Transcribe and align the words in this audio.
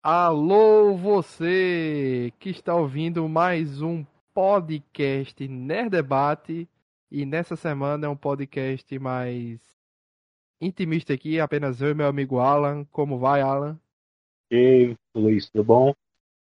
Alô, 0.00 0.96
você 0.96 2.32
que 2.38 2.50
está 2.50 2.72
ouvindo 2.72 3.28
mais 3.28 3.82
um 3.82 4.04
podcast 4.32 5.48
Nerd 5.48 5.90
Debate. 5.90 6.68
E 7.10 7.26
nessa 7.26 7.56
semana 7.56 8.06
é 8.06 8.08
um 8.08 8.16
podcast 8.16 8.96
mais 8.96 9.60
intimista 10.60 11.12
aqui, 11.12 11.40
apenas 11.40 11.80
eu 11.80 11.90
e 11.90 11.94
meu 11.94 12.06
amigo 12.06 12.38
Alan. 12.38 12.84
Como 12.92 13.18
vai, 13.18 13.40
Alan? 13.40 13.76
E 14.52 14.56
aí, 14.56 14.96
Luiz, 15.16 15.50
tudo 15.50 15.64
bom? 15.64 15.92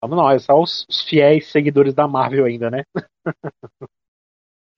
Vamos 0.00 0.16
não, 0.16 0.30
é 0.30 0.38
só 0.38 0.58
os, 0.58 0.86
os 0.88 1.02
fiéis 1.02 1.52
seguidores 1.52 1.92
da 1.92 2.08
Marvel 2.08 2.46
ainda, 2.46 2.70
né? 2.70 2.84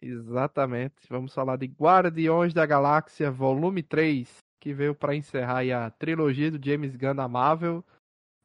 Exatamente. 0.02 0.96
Vamos 1.08 1.32
falar 1.32 1.56
de 1.56 1.66
Guardiões 1.66 2.52
da 2.52 2.66
Galáxia 2.66 3.30
Volume 3.30 3.84
3, 3.84 4.38
que 4.58 4.74
veio 4.74 4.96
para 4.96 5.14
encerrar 5.14 5.60
a 5.60 5.90
trilogia 5.90 6.50
do 6.50 6.62
James 6.62 6.96
Gunn 6.96 7.14
da 7.14 7.28
Marvel. 7.28 7.84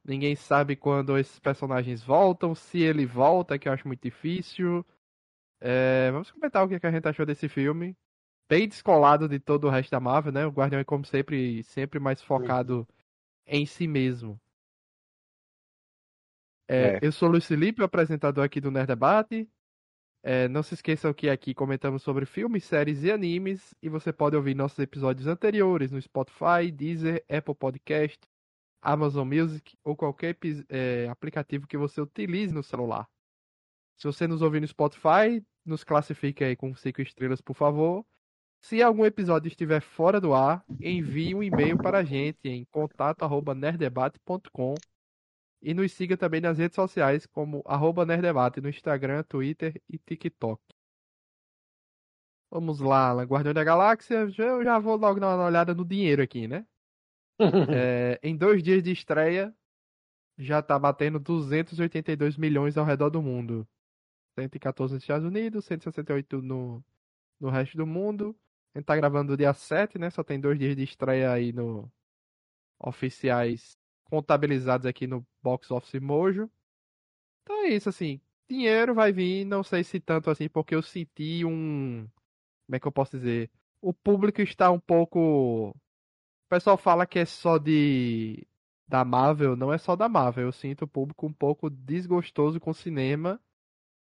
Ninguém 0.09 0.35
sabe 0.35 0.75
quando 0.75 1.19
esses 1.19 1.39
personagens 1.39 2.03
voltam, 2.03 2.55
se 2.55 2.79
ele 2.79 3.05
volta, 3.05 3.59
que 3.59 3.69
eu 3.69 3.73
acho 3.73 3.87
muito 3.87 4.01
difícil. 4.01 4.83
É, 5.61 6.09
vamos 6.11 6.31
comentar 6.31 6.65
o 6.65 6.67
que 6.67 6.83
a 6.83 6.91
gente 6.91 7.07
achou 7.07 7.27
desse 7.27 7.47
filme. 7.47 7.95
Bem 8.49 8.67
descolado 8.67 9.29
de 9.29 9.39
todo 9.39 9.67
o 9.67 9.69
resto 9.69 9.91
da 9.91 9.99
Marvel, 9.99 10.31
né? 10.31 10.47
O 10.47 10.49
Guardião 10.49 10.79
é 10.79 10.83
como 10.83 11.05
sempre, 11.05 11.61
sempre 11.63 11.99
mais 11.99 12.23
focado 12.23 12.87
em 13.45 13.67
si 13.67 13.87
mesmo. 13.87 14.41
É, 16.67 16.95
É. 16.95 16.99
Eu 17.03 17.11
sou 17.11 17.29
o 17.29 17.31
Luiz 17.33 17.45
Felipe, 17.45 17.83
o 17.83 17.85
apresentador 17.85 18.43
aqui 18.43 18.59
do 18.59 18.71
Nerd 18.71 18.87
Debate. 18.87 19.47
É, 20.23 20.47
não 20.47 20.63
se 20.63 20.73
esqueçam 20.73 21.13
que 21.13 21.29
aqui 21.29 21.53
comentamos 21.53 22.01
sobre 22.01 22.25
filmes, 22.25 22.63
séries 22.63 23.03
e 23.03 23.11
animes. 23.11 23.75
E 23.79 23.87
você 23.87 24.11
pode 24.11 24.35
ouvir 24.35 24.55
nossos 24.55 24.79
episódios 24.79 25.27
anteriores 25.27 25.91
no 25.91 26.01
Spotify, 26.01 26.71
Deezer, 26.73 27.23
Apple 27.29 27.53
Podcast, 27.53 28.19
Amazon 28.81 29.27
Music 29.27 29.77
ou 29.83 29.95
qualquer 29.95 30.37
é, 30.69 31.07
aplicativo 31.09 31.67
que 31.67 31.77
você 31.77 32.01
utilize 32.01 32.53
no 32.53 32.63
celular. 32.63 33.07
Se 33.97 34.07
você 34.07 34.27
nos 34.27 34.41
ouvir 34.41 34.61
no 34.61 34.67
Spotify, 34.67 35.45
nos 35.65 35.83
classifique 35.83 36.43
aí 36.43 36.55
com 36.55 36.75
5 36.75 37.01
estrelas, 37.01 37.41
por 37.41 37.55
favor. 37.55 38.05
Se 38.61 38.81
algum 38.81 39.05
episódio 39.05 39.47
estiver 39.47 39.81
fora 39.81 40.19
do 40.19 40.33
ar, 40.33 40.63
envie 40.79 41.33
um 41.33 41.43
e-mail 41.43 41.77
para 41.77 41.99
a 41.99 42.03
gente 42.03 42.39
em 42.43 42.65
contato@nerddebate.com 42.65 44.75
e 45.61 45.73
nos 45.73 45.91
siga 45.91 46.17
também 46.17 46.41
nas 46.41 46.57
redes 46.57 46.75
sociais 46.75 47.25
como 47.25 47.61
arroba 47.65 48.05
Nerddebate 48.05 48.61
no 48.61 48.69
Instagram, 48.69 49.23
Twitter 49.23 49.81
e 49.89 49.97
TikTok. 49.97 50.61
Vamos 52.51 52.79
lá. 52.79 53.13
Guardião 53.23 53.53
da 53.53 53.63
Galáxia. 53.63 54.27
Eu 54.37 54.63
já 54.63 54.79
vou 54.79 54.95
logo 54.95 55.19
dar 55.19 55.35
uma 55.35 55.45
olhada 55.45 55.73
no 55.73 55.85
dinheiro 55.85 56.21
aqui, 56.21 56.47
né? 56.47 56.65
É, 57.73 58.19
em 58.21 58.35
dois 58.35 58.61
dias 58.61 58.83
de 58.83 58.91
estreia, 58.91 59.55
já 60.37 60.61
tá 60.61 60.77
batendo 60.77 61.19
282 61.19 62.37
milhões 62.37 62.77
ao 62.77 62.85
redor 62.85 63.09
do 63.09 63.21
mundo. 63.21 63.67
114 64.37 64.93
nos 64.93 65.03
Estados 65.03 65.25
Unidos, 65.25 65.65
168 65.65 66.41
no, 66.41 66.83
no 67.39 67.49
resto 67.49 67.77
do 67.77 67.87
mundo. 67.87 68.35
A 68.73 68.79
gente 68.79 68.85
tá 68.85 68.95
gravando 68.95 69.35
dia 69.35 69.53
7, 69.53 69.97
né? 69.97 70.09
Só 70.09 70.23
tem 70.23 70.39
dois 70.39 70.57
dias 70.59 70.75
de 70.75 70.83
estreia 70.83 71.31
aí 71.31 71.51
no 71.51 71.91
oficiais 72.79 73.77
contabilizados 74.05 74.85
aqui 74.85 75.05
no 75.05 75.25
Box 75.41 75.71
Office 75.71 76.01
Mojo. 76.01 76.49
Então 77.43 77.65
é 77.65 77.69
isso, 77.69 77.89
assim. 77.89 78.21
Dinheiro 78.49 78.95
vai 78.95 79.11
vir, 79.11 79.45
não 79.45 79.63
sei 79.63 79.83
se 79.83 79.99
tanto 79.99 80.29
assim, 80.29 80.49
porque 80.49 80.73
eu 80.73 80.81
senti 80.81 81.45
um. 81.45 82.07
Como 82.65 82.75
é 82.75 82.79
que 82.79 82.87
eu 82.87 82.91
posso 82.91 83.17
dizer? 83.17 83.49
O 83.81 83.93
público 83.93 84.41
está 84.41 84.71
um 84.71 84.79
pouco. 84.79 85.75
O 86.49 86.55
pessoal 86.57 86.77
fala 86.77 87.05
que 87.05 87.19
é 87.19 87.25
só 87.25 87.59
de. 87.59 88.43
Da 88.87 89.05
Marvel, 89.05 89.55
não 89.55 89.71
é 89.71 89.77
só 89.77 89.95
da 89.95 90.09
Marvel. 90.09 90.45
Eu 90.45 90.51
sinto 90.51 90.81
o 90.85 90.87
público 90.87 91.27
um 91.27 91.31
pouco 91.31 91.69
desgostoso 91.69 92.59
com 92.59 92.71
o 92.71 92.73
cinema. 92.73 93.39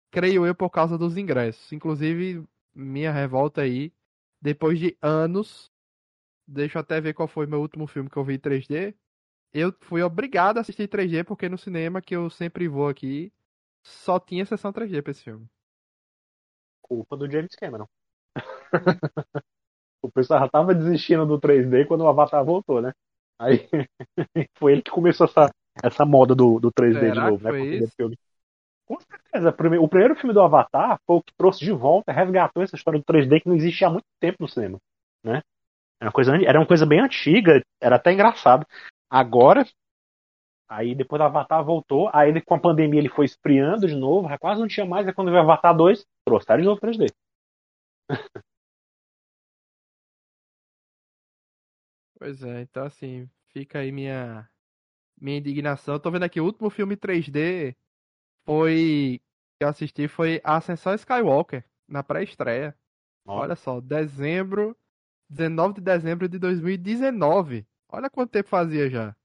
Creio 0.09 0.45
eu 0.45 0.55
por 0.55 0.69
causa 0.69 0.97
dos 0.97 1.17
ingressos. 1.17 1.73
Inclusive, 1.73 2.47
minha 2.73 3.11
revolta 3.11 3.63
aí, 3.63 3.91
depois 4.41 4.79
de 4.79 4.97
anos. 5.01 5.69
Deixa 6.47 6.77
eu 6.77 6.81
até 6.83 7.01
ver 7.01 7.13
qual 7.13 7.27
foi 7.27 7.45
meu 7.45 7.59
último 7.59 7.85
filme 7.85 8.09
que 8.09 8.15
eu 8.15 8.23
vi 8.23 8.35
em 8.35 8.39
3D. 8.39 8.95
Eu 9.51 9.75
fui 9.81 10.01
obrigado 10.01 10.57
a 10.57 10.61
assistir 10.61 10.87
3D 10.87 11.25
porque 11.25 11.49
no 11.49 11.57
cinema 11.57 12.01
que 12.01 12.15
eu 12.15 12.29
sempre 12.29 12.69
vou 12.69 12.87
aqui 12.87 13.29
só 13.83 14.17
tinha 14.21 14.45
sessão 14.45 14.71
3D 14.71 15.01
pra 15.01 15.11
esse 15.11 15.23
filme. 15.25 15.45
Culpa 16.81 17.17
do 17.17 17.29
James 17.29 17.53
Cameron. 17.57 17.89
o 20.01 20.11
pessoal 20.11 20.41
já 20.41 20.49
tava 20.49 20.73
desistindo 20.73 21.25
do 21.25 21.39
3D 21.39 21.85
quando 21.87 22.01
o 22.01 22.07
Avatar 22.07 22.43
voltou, 22.43 22.81
né? 22.81 22.91
Aí 23.39 23.67
foi 24.57 24.73
ele 24.73 24.81
que 24.81 24.91
começou 24.91 25.25
essa, 25.25 25.49
essa 25.83 26.05
moda 26.05 26.33
do, 26.33 26.59
do 26.59 26.71
3D 26.71 26.93
de 26.93 26.99
Será 26.99 27.29
novo, 27.29 27.37
que 27.39 27.51
né? 27.51 27.79
com 27.79 27.87
filme. 27.95 28.17
Certeza. 28.99 29.49
O 29.81 29.87
primeiro 29.89 30.15
filme 30.15 30.33
do 30.33 30.41
Avatar 30.41 30.97
foi 31.05 31.17
o 31.17 31.21
que 31.21 31.33
trouxe 31.37 31.59
de 31.59 31.71
volta, 31.71 32.11
resgatou 32.11 32.63
essa 32.63 32.75
história 32.75 32.99
do 32.99 33.05
3D 33.05 33.41
que 33.41 33.49
não 33.49 33.55
existia 33.55 33.87
há 33.87 33.89
muito 33.89 34.05
tempo 34.19 34.37
no 34.39 34.47
cinema, 34.47 34.77
né? 35.23 35.41
Era 35.99 36.09
uma 36.09 36.13
coisa, 36.13 36.35
era 36.45 36.59
uma 36.59 36.65
coisa 36.65 36.85
bem 36.85 36.99
antiga, 36.99 37.61
era 37.81 37.97
até 37.97 38.13
engraçado. 38.13 38.65
Agora, 39.09 39.65
aí 40.69 40.95
depois 40.95 41.19
do 41.19 41.25
Avatar 41.25 41.63
voltou, 41.63 42.09
aí 42.13 42.29
ele, 42.29 42.41
com 42.41 42.55
a 42.55 42.59
pandemia 42.59 42.99
ele 42.99 43.09
foi 43.09 43.25
esfriando 43.25 43.87
de 43.87 43.95
novo, 43.95 44.29
quase 44.39 44.61
não 44.61 44.67
tinha 44.67 44.85
mais, 44.85 45.07
aí 45.07 45.13
quando 45.13 45.31
veio 45.31 45.41
o 45.41 45.43
Avatar 45.43 45.75
2, 45.75 46.05
trouxeram 46.25 46.61
de 46.61 46.67
novo 46.67 46.79
3D. 46.79 47.07
Pois 52.19 52.41
é, 52.43 52.61
então 52.61 52.83
assim, 52.83 53.29
fica 53.53 53.79
aí 53.79 53.91
minha 53.91 54.49
minha 55.19 55.37
indignação. 55.37 55.95
Eu 55.95 55.99
tô 55.99 56.11
vendo 56.11 56.23
aqui 56.23 56.39
o 56.39 56.45
último 56.45 56.69
filme 56.69 56.95
3D 56.95 57.75
foi 58.45 59.21
que 59.57 59.63
eu 59.63 59.67
assisti 59.67 60.07
foi 60.07 60.41
Ascensão 60.43 60.93
Skywalker 60.95 61.63
na 61.87 62.03
pré-estreia. 62.03 62.77
Olha 63.25 63.55
só, 63.55 63.81
dezembro, 63.81 64.75
19 65.29 65.75
de 65.75 65.81
dezembro 65.81 66.29
de 66.29 66.39
2019. 66.39 67.67
Olha 67.89 68.09
quanto 68.09 68.31
tempo 68.31 68.47
fazia 68.47 68.89
já. 68.89 69.15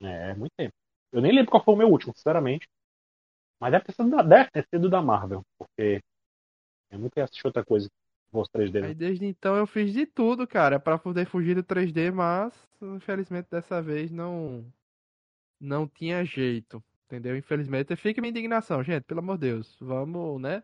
É, 0.00 0.34
muito 0.34 0.52
tempo. 0.56 0.74
Eu 1.12 1.20
nem 1.22 1.32
lembro 1.32 1.50
qual 1.50 1.64
foi 1.64 1.74
o 1.74 1.76
meu 1.76 1.88
último, 1.88 2.12
sinceramente. 2.16 2.68
Mas 3.60 3.72
deve 3.72 3.84
ter 3.84 3.92
sido 3.92 4.10
da, 4.10 4.22
deve 4.22 4.50
ter 4.50 4.66
sido 4.68 4.90
da 4.90 5.02
Marvel, 5.02 5.42
porque 5.56 6.00
eu 6.90 6.98
nunca 6.98 7.22
assisti 7.22 7.46
outra 7.46 7.64
coisa 7.64 7.88
fosse 8.30 8.50
3D. 8.52 8.76
Aí 8.78 8.88
Né? 8.88 8.94
desde 8.94 9.26
então 9.26 9.56
eu 9.56 9.66
fiz 9.66 9.92
de 9.92 10.06
tudo, 10.06 10.46
cara, 10.46 10.78
pra 10.78 10.98
poder 10.98 11.26
fugir 11.26 11.54
do 11.54 11.62
3D, 11.62 12.12
mas 12.12 12.52
infelizmente 12.80 13.48
dessa 13.50 13.82
vez 13.82 14.10
não 14.10 14.64
não 15.60 15.88
tinha 15.88 16.24
jeito, 16.24 16.82
entendeu? 17.06 17.36
Infelizmente 17.36 17.96
fica 17.96 18.20
minha 18.20 18.30
indignação, 18.30 18.82
gente, 18.82 19.04
pelo 19.04 19.20
amor 19.20 19.38
de 19.38 19.48
Deus, 19.48 19.76
vamos, 19.80 20.40
né? 20.40 20.62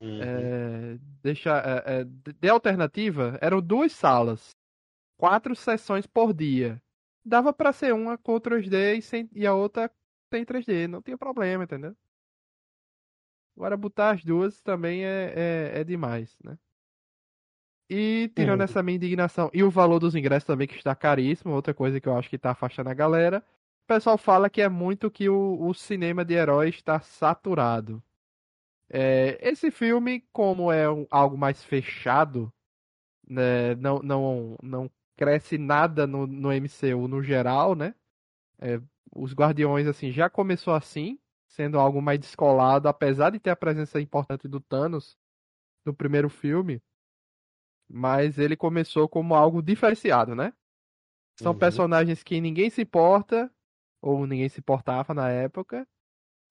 Uhum. 0.00 0.20
É, 0.22 0.98
deixar 1.22 1.64
é, 1.86 2.00
é, 2.00 2.04
de 2.04 2.48
alternativa 2.48 3.38
eram 3.40 3.60
duas 3.60 3.92
salas, 3.92 4.50
quatro 5.16 5.54
sessões 5.54 6.06
por 6.06 6.32
dia. 6.32 6.80
Dava 7.24 7.52
pra 7.52 7.72
ser 7.72 7.92
uma 7.92 8.16
com 8.16 8.38
3D 8.40 8.98
e, 8.98 9.02
sem, 9.02 9.28
e 9.34 9.46
a 9.46 9.54
outra 9.54 9.90
sem 10.32 10.44
3D, 10.44 10.86
não 10.86 11.02
tinha 11.02 11.18
problema, 11.18 11.64
entendeu? 11.64 11.96
Agora 13.56 13.76
botar 13.76 14.10
as 14.10 14.22
duas 14.24 14.60
também 14.60 15.04
é, 15.04 15.32
é, 15.34 15.80
é 15.80 15.84
demais, 15.84 16.36
né? 16.44 16.58
E 17.88 18.30
tirando 18.34 18.60
Uhum. 18.60 18.64
essa 18.64 18.82
minha 18.82 18.96
indignação 18.96 19.50
e 19.54 19.62
o 19.62 19.70
valor 19.70 19.98
dos 20.00 20.14
ingressos 20.14 20.46
também, 20.46 20.66
que 20.66 20.76
está 20.76 20.94
caríssimo, 20.94 21.54
outra 21.54 21.72
coisa 21.74 22.00
que 22.00 22.08
eu 22.08 22.16
acho 22.16 22.28
que 22.28 22.36
está 22.36 22.50
afastando 22.50 22.90
a 22.90 22.94
galera, 22.94 23.38
o 23.84 23.86
pessoal 23.86 24.18
fala 24.18 24.50
que 24.50 24.60
é 24.60 24.68
muito 24.68 25.10
que 25.10 25.28
o, 25.28 25.58
o 25.60 25.72
cinema 25.74 26.24
de 26.24 26.34
heróis 26.34 26.74
está 26.76 27.00
saturado. 27.00 28.02
É, 28.88 29.38
esse 29.48 29.70
filme, 29.70 30.22
como 30.32 30.72
é 30.72 30.90
um- 30.90 31.06
algo 31.10 31.36
mais 31.38 31.62
fechado, 31.64 32.52
né, 33.28 33.74
não, 33.76 34.00
não, 34.00 34.56
não 34.62 34.90
cresce 35.16 35.58
nada 35.58 36.06
no, 36.06 36.26
no 36.26 36.52
MCU 36.52 37.08
no 37.08 37.22
geral, 37.22 37.74
né? 37.74 37.94
É, 38.60 38.80
os 39.14 39.34
Guardiões, 39.34 39.86
assim, 39.86 40.12
já 40.12 40.30
começou 40.30 40.74
assim, 40.74 41.18
sendo 41.48 41.78
algo 41.78 42.02
mais 42.02 42.18
descolado, 42.20 42.88
apesar 42.88 43.30
de 43.30 43.40
ter 43.40 43.50
a 43.50 43.56
presença 43.56 44.00
importante 44.00 44.48
do 44.48 44.60
Thanos 44.60 45.16
no 45.84 45.94
primeiro 45.94 46.28
filme, 46.30 46.82
mas 47.88 48.38
ele 48.38 48.56
começou 48.56 49.08
como 49.08 49.34
algo 49.34 49.62
diferenciado, 49.62 50.34
né? 50.34 50.52
São 51.36 51.52
Uhum. 51.52 51.58
personagens 51.58 52.22
que 52.22 52.40
ninguém 52.40 52.70
se 52.70 52.82
importa, 52.82 53.50
ou 54.02 54.26
ninguém 54.26 54.48
se 54.48 54.60
importava 54.60 55.14
na 55.14 55.30
época, 55.30 55.86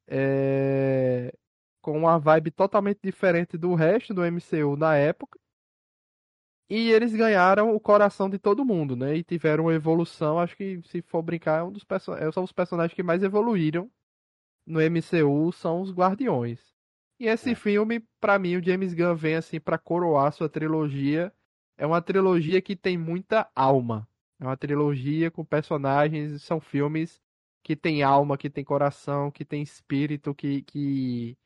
é, 0.08 1.34
com 1.82 1.98
uma 2.00 2.20
vibe 2.20 2.52
totalmente 2.52 3.00
diferente 3.04 3.58
do 3.58 3.76
resto 3.76 4.14
do 4.14 4.26
MCU 4.26 4.76
na 4.78 4.96
época. 4.98 5.40
E 6.70 6.90
eles 6.92 7.14
ganharam 7.14 7.76
o 7.76 7.80
coração 7.80 8.30
de 8.30 8.40
todo 8.40 8.66
mundo, 8.66 8.96
né? 8.96 9.16
E 9.16 9.24
tiveram 9.24 9.66
uma 9.66 9.74
evolução, 9.74 10.40
acho 10.40 10.56
que 10.58 10.82
se 10.84 11.02
for 11.02 11.22
brincar, 11.22 11.60
é 11.60 11.64
um 11.64 11.72
dos 11.72 11.84
perso 11.84 12.14
é, 12.14 12.32
são 12.32 12.44
os 12.44 12.52
personagens 12.52 12.94
que 12.96 13.04
mais 13.04 13.22
evoluíram 13.24 13.92
no 14.68 14.82
MCU 14.82 15.52
são 15.54 15.82
os 15.82 15.92
Guardiões. 15.94 16.75
E 17.20 17.28
esse 17.28 17.52
É. 17.52 17.56
filme, 17.56 18.04
pra 18.20 18.38
mim, 18.38 18.58
o 18.58 18.64
James 18.64 18.94
Gunn 18.94 19.16
vem 19.16 19.36
assim 19.36 19.60
pra 19.60 19.78
coroar 19.78 20.32
sua 20.34 20.50
trilogia. 20.50 21.32
É 21.78 21.86
uma 21.86 22.02
trilogia 22.02 22.62
que 22.62 22.76
tem 22.76 22.98
muita 22.98 23.50
alma. 23.56 24.08
É 24.40 24.46
uma 24.46 24.58
trilogia 24.58 25.32
com 25.32 25.46
personagens, 25.46 26.42
são 26.44 26.60
filmes 26.60 27.22
que 27.64 27.76
tem 27.76 28.04
alma, 28.04 28.38
que 28.38 28.50
tem 28.50 28.64
coração, 28.64 29.32
que 29.32 29.44
tem 29.46 29.62
espírito, 29.62 30.36
que, 30.36 30.62
que 30.64 31.38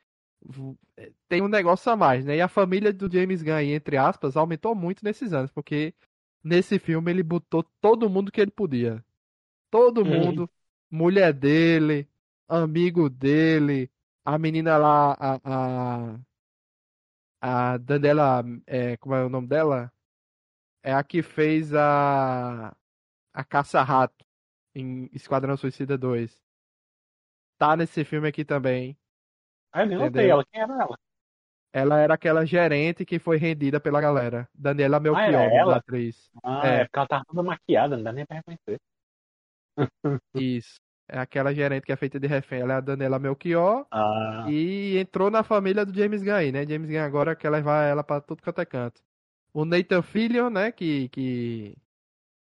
é, 0.97 1.11
tem 1.27 1.41
um 1.41 1.47
negócio 1.47 1.91
a 1.91 1.95
mais, 1.95 2.25
né? 2.25 2.37
E 2.37 2.41
a 2.41 2.47
família 2.47 2.91
do 2.91 3.11
James 3.11 3.41
Gunn, 3.41 3.59
entre 3.59 3.97
aspas, 3.97 4.35
aumentou 4.35 4.75
muito 4.75 5.03
nesses 5.03 5.33
anos, 5.33 5.51
porque 5.51 5.93
nesse 6.43 6.79
filme 6.79 7.11
ele 7.11 7.23
botou 7.23 7.63
todo 7.81 8.09
mundo 8.09 8.31
que 8.31 8.41
ele 8.41 8.51
podia. 8.51 9.03
Todo 9.69 9.99
uhum. 9.99 10.05
mundo, 10.05 10.49
mulher 10.89 11.33
dele, 11.33 12.07
amigo 12.47 13.09
dele, 13.09 13.89
a 14.25 14.37
menina 14.37 14.77
lá, 14.77 15.13
a, 15.19 16.19
a, 17.43 17.73
a 17.73 17.77
Daniela, 17.77 18.43
é, 18.67 18.97
como 18.97 19.15
é 19.15 19.23
o 19.25 19.29
nome 19.29 19.47
dela? 19.47 19.91
É 20.83 20.93
a 20.93 21.03
que 21.03 21.21
fez 21.21 21.73
a 21.73 22.75
a 23.33 23.43
Caça-Rato 23.43 24.25
em 24.75 25.09
Esquadrão 25.13 25.55
Suicida 25.55 25.97
2. 25.97 26.41
Tá 27.57 27.75
nesse 27.75 28.03
filme 28.03 28.27
aqui 28.27 28.43
também. 28.43 28.97
Ah, 29.71 29.83
eu 29.83 29.87
nem 29.87 29.97
notei 29.97 30.29
ela. 30.29 30.43
Quem 30.45 30.61
era 30.61 30.73
ela? 30.73 30.99
Ela 31.71 31.99
era 31.99 32.13
aquela 32.15 32.45
gerente 32.45 33.05
que 33.05 33.19
foi 33.19 33.37
rendida 33.37 33.79
pela 33.79 34.01
galera. 34.01 34.49
Daniela 34.53 34.99
Melchior, 34.99 35.35
ah, 35.35 35.53
ela? 35.53 35.77
atriz. 35.77 36.31
Ah, 36.43 36.67
é. 36.67 36.75
é 36.81 36.85
porque 36.85 36.99
ela 36.99 37.07
tava 37.07 37.25
toda 37.25 37.43
maquiada, 37.43 37.95
não 37.95 38.03
dá 38.03 38.11
nem 38.11 38.25
pra 38.25 38.37
reconhecer. 38.37 38.79
Isso. 40.33 40.79
É 41.11 41.17
aquela 41.17 41.53
gerente 41.53 41.85
que 41.85 41.91
é 41.91 41.95
feita 41.95 42.19
de 42.19 42.27
refém. 42.27 42.61
Ela 42.61 42.75
é 42.75 42.77
a 42.77 42.81
Daniela 42.81 43.17
Melchior. 43.17 43.87
Ah. 43.89 44.45
E 44.47 44.95
entrou 44.99 45.31
na 45.31 45.43
família 45.43 45.83
do 45.83 45.91
James 45.93 46.21
Gunn, 46.21 46.51
né? 46.51 46.67
James 46.67 46.87
Gunn 46.87 46.99
agora 46.99 47.35
quer 47.35 47.49
levar 47.49 47.83
ela 47.83 48.03
pra 48.03 48.21
tudo 48.21 48.43
quanto 48.43 48.61
é 48.61 48.65
canto. 48.65 49.01
O 49.51 49.65
Nathan 49.65 50.03
Fillion, 50.03 50.51
né? 50.51 50.71
Que, 50.71 51.09
que 51.09 51.75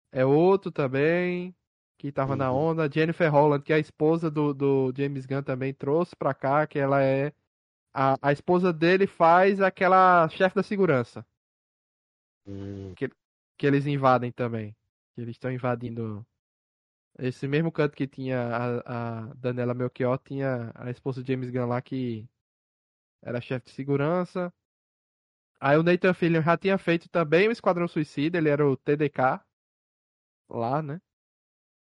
é 0.10 0.26
outro 0.26 0.72
também. 0.72 1.54
Que 1.98 2.14
tava 2.14 2.32
uhum. 2.32 2.38
na 2.38 2.52
onda. 2.52 2.90
Jennifer 2.90 3.30
Holland, 3.30 3.62
que 3.62 3.74
é 3.74 3.76
a 3.76 3.80
esposa 3.80 4.32
do, 4.32 4.54
do 4.54 4.94
James 4.96 5.26
Gunn, 5.26 5.44
também 5.44 5.74
trouxe 5.74 6.16
pra 6.16 6.34
cá. 6.34 6.66
Que 6.66 6.80
ela 6.80 7.04
é. 7.04 7.34
A, 7.94 8.18
a 8.22 8.32
esposa 8.32 8.72
dele 8.72 9.06
faz 9.06 9.60
aquela 9.60 10.30
chefe 10.30 10.56
da 10.56 10.64
segurança. 10.64 11.26
Uhum. 12.46 12.94
Que, 12.96 13.10
que 13.58 13.68
eles 13.68 13.86
invadem 13.86 14.32
também. 14.32 14.74
Que 15.14 15.22
eles 15.22 15.36
estão 15.36 15.52
invadindo 15.52 16.26
esse 17.20 17.48
mesmo 17.48 17.72
canto 17.72 17.96
que 17.96 18.08
tinha 18.08 18.40
a, 18.40 19.28
a 19.30 19.34
Daniela 19.36 19.74
Melchior, 19.74 20.18
tinha 20.20 20.72
a 20.76 20.90
esposa 20.90 21.24
de 21.24 21.32
James 21.32 21.50
Gunn 21.50 21.68
lá 21.68 21.82
que 21.82 22.28
era 23.22 23.42
chefe 23.42 23.66
de 23.66 23.72
segurança. 23.72 24.54
Aí 25.60 25.78
o 25.78 25.84
Nathan 25.84 26.14
Fillion 26.14 26.42
já 26.42 26.58
tinha 26.58 26.78
feito 26.78 27.10
também 27.10 27.48
o 27.48 27.52
Esquadrão 27.52 27.88
Suicida, 27.88 28.38
ele 28.38 28.50
era 28.50 28.68
o 28.68 28.76
TDK 28.78 29.42
lá, 30.50 30.82
né? 30.82 31.02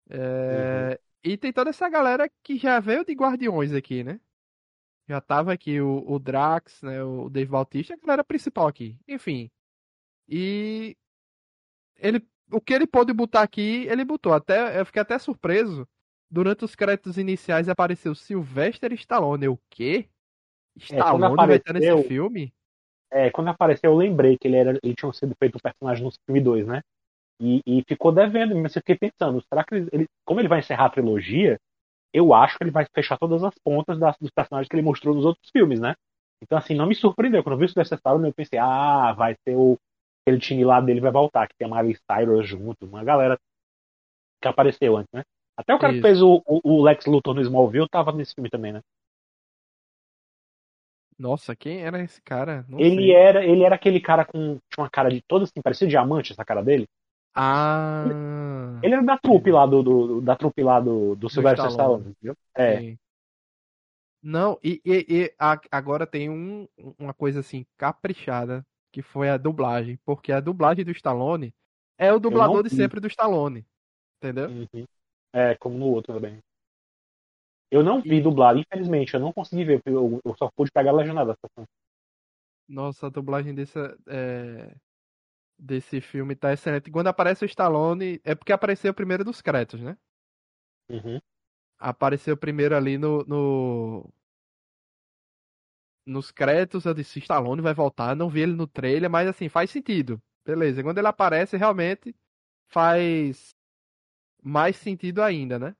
É... 0.10 0.92
Uhum. 0.92 1.32
E 1.32 1.38
tem 1.38 1.54
toda 1.54 1.70
essa 1.70 1.90
galera 1.90 2.30
que 2.44 2.58
já 2.58 2.80
veio 2.80 3.06
de 3.06 3.14
Guardiões 3.14 3.74
aqui, 3.74 4.04
né? 4.04 4.20
Já 5.08 5.20
tava 5.20 5.52
aqui 5.54 5.82
o, 5.82 6.04
o 6.08 6.20
Drax, 6.20 6.82
né? 6.82 7.04
O 7.04 7.30
Dave 7.30 7.50
Bautista, 7.50 7.94
a 7.94 7.98
galera 7.98 8.24
principal 8.24 8.68
aqui. 8.68 8.98
Enfim. 9.08 9.50
E 10.28 10.96
ele 11.98 12.26
o 12.52 12.62
que 12.62 12.74
ele 12.74 12.88
pôde 12.88 13.14
botar 13.14 13.42
aqui, 13.42 13.88
ele 13.90 14.06
botou. 14.06 14.34
Até, 14.34 14.80
eu 14.80 14.86
fiquei 14.86 15.02
até 15.02 15.18
surpreso. 15.18 15.88
Durante 16.30 16.66
os 16.66 16.76
créditos 16.76 17.18
iniciais 17.18 17.70
apareceu 17.70 18.16
Sylvester 18.16 18.92
Stallone. 18.94 19.48
O 19.48 19.60
quê? 19.70 20.08
Stallone 20.78 21.24
é, 21.24 21.28
apareceu, 21.28 21.48
vai 21.48 21.56
estar 21.58 21.74
nesse 21.74 22.08
filme? 22.08 22.54
É, 23.12 23.30
quando 23.30 23.50
apareceu 23.50 23.92
eu 23.92 23.98
lembrei 23.98 24.38
que 24.38 24.48
ele, 24.48 24.58
era, 24.58 24.80
ele 24.82 24.96
tinha 24.96 25.14
sido 25.14 25.36
feito 25.38 25.56
um 25.56 25.60
personagem 25.60 26.04
no 26.04 26.12
filme 26.26 26.42
2, 26.42 26.66
né? 26.66 26.82
E, 27.40 27.62
e, 27.66 27.84
ficou 27.88 28.12
devendo, 28.12 28.56
mas 28.56 28.76
eu 28.76 28.82
fiquei 28.82 28.98
pensando, 28.98 29.44
será 29.48 29.64
que 29.64 29.76
ele, 29.76 30.08
como 30.26 30.40
ele 30.40 30.48
vai 30.48 30.60
encerrar 30.60 30.86
a 30.86 30.90
trilogia, 30.90 31.60
eu 32.14 32.34
acho 32.34 32.58
que 32.58 32.64
ele 32.64 32.72
vai 32.72 32.86
fechar 32.94 33.18
todas 33.18 33.44
as 33.44 33.54
pontas 33.64 34.00
das, 34.00 34.16
dos 34.18 34.32
personagens 34.32 34.70
que 34.70 34.76
ele 34.76 34.84
mostrou 34.84 35.14
nos 35.16 35.26
outros 35.26 35.50
filmes, 35.52 35.80
né? 35.80 35.96
Então, 36.42 36.58
assim, 36.58 36.76
não 36.76 36.86
me 36.86 36.96
surpreendeu. 36.96 37.44
Quando 37.44 37.54
eu 37.54 37.60
vi 37.60 37.66
isso 37.66 37.76
dessa 37.76 37.96
Stallone, 37.96 38.28
eu 38.28 38.34
pensei, 38.34 38.60
ah, 38.60 39.14
vai 39.14 39.36
ser 39.44 39.56
o, 39.56 39.78
aquele 40.24 40.40
time 40.40 40.64
lá 40.64 40.80
dele 40.80 41.02
vai 41.02 41.12
voltar, 41.12 41.48
que 41.48 41.56
tem 41.56 41.70
a 41.70 41.76
Miley 41.76 41.96
Cyrus 41.96 42.48
junto, 42.48 42.86
uma 42.86 43.04
galera 43.04 43.38
que 44.42 44.48
apareceu 44.48 44.98
antes, 44.98 45.12
né? 45.14 45.24
Até 45.56 45.74
o 45.74 45.80
cara 45.80 45.94
Isso. 45.94 46.02
que 46.02 46.08
fez 46.08 46.22
o, 46.22 46.42
o, 46.46 46.82
Lex 46.82 47.06
Luthor 47.06 47.36
no 47.36 47.42
Smallville 47.42 47.88
tava 47.88 48.12
nesse 48.12 48.34
filme 48.34 48.50
também, 48.50 48.74
né? 48.74 48.82
Nossa, 51.20 51.56
quem 51.56 51.82
era 51.82 52.02
esse 52.02 52.22
cara? 52.24 52.66
Não 52.68 52.80
ele 52.80 53.04
sei. 53.04 53.12
era 53.12 53.46
ele 53.46 53.64
era 53.64 53.76
aquele 53.76 54.02
cara 54.02 54.26
com 54.26 54.58
tinha 54.70 54.84
uma 54.84 54.90
cara 54.90 55.10
de 55.10 55.22
todo 55.22 55.44
assim, 55.44 55.62
parecia 55.64 55.88
diamante 55.88 56.32
essa 56.32 56.44
cara 56.44 56.64
dele. 56.64 56.88
Ah. 57.36 58.06
Ele, 58.82 58.94
era 58.94 59.04
da 59.04 59.18
trupe 59.18 59.52
lá 59.52 59.66
do, 59.66 59.84
do 59.84 60.22
da 60.22 60.36
trupe 60.36 60.64
lá 60.64 60.80
do, 60.80 61.16
do 61.16 61.30
Sylvester 61.30 61.68
Stallone, 61.68 62.14
viu? 62.22 62.36
É. 62.56 62.80
Sim. 62.80 62.98
Não, 64.22 64.58
e, 64.64 64.82
e, 64.86 65.06
e, 65.10 65.34
agora 65.70 66.08
tem 66.08 66.30
um, 66.30 66.68
uma 66.98 67.14
coisa 67.14 67.42
assim 67.42 67.66
caprichada 67.78 68.66
que 68.94 69.02
foi 69.02 69.28
a 69.28 69.38
dublagem, 69.38 69.98
porque 70.06 70.32
a 70.32 70.40
dublagem 70.40 70.86
do 70.86 70.92
Stallone 70.92 71.52
é 71.98 72.14
o 72.14 72.20
dublador 72.20 72.62
de 72.62 72.70
sempre 72.70 73.00
do 73.00 73.08
Stallone, 73.08 73.66
entendeu? 74.18 74.48
Uhum. 74.50 74.86
É, 75.34 75.56
como 75.56 75.78
no 75.80 75.88
outro 75.88 76.14
também. 76.14 76.38
Eu 77.72 77.84
não 77.84 78.00
vi 78.00 78.18
e... 78.18 78.22
dublado, 78.22 78.60
infelizmente, 78.60 79.16
eu 79.16 79.20
não 79.20 79.34
consegui 79.34 79.66
ver, 79.66 79.82
eu, 79.88 80.22
eu 80.24 80.38
só 80.38 80.48
pude 80.56 80.72
pegar 80.72 80.92
a 80.92 80.94
legendada. 80.94 81.36
Nossa, 82.70 83.08
a 83.08 83.10
dublagem 83.10 83.56
desse, 83.56 83.80
é... 84.08 84.76
desse 85.58 86.00
filme 86.00 86.36
tá 86.36 86.54
excelente. 86.54 86.92
Quando 86.92 87.08
aparece 87.08 87.44
o 87.44 87.48
Stallone, 87.48 88.22
é 88.24 88.36
porque 88.36 88.54
apareceu 88.54 88.94
primeiro 88.94 89.26
dos 89.26 89.42
créditos, 89.42 89.82
né? 89.82 89.98
Uhum. 90.88 91.20
Apareceu 91.80 92.38
primeiro 92.38 92.76
ali 92.76 93.00
no, 93.00 93.24
no, 93.26 94.14
nos 96.06 96.32
créditos 96.32 96.86
eu 96.86 96.94
disse, 96.94 97.20
Stallone 97.20 97.62
vai 97.62 97.74
voltar, 97.74 98.16
não 98.16 98.30
vi 98.30 98.42
ele 98.42 98.54
no 98.54 98.68
trailer, 98.68 99.10
mas 99.10 99.28
assim, 99.28 99.50
faz 99.50 99.70
sentido. 99.70 100.22
Beleza, 100.46 100.84
quando 100.84 100.98
ele 100.98 101.08
aparece, 101.08 101.56
realmente 101.56 102.16
faz 102.68 103.56
mais 104.42 104.76
sentido 104.76 105.22
ainda, 105.22 105.58
né? 105.58 105.76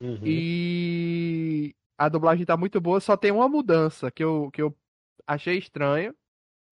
Uhum. 0.00 0.20
E 0.24 1.74
a 1.98 2.08
dublagem 2.08 2.44
tá 2.44 2.56
muito 2.56 2.80
boa, 2.80 3.00
só 3.00 3.16
tem 3.16 3.32
uma 3.32 3.48
mudança 3.48 4.10
que 4.10 4.22
eu, 4.22 4.50
que 4.52 4.62
eu 4.62 4.76
achei 5.26 5.58
estranho 5.58 6.14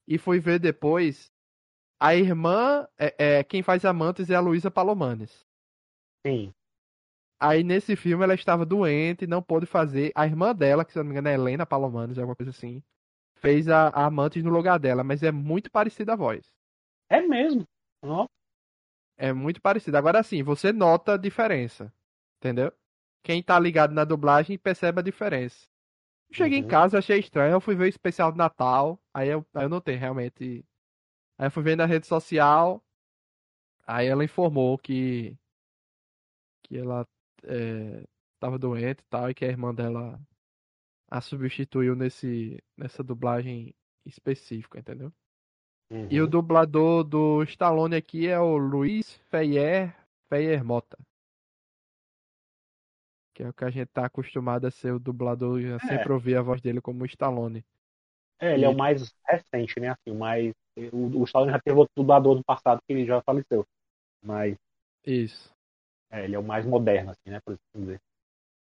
e 0.06 0.18
fui 0.18 0.38
ver 0.38 0.58
depois. 0.58 1.32
A 1.98 2.14
irmã, 2.14 2.86
é, 2.98 3.38
é 3.38 3.44
quem 3.44 3.62
faz 3.62 3.84
a 3.84 3.92
Mantis 3.92 4.28
é 4.28 4.34
a 4.34 4.40
Luísa 4.40 4.70
Palomanes. 4.70 5.46
Sim. 6.26 6.52
Aí 7.44 7.64
nesse 7.64 7.96
filme 7.96 8.22
ela 8.22 8.34
estava 8.34 8.64
doente, 8.64 9.26
não 9.26 9.42
pôde 9.42 9.66
fazer. 9.66 10.12
A 10.14 10.24
irmã 10.24 10.54
dela, 10.54 10.84
que 10.84 10.92
se 10.92 10.98
não 10.98 11.04
me 11.04 11.10
engano 11.10 11.26
é 11.26 11.34
Helena 11.34 11.66
Palomanes, 11.66 12.16
alguma 12.16 12.36
coisa 12.36 12.50
assim, 12.50 12.80
fez 13.34 13.68
a, 13.68 13.88
a 13.88 14.06
Amantes 14.06 14.44
no 14.44 14.50
lugar 14.50 14.78
dela, 14.78 15.02
mas 15.02 15.24
é 15.24 15.32
muito 15.32 15.68
parecida 15.68 16.12
a 16.12 16.16
voz. 16.16 16.46
É 17.10 17.20
mesmo? 17.20 17.66
É 19.16 19.32
muito 19.32 19.60
parecida. 19.60 19.98
Agora 19.98 20.22
sim, 20.22 20.44
você 20.44 20.72
nota 20.72 21.14
a 21.14 21.16
diferença. 21.16 21.92
Entendeu? 22.38 22.72
Quem 23.24 23.42
tá 23.42 23.58
ligado 23.58 23.92
na 23.92 24.04
dublagem 24.04 24.56
percebe 24.56 25.00
a 25.00 25.02
diferença. 25.02 25.66
Eu 26.30 26.36
cheguei 26.36 26.60
uhum. 26.60 26.64
em 26.64 26.68
casa, 26.68 26.98
achei 26.98 27.18
estranho. 27.18 27.54
Eu 27.54 27.60
fui 27.60 27.74
ver 27.74 27.86
o 27.86 27.88
especial 27.88 28.30
de 28.30 28.38
Natal. 28.38 29.00
Aí 29.12 29.28
eu, 29.28 29.44
aí 29.52 29.64
eu 29.64 29.68
notei 29.68 29.96
realmente. 29.96 30.64
Aí 31.36 31.48
eu 31.48 31.50
fui 31.50 31.64
ver 31.64 31.76
na 31.76 31.86
rede 31.86 32.06
social. 32.06 32.80
Aí 33.84 34.06
ela 34.06 34.22
informou 34.22 34.78
que. 34.78 35.36
Que 36.62 36.78
ela 36.78 37.04
é, 37.44 38.04
doente 38.58 39.00
e 39.00 39.04
tal, 39.08 39.30
e 39.30 39.34
que 39.34 39.44
a 39.44 39.48
irmã 39.48 39.74
dela 39.74 40.20
a 41.10 41.20
substituiu 41.20 41.94
nesse, 41.94 42.62
nessa 42.76 43.02
dublagem 43.02 43.74
específica, 44.06 44.78
entendeu? 44.78 45.12
Uhum. 45.90 46.08
E 46.10 46.20
o 46.22 46.26
dublador 46.26 47.04
do 47.04 47.42
Stallone 47.42 47.96
aqui 47.96 48.26
é 48.26 48.40
o 48.40 48.56
Luiz 48.56 49.12
Feyer, 49.30 49.94
Feyer 50.28 50.64
Mota. 50.64 50.98
Que 53.34 53.42
é 53.42 53.48
o 53.50 53.52
que 53.52 53.64
a 53.64 53.70
gente 53.70 53.88
tá 53.88 54.06
acostumado 54.06 54.66
a 54.66 54.70
ser 54.70 54.92
o 54.92 54.98
dublador, 54.98 55.60
é. 55.60 55.78
sempre 55.80 56.12
ouvir 56.12 56.36
a 56.36 56.42
voz 56.42 56.62
dele 56.62 56.80
como 56.80 57.04
Stallone. 57.04 57.62
É, 58.40 58.54
ele 58.54 58.62
e... 58.62 58.64
é 58.64 58.68
o 58.70 58.76
mais 58.76 59.14
recente, 59.26 59.78
né? 59.78 59.90
Assim, 59.90 60.16
o 60.16 60.18
mais. 60.18 60.54
O, 60.92 61.20
o 61.20 61.24
Stallone 61.24 61.52
já 61.52 61.60
teve 61.60 61.76
outro 61.76 61.92
dublador 61.94 62.36
no 62.36 62.44
passado 62.44 62.80
que 62.86 62.92
ele 62.92 63.04
já 63.04 63.20
faleceu. 63.22 63.66
Mas. 64.24 64.56
Isso. 65.04 65.54
É, 66.12 66.24
ele 66.24 66.34
é 66.36 66.38
o 66.38 66.44
mais 66.44 66.66
moderno, 66.66 67.10
assim, 67.10 67.30
né? 67.30 67.40
Por 67.40 67.54
assim 67.54 67.80
dizer. 67.80 68.00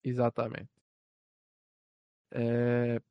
Exatamente. 0.04 0.70
É... 2.32 3.02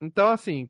Então, 0.00 0.28
assim, 0.28 0.68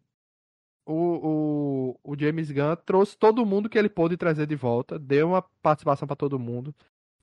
o, 0.86 1.96
o, 2.04 2.12
o, 2.12 2.18
James 2.18 2.50
Gunn 2.50 2.76
trouxe 2.76 3.18
todo 3.18 3.44
mundo 3.44 3.68
que 3.68 3.76
ele 3.76 3.88
pôde 3.88 4.16
trazer 4.16 4.46
de 4.46 4.54
volta, 4.54 4.98
deu 4.98 5.28
uma 5.28 5.42
participação 5.60 6.06
para 6.06 6.16
todo 6.16 6.38
mundo. 6.38 6.74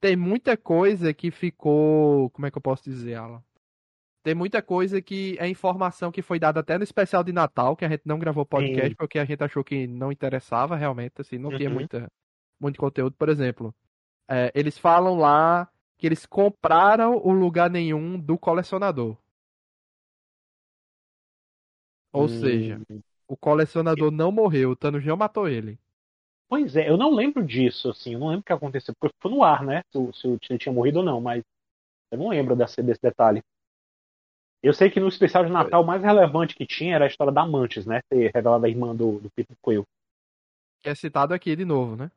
Tem 0.01 0.15
muita 0.15 0.57
coisa 0.57 1.13
que 1.13 1.31
ficou. 1.31 2.29
Como 2.31 2.45
é 2.45 2.51
que 2.51 2.57
eu 2.57 2.61
posso 2.61 2.83
dizer, 2.83 3.15
Alan? 3.15 3.43
Tem 4.23 4.35
muita 4.35 4.61
coisa 4.61 5.01
que 5.01 5.37
é 5.39 5.47
informação 5.47 6.11
que 6.11 6.21
foi 6.21 6.39
dada 6.39 6.59
até 6.59 6.77
no 6.77 6.83
especial 6.83 7.23
de 7.23 7.31
Natal, 7.31 7.75
que 7.75 7.85
a 7.85 7.89
gente 7.89 8.03
não 8.05 8.19
gravou 8.19 8.45
podcast 8.45 8.89
Sim. 8.89 8.95
porque 8.95 9.17
a 9.17 9.25
gente 9.25 9.41
achou 9.43 9.63
que 9.63 9.87
não 9.87 10.11
interessava 10.11 10.75
realmente, 10.75 11.13
assim, 11.19 11.37
não 11.37 11.49
uhum. 11.49 11.57
tinha 11.57 11.69
muita, 11.69 12.11
muito 12.59 12.77
conteúdo. 12.77 13.15
Por 13.17 13.29
exemplo, 13.29 13.73
é, 14.29 14.51
eles 14.55 14.77
falam 14.77 15.17
lá 15.17 15.69
que 15.97 16.07
eles 16.07 16.25
compraram 16.25 17.17
o 17.17 17.31
lugar 17.33 17.69
nenhum 17.69 18.19
do 18.19 18.37
colecionador. 18.37 19.17
Ou 22.13 22.27
Hum. 22.27 22.29
seja, 22.29 22.85
o 23.27 23.35
colecionador 23.35 24.11
não 24.11 24.31
morreu, 24.31 24.69
o 24.71 24.75
Thanos 24.75 25.03
não 25.03 25.17
matou 25.17 25.47
ele. 25.47 25.79
Pois 26.47 26.75
é, 26.75 26.89
eu 26.89 26.97
não 26.97 27.11
lembro 27.13 27.43
disso, 27.45 27.89
assim, 27.89 28.13
eu 28.13 28.19
não 28.19 28.27
lembro 28.27 28.41
o 28.41 28.43
que 28.43 28.53
aconteceu, 28.53 28.93
porque 28.99 29.15
foi 29.21 29.31
no 29.31 29.43
ar, 29.43 29.63
né? 29.63 29.81
Se, 29.91 29.97
o- 29.97 30.13
se 30.13 30.27
ele 30.51 30.59
tinha 30.59 30.73
morrido 30.73 30.99
ou 30.99 31.05
não, 31.05 31.21
mas 31.21 31.43
eu 32.11 32.17
não 32.19 32.29
lembro 32.29 32.55
desse, 32.55 32.81
desse 32.83 33.01
detalhe. 33.01 33.43
Eu 34.63 34.73
sei 34.73 34.89
que 34.89 35.01
no 35.01 35.07
especial 35.09 35.43
de 35.45 35.51
Natal 35.51 35.81
o 35.83 35.85
mais 35.85 36.01
relevante 36.01 36.55
que 36.55 36.65
tinha 36.65 36.95
era 36.95 37.03
a 37.05 37.07
história 37.07 37.31
da 37.33 37.45
Mantis, 37.45 37.85
né? 37.85 38.01
Ter 38.09 38.31
revelado 38.33 38.65
a 38.65 38.69
irmã 38.69 38.95
do, 38.95 39.19
do 39.19 39.29
Peter 39.31 39.55
Quill. 39.61 39.85
Que 40.81 40.89
é 40.89 40.95
citado 40.95 41.33
aqui 41.33 41.55
de 41.55 41.63
novo, 41.65 41.95
né? 41.95 42.11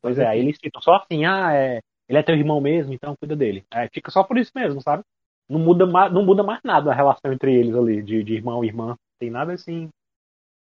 Pois 0.00 0.18
é, 0.18 0.26
aí 0.26 0.40
eles 0.40 0.58
ficam 0.60 0.80
só 0.80 0.96
assim, 0.96 1.24
ah, 1.24 1.52
é, 1.52 1.80
ele 2.08 2.18
é 2.18 2.22
teu 2.22 2.36
irmão 2.36 2.60
mesmo, 2.60 2.92
então 2.92 3.16
cuida 3.16 3.36
dele. 3.36 3.64
É, 3.72 3.88
fica 3.88 4.10
só 4.10 4.22
por 4.22 4.38
isso 4.38 4.52
mesmo, 4.54 4.80
sabe? 4.80 5.02
Não 5.48 5.58
muda, 5.58 5.86
não 6.10 6.24
muda 6.24 6.42
mais 6.42 6.60
nada 6.64 6.90
a 6.90 6.94
relação 6.94 7.32
entre 7.32 7.54
eles 7.54 7.74
ali, 7.74 8.02
de, 8.02 8.22
de 8.22 8.34
irmão 8.34 8.64
e 8.64 8.68
irmã. 8.68 8.96
Tem 9.18 9.30
nada 9.30 9.52
assim 9.52 9.88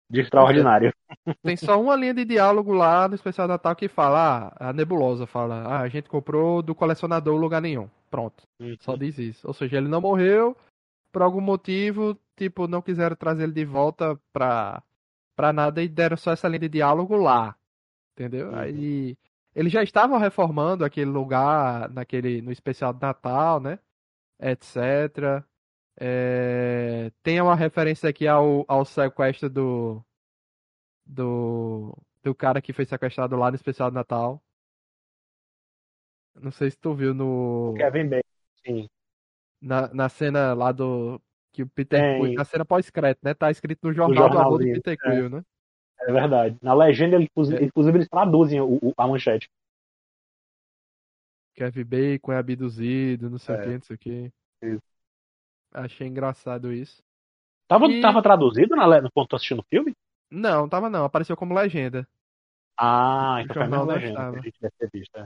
de 0.09 0.21
extraordinário. 0.21 0.93
Tem 1.43 1.55
só 1.55 1.79
uma 1.81 1.95
linha 1.95 2.13
de 2.13 2.25
diálogo 2.25 2.73
lá 2.73 3.07
no 3.07 3.15
especial 3.15 3.47
Natal 3.47 3.75
que 3.75 3.87
fala, 3.87 4.53
ah, 4.55 4.69
a 4.69 4.73
Nebulosa 4.73 5.25
fala, 5.25 5.63
ah, 5.63 5.81
a 5.81 5.87
gente 5.87 6.09
comprou 6.09 6.61
do 6.61 6.75
colecionador 6.75 7.35
lugar 7.37 7.61
nenhum. 7.61 7.89
Pronto. 8.09 8.43
Só 8.79 8.95
diz 8.95 9.17
isso. 9.17 9.47
Ou 9.47 9.53
seja, 9.53 9.77
ele 9.77 9.87
não 9.87 10.01
morreu, 10.01 10.55
por 11.11 11.21
algum 11.21 11.41
motivo, 11.41 12.17
tipo, 12.35 12.67
não 12.67 12.81
quiseram 12.81 13.15
trazer 13.15 13.43
ele 13.43 13.53
de 13.53 13.65
volta 13.65 14.19
pra, 14.31 14.81
pra 15.35 15.51
nada 15.51 15.81
e 15.81 15.87
deram 15.87 16.17
só 16.17 16.31
essa 16.31 16.47
linha 16.47 16.59
de 16.59 16.69
diálogo 16.69 17.15
lá. 17.15 17.55
Entendeu? 18.15 18.49
Uhum. 18.49 18.55
Aí 18.55 19.17
eles 19.53 19.71
já 19.71 19.83
estavam 19.83 20.17
reformando 20.17 20.85
aquele 20.85 21.09
lugar 21.09 21.89
naquele, 21.89 22.41
no 22.41 22.51
especial 22.51 22.93
de 22.93 23.01
Natal, 23.01 23.59
né? 23.59 23.77
Etc. 24.39 25.43
É, 25.97 27.11
tem 27.21 27.39
uma 27.41 27.55
referência 27.55 28.09
aqui 28.09 28.27
ao, 28.27 28.65
ao 28.67 28.85
sequestro 28.85 29.49
do, 29.49 30.05
do. 31.05 31.97
do 32.23 32.33
cara 32.33 32.61
que 32.61 32.73
foi 32.73 32.85
sequestrado 32.85 33.35
lá 33.35 33.49
no 33.49 33.55
especial 33.55 33.89
de 33.89 33.95
Natal. 33.95 34.41
Não 36.35 36.51
sei 36.51 36.71
se 36.71 36.77
tu 36.77 36.93
viu 36.93 37.13
no. 37.13 37.73
Kevin 37.77 38.09
Bacon, 38.09 38.29
sim. 38.65 38.89
na, 39.61 39.93
na 39.93 40.09
cena 40.09 40.53
lá 40.53 40.71
do. 40.71 41.21
Que 41.53 41.63
o 41.63 41.67
Peter. 41.69 42.19
Quill, 42.19 42.33
na 42.33 42.43
cena 42.43 42.65
pós-crédito, 42.65 43.23
né? 43.23 43.33
Tá 43.33 43.49
escrito 43.49 43.87
no 43.87 43.93
jornal 43.93 44.29
do 44.29 44.37
avô 44.37 44.57
do 44.57 44.65
Peter 44.65 44.93
é. 44.93 44.97
Quill, 44.97 45.29
né? 45.29 45.45
É 46.01 46.11
verdade. 46.11 46.57
Na 46.61 46.73
legenda, 46.73 47.15
ele- 47.15 47.25
inclusive, 47.25 47.57
É. 47.61 47.65
inclusive, 47.65 47.97
eles 47.97 48.09
traduzem 48.09 48.61
o- 48.61 48.75
o- 48.81 48.93
a 48.97 49.07
manchete. 49.07 49.49
Kevin 51.55 51.83
Bacon 51.85 52.31
é 52.33 52.37
abduzido, 52.37 53.29
não 53.29 53.37
sei 53.37 53.55
o 53.55 53.59
É. 53.59 53.63
que, 53.63 53.69
não 53.73 53.81
sei 53.81 53.95
o 53.95 53.99
que. 53.99 54.31
Isso. 54.61 54.83
Achei 55.73 56.07
engraçado 56.07 56.71
isso. 56.71 57.01
Tava, 57.67 57.87
E- 57.87 58.01
tava 58.01 58.21
traduzido 58.21 58.75
na, 58.75 59.01
no 59.01 59.11
ponto 59.11 59.35
assistindo 59.35 59.59
o 59.59 59.65
filme? 59.69 59.93
Não, 60.29 60.67
tava 60.67 60.89
não, 60.89 61.05
apareceu 61.05 61.35
como 61.35 61.53
legenda. 61.53 62.07
Ah, 62.77 63.37
então 63.41 63.55
foi 63.55 63.67
não 63.67 63.85
legenda 63.85 64.09
estava. 64.11 64.31
que 64.33 64.39
a 64.39 64.41
gente 64.43 64.59
deve 64.61 64.73
ter 64.77 64.89
visto. 64.91 65.15
é. 65.17 65.25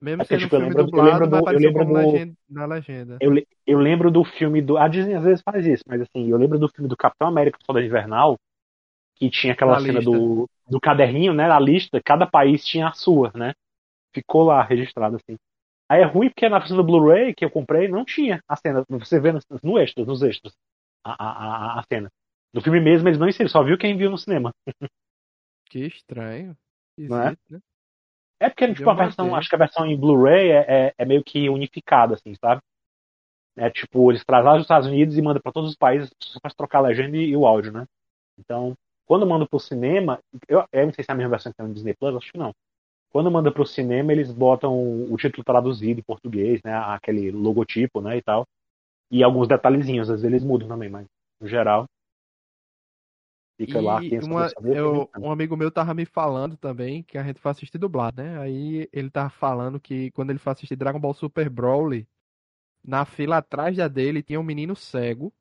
Mesmo 0.00 0.22
É 0.22 0.24
sendo 0.24 0.40
tipo, 0.40 0.56
um 0.56 0.58
eu 0.58 0.64
filme 0.66 0.74
lembro- 0.74 0.80
eu 0.82 0.86
dublado, 0.86 1.10
lembro 1.24 1.26
do- 1.28 1.50
eu 1.50 1.58
lembro 1.58 1.84
do- 1.84 2.36
na 2.48 2.66
legenda. 2.66 3.18
Eu, 3.20 3.32
eu 3.66 3.78
lembro 3.78 4.10
do 4.10 4.24
filme 4.24 4.60
do. 4.60 4.76
A 4.76 4.88
Disney 4.88 5.14
às 5.14 5.22
vezes 5.22 5.42
faz 5.44 5.64
isso, 5.64 5.84
mas 5.86 6.00
assim, 6.00 6.28
eu 6.28 6.36
lembro 6.36 6.58
do 6.58 6.68
filme 6.68 6.88
do 6.88 6.96
Capitão 6.96 7.28
América 7.28 7.56
do 7.58 7.64
Soldado 7.64 7.86
Invernal, 7.86 8.36
que 9.22 9.30
tinha 9.30 9.52
aquela 9.52 9.74
Da 9.74 9.80
cena 9.80 10.00
lista. 10.00 10.10
do, 10.10 10.50
do 10.68 10.80
caderninho, 10.80 11.32
né? 11.32 11.48
A 11.48 11.60
lista, 11.60 12.00
cada 12.04 12.26
país 12.26 12.64
tinha 12.64 12.88
a 12.88 12.92
sua, 12.92 13.30
né? 13.36 13.54
Ficou 14.12 14.42
lá 14.42 14.62
registrado 14.64 15.14
assim. 15.14 15.36
Aí 15.88 16.02
é 16.02 16.04
ruim 16.04 16.28
porque 16.28 16.48
na 16.48 16.58
versão 16.58 16.76
do 16.76 16.82
Blu-ray 16.82 17.32
que 17.32 17.44
eu 17.44 17.50
comprei 17.50 17.86
não 17.86 18.04
tinha 18.04 18.42
a 18.48 18.56
cena. 18.56 18.84
Você 18.88 19.20
vê 19.20 19.30
no, 19.30 19.38
no 19.62 19.78
extras, 19.78 20.06
nos 20.08 20.22
extras, 20.22 20.52
a, 21.04 21.12
a, 21.12 21.78
a, 21.78 21.82
cena. 21.84 22.10
No 22.52 22.60
filme 22.60 22.80
mesmo 22.80 23.08
eles 23.08 23.18
não 23.18 23.28
inseriram, 23.28 23.50
só 23.50 23.62
viu 23.62 23.78
quem 23.78 23.96
viu 23.96 24.10
no 24.10 24.18
cinema. 24.18 24.52
Que 25.70 25.86
estranho. 25.86 26.56
Não 26.98 27.22
é? 27.22 27.36
Né? 27.48 27.60
É 28.40 28.48
porque, 28.48 28.66
Deu 28.66 28.74
tipo, 28.74 28.90
a 28.90 28.94
versão, 28.94 29.36
acho 29.36 29.48
que 29.48 29.54
a 29.54 29.58
versão 29.58 29.86
em 29.86 29.96
Blu-ray 29.96 30.50
é, 30.50 30.66
é, 30.68 30.94
é 30.98 31.04
meio 31.04 31.22
que 31.22 31.48
unificada, 31.48 32.14
assim, 32.14 32.34
sabe? 32.34 32.60
É 33.56 33.70
tipo, 33.70 34.10
eles 34.10 34.24
trazem 34.24 34.46
lá 34.46 34.54
dos 34.54 34.64
Estados 34.64 34.88
Unidos 34.88 35.16
e 35.16 35.22
mandam 35.22 35.40
pra 35.40 35.52
todos 35.52 35.70
os 35.70 35.76
países 35.76 36.10
só 36.20 36.40
pra 36.40 36.50
trocar 36.50 36.78
a 36.78 36.88
legenda 36.88 37.16
e, 37.16 37.30
e 37.30 37.36
o 37.36 37.46
áudio, 37.46 37.72
né? 37.72 37.86
Então, 38.38 38.76
quando 39.06 39.26
manda 39.26 39.46
pro 39.46 39.58
cinema, 39.58 40.20
eu, 40.48 40.64
eu 40.72 40.86
não 40.86 40.92
sei 40.92 41.04
se 41.04 41.10
é 41.10 41.14
a 41.14 41.16
mesma 41.16 41.30
versão 41.30 41.52
que 41.52 41.58
tem 41.58 41.66
no 41.66 41.74
Disney 41.74 41.94
Plus, 41.94 42.16
acho 42.16 42.32
que 42.32 42.38
não. 42.38 42.54
Quando 43.10 43.30
manda 43.30 43.52
pro 43.52 43.66
cinema, 43.66 44.10
eles 44.10 44.32
botam 44.32 44.74
o 45.12 45.16
título 45.16 45.44
traduzido 45.44 46.00
em 46.00 46.04
português, 46.04 46.60
né? 46.64 46.74
Aquele 46.74 47.30
logotipo, 47.30 48.00
né? 48.00 48.16
E 48.16 48.22
tal. 48.22 48.46
E 49.10 49.22
alguns 49.22 49.46
detalhezinhos, 49.46 50.08
às 50.08 50.22
vezes 50.22 50.24
eles 50.24 50.44
mudam 50.44 50.66
também, 50.66 50.88
mas 50.88 51.06
no 51.38 51.46
geral. 51.46 51.86
Fica 53.58 53.80
lá 53.82 54.02
E 54.02 54.08
quem 54.08 54.20
uma, 54.20 54.48
eu, 54.64 55.10
um 55.18 55.30
amigo 55.30 55.56
meu 55.56 55.70
tava 55.70 55.92
me 55.92 56.06
falando 56.06 56.56
também 56.56 57.02
que 57.02 57.18
a 57.18 57.22
gente 57.22 57.38
foi 57.38 57.50
assistir 57.50 57.76
dublado, 57.76 58.22
né? 58.22 58.38
Aí 58.38 58.88
ele 58.90 59.10
tava 59.10 59.28
falando 59.28 59.78
que 59.78 60.10
quando 60.12 60.30
ele 60.30 60.38
foi 60.38 60.52
assistir 60.52 60.74
Dragon 60.74 60.98
Ball 60.98 61.12
Super 61.12 61.50
Broly, 61.50 62.08
na 62.82 63.04
fila 63.04 63.36
atrás 63.36 63.76
da 63.76 63.88
dele 63.88 64.22
tinha 64.22 64.40
um 64.40 64.44
menino 64.44 64.74
cego 64.74 65.32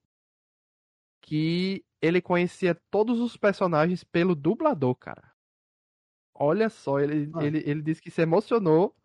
que 1.21 1.83
ele 2.01 2.21
conhecia 2.21 2.75
todos 2.89 3.19
os 3.19 3.37
personagens 3.37 4.03
pelo 4.03 4.35
dublador, 4.35 4.95
cara. 4.95 5.31
Olha 6.33 6.69
só, 6.69 6.99
ele, 6.99 7.29
Ah. 7.35 7.43
ele, 7.43 7.61
ele 7.65 7.81
disse 7.81 8.01
que 8.01 8.09
se 8.09 8.21
emocionou 8.21 8.95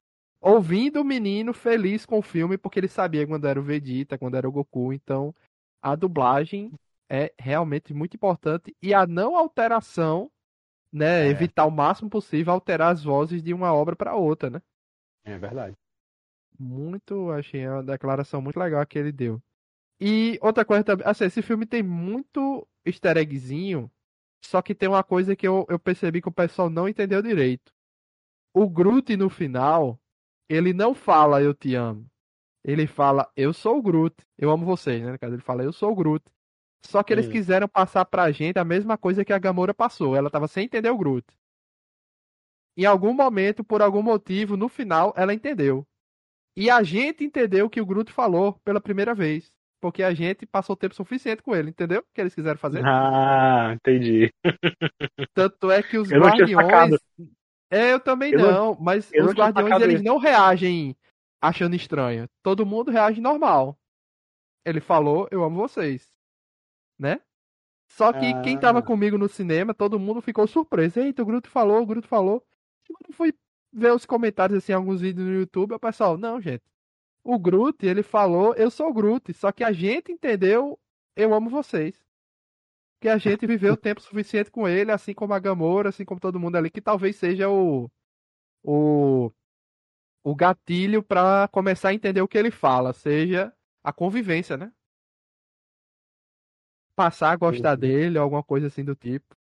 ouvindo 0.41 1.01
o 1.01 1.05
menino 1.05 1.53
feliz 1.53 2.07
com 2.07 2.19
o 2.19 2.23
filme 2.23 2.57
porque 2.57 2.79
ele 2.79 2.89
sabia 2.89 3.27
quando 3.27 3.47
era 3.47 3.59
o 3.61 3.63
Vegeta, 3.63 4.17
quando 4.19 4.37
era 4.37 4.49
o 4.49 4.53
Goku. 4.53 4.93
Então, 4.93 5.35
a 5.83 5.95
dublagem 5.95 6.73
é 7.11 7.33
realmente 7.39 7.93
muito 7.93 8.15
importante 8.15 8.75
e 8.83 8.95
a 8.95 9.07
não 9.07 9.37
alteração, 9.37 10.31
né, 10.93 11.27
É. 11.27 11.31
evitar 11.31 11.67
o 11.67 11.71
máximo 11.71 12.09
possível 12.09 12.53
alterar 12.53 12.93
as 12.93 13.05
vozes 13.05 13.43
de 13.43 13.53
uma 13.53 13.73
obra 13.73 13.95
para 13.95 14.15
outra, 14.15 14.49
né? 14.49 14.63
É 15.25 15.37
verdade. 15.37 15.77
Muito, 16.59 17.31
achei 17.33 17.69
uma 17.69 17.83
declaração 17.83 18.41
muito 18.41 18.59
legal 18.59 18.87
que 18.87 18.99
ele 18.99 19.13
deu. 19.13 19.43
E 20.01 20.39
outra 20.41 20.65
coisa 20.65 20.83
também, 20.85 21.07
assim, 21.07 21.25
esse 21.25 21.43
filme 21.43 21.67
tem 21.67 21.83
muito 21.83 22.67
easter 22.87 23.17
eggzinho, 23.19 23.91
só 24.45 24.63
que 24.63 24.75
tem 24.75 24.89
uma 24.89 25.05
coisa 25.05 25.37
que 25.37 25.47
eu, 25.49 25.67
eu 25.69 25.79
percebi 25.79 26.23
que 26.23 26.29
o 26.29 26.33
pessoal 26.33 26.71
não 26.71 26.89
entendeu 26.89 27.23
direito. 27.23 27.73
O 28.55 28.69
Groot 28.69 29.17
no 29.17 29.29
final, 29.31 30.01
ele 30.49 30.73
não 30.73 30.95
fala 30.95 31.43
eu 31.43 31.55
te 31.55 31.75
amo. 31.75 32.07
Ele 32.65 32.87
fala 32.87 33.31
eu 33.37 33.53
sou 33.55 33.79
o 33.79 33.83
Groot, 33.83 34.17
eu 34.39 34.51
amo 34.51 34.67
vocês, 34.67 35.03
né? 35.03 35.13
No 35.13 35.19
caso, 35.19 35.35
ele 35.35 35.43
fala 35.43 35.65
eu 35.65 35.73
sou 35.73 35.93
o 35.93 35.97
Groot. 35.97 36.25
Só 36.87 37.03
que 37.03 37.13
eles 37.15 37.27
Hum. 37.27 37.31
quiseram 37.31 37.69
passar 37.69 38.05
pra 38.07 38.31
gente 38.33 38.59
a 38.59 38.65
mesma 38.65 38.99
coisa 38.99 39.25
que 39.25 39.33
a 39.33 39.39
Gamora 39.39 39.75
passou. 39.75 40.17
Ela 40.17 40.31
tava 40.31 40.49
sem 40.49 40.65
entender 40.67 40.91
o 40.91 40.99
Groot. 40.99 41.27
Em 42.77 42.85
algum 42.85 43.13
momento, 43.13 43.65
por 43.65 43.83
algum 43.83 44.03
motivo, 44.03 44.57
no 44.57 44.69
final, 44.69 45.13
ela 45.17 45.33
entendeu. 45.35 45.87
E 46.57 46.71
a 46.71 46.83
gente 46.83 47.25
entendeu 47.25 47.67
o 47.67 47.71
que 47.71 47.81
o 47.81 47.87
Groot 47.87 48.13
falou 48.13 48.55
pela 48.65 48.81
primeira 48.81 49.15
vez. 49.15 49.53
Porque 49.87 50.03
a 50.03 50.13
gente 50.13 50.45
passou 50.47 50.75
tempo 50.77 50.95
suficiente 50.95 51.43
com 51.43 51.55
ele, 51.55 51.71
entendeu? 51.71 52.01
O 52.01 52.05
que 52.15 52.21
eles 52.21 52.35
quiseram 52.35 52.59
fazer. 52.59 52.85
Ah, 52.85 53.73
entendi. 53.75 54.33
Tanto 55.35 55.71
é 55.71 55.83
que 55.83 55.97
os 55.99 56.11
Eu 56.11 56.21
não 56.21 56.27
guardiões. 56.29 57.01
É, 57.71 57.93
eu 57.93 58.01
também 58.01 58.33
Eu 58.33 58.39
não- 58.41 58.53
não, 58.53 58.79
mas 58.81 59.11
não 59.13 59.27
os 59.27 59.35
tinha 59.35 59.45
guardiões 59.47 59.83
eles 59.83 59.95
isso. 59.97 60.05
não 60.05 60.19
reagem 60.19 60.97
achando 61.41 61.77
estranho. 61.77 62.29
Todo 62.43 62.67
mundo 62.67 62.91
reage 62.91 63.21
normal. 63.21 63.79
Ele 64.65 64.81
falou, 64.81 65.29
eu 65.31 65.45
amo 65.45 65.57
vocês. 65.57 66.09
Né? 66.99 67.21
Só 67.89 68.13
que 68.13 68.41
quem 68.43 68.59
tava 68.59 68.81
Ah. 68.81 68.83
comigo 68.83 69.17
no 69.17 69.29
cinema, 69.29 69.73
todo 69.73 69.99
mundo 70.01 70.21
ficou 70.21 70.47
surpreso. 70.47 70.99
Eita, 70.99 71.23
o 71.23 71.27
Gruto 71.27 71.49
falou, 71.49 71.81
o 71.83 71.87
Gruto 71.87 72.09
falou. 72.09 72.45
Quando 72.89 73.15
fui 73.17 73.33
ver 73.73 73.93
os 73.93 74.05
comentários, 74.07 74.59
assim, 74.59 74.73
alguns 74.73 75.01
vídeos 75.01 75.27
no 75.27 75.35
YouTube, 75.35 75.75
o 75.75 75.79
pessoal, 75.79 76.17
não, 76.19 76.41
gente. 76.41 76.65
O 77.27 77.39
Groot, 77.39 77.85
ele 77.87 78.03
falou, 78.03 78.55
eu 78.55 78.71
sou 78.71 78.89
o 78.89 78.93
Groot. 78.95 79.33
Só 79.35 79.53
que 79.53 79.65
a 79.65 79.73
gente 79.73 80.13
entendeu, 80.13 80.79
eu 81.17 81.35
amo 81.35 81.51
vocês. 81.51 82.05
Que 83.01 83.09
a 83.09 83.19
gente 83.19 83.47
viveu 83.47 83.77
tempo 83.79 84.01
suficiente 84.01 84.51
com 84.51 84.67
ele, 84.69 84.91
assim 84.93 85.15
como 85.15 85.35
a 85.35 85.39
Gamora, 85.39 85.91
assim 85.91 86.05
como 86.05 86.21
todo 86.21 86.41
mundo 86.41 86.57
ali, 86.57 86.71
que 86.71 86.81
talvez 86.81 87.17
seja 87.17 87.49
o. 87.51 87.91
O. 88.65 89.33
O 90.25 90.35
gatilho 90.37 91.03
pra 91.03 91.49
começar 91.53 91.91
a 91.91 91.95
entender 91.95 92.21
o 92.23 92.29
que 92.29 92.39
ele 92.39 92.51
fala, 92.51 92.93
seja 92.93 93.53
a 93.85 93.93
convivência, 93.93 94.57
né? 94.57 94.73
Passar 96.95 97.33
a 97.33 97.37
gostar 97.37 97.73
Uhum. 97.75 97.81
dele, 97.81 98.19
alguma 98.19 98.43
coisa 98.43 98.69
assim 98.69 98.85
do 98.85 98.95
tipo. 98.97 99.37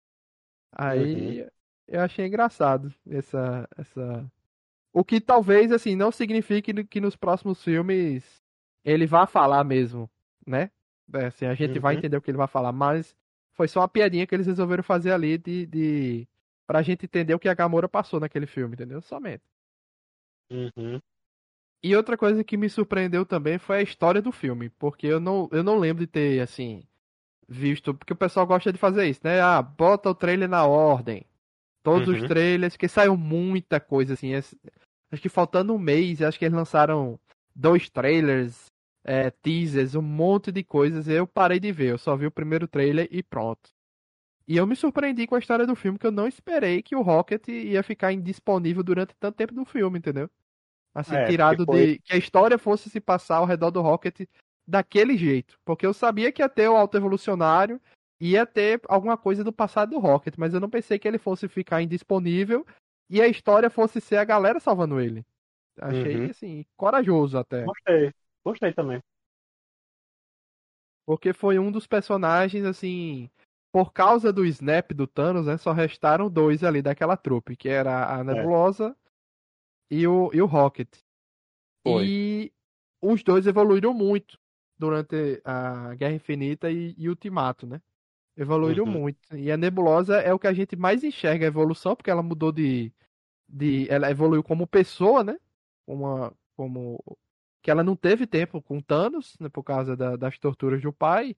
Aí 0.72 1.46
eu 1.88 2.00
achei 2.02 2.26
engraçado 2.26 2.94
essa, 3.08 3.68
essa. 3.76 4.32
O 4.96 5.04
que 5.04 5.20
talvez, 5.20 5.70
assim, 5.72 5.94
não 5.94 6.10
signifique 6.10 6.72
que 6.84 7.02
nos 7.02 7.14
próximos 7.14 7.62
filmes 7.62 8.24
ele 8.82 9.06
vá 9.06 9.26
falar 9.26 9.62
mesmo, 9.62 10.08
né? 10.46 10.70
É, 11.12 11.26
assim, 11.26 11.44
a 11.44 11.54
gente 11.54 11.78
vai 11.78 11.92
Uhum. 11.92 11.98
entender 11.98 12.16
o 12.16 12.22
que 12.22 12.30
ele 12.30 12.38
vai 12.38 12.48
falar, 12.48 12.72
mas 12.72 13.14
foi 13.52 13.68
só 13.68 13.80
uma 13.80 13.88
piadinha 13.88 14.26
que 14.26 14.34
eles 14.34 14.46
resolveram 14.46 14.82
fazer 14.82 15.12
ali 15.12 15.36
de, 15.36 15.66
de... 15.66 16.28
pra 16.66 16.80
gente 16.80 17.04
entender 17.04 17.34
o 17.34 17.38
que 17.38 17.46
a 17.48 17.52
Gamora 17.52 17.86
passou 17.86 18.18
naquele 18.18 18.46
filme, 18.46 18.72
entendeu? 18.74 19.02
Somente. 19.02 19.44
Uhum. 20.50 20.98
E 21.82 21.94
outra 21.94 22.16
coisa 22.16 22.42
que 22.42 22.56
me 22.56 22.70
surpreendeu 22.70 23.26
também 23.26 23.58
foi 23.58 23.76
a 23.78 23.82
história 23.82 24.22
do 24.22 24.32
filme, 24.32 24.70
porque 24.70 25.06
eu 25.06 25.20
não, 25.20 25.46
eu 25.52 25.62
não 25.62 25.78
lembro 25.78 26.06
de 26.06 26.10
ter, 26.10 26.40
assim, 26.40 26.82
visto. 27.46 27.92
Porque 27.92 28.14
o 28.14 28.16
pessoal 28.16 28.46
gosta 28.46 28.72
de 28.72 28.78
fazer 28.78 29.06
isso, 29.06 29.20
né? 29.22 29.42
Ah, 29.42 29.60
bota 29.60 30.08
o 30.08 30.14
trailer 30.14 30.48
na 30.48 30.64
ordem. 30.66 31.26
Todos 31.82 32.08
uhum. 32.08 32.14
os 32.16 32.22
trailers, 32.24 32.76
que 32.76 32.88
saiu 32.88 33.16
muita 33.16 33.78
coisa, 33.78 34.14
assim. 34.14 34.32
Acho 35.10 35.22
que 35.22 35.28
faltando 35.28 35.74
um 35.74 35.78
mês, 35.78 36.20
acho 36.20 36.38
que 36.38 36.44
eles 36.44 36.56
lançaram 36.56 37.18
dois 37.54 37.88
trailers, 37.88 38.66
é, 39.04 39.30
teasers, 39.30 39.94
um 39.94 40.02
monte 40.02 40.50
de 40.50 40.64
coisas. 40.64 41.08
Eu 41.08 41.26
parei 41.26 41.60
de 41.60 41.70
ver, 41.70 41.90
eu 41.90 41.98
só 41.98 42.16
vi 42.16 42.26
o 42.26 42.30
primeiro 42.30 42.66
trailer 42.66 43.08
e 43.10 43.22
pronto. 43.22 43.70
E 44.48 44.56
eu 44.56 44.66
me 44.66 44.76
surpreendi 44.76 45.26
com 45.26 45.34
a 45.34 45.38
história 45.38 45.66
do 45.66 45.74
filme, 45.74 45.98
que 45.98 46.06
eu 46.06 46.12
não 46.12 46.26
esperei 46.26 46.82
que 46.82 46.94
o 46.94 47.02
Rocket 47.02 47.48
ia 47.48 47.82
ficar 47.82 48.12
indisponível 48.12 48.82
durante 48.82 49.14
tanto 49.18 49.36
tempo 49.36 49.54
do 49.54 49.64
filme, 49.64 49.98
entendeu? 49.98 50.30
Assim, 50.94 51.16
é, 51.16 51.26
tirado 51.26 51.64
foi... 51.64 51.86
de. 51.86 51.98
Que 51.98 52.14
a 52.14 52.16
história 52.16 52.56
fosse 52.56 52.88
se 52.88 53.00
passar 53.00 53.36
ao 53.36 53.44
redor 53.44 53.70
do 53.70 53.80
Rocket 53.80 54.20
daquele 54.66 55.16
jeito. 55.16 55.58
Porque 55.64 55.84
eu 55.84 55.92
sabia 55.92 56.30
que 56.30 56.42
ia 56.42 56.48
ter 56.48 56.68
o 56.68 56.76
Alto 56.76 56.96
Evolucionário, 56.96 57.80
ia 58.20 58.46
ter 58.46 58.80
alguma 58.88 59.16
coisa 59.16 59.42
do 59.42 59.52
passado 59.52 59.90
do 59.90 59.98
Rocket, 59.98 60.34
mas 60.38 60.54
eu 60.54 60.60
não 60.60 60.70
pensei 60.70 60.98
que 60.98 61.06
ele 61.06 61.18
fosse 61.18 61.48
ficar 61.48 61.82
indisponível 61.82 62.64
e 63.08 63.20
a 63.20 63.28
história 63.28 63.70
fosse 63.70 64.00
ser 64.00 64.16
a 64.16 64.24
galera 64.24 64.60
salvando 64.60 65.00
ele. 65.00 65.24
Achei, 65.78 66.16
uhum. 66.16 66.30
assim, 66.30 66.66
corajoso 66.76 67.38
até. 67.38 67.64
Gostei, 67.64 68.12
gostei 68.44 68.72
também. 68.72 69.02
Porque 71.04 71.32
foi 71.32 71.58
um 71.58 71.70
dos 71.70 71.86
personagens, 71.86 72.64
assim, 72.64 73.30
por 73.72 73.92
causa 73.92 74.32
do 74.32 74.44
snap 74.46 74.92
do 74.92 75.06
Thanos, 75.06 75.46
né, 75.46 75.56
só 75.56 75.72
restaram 75.72 76.30
dois 76.30 76.64
ali 76.64 76.82
daquela 76.82 77.16
trupe, 77.16 77.56
que 77.56 77.68
era 77.68 78.16
a 78.16 78.20
é. 78.20 78.24
Nebulosa 78.24 78.96
é. 79.90 79.94
e, 79.94 80.06
o, 80.06 80.30
e 80.32 80.40
o 80.40 80.46
Rocket. 80.46 80.88
Foi. 81.86 82.04
E 82.06 82.52
os 83.00 83.22
dois 83.22 83.46
evoluíram 83.46 83.94
muito 83.94 84.38
durante 84.78 85.40
a 85.44 85.94
Guerra 85.94 86.14
Infinita 86.14 86.70
e, 86.70 86.94
e 86.98 87.08
Ultimato, 87.08 87.66
né? 87.66 87.80
Evoluíram 88.36 88.84
uhum. 88.84 88.90
muito. 88.90 89.18
E 89.34 89.50
a 89.50 89.56
Nebulosa 89.56 90.16
é 90.18 90.32
o 90.32 90.38
que 90.38 90.46
a 90.46 90.52
gente 90.52 90.76
mais 90.76 91.02
enxerga 91.02 91.46
a 91.46 91.48
evolução, 91.48 91.96
porque 91.96 92.10
ela 92.10 92.22
mudou 92.22 92.52
de. 92.52 92.92
de 93.48 93.86
ela 93.90 94.10
evoluiu 94.10 94.42
como 94.42 94.66
pessoa, 94.66 95.24
né? 95.24 95.38
Uma, 95.86 96.32
como. 96.54 97.02
Que 97.62 97.70
ela 97.70 97.82
não 97.82 97.96
teve 97.96 98.26
tempo 98.26 98.60
com 98.60 98.80
Thanos, 98.80 99.36
né, 99.40 99.48
por 99.48 99.64
causa 99.64 99.96
da, 99.96 100.16
das 100.16 100.38
torturas 100.38 100.82
do 100.82 100.92
pai. 100.92 101.34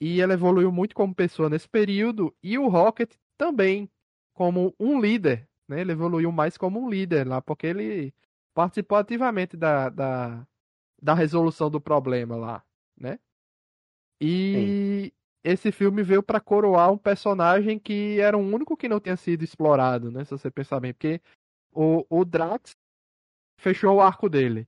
E 0.00 0.20
ela 0.20 0.34
evoluiu 0.34 0.70
muito 0.72 0.94
como 0.94 1.14
pessoa 1.14 1.50
nesse 1.50 1.68
período. 1.68 2.34
E 2.42 2.56
o 2.58 2.68
Rocket 2.68 3.14
também, 3.36 3.90
como 4.32 4.74
um 4.78 5.00
líder. 5.00 5.48
Né? 5.68 5.80
Ele 5.80 5.92
evoluiu 5.92 6.30
mais 6.30 6.56
como 6.56 6.80
um 6.80 6.88
líder 6.88 7.26
lá, 7.26 7.42
porque 7.42 7.66
ele 7.66 8.14
participou 8.54 8.98
ativamente 8.98 9.56
da, 9.56 9.88
da, 9.88 10.46
da 11.02 11.14
resolução 11.14 11.70
do 11.70 11.80
problema 11.80 12.36
lá, 12.36 12.64
né? 12.96 13.18
E 14.20 15.10
Sim. 15.10 15.23
Esse 15.44 15.70
filme 15.70 16.02
veio 16.02 16.22
para 16.22 16.40
coroar 16.40 16.90
um 16.90 16.96
personagem 16.96 17.78
que 17.78 18.18
era 18.18 18.36
o 18.36 18.40
único 18.40 18.76
que 18.76 18.88
não 18.88 18.98
tinha 18.98 19.16
sido 19.16 19.44
explorado, 19.44 20.10
né? 20.10 20.24
Se 20.24 20.30
você 20.30 20.50
pensar 20.50 20.80
bem, 20.80 20.94
porque 20.94 21.20
o, 21.70 22.04
o 22.08 22.24
Drax 22.24 22.74
fechou 23.60 23.96
o 23.96 24.00
arco 24.00 24.28
dele. 24.28 24.66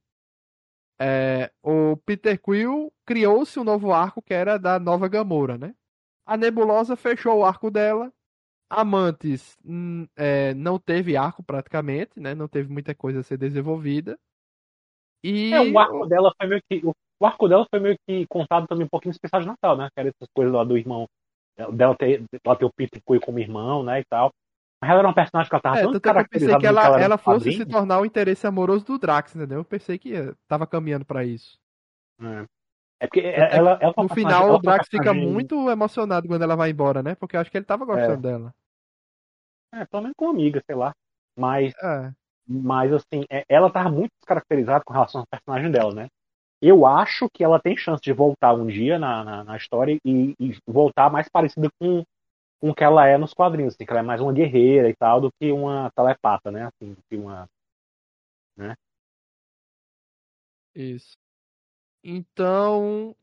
É, 1.00 1.50
o 1.62 1.96
Peter 2.04 2.40
Quill 2.40 2.92
criou-se 3.06 3.58
um 3.58 3.64
novo 3.64 3.92
arco 3.92 4.20
que 4.20 4.34
era 4.34 4.58
da 4.58 4.78
nova 4.78 5.08
Gamora, 5.08 5.56
né? 5.56 5.74
A 6.26 6.36
Nebulosa 6.36 6.94
fechou 6.94 7.38
o 7.38 7.44
arco 7.44 7.70
dela. 7.70 8.12
Amantes 8.68 9.56
hum, 9.64 10.06
é, 10.16 10.52
não 10.54 10.78
teve 10.78 11.16
arco 11.16 11.42
praticamente, 11.42 12.20
né? 12.20 12.34
Não 12.34 12.48
teve 12.48 12.70
muita 12.70 12.94
coisa 12.94 13.20
a 13.20 13.22
ser 13.22 13.38
desenvolvida. 13.38 14.18
E 15.22 15.54
é, 15.54 15.60
o 15.60 15.78
arco 15.78 16.06
dela 16.06 16.32
foi 16.36 16.48
meio 16.48 16.62
que 16.68 16.84
o 16.84 16.92
arco 17.24 17.48
dela 17.48 17.66
foi 17.70 17.80
meio 17.80 17.96
que 18.06 18.26
contado 18.26 18.66
também 18.66 18.84
um 18.84 18.88
pouquinho 18.90 19.10
no 19.10 19.14
especial 19.14 19.40
de 19.40 19.46
Natal, 19.46 19.76
né? 19.76 19.88
Que 19.94 20.00
era 20.00 20.08
essas 20.10 20.28
coisas 20.34 20.52
lá 20.52 20.64
do 20.64 20.76
irmão 20.76 21.06
dela 21.72 21.96
ter, 21.96 22.22
ela 22.44 22.56
ter 22.56 22.64
o 22.64 22.72
Peter 22.72 23.00
Quill 23.06 23.20
como 23.20 23.38
irmão, 23.38 23.82
né, 23.82 24.00
e 24.00 24.04
tal. 24.04 24.30
Mas 24.80 24.90
ela 24.90 25.00
era 25.00 25.08
um 25.08 25.14
personagem 25.14 25.48
que 25.48 25.54
ela 25.54 25.62
tava 25.62 25.78
é, 25.78 25.82
tão 25.82 26.00
caracterizada. 26.00 26.52
Eu 26.52 26.58
pensei 26.58 26.60
que 26.60 26.66
ela, 26.66 26.84
ela, 26.84 27.00
ela 27.00 27.18
fosse 27.18 27.52
se 27.52 27.64
tornar 27.64 28.00
o 28.00 28.04
interesse 28.04 28.46
amoroso 28.46 28.84
do 28.84 28.98
Drax, 28.98 29.34
entendeu? 29.34 29.58
Eu 29.58 29.64
pensei 29.64 29.98
que 29.98 30.12
tava 30.46 30.66
caminhando 30.66 31.06
para 31.06 31.24
isso. 31.24 31.58
É. 32.20 32.44
é 33.00 33.06
porque 33.06 33.20
é, 33.20 33.56
ela, 33.56 33.78
ela 33.80 33.94
No 33.96 34.08
final, 34.10 34.54
o 34.54 34.58
Drax 34.58 34.86
fica 34.90 35.14
muito 35.14 35.70
emocionado 35.70 36.28
quando 36.28 36.42
ela 36.42 36.54
vai 36.54 36.70
embora, 36.70 37.02
né? 37.02 37.14
Porque 37.14 37.36
eu 37.36 37.40
acho 37.40 37.50
que 37.50 37.56
ele 37.56 37.64
tava 37.64 37.86
gostando 37.86 38.28
é. 38.28 38.30
dela. 38.32 38.54
É, 39.72 39.86
pelo 39.86 40.02
menos 40.02 40.14
com 40.16 40.28
amiga, 40.28 40.62
sei 40.66 40.76
lá. 40.76 40.92
Mas, 41.38 41.72
é. 41.82 42.12
mas 42.46 42.92
assim, 42.92 43.24
é, 43.30 43.44
ela 43.48 43.70
tava 43.70 43.90
muito 43.90 44.10
descaracterizada 44.20 44.84
com 44.84 44.92
relação 44.92 45.22
ao 45.22 45.26
personagem 45.26 45.70
dela, 45.70 45.94
né? 45.94 46.08
Eu 46.60 46.86
acho 46.86 47.28
que 47.28 47.44
ela 47.44 47.60
tem 47.60 47.76
chance 47.76 48.02
de 48.02 48.12
voltar 48.12 48.54
um 48.54 48.66
dia 48.66 48.98
na, 48.98 49.22
na, 49.22 49.44
na 49.44 49.56
história 49.56 49.98
e, 50.04 50.34
e, 50.38 50.58
voltar 50.66 51.10
mais 51.10 51.28
parecida 51.28 51.68
com 51.78 52.04
com 52.58 52.70
o 52.70 52.74
que 52.74 52.84
ela 52.84 53.06
é 53.06 53.18
nos 53.18 53.34
quadrinhos, 53.34 53.74
assim, 53.74 53.84
que 53.84 53.90
ela 53.90 54.00
é 54.00 54.02
mais 54.02 54.20
uma 54.20 54.32
guerreira 54.32 54.88
e 54.88 54.96
tal 54.96 55.20
do 55.20 55.32
que 55.32 55.52
uma 55.52 55.90
telepata, 55.92 56.50
né? 56.50 56.66
Assim, 56.66 56.94
do 56.94 57.02
que 57.08 57.16
uma. 57.16 57.48
Né? 58.56 58.74
Isso. 60.74 61.16
Então. 62.02 63.14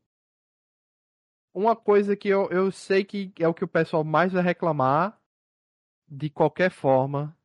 Uma 1.52 1.76
coisa 1.76 2.16
que 2.16 2.28
eu, 2.28 2.50
eu 2.50 2.72
sei 2.72 3.04
que 3.04 3.32
é 3.38 3.46
o 3.46 3.54
que 3.54 3.62
o 3.62 3.68
pessoal 3.68 4.02
mais 4.02 4.32
vai 4.32 4.42
reclamar, 4.42 5.20
de 6.08 6.28
qualquer 6.28 6.70
forma, 6.70 7.36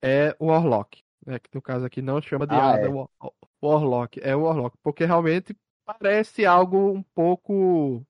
é 0.00 0.36
o 0.38 0.46
Warlock. 0.46 1.02
Né? 1.26 1.40
Que 1.40 1.48
no 1.52 1.60
caso 1.60 1.84
aqui 1.84 2.00
não 2.00 2.22
chama 2.22 2.46
de 2.46 2.54
ah, 2.54 2.74
Ada, 2.74 2.86
é. 2.86 2.90
Warlock. 3.62 4.20
É 4.22 4.34
o 4.34 4.42
Warlock. 4.42 4.76
Porque 4.82 5.04
realmente 5.04 5.56
parece 5.84 6.46
algo 6.46 6.92
um 6.92 7.02
pouco 7.14 8.04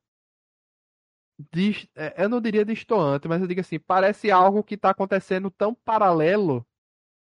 é, 1.96 2.24
eu 2.24 2.28
não 2.28 2.40
diria 2.40 2.64
distoante, 2.64 3.26
mas 3.26 3.40
eu 3.40 3.48
digo 3.48 3.60
assim, 3.60 3.78
parece 3.78 4.30
algo 4.30 4.62
que 4.62 4.76
tá 4.76 4.90
acontecendo 4.90 5.50
tão 5.50 5.74
paralelo, 5.74 6.64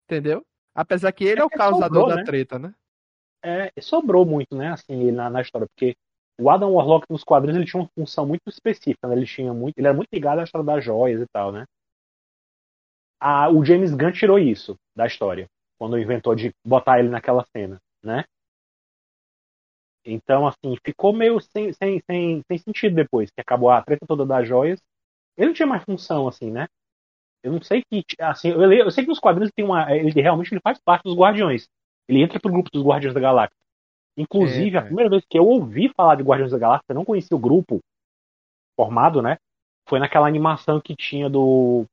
entendeu? 0.04 0.44
Apesar 0.74 1.12
que 1.12 1.24
ele 1.24 1.40
é, 1.40 1.42
é 1.42 1.44
o 1.44 1.50
causador 1.50 1.85
sobrou, 1.85 2.09
da 2.09 2.16
né? 2.16 2.24
treta, 2.24 2.59
né? 2.59 2.74
É, 3.44 3.72
sobrou 3.81 4.24
muito, 4.24 4.57
né, 4.57 4.72
assim, 4.72 5.12
na, 5.12 5.31
na 5.31 5.40
história, 5.40 5.68
porque 5.68 5.96
o 6.40 6.50
Adam 6.50 6.72
Warlock 6.72 7.07
nos 7.11 7.24
quadrinhos 7.24 7.57
ele 7.57 7.66
tinha 7.66 7.83
uma 7.83 7.90
função 7.94 8.26
muito 8.26 8.42
específica, 8.48 9.07
né? 9.09 9.16
ele 9.16 9.26
tinha 9.26 9.52
muito, 9.52 9.76
ele 9.76 9.87
era 9.87 9.96
muito 9.96 10.09
ligado 10.12 10.40
à 10.40 10.44
história 10.44 10.64
das 10.64 10.85
joias 10.85 11.20
e 11.20 11.26
tal, 11.26 11.52
né? 11.52 11.64
A, 13.20 13.50
o 13.50 13.64
James 13.64 13.92
Gunn 13.92 14.12
tirou 14.12 14.38
isso 14.38 14.76
da 14.96 15.07
história, 15.07 15.48
quando 15.76 15.98
inventou 15.98 16.35
de 16.35 16.52
botar 16.64 17.00
ele 17.00 17.09
naquela 17.09 17.44
cena, 17.52 17.81
né? 18.03 18.25
Então, 20.05 20.47
assim, 20.47 20.77
ficou 20.85 21.13
meio 21.13 21.39
sem, 21.41 21.73
sem, 21.73 22.01
sem, 22.09 22.43
sem 22.47 22.59
sentido 22.59 22.95
depois, 22.95 23.31
que 23.31 23.41
acabou 23.41 23.71
a 23.71 23.83
treta 23.83 24.07
toda 24.07 24.25
das 24.25 24.49
joias. 24.49 24.81
Ele 25.37 25.49
não 25.49 25.55
tinha 25.55 25.67
mais 25.67 25.85
função, 25.85 26.27
assim, 26.27 26.51
né? 26.51 26.67
Eu 27.43 27.53
não 27.53 27.63
sei 27.63 27.83
que. 27.83 28.05
Assim, 28.21 28.49
eu, 28.49 28.73
eu 28.73 28.91
sei 28.91 29.05
que 29.05 29.11
nos 29.11 29.21
quadrinhos 29.21 29.53
tem 29.55 29.65
uma. 29.65 29.95
Ele 29.95 30.21
realmente 30.21 30.53
ele 30.53 30.61
faz 30.61 30.79
parte 30.79 31.05
dos 31.05 31.17
Guardiões. 31.17 31.69
Ele 32.09 32.23
entra 32.23 32.41
pro 32.41 32.51
grupo 32.51 32.71
dos 32.73 32.83
Guardiões 32.83 33.15
da 33.15 33.21
Galáxia. 33.21 33.57
Inclusive, 34.17 34.77
é, 34.77 34.81
a 34.81 34.83
primeira 34.83 35.11
vez 35.11 35.25
que 35.29 35.39
eu 35.39 35.47
ouvi 35.47 35.93
falar 35.95 36.17
de 36.17 36.25
Guardiões 36.25 36.51
da 36.51 36.59
Galáxia, 36.59 36.87
eu 36.89 36.95
não 36.95 37.05
conhecia 37.05 37.37
o 37.37 37.41
grupo 37.41 37.79
formado, 38.77 39.23
né? 39.23 39.37
Foi 39.89 39.99
naquela 39.99 40.27
animação 40.27 40.81
que 40.81 40.97
tinha 40.97 41.31
do. 41.31 41.85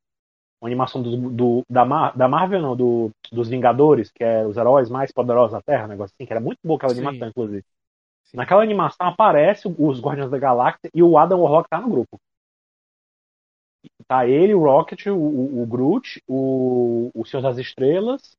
Uma 0.65 0.69
animação 0.69 0.99
do, 0.99 1.29
do 1.29 1.63
da, 1.69 1.85
Mar, 1.85 2.17
da 2.17 2.27
Marvel, 2.27 2.59
não, 2.59 2.75
do, 2.75 3.11
dos 3.31 3.47
Vingadores, 3.47 4.11
que 4.11 4.23
é 4.23 4.43
os 4.47 4.57
heróis 4.57 4.89
mais 4.89 5.11
poderosos 5.11 5.51
da 5.51 5.61
Terra, 5.61 5.85
um 5.85 5.89
negócio 5.89 6.11
assim, 6.15 6.25
que 6.25 6.33
era 6.33 6.39
muito 6.39 6.57
boa 6.63 6.77
aquela 6.77 6.91
Sim. 6.91 7.01
animação, 7.01 7.27
inclusive. 7.27 7.63
Naquela 8.33 8.63
animação 8.63 9.07
aparece 9.07 9.67
os 9.67 10.01
Guardiões 10.01 10.31
da 10.31 10.39
Galáxia 10.39 10.89
e 10.91 11.03
o 11.03 11.19
Adam 11.19 11.41
Warlock 11.41 11.69
tá 11.69 11.79
no 11.79 11.87
grupo. 11.87 12.19
Tá 14.07 14.27
ele, 14.27 14.55
o 14.55 14.63
Rocket, 14.63 15.05
o, 15.05 15.15
o, 15.15 15.61
o 15.61 15.65
Groot, 15.67 16.19
o, 16.27 17.11
o 17.13 17.25
Senhor 17.25 17.43
das 17.43 17.59
Estrelas 17.59 18.35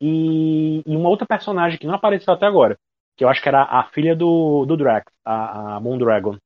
e, 0.00 0.82
e, 0.86 0.96
uma 0.96 1.10
outra 1.10 1.26
personagem 1.26 1.78
que 1.78 1.86
não 1.86 1.94
apareceu 1.94 2.32
até 2.32 2.46
agora. 2.46 2.78
Que 3.14 3.24
eu 3.24 3.28
acho 3.28 3.42
que 3.42 3.48
era 3.48 3.62
a 3.62 3.84
filha 3.90 4.16
do, 4.16 4.64
do 4.64 4.74
Drax, 4.74 5.12
a, 5.22 5.76
a 5.76 5.80
Moondragon. 5.80 6.38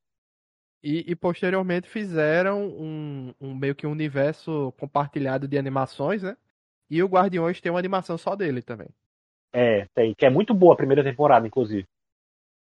E, 0.83 1.11
e 1.11 1.17
posteriormente 1.17 1.89
fizeram 1.89 2.69
um, 2.69 3.35
um, 3.41 3.55
meio 3.55 3.75
que 3.75 3.87
um 3.87 3.91
universo 3.91 4.73
compartilhado 4.79 5.49
de 5.49 5.59
animações, 5.59 6.23
né? 6.23 6.37
E 6.89 7.03
o 7.03 7.09
Guardiões 7.09 7.61
tem 7.61 7.71
uma 7.71 7.79
animação 7.79 8.17
só 8.17 8.37
dele 8.37 8.63
também. 8.63 8.89
É, 9.53 9.87
tem, 9.95 10.15
que 10.15 10.27
é 10.27 10.31
muito 10.31 10.55
boa 10.55 10.75
a 10.75 10.77
primeira 10.77 11.03
temporada, 11.03 11.47
inclusive. 11.47 11.87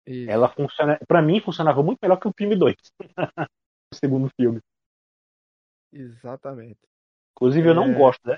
Isso. 0.07 0.31
Ela 0.31 0.49
funciona, 0.49 0.99
para 1.07 1.21
mim 1.21 1.41
funcionava 1.41 1.83
muito 1.83 1.99
melhor 2.03 2.17
que 2.17 2.27
o 2.27 2.33
filme 2.37 2.57
2. 2.57 2.75
o 3.93 3.95
segundo 3.95 4.31
filme. 4.41 4.61
Exatamente. 5.93 6.79
Inclusive, 7.37 7.69
eu 7.69 7.75
não 7.75 7.91
é... 7.91 7.95
gosto. 7.95 8.27
Né? 8.27 8.37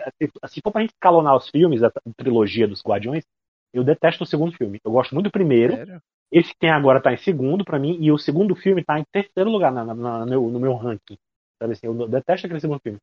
Se 0.49 0.61
for 0.63 0.73
pra 0.73 0.83
gente 0.83 0.93
escalonar 0.93 1.37
os 1.37 1.49
filmes, 1.49 1.83
a 1.83 1.91
trilogia 2.17 2.69
dos 2.69 2.83
Guardiões, 2.83 3.25
eu 3.73 3.85
detesto 3.85 4.25
o 4.25 4.27
segundo 4.27 4.53
filme. 4.57 4.79
Eu 4.85 4.91
gosto 4.93 5.15
muito 5.15 5.27
do 5.29 5.33
primeiro. 5.33 5.75
Sério? 5.75 6.03
Esse 6.33 6.51
que 6.53 6.59
tem 6.61 6.71
agora 6.71 7.01
tá 7.03 7.13
em 7.13 7.17
segundo 7.17 7.65
para 7.65 7.79
mim, 7.79 7.97
e 8.01 8.13
o 8.13 8.19
segundo 8.19 8.55
filme 8.55 8.85
tá 8.85 8.99
em 8.99 9.05
terceiro 9.13 9.51
lugar 9.51 9.73
na, 9.73 9.85
na, 9.85 9.95
na, 9.95 10.27
no, 10.27 10.61
meu, 10.61 10.75
ranking. 10.77 11.17
Sabe 11.61 11.73
assim, 11.73 11.87
eu 11.87 12.09
detesto 12.09 12.47
aquele 12.47 12.61
segundo 12.61 12.81
filme. 12.81 12.99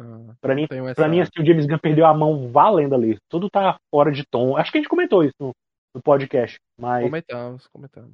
Ah, 0.00 0.34
Pra 0.40 0.54
mim, 0.54 0.66
Pra 0.96 1.08
mim, 1.08 1.20
assim, 1.20 1.30
o 1.40 1.44
James 1.44 1.66
Gunn 1.66 1.78
perdeu 1.78 2.06
a 2.06 2.14
mão 2.14 2.48
valendo 2.50 2.94
ali. 2.94 3.18
Tudo 3.28 3.48
tá 3.50 3.78
fora 3.90 4.10
de 4.10 4.24
tom. 4.26 4.56
Acho 4.56 4.72
que 4.72 4.78
a 4.78 4.80
gente 4.80 4.88
comentou 4.88 5.22
isso 5.22 5.34
no, 5.38 5.52
no 5.94 6.02
podcast. 6.02 6.58
Mas, 6.78 7.04
Comentamos, 7.04 7.66
comentamos. 7.68 8.10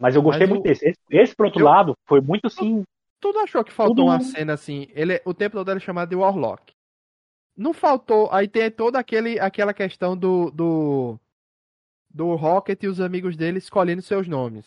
mas 0.00 0.16
eu 0.16 0.22
gostei 0.22 0.46
Mas 0.46 0.50
o- 0.50 0.54
muito 0.54 0.64
desse. 0.64 0.88
Esse, 0.88 0.98
esse, 1.10 1.36
por 1.36 1.46
outro 1.46 1.60
eu- 1.60 1.66
lado, 1.66 1.94
foi 2.08 2.20
muito 2.20 2.46
assim. 2.46 2.82
Tu 3.20 3.32
não 3.32 3.44
achou 3.44 3.62
que 3.62 3.70
faltou 3.72 3.94
Tudo- 3.94 4.06
uma 4.08 4.20
cena 4.20 4.54
assim? 4.54 4.88
Ele, 4.90 5.20
o 5.24 5.32
tempo 5.32 5.56
todo 5.56 5.70
ele 5.70 5.78
é 5.78 5.80
chamado 5.80 6.08
de 6.08 6.16
Warlock. 6.16 6.72
Não 7.56 7.72
faltou. 7.72 8.30
Aí 8.32 8.48
tem 8.48 8.70
toda 8.70 8.98
aquele, 8.98 9.38
aquela 9.38 9.74
questão 9.74 10.16
do, 10.16 10.50
do. 10.50 11.18
Do 12.14 12.34
Rocket 12.34 12.82
e 12.82 12.88
os 12.88 13.00
amigos 13.00 13.36
dele 13.36 13.56
escolhendo 13.58 14.02
seus 14.02 14.28
nomes. 14.28 14.66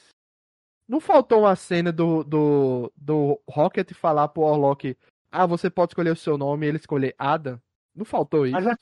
Não 0.87 0.99
faltou 0.99 1.41
uma 1.41 1.55
cena 1.55 1.91
do, 1.91 2.23
do, 2.23 2.91
do 2.95 3.39
Rocket 3.47 3.91
falar 3.93 4.27
pro 4.29 4.43
Warlock: 4.43 4.95
Ah, 5.31 5.45
você 5.45 5.69
pode 5.69 5.91
escolher 5.91 6.11
o 6.11 6.15
seu 6.15 6.37
nome 6.37 6.65
e 6.65 6.69
ele 6.69 6.77
escolher 6.77 7.13
Adam? 7.17 7.59
Não 7.95 8.05
faltou 8.05 8.45
isso? 8.45 8.53
Mas 8.53 8.65
é 8.65 8.75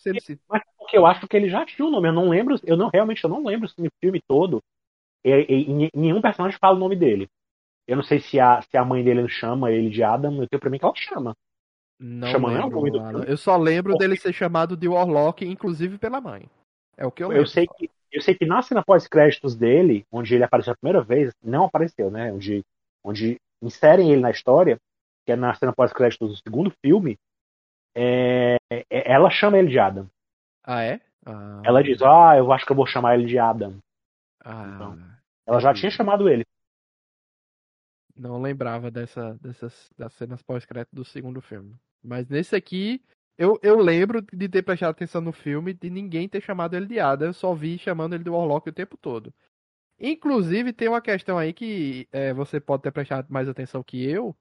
Mas 0.49 0.61
porque 0.77 0.97
eu 0.97 1.05
acho 1.05 1.27
que 1.27 1.37
ele 1.37 1.49
já 1.49 1.65
tinha 1.65 1.85
o 1.85 1.91
nome. 1.91 2.07
Eu 2.09 2.13
não 2.13 2.29
lembro. 2.29 2.55
Eu 2.63 2.75
não 2.77 2.89
realmente 2.93 3.23
eu 3.23 3.29
não 3.29 3.43
lembro 3.43 3.67
se 3.67 3.81
no 3.81 3.89
filme 4.01 4.21
todo. 4.27 4.61
e- 5.25 5.29
e- 5.49 5.85
e 5.85 5.89
nenhum 5.93 6.21
personagem 6.21 6.57
fala 6.59 6.75
o 6.75 6.79
nome 6.79 6.95
dele. 6.95 7.29
Eu 7.87 7.95
não 7.97 8.03
sei 8.03 8.19
se 8.19 8.39
a, 8.39 8.61
se 8.61 8.77
a 8.77 8.83
mãe 8.83 9.03
dele 9.03 9.27
chama 9.29 9.71
ele 9.71 9.89
de 9.89 10.03
Adam. 10.03 10.41
Eu 10.41 10.47
tenho 10.49 10.59
pra 10.59 10.69
mim 10.69 10.79
que 10.79 10.85
ela 10.85 10.93
chama. 10.95 11.35
Não 11.99 12.27
Chama 12.29 12.51
não, 12.51 12.69
lembro, 12.69 12.81
filme? 13.01 13.25
Eu 13.27 13.37
só 13.37 13.55
lembro 13.55 13.95
dele 13.97 14.17
ser 14.17 14.33
chamado 14.33 14.75
de 14.75 14.87
Warlock, 14.87 15.45
inclusive 15.45 15.97
pela 15.97 16.19
mãe. 16.19 16.49
É 16.97 17.05
o 17.05 17.11
que 17.11 17.23
eu 17.23 17.27
Eu, 17.27 17.33
lembro. 17.37 17.47
sei 17.47 17.65
só. 17.65 17.73
que 17.73 17.89
eu 18.11 18.21
sei 18.21 18.35
que 18.35 18.45
na 18.45 18.61
cena 18.61 18.83
pós-créditos 18.83 19.55
dele, 19.55 20.05
onde 20.11 20.35
ele 20.35 20.43
apareceu 20.43 20.73
a 20.73 20.75
primeira 20.77 21.01
vez, 21.01 21.33
não 21.43 21.65
apareceu, 21.65 22.11
né? 22.11 22.31
Onde, 22.31 22.63
onde 23.03 23.37
inserem 23.61 24.11
ele 24.11 24.21
na 24.21 24.29
história, 24.29 24.77
que 25.25 25.31
é 25.31 25.35
na 25.35 25.53
cena 25.55 25.73
pós-créditos 25.73 26.29
do 26.29 26.37
segundo 26.37 26.71
filme, 26.85 27.17
é, 27.95 28.57
é- 28.71 29.11
ela 29.11 29.29
chama 29.31 29.57
ele 29.57 29.69
de 29.69 29.79
Adam. 29.79 30.07
Ah, 30.63 30.83
é? 30.83 30.99
Ah, 31.25 31.61
Ela 31.65 31.83
diz, 31.83 32.01
ah, 32.01 32.35
eu 32.37 32.51
acho 32.51 32.65
que 32.65 32.71
eu 32.71 32.75
vou 32.75 32.85
chamar 32.85 33.15
ele 33.17 33.25
de 33.25 33.39
Adam. 33.39 33.77
ah, 34.43 34.71
então. 34.75 34.99
Ela 35.47 35.59
já 35.59 35.73
tinha 35.73 35.89
chamado 35.91 36.29
ele. 36.29 36.43
Não 38.15 38.41
lembrava 38.41 38.91
dessa, 38.91 39.37
dessas 39.41 39.89
das 39.97 40.13
cenas 40.13 40.41
pós-crédito 40.41 40.95
do 40.95 41.03
segundo 41.03 41.41
filme. 41.41 41.75
Mas 42.03 42.27
nesse 42.29 42.55
aqui, 42.55 43.01
eu, 43.37 43.59
eu 43.63 43.79
lembro 43.79 44.21
de 44.21 44.47
ter 44.47 44.61
prestado 44.61 44.91
atenção 44.91 45.21
no 45.21 45.31
filme 45.31 45.73
de 45.73 45.89
ninguém 45.89 46.29
ter 46.29 46.41
chamado 46.41 46.75
ele 46.75 46.85
de 46.85 46.99
Ada. 46.99 47.25
Eu 47.25 47.33
só 47.33 47.53
vi 47.53 47.77
chamando 47.77 48.13
ele 48.13 48.23
de 48.23 48.29
Warlock 48.29 48.69
o 48.69 48.73
tempo 48.73 48.97
todo. 48.97 49.33
Inclusive, 49.99 50.73
tem 50.73 50.87
uma 50.87 51.01
questão 51.01 51.37
aí 51.37 51.53
que 51.53 52.07
é, 52.11 52.33
você 52.33 52.59
pode 52.59 52.83
ter 52.83 52.91
prestado 52.91 53.31
mais 53.31 53.47
atenção 53.47 53.83
que 53.83 54.03
eu. 54.03 54.35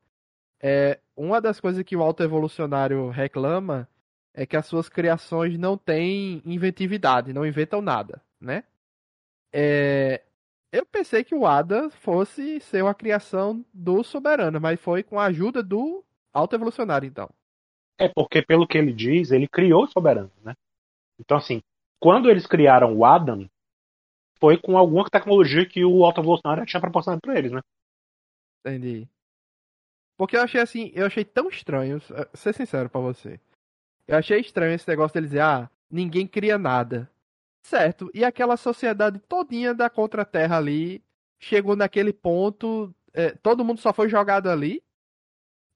É, 0.61 1.01
uma 1.17 1.41
das 1.41 1.61
coisas 1.61 1.83
que 1.83 1.97
o 1.97 2.03
autoevolucionário 2.03 3.09
reclama 3.11 3.89
é 4.35 4.47
que 4.47 4.57
as 4.57 4.67
suas 4.67 4.89
criações 4.89 5.59
não 5.59 5.77
têm 5.77 6.43
inventividade, 6.45 7.33
não 7.33 7.47
inventam 7.47 7.83
nada, 7.83 8.23
né? 8.41 8.65
É, 9.53 10.23
eu 10.73 10.87
pensei 10.87 11.23
que 11.23 11.35
o 11.35 11.47
Ada 11.47 11.91
fosse 11.91 12.59
ser 12.61 12.83
uma 12.83 12.95
criação 12.95 13.65
do 13.73 14.03
soberano, 14.03 14.59
mas 14.59 14.81
foi 14.81 15.03
com 15.03 15.21
a 15.21 15.27
ajuda 15.27 15.63
do 15.63 16.03
autoevolucionário, 16.33 17.07
então. 17.07 17.29
É 17.99 18.09
porque, 18.09 18.41
pelo 18.43 18.67
que 18.67 18.79
ele 18.79 18.93
diz, 18.93 19.31
ele 19.31 19.47
criou 19.47 19.85
o 19.85 19.89
soberano, 19.89 20.33
né? 20.43 20.55
Então, 21.21 21.37
assim, 21.37 21.63
quando 22.01 22.31
eles 22.31 22.47
criaram 22.47 22.97
o 22.97 23.05
Adam, 23.05 23.49
foi 24.41 24.57
com 24.57 24.77
alguma 24.77 25.09
tecnologia 25.09 25.69
que 25.69 25.85
o 25.85 26.05
autoevolucionário 26.05 26.67
tinha 26.67 26.81
proporcionado 26.81 27.21
pra 27.21 27.39
eles, 27.39 27.53
né? 27.53 27.61
Entendi. 28.65 29.07
Porque 30.17 30.37
eu 30.37 30.43
achei 30.43 30.61
assim, 30.61 30.91
eu 30.95 31.07
achei 31.07 31.25
tão 31.25 31.49
estranho, 31.49 32.01
eh, 32.11 32.29
ser 32.35 32.55
sincero 32.55 32.89
pra 32.89 33.01
você. 33.01 33.39
Eu 34.07 34.17
achei 34.17 34.41
estranho 34.41 34.75
esse 34.75 34.89
negócio 34.89 35.15
dele 35.15 35.27
dizer, 35.27 35.41
ah, 35.41 35.71
ninguém 35.91 36.27
cria 36.27 36.59
nada. 36.59 37.11
Certo, 37.63 38.11
e 38.13 38.25
aquela 38.25 38.57
sociedade 38.57 39.21
todinha 39.21 39.73
da 39.73 39.89
Contra-Terra 39.89 40.57
ali 40.59 41.03
chegou 41.41 41.77
naquele 41.77 42.13
ponto, 42.13 42.95
eh, 43.15 43.37
todo 43.43 43.65
mundo 43.65 43.79
só 43.81 43.93
foi 43.93 44.09
jogado 44.09 44.51
ali. 44.51 44.83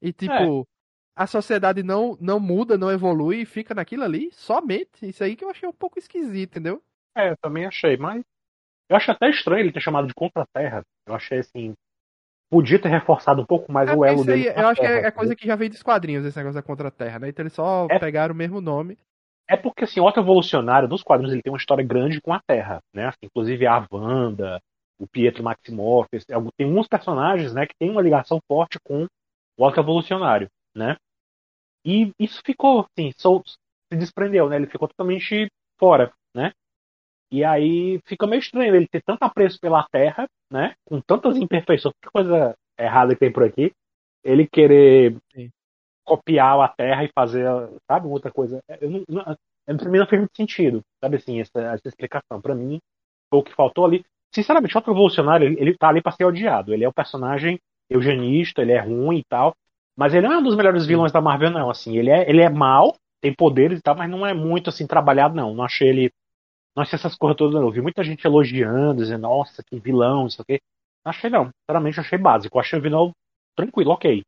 E 0.02 0.12
tipo, 0.12 0.66
a 1.14 1.26
sociedade 1.26 1.82
não, 1.82 2.16
não 2.20 2.38
muda, 2.38 2.76
não 2.76 2.90
evolui 2.90 3.42
e 3.42 3.46
fica 3.46 3.74
naquilo 3.74 4.02
ali, 4.02 4.30
somente. 4.32 5.08
Isso 5.08 5.22
aí 5.24 5.36
que 5.36 5.44
eu 5.44 5.48
achei 5.50 5.68
um 5.68 5.72
pouco 5.72 5.98
esquisito, 5.98 6.50
entendeu? 6.50 6.82
É, 7.16 7.30
eu 7.30 7.36
também 7.40 7.64
achei, 7.64 7.96
mas. 7.96 8.22
Eu 8.88 8.96
acho 8.96 9.10
até 9.10 9.30
estranho 9.30 9.60
ele 9.60 9.72
ter 9.72 9.80
chamado 9.80 10.06
de 10.06 10.14
Contra-Terra. 10.14 10.82
Eu 11.06 11.14
achei 11.14 11.38
assim. 11.38 11.72
Podia 12.50 12.80
ter 12.80 12.88
reforçado 12.88 13.42
um 13.42 13.46
pouco 13.46 13.72
mais 13.72 13.88
É, 13.90 13.94
o 13.94 14.04
elo 14.04 14.20
aí, 14.20 14.26
dele. 14.26 14.48
eu 14.50 14.68
acho 14.68 14.80
que 14.80 14.86
é, 14.86 14.94
Terra, 14.94 15.06
é 15.08 15.10
coisa 15.10 15.34
que 15.34 15.46
já 15.46 15.56
veio 15.56 15.70
dos 15.70 15.82
quadrinhos, 15.82 16.24
esse 16.24 16.36
negócio 16.36 16.54
da 16.54 16.62
Contra-Terra, 16.62 17.18
né? 17.18 17.28
Então 17.28 17.42
eles 17.42 17.52
só 17.52 17.88
É. 17.90 17.98
pegaram 17.98 18.34
o 18.34 18.36
mesmo 18.36 18.60
nome. 18.60 18.98
É 19.48 19.56
porque, 19.56 19.84
assim, 19.84 20.00
o 20.00 20.06
autoevolucionário 20.06 20.88
dos 20.88 21.02
quadrinhos 21.02 21.32
ele 21.32 21.42
tem 21.42 21.52
uma 21.52 21.58
história 21.58 21.84
grande 21.84 22.20
com 22.20 22.32
a 22.32 22.40
Terra, 22.46 22.80
né? 22.94 23.06
Assim, 23.06 23.18
inclusive 23.24 23.66
a 23.66 23.86
Wanda, 23.92 24.60
o 24.98 25.06
Pietro 25.06 25.42
Maximoff, 25.44 26.08
esse- 26.12 26.26
tem 26.26 26.66
alguns 26.66 26.88
personagens, 26.88 27.52
né, 27.54 27.66
que 27.66 27.74
tem 27.78 27.90
uma 27.90 28.02
ligação 28.02 28.40
forte 28.48 28.78
com 28.84 29.06
o 29.58 29.64
autoevolucionário, 29.64 30.48
né? 30.74 30.96
E 31.86 32.12
isso 32.20 32.42
ficou, 32.46 32.86
assim, 32.98 33.12
se 33.16 33.98
desprendeu, 33.98 34.48
né? 34.48 34.56
Ele 34.56 34.66
ficou 34.68 34.88
totalmente 34.88 35.48
fora, 35.78 36.12
né? 36.36 36.52
E 37.32 37.44
aí 37.44 38.00
fica 38.06 38.26
meio 38.26 38.40
estranho 38.40 38.74
ele 38.76 38.88
ter 38.88 39.02
tanto 39.02 39.22
apreço 39.24 39.58
pela 39.60 39.86
Terra, 39.90 40.26
né? 40.52 40.74
Com 40.86 41.00
tantas 41.00 41.36
imperfeições, 41.36 41.94
que 42.02 42.10
coisa 42.10 42.54
errada 42.78 43.14
que 43.14 43.20
tem 43.20 43.32
por 43.32 43.44
aqui. 43.44 43.72
Ele 44.24 44.46
querer 44.48 45.16
Sim. 45.34 45.50
Copiar 46.06 46.60
a 46.60 46.68
Terra 46.68 47.04
e 47.04 47.10
fazer, 47.14 47.44
sabe, 47.90 48.06
outra 48.06 48.30
coisa. 48.30 48.60
Eu 48.80 48.90
não, 48.90 49.04
não, 49.08 49.76
pra 49.76 49.90
mim 49.90 49.98
não 49.98 50.06
fez 50.06 50.20
muito 50.20 50.36
sentido, 50.36 50.80
sabe 51.02 51.16
assim, 51.16 51.40
essa, 51.40 51.60
essa 51.60 51.88
explicação. 51.88 52.40
Pra 52.40 52.54
mim, 52.54 52.78
foi 53.28 53.40
o 53.40 53.42
que 53.42 53.54
faltou 53.54 53.84
ali. 53.84 54.04
Sinceramente, 54.34 54.74
o 54.74 54.78
outro 54.78 54.92
revolucionário, 54.92 55.46
ele, 55.46 55.60
ele 55.60 55.76
tá 55.76 55.88
ali 55.88 56.00
pra 56.00 56.12
ser 56.12 56.24
odiado. 56.24 56.72
Ele 56.72 56.84
é 56.84 56.88
o 56.88 56.92
personagem 56.92 57.58
eugenista, 57.90 58.62
ele 58.62 58.72
é 58.72 58.80
ruim 58.80 59.18
e 59.18 59.24
tal. 59.28 59.54
Mas 59.96 60.14
ele 60.14 60.28
não 60.28 60.34
é 60.34 60.38
um 60.38 60.42
dos 60.42 60.56
melhores 60.56 60.86
vilões 60.86 61.12
da 61.12 61.20
Marvel, 61.20 61.50
não. 61.50 61.70
Assim, 61.70 61.96
ele 61.96 62.10
é, 62.10 62.28
ele 62.28 62.42
é 62.42 62.48
mal, 62.48 62.94
tem 63.20 63.34
poderes 63.34 63.78
e 63.78 63.82
tal, 63.82 63.96
mas 63.96 64.10
não 64.10 64.26
é 64.26 64.34
muito 64.34 64.70
assim 64.70 64.86
trabalhado, 64.86 65.34
não. 65.34 65.54
Não 65.54 65.64
achei 65.64 65.88
ele. 65.88 66.12
Não 66.76 66.82
achei 66.82 66.96
essas 66.96 67.16
coisas 67.16 67.36
todas, 67.36 67.54
não. 67.54 67.62
Eu 67.62 67.72
vi 67.72 67.80
muita 67.80 68.04
gente 68.04 68.24
elogiando, 68.24 69.02
dizendo, 69.02 69.22
nossa, 69.22 69.62
que 69.64 69.80
vilão, 69.80 70.26
isso 70.26 70.42
aqui. 70.42 70.60
Não 71.04 71.10
achei, 71.10 71.30
não. 71.30 71.50
Sinceramente, 71.62 72.00
achei 72.00 72.18
básico. 72.18 72.58
Achei 72.58 72.78
o 72.78 72.82
vilão 72.82 73.12
tranquilo, 73.56 73.92
ok. 73.92 74.22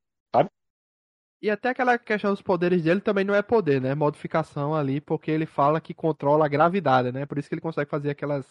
E 1.40 1.50
até 1.50 1.68
aquela 1.70 1.98
questão 1.98 2.32
dos 2.32 2.42
poderes 2.42 2.82
dele 2.82 3.00
também 3.00 3.24
não 3.24 3.34
é 3.34 3.42
poder, 3.42 3.80
né? 3.80 3.94
Modificação 3.94 4.74
ali, 4.74 5.00
porque 5.00 5.30
ele 5.30 5.46
fala 5.46 5.80
que 5.80 5.94
controla 5.94 6.44
a 6.46 6.48
gravidade, 6.48 7.12
né? 7.12 7.26
Por 7.26 7.38
isso 7.38 7.48
que 7.48 7.54
ele 7.54 7.60
consegue 7.62 7.90
fazer 7.90 8.10
aquelas 8.10 8.46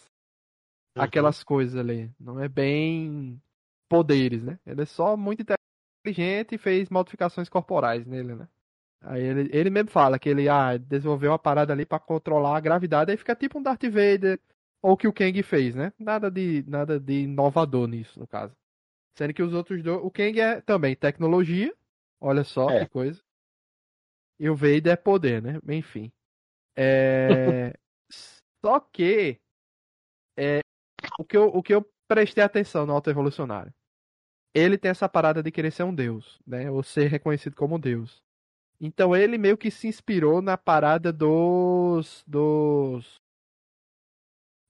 Uhum. 0.95 1.04
aquelas 1.04 1.43
coisas 1.43 1.76
ali. 1.80 2.12
Não 2.19 2.39
é 2.39 2.47
bem 2.47 3.41
poderes, 3.89 4.43
né? 4.43 4.60
Ele 4.65 4.82
é 4.82 4.86
só 4.86 5.15
muito 5.15 5.43
inteligente 6.06 6.56
e 6.56 6.58
fez 6.58 6.89
modificações 6.89 7.50
corporais 7.50 8.06
nele, 8.06 8.36
né? 8.36 8.47
Aí 9.02 9.23
ele, 9.23 9.50
ele 9.54 9.69
mesmo 9.69 9.89
fala 9.91 10.17
que 10.19 10.30
ele 10.30 10.50
ah, 10.50 10.78
desenvolveu 10.78 11.32
uma 11.32 11.39
parada 11.39 11.71
ali 11.73 11.86
pra 11.86 12.00
controlar 12.00 12.58
a 12.58 12.62
gravidade, 12.62 13.12
aí 13.12 13.17
fica 13.17 13.36
tipo 13.36 13.60
um 13.60 13.63
Darth 13.63 13.84
Vader 13.84 14.39
ou 14.82 14.93
o 14.93 14.97
que 14.97 15.08
o 15.08 15.13
Kang 15.13 15.41
fez, 15.43 15.76
né? 15.76 15.93
Nada 16.00 16.32
de 16.32 16.63
nada 16.67 17.00
de 17.00 17.23
inovador 17.23 17.88
nisso, 17.88 18.19
no 18.19 18.28
caso. 18.28 18.56
Sendo 19.17 19.34
que 19.34 19.43
os 19.43 19.54
outros 19.54 19.84
dois, 19.84 20.02
o 20.04 20.12
Kang 20.12 20.39
é 20.39 20.62
também 20.62 20.95
tecnologia, 20.95 21.73
olha 22.19 22.43
só 22.43 22.69
É. 22.69 22.86
que 22.86 22.91
coisa. 22.91 23.21
E 24.39 24.49
o 24.49 24.56
Vader 24.56 24.93
é 24.93 24.95
poder, 24.95 25.41
né? 25.41 25.60
Enfim. 25.69 26.12
É... 26.77 27.73
só 28.63 28.80
que 28.80 29.39
é, 30.38 30.60
o 31.19 31.25
que, 31.25 31.36
eu, 31.36 31.47
o 31.47 31.63
que 31.63 31.73
eu 31.73 31.84
prestei 32.08 32.43
atenção 32.43 32.86
no 32.86 32.93
Auto 32.93 33.10
Evolucionário. 33.10 33.73
Ele 34.53 34.77
tem 34.77 34.89
essa 34.91 35.10
parada 35.10 35.41
de 35.43 35.51
querer 35.51 35.71
ser 35.71 35.84
um 35.84 35.93
deus, 35.93 36.39
né? 36.45 36.69
Ou 36.71 36.82
ser 36.84 37.08
reconhecido 37.08 37.56
como 37.56 37.77
deus. 37.80 38.21
Então 38.80 39.15
ele 39.15 39.38
meio 39.38 39.58
que 39.58 39.71
se 39.71 39.88
inspirou 39.88 40.41
na 40.41 40.58
parada 40.58 41.12
dos. 41.12 42.23
dos. 42.27 43.17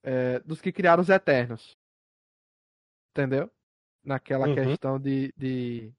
é, 0.04 0.40
dos 0.40 0.62
que 0.62 0.72
criaram 0.72 1.02
os 1.02 1.10
Eternos. 1.10 1.72
Entendeu? 3.12 3.52
Naquela 4.04 4.48
Uhum. 4.48 4.56
questão 4.56 5.00
de, 5.00 5.34
de. 5.38 5.92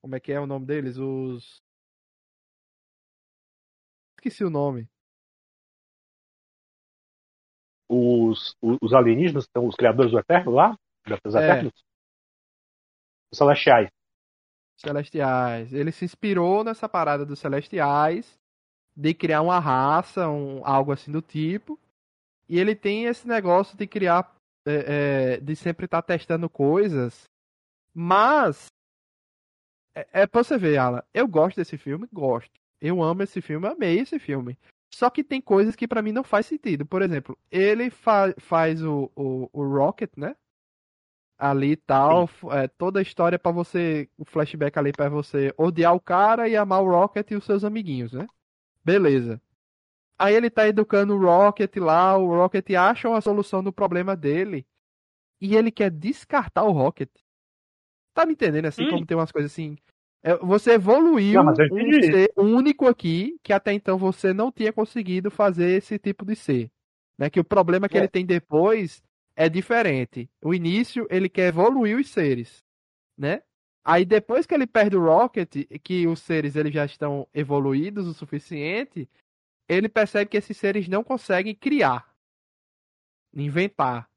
Como 0.00 0.14
é 0.14 0.20
que 0.20 0.32
é 0.32 0.40
o 0.40 0.46
nome 0.46 0.66
deles? 0.66 0.96
Os. 0.96 1.62
Esqueci 4.16 4.44
o 4.44 4.50
nome. 4.50 4.88
Os, 7.88 8.54
os, 8.60 8.92
alienígenas, 8.92 9.48
são 9.50 9.66
os 9.66 9.74
criadores 9.74 10.12
do 10.12 10.18
Eterno 10.18 10.52
lá? 10.52 10.78
Dos 11.24 11.34
É. 11.34 11.38
Eternos? 11.38 11.72
Os 13.32 13.38
Celestiais. 13.38 13.88
Celestiais. 14.76 15.72
Ele 15.72 15.90
se 15.90 16.04
inspirou 16.04 16.62
nessa 16.62 16.88
parada 16.88 17.24
dos 17.24 17.38
Celestiais 17.38 18.38
de 18.96 19.14
criar 19.14 19.42
uma 19.42 19.58
raça, 19.58 20.28
um, 20.28 20.64
algo 20.66 20.92
assim 20.92 21.10
do 21.10 21.22
tipo. 21.22 21.78
E 22.48 22.58
ele 22.58 22.74
tem 22.74 23.04
esse 23.04 23.26
negócio 23.26 23.76
de 23.76 23.86
criar, 23.86 24.34
é, 24.66 25.34
é, 25.36 25.40
de 25.40 25.56
sempre 25.56 25.84
estar 25.84 26.02
testando 26.02 26.48
coisas. 26.48 27.24
Mas 27.94 28.66
é, 29.98 30.22
é 30.22 30.26
pra 30.26 30.42
você 30.42 30.56
ver, 30.56 30.76
Alan. 30.76 31.02
Eu 31.12 31.26
gosto 31.26 31.56
desse 31.56 31.76
filme, 31.76 32.08
gosto. 32.12 32.52
Eu 32.80 33.02
amo 33.02 33.22
esse 33.22 33.40
filme, 33.40 33.66
amei 33.66 33.98
esse 33.98 34.18
filme. 34.18 34.56
Só 34.94 35.10
que 35.10 35.24
tem 35.24 35.40
coisas 35.40 35.76
que 35.76 35.88
para 35.88 36.02
mim 36.02 36.12
não 36.12 36.24
faz 36.24 36.46
sentido. 36.46 36.86
Por 36.86 37.02
exemplo, 37.02 37.36
ele 37.50 37.90
fa 37.90 38.34
faz 38.38 38.82
o, 38.82 39.10
o, 39.14 39.50
o 39.52 39.64
Rocket, 39.66 40.10
né? 40.16 40.34
Ali 41.38 41.72
e 41.72 41.76
tal, 41.76 42.28
é, 42.50 42.66
toda 42.66 42.98
a 42.98 43.02
história 43.02 43.38
para 43.38 43.52
você, 43.52 44.08
o 44.18 44.24
flashback 44.24 44.76
ali 44.76 44.90
para 44.90 45.08
você 45.08 45.54
odiar 45.56 45.94
o 45.94 46.00
cara 46.00 46.48
e 46.48 46.56
amar 46.56 46.82
o 46.82 46.90
Rocket 46.90 47.30
e 47.30 47.36
os 47.36 47.44
seus 47.44 47.62
amiguinhos, 47.62 48.12
né? 48.12 48.26
Beleza. 48.84 49.40
Aí 50.18 50.34
ele 50.34 50.50
tá 50.50 50.66
educando 50.66 51.14
o 51.14 51.20
Rocket 51.20 51.76
lá, 51.76 52.16
o 52.16 52.26
Rocket 52.34 52.68
acha 52.70 53.08
uma 53.08 53.20
solução 53.20 53.62
do 53.62 53.72
problema 53.72 54.16
dele 54.16 54.66
e 55.40 55.54
ele 55.54 55.70
quer 55.70 55.92
descartar 55.92 56.64
o 56.64 56.72
Rocket. 56.72 57.10
Tá 58.12 58.26
me 58.26 58.32
entendendo 58.32 58.66
assim, 58.66 58.84
hum. 58.86 58.90
como 58.90 59.06
tem 59.06 59.16
umas 59.16 59.30
coisas 59.30 59.52
assim. 59.52 59.78
É, 60.22 60.36
você 60.36 60.72
evoluiu 60.72 61.42
não, 61.42 61.52
um 61.52 61.54
ser 61.54 62.32
único 62.36 62.86
aqui 62.86 63.38
que 63.42 63.52
até 63.52 63.72
então 63.72 63.96
você 63.96 64.32
não 64.32 64.50
tinha 64.50 64.72
conseguido 64.72 65.30
fazer 65.30 65.70
esse 65.78 65.98
tipo 65.98 66.24
de 66.24 66.34
ser. 66.34 66.70
Né? 67.16 67.30
Que 67.30 67.40
o 67.40 67.44
problema 67.44 67.88
que 67.88 67.96
é. 67.96 68.00
ele 68.00 68.08
tem 68.08 68.26
depois 68.26 69.02
é 69.36 69.48
diferente. 69.48 70.28
O 70.42 70.52
início 70.52 71.06
ele 71.10 71.28
quer 71.28 71.48
evoluir 71.48 71.96
os 71.96 72.10
seres, 72.10 72.64
né? 73.16 73.42
Aí 73.84 74.04
depois 74.04 74.44
que 74.44 74.52
ele 74.52 74.66
perde 74.66 74.96
o 74.96 75.04
Rocket, 75.04 75.64
que 75.82 76.06
os 76.06 76.20
seres 76.20 76.56
eles 76.56 76.74
já 76.74 76.84
estão 76.84 77.26
evoluídos 77.32 78.06
o 78.06 78.12
suficiente, 78.12 79.08
ele 79.68 79.88
percebe 79.88 80.30
que 80.30 80.36
esses 80.36 80.56
seres 80.56 80.88
não 80.88 81.04
conseguem 81.04 81.54
criar, 81.54 82.12
inventar, 83.32 84.10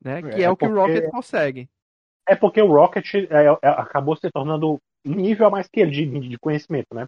né? 0.00 0.22
Que 0.22 0.42
é, 0.42 0.42
é 0.42 0.50
o 0.50 0.56
que 0.56 0.66
porque... 0.66 0.78
o 0.78 0.86
Rocket 0.86 1.10
consegue. 1.10 1.70
É 2.28 2.36
porque 2.36 2.62
o 2.62 2.72
Rocket 2.72 3.14
é, 3.14 3.46
é, 3.62 3.68
acabou 3.68 4.14
se 4.14 4.30
tornando 4.30 4.80
nível 5.04 5.46
a 5.46 5.50
mais 5.50 5.68
que 5.68 5.80
ele 5.80 5.90
de, 5.90 6.28
de, 6.28 6.38
conhecimento, 6.38 6.94
né? 6.94 7.06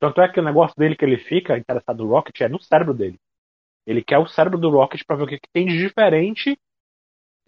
Tanto 0.00 0.20
é 0.20 0.32
que 0.32 0.40
o 0.40 0.44
negócio 0.44 0.76
dele 0.76 0.96
que 0.96 1.04
ele 1.04 1.18
fica 1.18 1.58
interessado 1.58 2.04
no 2.04 2.10
Rocket 2.10 2.40
é 2.40 2.48
no 2.48 2.60
cérebro 2.60 2.94
dele. 2.94 3.18
Ele 3.86 4.02
quer 4.02 4.18
o 4.18 4.26
cérebro 4.26 4.58
do 4.58 4.70
Rocket 4.70 5.02
para 5.06 5.16
ver 5.16 5.22
o 5.24 5.26
que, 5.26 5.38
que, 5.38 5.48
tem 5.52 5.66
de 5.66 5.78
diferente 5.78 6.56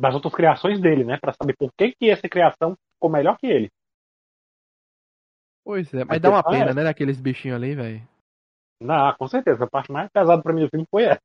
das 0.00 0.14
outras 0.14 0.34
criações 0.34 0.80
dele, 0.80 1.04
né? 1.04 1.18
Para 1.18 1.32
saber 1.32 1.54
por 1.56 1.70
que, 1.76 1.92
que 1.92 2.10
essa 2.10 2.28
criação 2.28 2.76
ficou 2.94 3.10
melhor 3.10 3.36
que 3.38 3.46
ele. 3.46 3.70
Pois 5.64 5.92
é, 5.92 6.04
mas 6.04 6.16
a 6.16 6.18
dá 6.18 6.30
uma 6.30 6.42
pena, 6.42 6.70
é... 6.70 6.74
né, 6.74 6.84
daqueles 6.84 7.20
bichinhos 7.20 7.56
ali, 7.56 7.74
velho. 7.74 8.08
Não, 8.80 9.14
com 9.14 9.28
certeza. 9.28 9.64
A 9.64 9.70
parte 9.70 9.92
mais 9.92 10.10
pesada 10.10 10.42
pra 10.42 10.52
mim 10.52 10.62
do 10.62 10.70
filme 10.70 10.86
foi 10.90 11.04
essa. 11.04 11.20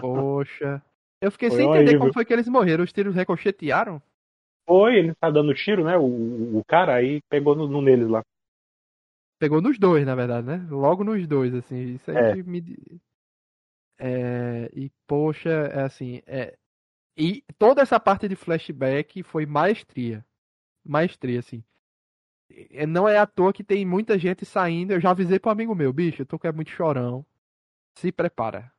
Poxa. 0.00 0.82
Eu 1.20 1.30
fiquei 1.30 1.50
foi 1.50 1.58
sem 1.58 1.66
entender 1.66 1.82
horrível. 1.82 2.00
como 2.00 2.12
foi 2.14 2.24
que 2.24 2.32
eles 2.32 2.48
morreram. 2.48 2.82
Os 2.82 2.92
tiros 2.92 3.14
ricochetearam? 3.14 4.00
Foi, 4.66 4.96
ele 4.96 5.14
tá 5.14 5.30
dando 5.30 5.54
tiro, 5.54 5.84
né? 5.84 5.96
O, 5.96 6.58
o 6.58 6.64
cara 6.66 6.96
aí 6.96 7.22
pegou 7.28 7.54
no, 7.54 7.68
no 7.68 7.80
neles 7.80 8.08
lá. 8.08 8.22
Pegou 9.38 9.60
nos 9.60 9.78
dois, 9.78 10.04
na 10.04 10.14
verdade, 10.14 10.46
né? 10.46 10.66
Logo 10.70 11.04
nos 11.04 11.26
dois, 11.26 11.54
assim. 11.54 11.94
Isso 11.94 12.10
aí 12.10 12.40
é. 12.40 12.42
me. 12.42 12.76
É, 13.98 14.70
e, 14.74 14.90
poxa, 15.06 15.50
é 15.50 15.82
assim. 15.82 16.22
É, 16.26 16.56
e 17.16 17.42
toda 17.58 17.80
essa 17.82 18.00
parte 18.00 18.28
de 18.28 18.34
flashback 18.34 19.22
foi 19.22 19.46
maestria. 19.46 20.24
Maestria, 20.84 21.38
assim. 21.38 21.62
É, 22.70 22.86
não 22.86 23.08
é 23.08 23.18
à 23.18 23.26
toa 23.26 23.52
que 23.52 23.62
tem 23.62 23.84
muita 23.84 24.18
gente 24.18 24.44
saindo. 24.44 24.92
Eu 24.92 25.00
já 25.00 25.10
avisei 25.10 25.38
pro 25.38 25.50
amigo 25.50 25.74
meu, 25.74 25.92
bicho, 25.92 26.22
eu 26.22 26.26
tô 26.26 26.38
com 26.38 26.48
é 26.48 26.52
muito 26.52 26.70
chorão. 26.70 27.24
Se 27.94 28.10
prepara. 28.10 28.72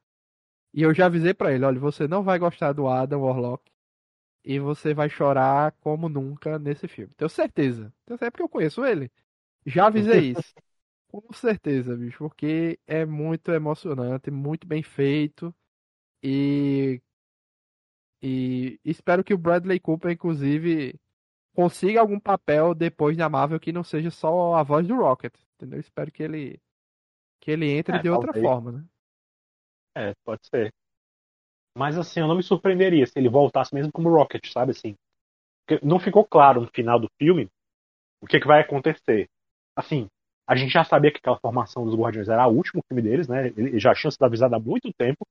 E 0.74 0.82
eu 0.82 0.94
já 0.94 1.06
avisei 1.06 1.34
para 1.34 1.54
ele, 1.54 1.66
olha, 1.66 1.80
você 1.80 2.08
não 2.08 2.24
vai 2.24 2.38
gostar 2.38 2.74
do 2.74 2.88
Adam 2.88 3.22
Warlock 3.22 3.72
e 4.48 4.60
você 4.60 4.94
vai 4.94 5.10
chorar 5.10 5.74
como 5.82 6.08
nunca 6.08 6.58
nesse 6.58 6.88
filme. 6.88 7.14
Tenho 7.18 7.28
certeza. 7.28 7.94
Tenho 8.06 8.18
certeza 8.18 8.32
porque 8.32 8.44
eu 8.44 8.50
conheço 8.50 8.86
ele. 8.86 9.12
Já 9.66 9.88
avisei 9.88 10.32
isso. 10.32 10.54
Com 11.10 11.34
certeza, 11.34 11.98
bicho, 11.98 12.20
porque 12.20 12.80
é 12.88 13.06
muito 13.06 13.52
emocionante, 13.52 14.32
muito 14.32 14.66
bem 14.66 14.82
feito. 14.82 15.54
E 16.24 17.02
e 18.24 18.80
espero 18.86 19.22
que 19.24 19.34
o 19.34 19.38
Bradley 19.38 19.82
Cooper, 19.82 20.12
inclusive, 20.12 20.98
consiga 21.54 22.00
algum 22.00 22.20
papel 22.20 22.74
depois 22.74 23.18
da 23.18 23.28
Marvel 23.28 23.60
que 23.60 23.74
não 23.74 23.84
seja 23.84 24.10
só 24.10 24.56
a 24.56 24.64
voz 24.64 24.88
do 24.88 24.96
Rocket, 24.96 25.34
entendeu? 25.56 25.80
Espero 25.80 26.10
que 26.10 26.24
ele 26.24 26.62
que 27.42 27.52
ele 27.52 27.70
entre 27.70 27.98
é, 27.98 28.02
de 28.02 28.10
outra 28.10 28.34
forma, 28.34 28.72
né? 28.72 28.86
É, 29.94 30.14
pode 30.24 30.48
ser. 30.48 30.74
Mas 31.78 31.96
assim, 31.96 32.20
eu 32.20 32.28
não 32.28 32.36
me 32.36 32.42
surpreenderia 32.42 33.06
se 33.06 33.14
ele 33.16 33.30
voltasse 33.30 33.74
mesmo 33.74 33.92
como 33.92 34.10
Rocket, 34.10 34.52
sabe 34.52 34.72
assim? 34.72 34.96
Porque 35.64 35.86
não 35.86 36.00
ficou 36.00 36.26
claro 36.26 36.62
no 36.62 36.68
final 36.68 37.00
do 37.00 37.08
filme 37.20 37.48
o 38.20 38.26
que, 38.26 38.40
que 38.40 38.48
vai 38.48 38.62
acontecer. 38.62 39.30
Assim, 39.76 40.08
a 40.48 40.56
gente 40.56 40.72
já 40.72 40.84
sabia 40.84 41.12
que 41.12 41.20
aquela 41.20 41.38
formação 41.38 41.86
dos 41.86 41.94
Guardiões 41.94 42.30
era 42.30 42.48
o 42.48 42.56
último 42.56 42.82
filme 42.88 43.04
deles, 43.04 43.28
né? 43.28 43.54
Eles 43.56 43.82
já 43.82 43.94
tinham 43.94 44.10
sido 44.10 44.24
avisados 44.24 44.58
há 44.58 44.60
muito 44.60 44.92
tempo 44.98 45.24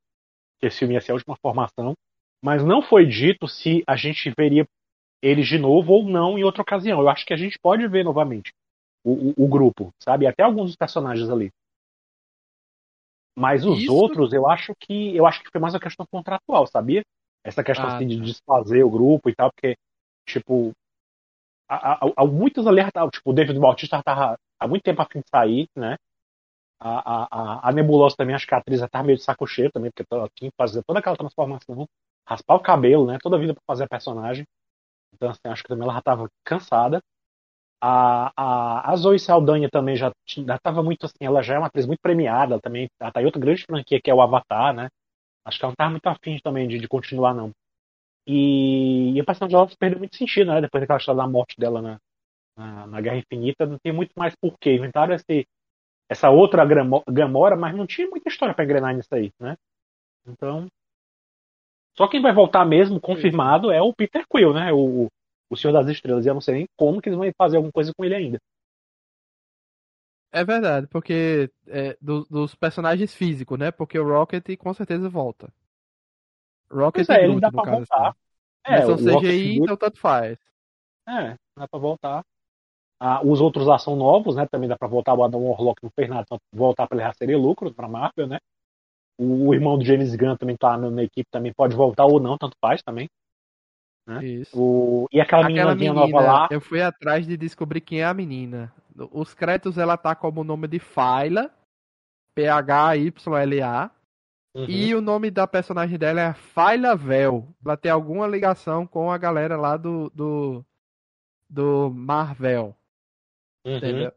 que 0.60 0.66
esse 0.68 0.78
filme 0.78 0.94
ia 0.94 1.00
ser 1.00 1.10
a 1.10 1.14
última 1.14 1.36
formação, 1.36 1.94
mas 2.40 2.64
não 2.64 2.80
foi 2.80 3.06
dito 3.06 3.48
se 3.48 3.82
a 3.84 3.96
gente 3.96 4.32
veria 4.38 4.64
eles 5.20 5.48
de 5.48 5.58
novo 5.58 5.92
ou 5.94 6.04
não 6.04 6.38
em 6.38 6.44
outra 6.44 6.62
ocasião. 6.62 7.00
Eu 7.00 7.08
acho 7.08 7.26
que 7.26 7.34
a 7.34 7.36
gente 7.36 7.58
pode 7.58 7.88
ver 7.88 8.04
novamente 8.04 8.52
o, 9.02 9.30
o, 9.30 9.34
o 9.44 9.48
grupo, 9.48 9.92
sabe? 9.98 10.28
Até 10.28 10.44
alguns 10.44 10.66
dos 10.66 10.76
personagens 10.76 11.28
ali. 11.28 11.50
Mas 13.36 13.64
os 13.66 13.82
Isso... 13.82 13.94
outros, 13.94 14.32
eu 14.32 14.48
acho 14.48 14.74
que 14.80 15.14
eu 15.14 15.26
acho 15.26 15.42
que 15.42 15.50
foi 15.50 15.60
mais 15.60 15.74
uma 15.74 15.80
questão 15.80 16.06
contratual, 16.10 16.66
sabia? 16.66 17.02
Essa 17.44 17.62
questão 17.62 17.86
ah, 17.86 17.96
assim, 17.96 18.06
de 18.06 18.18
tá. 18.18 18.24
desfazer 18.24 18.82
o 18.82 18.90
grupo 18.90 19.28
e 19.28 19.34
tal, 19.34 19.52
porque, 19.52 19.76
tipo, 20.26 20.72
há, 21.68 21.92
há, 21.92 22.12
há 22.16 22.26
muitos 22.26 22.66
alertas, 22.66 23.10
tipo, 23.10 23.30
o 23.30 23.32
David 23.34 23.58
Bautista 23.58 24.02
tava 24.02 24.38
há 24.58 24.66
muito 24.66 24.82
tempo 24.82 25.02
a 25.02 25.06
fim 25.06 25.20
de 25.20 25.28
sair, 25.28 25.68
né? 25.76 25.96
A, 26.80 27.24
a, 27.24 27.68
a 27.68 27.72
Nebulosa 27.72 28.16
também, 28.16 28.34
acho 28.34 28.46
que 28.46 28.54
a 28.54 28.58
atriz 28.58 28.80
já 28.80 28.88
tava 28.88 29.04
meio 29.04 29.16
de 29.16 29.24
saco 29.24 29.46
cheio 29.46 29.70
também, 29.70 29.90
porque 29.90 30.04
ela 30.10 30.28
tinha 30.34 30.50
que 30.50 30.56
fazer 30.56 30.82
toda 30.84 30.98
aquela 30.98 31.16
transformação, 31.16 31.86
raspar 32.26 32.54
o 32.54 32.60
cabelo, 32.60 33.06
né? 33.06 33.18
Toda 33.22 33.36
a 33.36 33.38
vida 33.38 33.54
pra 33.54 33.62
fazer 33.66 33.84
a 33.84 33.88
personagem. 33.88 34.46
Então, 35.14 35.30
assim, 35.30 35.40
acho 35.44 35.62
que 35.62 35.68
também 35.68 35.84
ela 35.84 35.92
já 35.92 36.00
estava 36.00 36.28
cansada. 36.44 37.00
A, 37.80 38.32
a, 38.36 38.92
a 38.92 38.96
Zoe 38.96 39.18
Saldanha 39.18 39.68
também 39.70 39.96
já 39.96 40.12
estava 40.26 40.82
muito 40.82 41.04
assim, 41.06 41.18
ela 41.20 41.42
já 41.42 41.54
é 41.54 41.58
uma 41.58 41.66
atriz 41.66 41.86
muito 41.86 42.00
premiada, 42.00 42.54
ela 42.54 42.60
também 42.60 42.88
ela 42.98 43.12
tá 43.12 43.20
em 43.20 43.26
outra 43.26 43.40
grande 43.40 43.64
franquia 43.64 44.00
que 44.00 44.10
é 44.10 44.14
o 44.14 44.22
Avatar, 44.22 44.74
né? 44.74 44.88
Acho 45.44 45.58
que 45.58 45.64
ela 45.64 45.70
não 45.70 45.74
estava 45.74 45.90
muito 45.90 46.06
afim 46.06 46.38
também 46.42 46.66
de, 46.66 46.78
de 46.78 46.88
continuar, 46.88 47.34
não. 47.34 47.52
E, 48.26 49.12
e 49.12 49.20
a 49.20 49.24
personagem 49.24 49.56
dela 49.56 49.70
perdeu 49.78 49.98
muito 49.98 50.16
sentido, 50.16 50.52
né? 50.52 50.60
Depois 50.60 50.80
daquela 50.80 50.98
história 50.98 51.22
da 51.22 51.28
morte 51.28 51.54
dela 51.58 51.80
na, 51.80 51.98
na, 52.56 52.86
na 52.86 53.00
Guerra 53.00 53.18
Infinita, 53.18 53.66
não 53.66 53.78
tem 53.78 53.92
muito 53.92 54.12
mais 54.16 54.34
porquê. 54.34 54.74
Inventaram 54.74 55.14
esse, 55.14 55.46
essa 56.08 56.30
outra 56.30 56.64
Gamora, 57.08 57.56
mas 57.56 57.76
não 57.76 57.86
tinha 57.86 58.08
muita 58.08 58.28
história 58.28 58.54
para 58.54 58.64
engrenar 58.64 58.94
nisso 58.96 59.14
aí, 59.14 59.30
né? 59.38 59.56
Então, 60.26 60.66
só 61.96 62.08
quem 62.08 62.20
vai 62.20 62.32
voltar 62.32 62.64
mesmo, 62.64 63.00
confirmado, 63.00 63.70
é 63.70 63.80
o 63.80 63.94
Peter 63.94 64.24
Quill, 64.28 64.52
né? 64.52 64.72
O, 64.72 65.06
o 65.50 65.56
Senhor 65.56 65.72
das 65.72 65.88
Estrelas. 65.88 66.24
E 66.24 66.28
eu 66.28 66.34
não 66.34 66.40
sei 66.40 66.54
nem 66.54 66.68
como 66.76 67.00
que 67.00 67.08
eles 67.08 67.18
vão 67.18 67.30
fazer 67.36 67.56
alguma 67.56 67.72
coisa 67.72 67.92
com 67.96 68.04
ele 68.04 68.14
ainda. 68.14 68.38
É 70.32 70.44
verdade, 70.44 70.86
porque 70.88 71.50
é, 71.66 71.96
do, 72.00 72.24
dos 72.26 72.54
personagens 72.54 73.14
físicos, 73.14 73.58
né? 73.58 73.70
Porque 73.70 73.98
o 73.98 74.06
Rocket 74.06 74.44
com 74.58 74.74
certeza 74.74 75.08
volta. 75.08 75.50
Rocket 76.70 77.08
é, 77.08 77.24
ele 77.24 77.40
dá 77.40 77.50
pra 77.50 77.62
caso, 77.62 77.76
voltar. 77.78 78.08
Assim. 78.08 78.18
É, 78.66 78.70
Mas 78.70 78.84
são 78.84 79.20
CGI, 79.20 79.58
então 79.58 79.76
tanto 79.76 79.98
faz. 79.98 80.38
É, 81.08 81.36
dá 81.56 81.68
pra 81.68 81.78
voltar. 81.78 82.24
Ah, 82.98 83.24
os 83.24 83.40
outros 83.40 83.66
lá 83.66 83.78
são 83.78 83.94
novos, 83.94 84.36
né? 84.36 84.46
Também 84.46 84.68
dá 84.68 84.76
pra 84.76 84.88
voltar. 84.88 85.14
O 85.14 85.22
Adam 85.22 85.42
Warlock 85.42 85.82
não 85.82 85.90
fez 85.94 86.08
nada, 86.08 86.22
então 86.22 86.38
voltar 86.52 86.86
pra 86.86 86.96
ele 86.96 87.06
já 87.06 87.12
seria 87.14 87.38
lucro 87.38 87.72
pra 87.72 87.88
Marvel, 87.88 88.26
né? 88.26 88.38
O 89.18 89.54
irmão 89.54 89.78
do 89.78 89.84
James 89.84 90.14
Gunn 90.14 90.36
também 90.36 90.56
tá 90.56 90.76
na, 90.76 91.02
equipe, 91.02 91.30
também 91.30 91.52
pode 91.54 91.74
voltar 91.74 92.04
ou 92.04 92.20
não, 92.20 92.36
tanto 92.36 92.56
faz 92.60 92.82
também. 92.82 93.08
Né? 94.06 94.24
Isso. 94.24 94.56
O... 94.56 95.08
E 95.10 95.20
aquela, 95.20 95.48
aquela 95.48 95.74
menina 95.74 95.94
nova 95.94 96.20
lá. 96.20 96.48
Eu 96.50 96.60
fui 96.60 96.80
atrás 96.80 97.26
de 97.26 97.36
descobrir 97.36 97.80
quem 97.80 98.00
é 98.00 98.04
a 98.04 98.14
menina. 98.14 98.72
Os 99.12 99.34
créditos 99.34 99.76
ela 99.76 99.96
tá 99.96 100.14
como 100.14 100.40
o 100.40 100.44
nome 100.44 100.68
de 100.68 100.78
Phyla, 100.78 101.50
P-H-Y-L-A. 102.34 103.90
Uhum. 104.54 104.66
E 104.68 104.94
o 104.94 105.02
nome 105.02 105.30
da 105.30 105.46
personagem 105.46 105.98
dela 105.98 106.20
é 106.20 106.32
Phyla 106.32 106.96
Vel. 106.96 107.46
Ela 107.62 107.76
tem 107.76 107.90
alguma 107.90 108.26
ligação 108.26 108.86
com 108.86 109.10
a 109.10 109.18
galera 109.18 109.56
lá 109.56 109.76
do. 109.76 110.08
do, 110.10 110.64
do 111.50 111.90
Marvel. 111.90 112.74
Uhum. 113.66 113.76
Entendeu? 113.76 114.12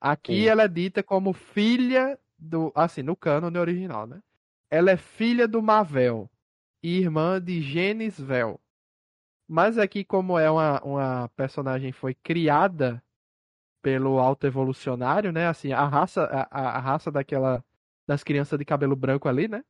Aqui 0.00 0.42
Sim. 0.42 0.48
ela 0.48 0.62
é 0.62 0.68
dita 0.68 1.02
como 1.02 1.32
filha 1.32 2.18
do. 2.38 2.72
Assim, 2.74 3.02
no 3.02 3.14
cânone 3.14 3.58
original, 3.58 4.06
né? 4.06 4.22
Ela 4.70 4.92
é 4.92 4.96
filha 4.96 5.46
do 5.46 5.60
Mavel 5.60 6.30
e 6.82 6.98
irmã 6.98 7.38
de 7.38 7.60
Genis 7.60 8.18
Vel. 8.18 8.58
Mas 9.52 9.76
aqui, 9.76 10.02
como 10.02 10.38
é 10.38 10.50
uma, 10.50 10.80
uma 10.82 11.28
personagem 11.36 11.92
foi 11.92 12.14
criada 12.14 13.04
pelo 13.82 14.18
alto 14.18 14.46
evolucionário, 14.46 15.30
né? 15.30 15.46
Assim, 15.46 15.72
a 15.72 15.84
raça, 15.84 16.24
a, 16.24 16.76
a 16.76 16.78
raça 16.78 17.12
daquela 17.12 17.62
das 18.06 18.24
crianças 18.24 18.58
de 18.58 18.64
cabelo 18.64 18.96
branco 18.96 19.28
ali, 19.28 19.48
né? 19.48 19.62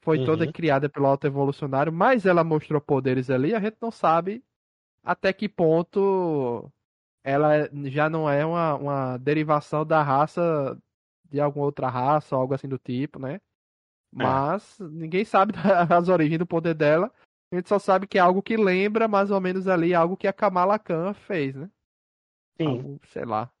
Foi 0.00 0.18
uhum. 0.18 0.24
toda 0.24 0.52
criada 0.52 0.88
pelo 0.88 1.06
alto 1.06 1.24
evolucionário, 1.24 1.92
mas 1.92 2.26
ela 2.26 2.42
mostrou 2.42 2.80
poderes 2.80 3.30
ali, 3.30 3.54
a 3.54 3.60
gente 3.60 3.76
não 3.80 3.92
sabe 3.92 4.42
até 5.04 5.32
que 5.32 5.48
ponto 5.48 6.68
ela 7.22 7.70
já 7.84 8.10
não 8.10 8.28
é 8.28 8.44
uma, 8.44 8.74
uma 8.74 9.18
derivação 9.18 9.86
da 9.86 10.02
raça 10.02 10.76
de 11.30 11.40
alguma 11.40 11.66
outra 11.66 11.88
raça, 11.88 12.34
algo 12.34 12.54
assim 12.54 12.66
do 12.68 12.76
tipo, 12.76 13.20
né? 13.20 13.40
Mas 14.12 14.80
é. 14.80 14.84
ninguém 14.88 15.24
sabe 15.24 15.54
as 15.88 16.08
origens 16.08 16.40
do 16.40 16.46
poder 16.46 16.74
dela. 16.74 17.08
A 17.52 17.56
gente 17.56 17.68
só 17.68 17.78
sabe 17.78 18.06
que 18.06 18.16
é 18.16 18.20
algo 18.20 18.42
que 18.42 18.56
lembra 18.56 19.06
mais 19.06 19.30
ou 19.30 19.38
menos 19.38 19.68
ali 19.68 19.94
algo 19.94 20.16
que 20.16 20.26
a 20.26 20.32
Kamala 20.32 20.78
Khan 20.78 21.12
fez, 21.12 21.54
né? 21.54 21.70
Sim. 22.56 22.66
Algo, 22.66 23.00
sei 23.08 23.26
lá. 23.26 23.52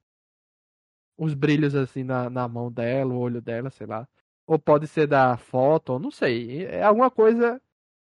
Uns 1.18 1.34
brilhos 1.34 1.74
assim 1.74 2.02
na, 2.02 2.30
na 2.30 2.48
mão 2.48 2.72
dela, 2.72 3.12
o 3.12 3.18
olho 3.18 3.42
dela, 3.42 3.68
sei 3.68 3.86
lá. 3.86 4.08
Ou 4.46 4.58
pode 4.58 4.88
ser 4.88 5.06
da 5.06 5.36
foto, 5.36 5.98
não 5.98 6.10
sei. 6.10 6.64
É 6.64 6.82
alguma 6.82 7.10
coisa. 7.10 7.60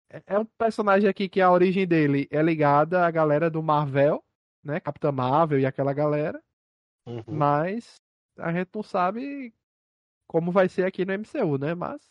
É, 0.09 0.23
é 0.27 0.39
um 0.39 0.45
personagem 0.45 1.09
aqui 1.09 1.27
que 1.27 1.41
a 1.41 1.51
origem 1.51 1.85
dele 1.85 2.29
é 2.31 2.41
ligada 2.41 3.05
à 3.05 3.11
galera 3.11 3.49
do 3.49 3.61
Marvel, 3.61 4.23
né? 4.63 4.79
Capitã 4.79 5.11
Marvel 5.11 5.59
e 5.59 5.65
aquela 5.65 5.91
galera. 5.91 6.41
Uhum. 7.05 7.23
Mas 7.27 8.01
a 8.37 8.53
gente 8.53 8.69
não 8.73 8.83
sabe 8.83 9.53
como 10.27 10.49
vai 10.49 10.69
ser 10.69 10.85
aqui 10.85 11.03
no 11.03 11.11
MCU, 11.11 11.57
né? 11.57 11.75
Mas. 11.75 12.01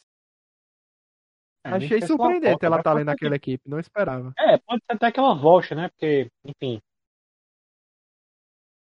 É, 1.64 1.70
achei 1.70 2.02
surpreendente 2.02 2.64
ela 2.64 2.78
estar 2.78 2.90
tá 2.90 2.96
ali 2.96 3.04
naquela 3.04 3.38
que... 3.38 3.52
equipe, 3.52 3.68
não 3.68 3.78
esperava. 3.78 4.32
É, 4.38 4.58
pode 4.58 4.82
ser 4.84 4.96
até 4.96 5.12
que 5.12 5.20
ela 5.20 5.34
volte, 5.34 5.74
né? 5.74 5.88
Porque, 5.90 6.28
enfim. 6.44 6.80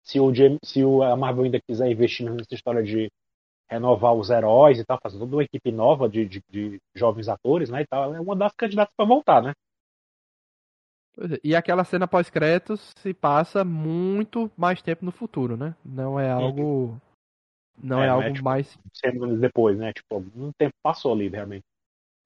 Se 0.04 0.20
o, 0.20 0.32
James, 0.32 0.58
se 0.64 0.84
o 0.84 1.02
a 1.02 1.16
Marvel 1.16 1.44
ainda 1.44 1.60
quiser 1.60 1.90
investir 1.90 2.30
nessa 2.30 2.54
história 2.54 2.82
de 2.82 3.10
renovar 3.70 4.14
os 4.14 4.30
heróis 4.30 4.78
e 4.78 4.84
tal, 4.84 4.98
fazer 5.02 5.18
toda 5.18 5.36
uma 5.36 5.44
equipe 5.44 5.70
nova 5.70 6.08
de, 6.08 6.24
de, 6.24 6.42
de 6.48 6.78
jovens 6.94 7.28
atores, 7.28 7.68
né? 7.68 7.82
E 7.82 7.86
tal, 7.86 8.04
ela 8.04 8.16
é 8.16 8.20
uma 8.20 8.34
das 8.34 8.52
candidatas 8.54 8.94
para 8.96 9.06
voltar, 9.06 9.42
né? 9.42 9.52
É, 11.18 11.40
e 11.42 11.54
aquela 11.54 11.84
cena 11.84 12.06
pós-créditos 12.06 12.92
se 12.98 13.12
passa 13.12 13.64
muito 13.64 14.50
mais 14.56 14.80
tempo 14.80 15.04
no 15.04 15.12
futuro, 15.12 15.56
né? 15.56 15.74
Não 15.84 16.18
é 16.18 16.30
algo. 16.30 16.98
Não 17.76 18.02
é, 18.02 18.06
é 18.06 18.08
algo 18.08 18.28
é, 18.28 18.32
tipo, 18.32 18.44
mais. 18.44 18.78
Semanas 18.94 19.40
depois, 19.40 19.76
né? 19.76 19.92
Tipo, 19.92 20.14
algum 20.14 20.52
tempo 20.52 20.74
passou 20.82 21.12
ali, 21.12 21.28
realmente. 21.28 21.64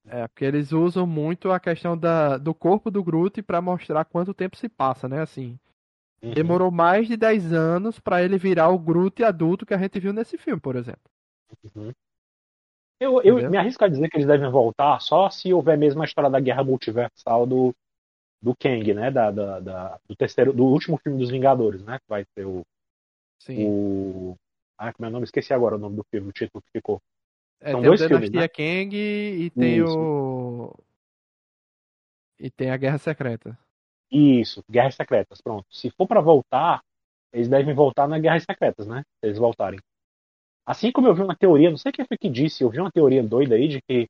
É, 0.06 0.26
porque 0.26 0.44
eles 0.44 0.72
usam 0.72 1.06
muito 1.06 1.50
a 1.52 1.60
questão 1.60 1.96
da, 1.96 2.36
do 2.36 2.52
corpo 2.52 2.90
do 2.90 3.04
Groot 3.04 3.40
para 3.42 3.62
mostrar 3.62 4.04
quanto 4.04 4.34
tempo 4.34 4.56
se 4.56 4.68
passa, 4.68 5.08
né? 5.08 5.20
Assim. 5.20 5.58
Uhum. 6.22 6.32
Demorou 6.32 6.70
mais 6.70 7.06
de 7.06 7.16
10 7.16 7.52
anos 7.52 7.98
para 7.98 8.22
ele 8.22 8.38
virar 8.38 8.68
o 8.68 8.78
Groot 8.78 9.22
adulto 9.22 9.66
que 9.66 9.74
a 9.74 9.78
gente 9.78 9.98
viu 10.00 10.12
nesse 10.12 10.36
filme, 10.36 10.60
por 10.60 10.76
exemplo. 10.76 11.10
Uhum. 11.74 11.92
Eu, 13.00 13.20
eu 13.22 13.50
me 13.50 13.56
arrisco 13.56 13.84
a 13.84 13.88
dizer 13.88 14.08
que 14.08 14.16
eles 14.16 14.28
devem 14.28 14.48
voltar 14.48 15.00
só 15.00 15.28
se 15.28 15.52
houver 15.52 15.76
mesmo 15.76 16.02
a 16.02 16.04
história 16.04 16.30
da 16.30 16.38
guerra 16.38 16.62
multiversal 16.62 17.44
do, 17.44 17.74
do 18.40 18.54
Kang, 18.54 18.94
né? 18.94 19.10
Da, 19.10 19.30
da, 19.32 19.58
da, 19.58 20.00
do 20.08 20.14
terceiro, 20.14 20.52
do 20.52 20.64
último 20.64 20.98
filme 20.98 21.18
dos 21.18 21.30
Vingadores, 21.30 21.82
né? 21.82 21.98
Que 21.98 22.04
vai 22.08 22.24
ser 22.34 22.46
o. 22.46 22.62
Sim. 23.40 23.66
O. 23.66 24.36
Ah, 24.78 24.92
como 24.92 25.06
é 25.06 25.08
o 25.08 25.12
nome? 25.12 25.24
Esqueci 25.24 25.52
agora 25.52 25.74
o 25.74 25.78
nome 25.78 25.96
do 25.96 26.04
filme, 26.10 26.28
o 26.28 26.32
título 26.32 26.62
que 26.62 26.78
ficou. 26.78 27.00
É, 27.62 27.70
São 27.70 27.80
tem 27.80 27.88
dois 27.88 28.00
o 28.02 28.08
filmes, 28.08 28.30
né? 28.30 28.48
Kang 28.48 28.96
e 28.96 29.50
tem 29.50 29.78
Isso. 29.78 29.98
o. 29.98 30.74
E 32.38 32.50
tem 32.50 32.70
a 32.70 32.76
Guerra 32.76 32.98
Secreta. 32.98 33.56
Isso, 34.10 34.62
Guerras 34.68 34.96
Secretas, 34.96 35.40
pronto. 35.40 35.64
Se 35.70 35.88
for 35.90 36.06
para 36.06 36.20
voltar, 36.20 36.82
eles 37.32 37.48
devem 37.48 37.72
voltar 37.72 38.08
na 38.08 38.18
Guerras 38.18 38.42
Secretas, 38.42 38.86
né? 38.86 39.02
Se 39.20 39.26
eles 39.26 39.38
voltarem. 39.38 39.80
Assim 40.66 40.90
como 40.90 41.06
eu 41.06 41.14
vi 41.14 41.22
uma 41.22 41.36
teoria, 41.36 41.70
não 41.70 41.78
sei 41.78 41.92
quem 41.92 42.04
foi 42.04 42.18
que 42.18 42.28
disse, 42.28 42.62
eu 42.62 42.68
vi 42.68 42.80
uma 42.80 42.90
teoria 42.90 43.22
doida 43.22 43.54
aí 43.54 43.68
de 43.68 43.80
que 43.80 44.08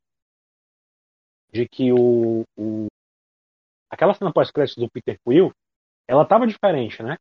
de 1.52 1.68
que 1.68 1.92
o, 1.92 2.44
o 2.56 2.86
aquela 3.90 4.14
cena 4.14 4.32
pós-crédito 4.32 4.80
do 4.80 4.90
Peter 4.90 5.18
Quill, 5.22 5.52
ela 6.08 6.24
tava 6.24 6.46
diferente, 6.46 7.02
né? 7.02 7.18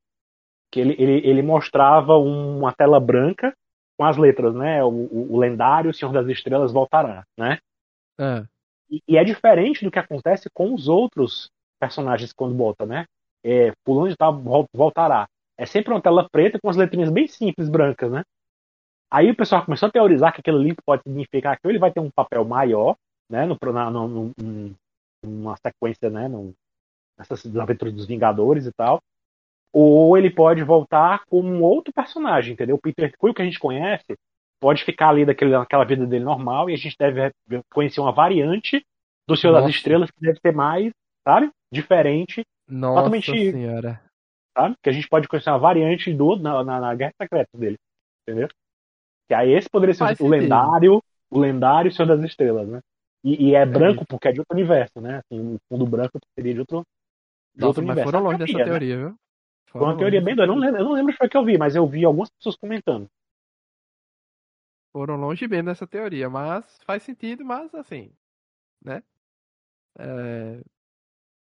Que 0.71 0.79
ele, 0.79 0.95
ele, 0.97 1.27
ele 1.27 1.41
mostrava 1.41 2.17
uma 2.17 2.73
tela 2.73 2.99
branca 2.99 3.53
com 4.01 4.05
as 4.05 4.17
letras, 4.17 4.55
né? 4.55 4.83
O, 4.83 4.87
o, 4.87 5.33
o 5.35 5.37
lendário 5.37 5.93
Senhor 5.93 6.11
das 6.11 6.27
Estrelas 6.27 6.71
voltará, 6.71 7.23
né? 7.37 7.59
É. 8.19 8.43
E, 8.89 9.03
e, 9.07 9.15
é 9.15 9.23
diferente 9.23 9.85
do 9.85 9.91
que 9.91 9.99
acontece 9.99 10.49
com 10.51 10.73
os 10.73 10.87
outros 10.87 11.51
personagens 11.79 12.33
quando 12.33 12.57
volta, 12.57 12.83
né? 12.83 13.05
É, 13.45 13.71
fulano 13.85 14.09
de 14.09 14.17
tal 14.17 14.41
voltará. 14.73 15.27
É 15.55 15.67
sempre 15.67 15.93
uma 15.93 16.01
tela 16.01 16.27
preta 16.27 16.57
com 16.59 16.67
as 16.67 16.75
letrinhas 16.75 17.11
bem 17.11 17.27
simples, 17.27 17.69
brancas, 17.69 18.11
né? 18.11 18.23
Aí 19.11 19.29
o 19.29 19.35
pessoal 19.35 19.63
começou 19.63 19.87
a 19.87 19.91
teorizar 19.91 20.33
que 20.33 20.39
aquele 20.39 20.57
link 20.57 20.77
pode 20.83 21.03
significar 21.03 21.59
que 21.59 21.67
ele 21.67 21.77
vai 21.77 21.91
ter 21.91 21.99
um 21.99 22.09
papel 22.09 22.43
maior, 22.43 22.95
né? 23.29 23.45
No, 23.45 23.55
na, 23.71 23.91
no, 23.91 24.07
no, 24.35 24.75
numa 25.23 25.55
sequência, 25.57 26.09
né? 26.09 26.27
No, 26.27 26.55
nessas 27.19 27.55
aventuras 27.55 27.93
dos 27.93 28.07
Vingadores 28.07 28.65
e 28.65 28.71
tal. 28.71 28.99
Ou 29.73 30.17
ele 30.17 30.29
pode 30.29 30.63
voltar 30.63 31.23
como 31.27 31.47
um 31.47 31.61
outro 31.61 31.93
personagem, 31.93 32.53
entendeu? 32.53 32.75
O 32.75 32.81
Peter 32.81 33.11
Quill 33.17 33.33
que 33.33 33.41
a 33.41 33.45
gente 33.45 33.59
conhece 33.59 34.17
pode 34.59 34.83
ficar 34.83 35.09
ali 35.09 35.25
daquele, 35.25 35.51
naquela 35.51 35.83
vida 35.83 36.05
dele 36.05 36.23
normal 36.23 36.69
e 36.69 36.73
a 36.73 36.77
gente 36.77 36.95
deve 36.97 37.31
conhecer 37.71 37.99
uma 37.99 38.11
variante 38.11 38.85
do 39.27 39.35
Senhor 39.35 39.53
Nossa. 39.53 39.67
das 39.67 39.75
Estrelas 39.75 40.11
que 40.11 40.21
deve 40.21 40.39
ser 40.39 40.53
mais, 40.53 40.91
sabe? 41.27 41.49
Diferente. 41.71 42.43
Nossa 42.67 42.97
totalmente, 42.97 43.31
senhora. 43.31 44.01
Sabe? 44.55 44.75
Que 44.83 44.89
a 44.89 44.93
gente 44.93 45.07
pode 45.07 45.27
conhecer 45.27 45.49
uma 45.49 45.57
variante 45.57 46.13
do 46.13 46.35
na, 46.35 46.63
na, 46.63 46.79
na 46.79 46.95
Guerra 46.95 47.13
Secreta 47.19 47.57
dele. 47.57 47.77
Entendeu? 48.21 48.49
Que 49.27 49.33
aí 49.33 49.51
esse 49.53 49.69
poderia 49.69 49.93
ser 49.93 49.99
Faz 49.99 50.19
o 50.19 50.23
sentido. 50.23 50.41
lendário, 50.41 51.01
o 51.29 51.39
lendário 51.39 51.91
Senhor 51.91 52.07
das 52.07 52.23
Estrelas, 52.23 52.67
né? 52.67 52.79
E, 53.23 53.49
e 53.49 53.55
é, 53.55 53.61
é 53.61 53.65
branco 53.65 54.05
porque 54.05 54.27
é 54.27 54.31
de 54.31 54.39
outro 54.39 54.55
universo, 54.55 54.99
né? 54.99 55.19
Assim, 55.19 55.55
o 55.55 55.59
fundo 55.69 55.85
branco 55.85 56.19
seria 56.35 56.53
de 56.53 56.59
outro, 56.59 56.83
de 57.55 57.61
Nossa, 57.61 57.81
mas 57.81 58.03
foram 58.03 58.19
longe 58.19 58.39
dessa 58.39 58.63
teoria, 58.63 58.97
né? 58.97 59.03
viu? 59.05 59.15
Foi 59.71 59.81
uma 59.81 59.97
teoria 59.97 60.21
bem 60.21 60.35
doida. 60.35 60.51
Eu 60.51 60.55
não, 60.55 60.61
lembro, 60.61 60.81
eu 60.81 60.85
não 60.85 60.93
lembro 60.93 61.13
se 61.13 61.17
foi 61.17 61.29
que 61.29 61.37
eu 61.37 61.45
vi, 61.45 61.57
mas 61.57 61.75
eu 61.75 61.87
vi 61.87 62.03
algumas 62.03 62.29
pessoas 62.29 62.55
comentando. 62.55 63.09
Foram 64.91 65.15
longe 65.15 65.47
bem 65.47 65.63
dessa 65.63 65.87
teoria, 65.87 66.29
mas 66.29 66.79
faz 66.85 67.03
sentido, 67.03 67.45
mas 67.45 67.73
assim, 67.73 68.11
né? 68.83 69.01
É... 69.97 70.61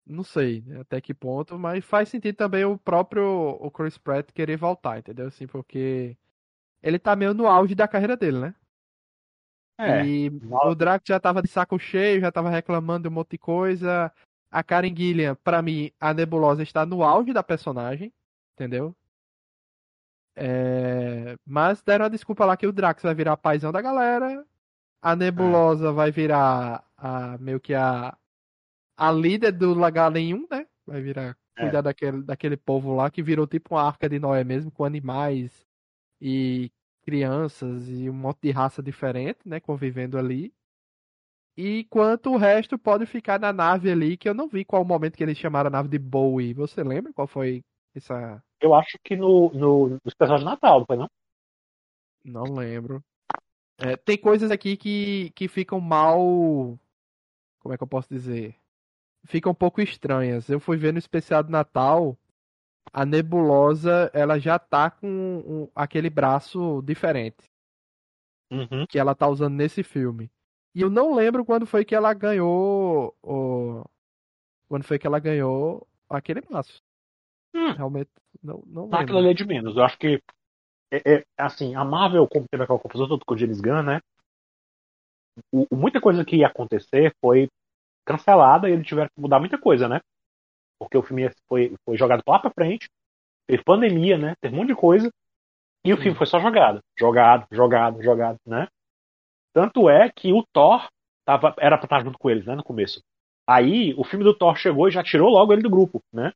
Não 0.07 0.23
sei 0.23 0.65
até 0.81 1.01
que 1.01 1.13
ponto, 1.13 1.59
mas 1.59 1.85
faz 1.85 2.09
sentido 2.09 2.37
também 2.37 2.65
o 2.65 2.79
próprio 2.79 3.59
o 3.61 3.71
Chris 3.71 3.99
Pratt 3.99 4.31
querer 4.33 4.57
voltar, 4.57 4.99
entendeu? 4.99 5.27
Assim, 5.27 5.47
porque 5.47 6.17
ele 6.83 6.99
tá 6.99 7.15
meio 7.17 7.35
no 7.35 7.47
auge 7.47 7.75
da 7.75 7.89
carreira 7.89 8.17
dele, 8.17 8.39
né? 8.39 8.55
É, 9.79 10.07
e 10.07 10.31
o 10.51 10.75
Draco 10.75 11.05
já 11.07 11.21
tava 11.21 11.43
de 11.43 11.49
saco 11.49 11.79
cheio, 11.79 12.21
já 12.21 12.33
tava 12.33 12.49
reclamando 12.49 13.03
de 13.03 13.09
um 13.09 13.13
monte 13.13 13.33
de 13.33 13.39
coisa 13.39 14.11
a 14.51 14.63
Karen 14.63 14.95
Gillian, 14.95 15.35
para 15.37 15.61
mim, 15.63 15.91
a 16.01 16.15
Nebulosa 16.15 16.63
está 16.63 16.87
no 16.87 17.03
auge 17.03 17.33
da 17.33 17.43
personagem, 17.43 18.13
entendeu? 18.55 18.95
É... 20.35 21.37
Mas 21.45 21.83
deram 21.83 22.07
a 22.07 22.09
desculpa 22.09 22.45
lá 22.45 22.57
que 22.57 22.67
o 22.67 22.73
Drax 22.73 23.03
vai 23.03 23.15
virar 23.15 23.37
paizão 23.37 23.73
da 23.73 23.81
galera, 23.81 24.45
a 25.01 25.17
Nebulosa 25.17 25.89
é. 25.89 25.93
vai 25.93 26.11
virar 26.11 26.85
a, 26.97 27.39
meio 27.39 27.61
que 27.61 27.75
a, 27.75 28.17
a 28.97 29.13
líder 29.13 29.53
do 29.53 29.75
Lagar 29.75 30.11
Nenhum, 30.11 30.47
né? 30.51 30.67
Vai 30.87 31.01
virar 31.01 31.37
é. 31.57 31.63
cuidar 31.63 31.81
daquele, 31.81 32.23
daquele 32.23 32.57
povo 32.57 32.95
lá 32.95 33.11
que 33.11 33.23
virou 33.23 33.47
tipo 33.47 33.75
uma 33.75 33.83
arca 33.83 34.09
de 34.09 34.19
Noé 34.19 34.45
mesmo, 34.45 34.71
com 34.71 34.85
animais 34.85 35.67
e 36.21 36.71
crianças 37.03 37.89
e 37.89 38.11
um 38.11 38.13
monte 38.13 38.41
de 38.43 38.51
raça 38.51 38.83
diferente, 38.83 39.39
né? 39.45 39.61
Convivendo 39.61 40.19
ali. 40.19 40.53
E 41.57 41.85
quanto 41.85 42.33
o 42.33 42.37
resto 42.37 42.79
pode 42.79 43.07
ficar 43.07 43.41
na 43.41 43.51
nave 43.51 43.91
ali, 43.91 44.17
que 44.17 44.29
eu 44.29 44.35
não 44.35 44.47
vi 44.47 44.65
qual 44.65 44.83
o 44.83 44.85
momento 44.85 45.17
que 45.17 45.23
eles 45.23 45.39
chamaram 45.39 45.69
a 45.69 45.71
nave 45.71 45.89
de 45.89 45.99
Bowie. 45.99 46.53
Você 46.53 46.83
lembra 46.83 47.15
qual 47.15 47.27
foi 47.27 47.65
essa. 47.95 48.43
Eu 48.61 48.75
acho 48.75 48.99
que 49.03 49.17
no, 49.17 49.51
no, 49.55 49.89
no 49.89 50.01
especial 50.05 50.39
de 50.39 50.45
Natal, 50.45 50.81
não 50.81 50.87
foi 50.87 50.97
não? 50.97 51.09
Não 52.23 52.55
lembro. 52.55 53.03
É, 53.79 53.97
tem 53.97 54.19
coisas 54.19 54.51
aqui 54.51 54.77
que, 54.77 55.31
que 55.31 55.49
ficam 55.49 55.81
mal. 55.81 56.79
Como 57.61 57.73
é 57.73 57.79
que 57.79 57.83
eu 57.83 57.89
posso 57.89 58.09
dizer? 58.09 58.55
Ficam 59.25 59.53
um 59.53 59.55
pouco 59.55 59.81
estranhas. 59.81 60.51
Eu 60.51 60.61
fui 60.61 60.77
ver 60.77 60.93
no 60.93 60.99
especial 60.99 61.43
de 61.43 61.51
Natal. 61.51 62.19
A 62.93 63.05
nebulosa, 63.05 64.11
ela 64.13 64.39
já 64.39 64.59
tá 64.59 64.91
com 64.91 65.07
um, 65.09 65.69
aquele 65.75 66.09
braço 66.11 66.83
diferente. 66.83 67.51
Uhum. 68.51 68.87
Que 68.89 68.99
ela 68.99 69.15
tá 69.15 69.27
usando 69.27 69.55
nesse 69.55 69.83
filme. 69.83 70.31
E 70.77 70.83
eu 70.83 70.91
não 70.91 71.15
lembro 71.15 71.43
quando 71.43 71.67
foi 71.67 71.87
que 71.87 71.95
ela 71.95 72.13
ganhou 72.13 73.17
o. 73.23 73.83
Quando 74.69 74.85
foi 74.85 74.99
que 74.99 75.07
ela 75.07 75.19
ganhou 75.19 75.89
aquele 76.07 76.43
maço. 76.51 76.83
Hum. 77.55 77.73
Realmente, 77.73 78.11
não, 78.43 78.63
não 78.67 78.91
tá 78.91 79.01
aquilo 79.01 79.17
ali 79.17 79.31
é 79.31 79.33
de 79.33 79.47
menos. 79.47 79.75
Eu 79.75 79.83
acho 79.83 79.99
que. 79.99 80.23
É, 80.93 81.15
é, 81.15 81.25
assim, 81.39 81.75
a 81.75 81.83
Marvel, 81.83 82.29
como 82.29 82.47
teve 82.47 82.63
aquela 82.63 82.79
confusão 82.79 83.09
toda 83.09 83.25
com 83.25 83.33
o 83.33 83.39
James 83.39 83.59
Gunn, 83.59 83.83
né? 83.85 84.03
O, 85.51 85.67
muita 85.75 85.99
coisa 85.99 86.23
que 86.27 86.37
ia 86.37 86.47
acontecer 86.47 87.11
foi 87.23 87.49
cancelada 88.05 88.69
e 88.69 88.73
eles 88.73 88.87
tiveram 88.87 89.09
que 89.09 89.19
mudar 89.19 89.41
muita 89.41 89.57
coisa, 89.57 89.89
né? 89.89 90.03
Porque 90.79 90.99
o 90.99 91.03
filme 91.03 91.31
foi, 91.49 91.75
foi 91.87 91.97
jogado 91.97 92.23
lá 92.29 92.39
pra 92.39 92.51
frente, 92.51 92.91
teve 93.47 93.65
pandemia, 93.65 94.19
né? 94.19 94.35
Teve 94.43 94.55
um 94.55 94.59
monte 94.59 94.69
de 94.69 94.77
coisa. 94.77 95.11
E 95.87 95.95
o 95.95 95.97
filme 95.97 96.19
foi 96.19 96.27
só 96.27 96.39
jogado. 96.39 96.81
Jogado, 96.99 97.47
jogado, 97.51 98.03
jogado, 98.03 98.39
né? 98.45 98.69
Tanto 99.57 99.89
é 99.89 100.11
que 100.11 100.35
o 100.35 100.45
Thor 100.53 100.87
tava, 101.25 101.55
era 101.59 101.79
pra 101.79 101.87
estar 101.87 102.05
junto 102.05 102.19
com 102.19 102.29
eles, 102.29 102.45
né, 102.45 102.55
no 102.55 102.63
começo. 102.63 103.01
Aí 103.49 103.95
o 103.95 104.05
filme 104.05 104.23
do 104.23 104.37
Thor 104.37 104.55
chegou 104.55 104.87
e 104.87 104.91
já 104.91 105.03
tirou 105.03 105.31
logo 105.31 105.51
ele 105.51 105.63
do 105.63 105.71
grupo, 105.71 106.03
né? 106.13 106.31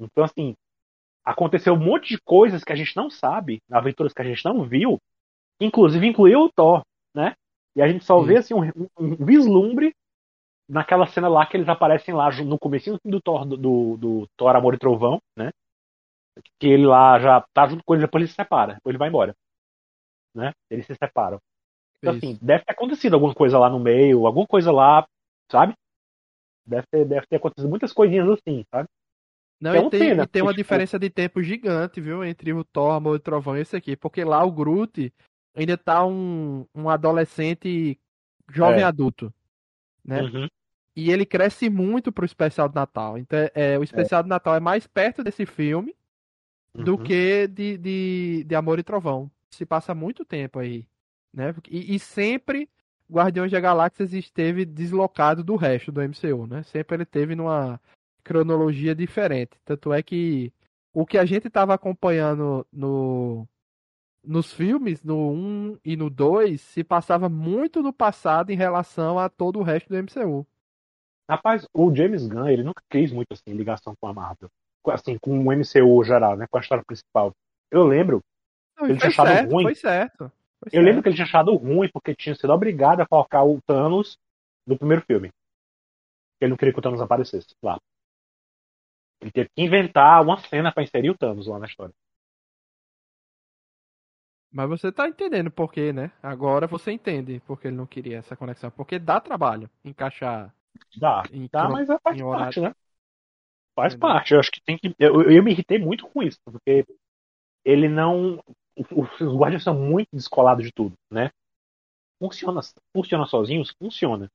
Então, 0.00 0.24
assim, 0.24 0.54
aconteceu 1.22 1.74
um 1.74 1.78
monte 1.78 2.08
de 2.08 2.22
coisas 2.22 2.64
que 2.64 2.72
a 2.72 2.74
gente 2.74 2.96
não 2.96 3.10
sabe, 3.10 3.58
aventuras 3.70 4.14
que 4.14 4.22
a 4.22 4.24
gente 4.24 4.42
não 4.46 4.64
viu, 4.64 4.96
inclusive 5.60 6.06
incluiu 6.06 6.40
o 6.40 6.50
Thor, 6.50 6.80
né? 7.14 7.34
E 7.76 7.82
a 7.82 7.86
gente 7.86 8.02
só 8.02 8.18
Sim. 8.20 8.26
vê 8.28 8.38
assim, 8.38 8.54
um, 8.54 8.88
um 8.98 9.14
vislumbre 9.22 9.92
naquela 10.66 11.06
cena 11.06 11.28
lá 11.28 11.44
que 11.44 11.58
eles 11.58 11.68
aparecem 11.68 12.14
lá 12.14 12.30
no 12.30 12.58
começo 12.58 12.96
do 13.04 13.20
Thor, 13.20 13.44
do, 13.44 13.58
do, 13.58 13.96
do 13.98 14.28
Thor 14.38 14.56
Amor 14.56 14.72
e 14.72 14.78
Trovão, 14.78 15.20
né? 15.36 15.50
Que 16.58 16.68
ele 16.68 16.86
lá 16.86 17.20
já 17.20 17.44
tá 17.52 17.68
junto 17.68 17.84
com 17.84 17.92
ele, 17.92 18.04
depois 18.04 18.22
ele 18.22 18.30
se 18.30 18.36
separa, 18.36 18.76
depois 18.76 18.92
ele 18.92 18.98
vai 18.98 19.08
embora. 19.10 19.34
Né? 20.34 20.50
Eles 20.70 20.86
se 20.86 20.94
separam. 20.94 21.38
Então, 22.04 22.16
assim, 22.16 22.38
deve 22.40 22.64
ter 22.64 22.72
acontecido 22.72 23.14
alguma 23.14 23.34
coisa 23.34 23.58
lá 23.58 23.68
no 23.70 23.80
meio, 23.80 24.26
alguma 24.26 24.46
coisa 24.46 24.70
lá, 24.70 25.06
sabe? 25.50 25.74
Deve 26.66 26.86
ter, 26.90 27.04
deve 27.04 27.26
ter 27.26 27.36
acontecido 27.36 27.68
muitas 27.68 27.92
coisinhas 27.92 28.28
assim, 28.28 28.64
sabe? 28.70 28.88
Não, 29.60 29.74
É 29.74 29.78
e 29.78 29.90
tem, 29.90 30.00
pena, 30.00 30.22
e 30.24 30.26
tem 30.26 30.42
uma 30.42 30.50
tipo, 30.52 30.62
diferença 30.62 30.98
de 30.98 31.08
tempo 31.10 31.42
gigante, 31.42 32.00
viu? 32.00 32.24
Entre 32.24 32.52
o 32.52 32.64
Thor, 32.64 32.92
Amor 32.92 33.16
e 33.16 33.20
Trovão 33.20 33.56
e 33.56 33.60
esse 33.60 33.76
aqui. 33.76 33.96
Porque 33.96 34.24
lá 34.24 34.44
o 34.44 34.52
Groot 34.52 35.12
ainda 35.54 35.76
tá 35.78 36.04
um, 36.04 36.66
um 36.74 36.88
adolescente 36.88 37.98
jovem 38.50 38.82
É. 38.82 38.84
adulto. 38.84 39.32
Né? 40.04 40.22
Uhum. 40.22 40.48
E 40.96 41.10
ele 41.10 41.24
cresce 41.26 41.68
muito 41.70 42.12
pro 42.12 42.24
especial 42.24 42.68
de 42.68 42.74
Natal. 42.74 43.18
Então, 43.18 43.38
é, 43.54 43.78
o 43.78 43.82
especial 43.82 44.22
de 44.22 44.28
Natal 44.28 44.54
é 44.54 44.60
mais 44.60 44.86
perto 44.86 45.24
desse 45.24 45.46
filme 45.46 45.94
do 46.74 46.96
Uhum. 46.96 47.02
que 47.02 47.46
de, 47.48 47.78
de, 47.78 48.44
de 48.44 48.54
Amor 48.54 48.78
e 48.78 48.82
Trovão. 48.82 49.30
Se 49.50 49.64
passa 49.64 49.94
muito 49.94 50.24
tempo 50.24 50.58
aí. 50.58 50.86
Né? 51.34 51.54
E, 51.68 51.96
e 51.96 51.98
sempre 51.98 52.68
Guardiões 53.10 53.50
da 53.50 53.60
Galáxia 53.60 54.04
esteve 54.04 54.64
deslocado 54.64 55.44
do 55.44 55.56
resto 55.56 55.92
do 55.92 56.00
MCU, 56.00 56.46
né? 56.46 56.62
Sempre 56.62 56.96
ele 56.96 57.04
teve 57.04 57.34
numa 57.34 57.80
cronologia 58.22 58.94
diferente. 58.94 59.58
Tanto 59.64 59.92
é 59.92 60.02
que 60.02 60.52
o 60.92 61.04
que 61.04 61.18
a 61.18 61.24
gente 61.24 61.48
estava 61.48 61.74
acompanhando 61.74 62.66
no, 62.72 63.46
nos 64.22 64.52
filmes, 64.52 65.02
no 65.02 65.30
1 65.30 65.78
e 65.84 65.96
no 65.96 66.08
2, 66.08 66.60
se 66.60 66.82
passava 66.82 67.28
muito 67.28 67.82
no 67.82 67.92
passado 67.92 68.50
em 68.50 68.56
relação 68.56 69.18
a 69.18 69.28
todo 69.28 69.58
o 69.58 69.62
resto 69.62 69.88
do 69.88 69.96
MCU. 69.96 70.46
Rapaz, 71.28 71.66
o 71.72 71.94
James 71.94 72.26
Gunn, 72.26 72.48
ele 72.48 72.62
nunca 72.62 72.82
quis 72.88 73.12
muito 73.12 73.32
assim, 73.32 73.54
ligação 73.54 73.94
com 74.00 74.06
a 74.06 74.14
Marvel. 74.14 74.48
Assim, 74.86 75.18
com 75.18 75.38
o 75.38 75.52
MCU 75.52 76.04
geral, 76.04 76.36
né? 76.36 76.46
Com 76.46 76.58
a 76.58 76.60
história 76.60 76.84
principal. 76.84 77.32
Eu 77.70 77.84
lembro, 77.84 78.22
Não, 78.78 78.86
Ele 78.86 79.00
foi 79.00 79.08
achado 79.08 79.28
certo, 79.28 79.50
ruim. 79.50 79.64
foi 79.64 79.74
certo. 79.74 80.32
Eu 80.72 80.82
lembro 80.82 80.94
certo. 80.94 81.02
que 81.02 81.08
ele 81.08 81.16
tinha 81.16 81.26
achado 81.26 81.54
ruim 81.54 81.88
porque 81.92 82.14
tinha 82.14 82.34
sido 82.34 82.52
obrigado 82.52 83.00
a 83.00 83.06
colocar 83.06 83.44
o 83.44 83.60
Thanos 83.62 84.18
no 84.66 84.78
primeiro 84.78 85.04
filme. 85.04 85.30
Ele 86.40 86.50
não 86.50 86.56
queria 86.56 86.72
que 86.72 86.78
o 86.78 86.82
Thanos 86.82 87.00
aparecesse 87.00 87.48
lá. 87.62 87.78
Ele 89.20 89.30
teve 89.30 89.48
que 89.54 89.62
inventar 89.62 90.22
uma 90.22 90.38
cena 90.38 90.72
pra 90.72 90.82
inserir 90.82 91.10
o 91.10 91.16
Thanos 91.16 91.46
lá 91.46 91.58
na 91.58 91.66
história. 91.66 91.94
Mas 94.52 94.68
você 94.68 94.92
tá 94.92 95.08
entendendo 95.08 95.50
por 95.50 95.72
quê, 95.72 95.92
né? 95.92 96.12
Agora 96.22 96.66
você 96.66 96.92
entende 96.92 97.42
porque 97.46 97.66
ele 97.68 97.76
não 97.76 97.86
queria 97.86 98.18
essa 98.18 98.36
conexão. 98.36 98.70
Porque 98.70 98.98
dá 98.98 99.20
trabalho 99.20 99.68
encaixar 99.84 100.54
Dá, 100.96 101.22
em 101.32 101.48
dá, 101.50 101.68
mas 101.68 101.88
é 101.88 101.98
faz 101.98 102.20
parte, 102.20 102.60
né? 102.60 102.74
Faz 103.74 103.94
Entendeu? 103.94 104.08
parte. 104.08 104.34
Eu 104.34 104.40
acho 104.40 104.50
que 104.50 104.60
tem 104.62 104.78
que. 104.78 104.94
Eu, 104.98 105.22
eu 105.22 105.42
me 105.42 105.50
irritei 105.52 105.78
muito 105.78 106.06
com 106.08 106.22
isso, 106.22 106.38
porque 106.44 106.84
ele 107.64 107.88
não. 107.88 108.42
Os 108.76 109.36
guardiões 109.36 109.62
são 109.62 109.74
muito 109.74 110.08
descolados 110.12 110.64
de 110.64 110.72
tudo, 110.72 110.94
né? 111.10 111.30
Funciona, 112.20 112.60
funciona 112.94 113.26
sozinhos? 113.26 113.72
Funciona. 113.78 114.28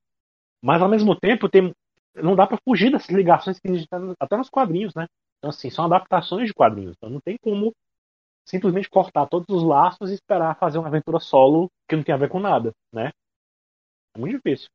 Mas 0.62 0.82
ao 0.82 0.88
mesmo 0.88 1.18
tempo 1.18 1.48
tem. 1.48 1.72
Não 2.14 2.34
dá 2.34 2.46
pra 2.46 2.58
fugir 2.66 2.90
dessas 2.90 3.14
ligações 3.14 3.58
que 3.60 3.68
existem 3.68 4.14
até 4.18 4.36
nos 4.36 4.50
quadrinhos, 4.50 4.94
né? 4.94 5.06
Então, 5.38 5.50
assim, 5.50 5.70
são 5.70 5.84
adaptações 5.84 6.46
de 6.46 6.54
quadrinhos. 6.54 6.94
Então 6.96 7.10
não 7.10 7.20
tem 7.20 7.36
como 7.40 7.72
simplesmente 8.44 8.90
cortar 8.90 9.26
todos 9.26 9.54
os 9.54 9.62
laços 9.62 10.10
e 10.10 10.14
esperar 10.14 10.58
fazer 10.58 10.78
uma 10.78 10.88
aventura 10.88 11.20
solo 11.20 11.70
que 11.88 11.96
não 11.96 12.02
tem 12.02 12.14
a 12.14 12.18
ver 12.18 12.28
com 12.28 12.40
nada, 12.40 12.72
né? 12.92 13.10
É 14.14 14.18
muito 14.18 14.36
difícil. 14.36 14.68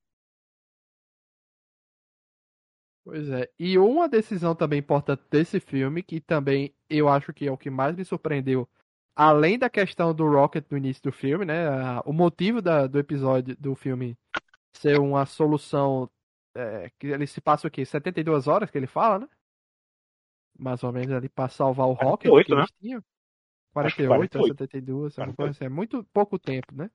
Pois 3.03 3.29
é. 3.29 3.47
E 3.59 3.77
uma 3.77 4.09
decisão 4.09 4.55
também 4.55 4.79
importante 4.79 5.23
desse 5.29 5.59
filme, 5.59 6.01
que 6.01 6.19
também 6.19 6.73
eu 6.89 7.07
acho 7.07 7.31
que 7.33 7.47
é 7.47 7.51
o 7.51 7.57
que 7.57 7.69
mais 7.69 7.95
me 7.95 8.03
surpreendeu, 8.03 8.67
além 9.15 9.57
da 9.57 9.69
questão 9.69 10.13
do 10.13 10.27
Rocket 10.29 10.65
no 10.69 10.77
início 10.77 11.03
do 11.03 11.11
filme, 11.11 11.45
né? 11.45 11.67
a- 11.67 12.01
O 12.05 12.13
motivo 12.13 12.61
da- 12.61 12.87
do 12.87 12.99
episódio 12.99 13.55
do 13.57 13.75
filme 13.75 14.15
ser 14.77 14.99
uma 14.99 15.25
solução 15.25 16.09
é, 16.57 16.89
que 16.99 17.07
ele 17.07 17.27
se 17.27 17.41
passa 17.41 17.67
o 17.67 17.71
quê? 17.71 17.85
72 17.85 18.47
horas 18.47 18.69
que 18.71 18.77
ele 18.77 18.87
fala, 18.87 19.19
né? 19.19 19.27
Mais 20.57 20.81
ou 20.83 20.91
menos 20.91 21.11
ali 21.11 21.27
pra 21.27 21.49
salvar 21.49 21.87
o 21.87 21.93
Rocket 21.93 22.29
48, 22.29 22.45
que 22.45 22.55
né? 22.55 22.59
eles 22.61 22.71
tinham. 22.79 23.03
Acho 23.75 23.95
que 23.95 24.07
48 24.07 24.37
a 24.37 24.41
48. 24.41 24.57
72, 24.57 25.19
alguma 25.19 25.35
48. 25.35 25.35
coisa 25.35 25.51
assim. 25.51 25.65
É 25.65 25.69
muito 25.69 26.03
pouco 26.13 26.39
tempo, 26.39 26.73
né? 26.73 26.89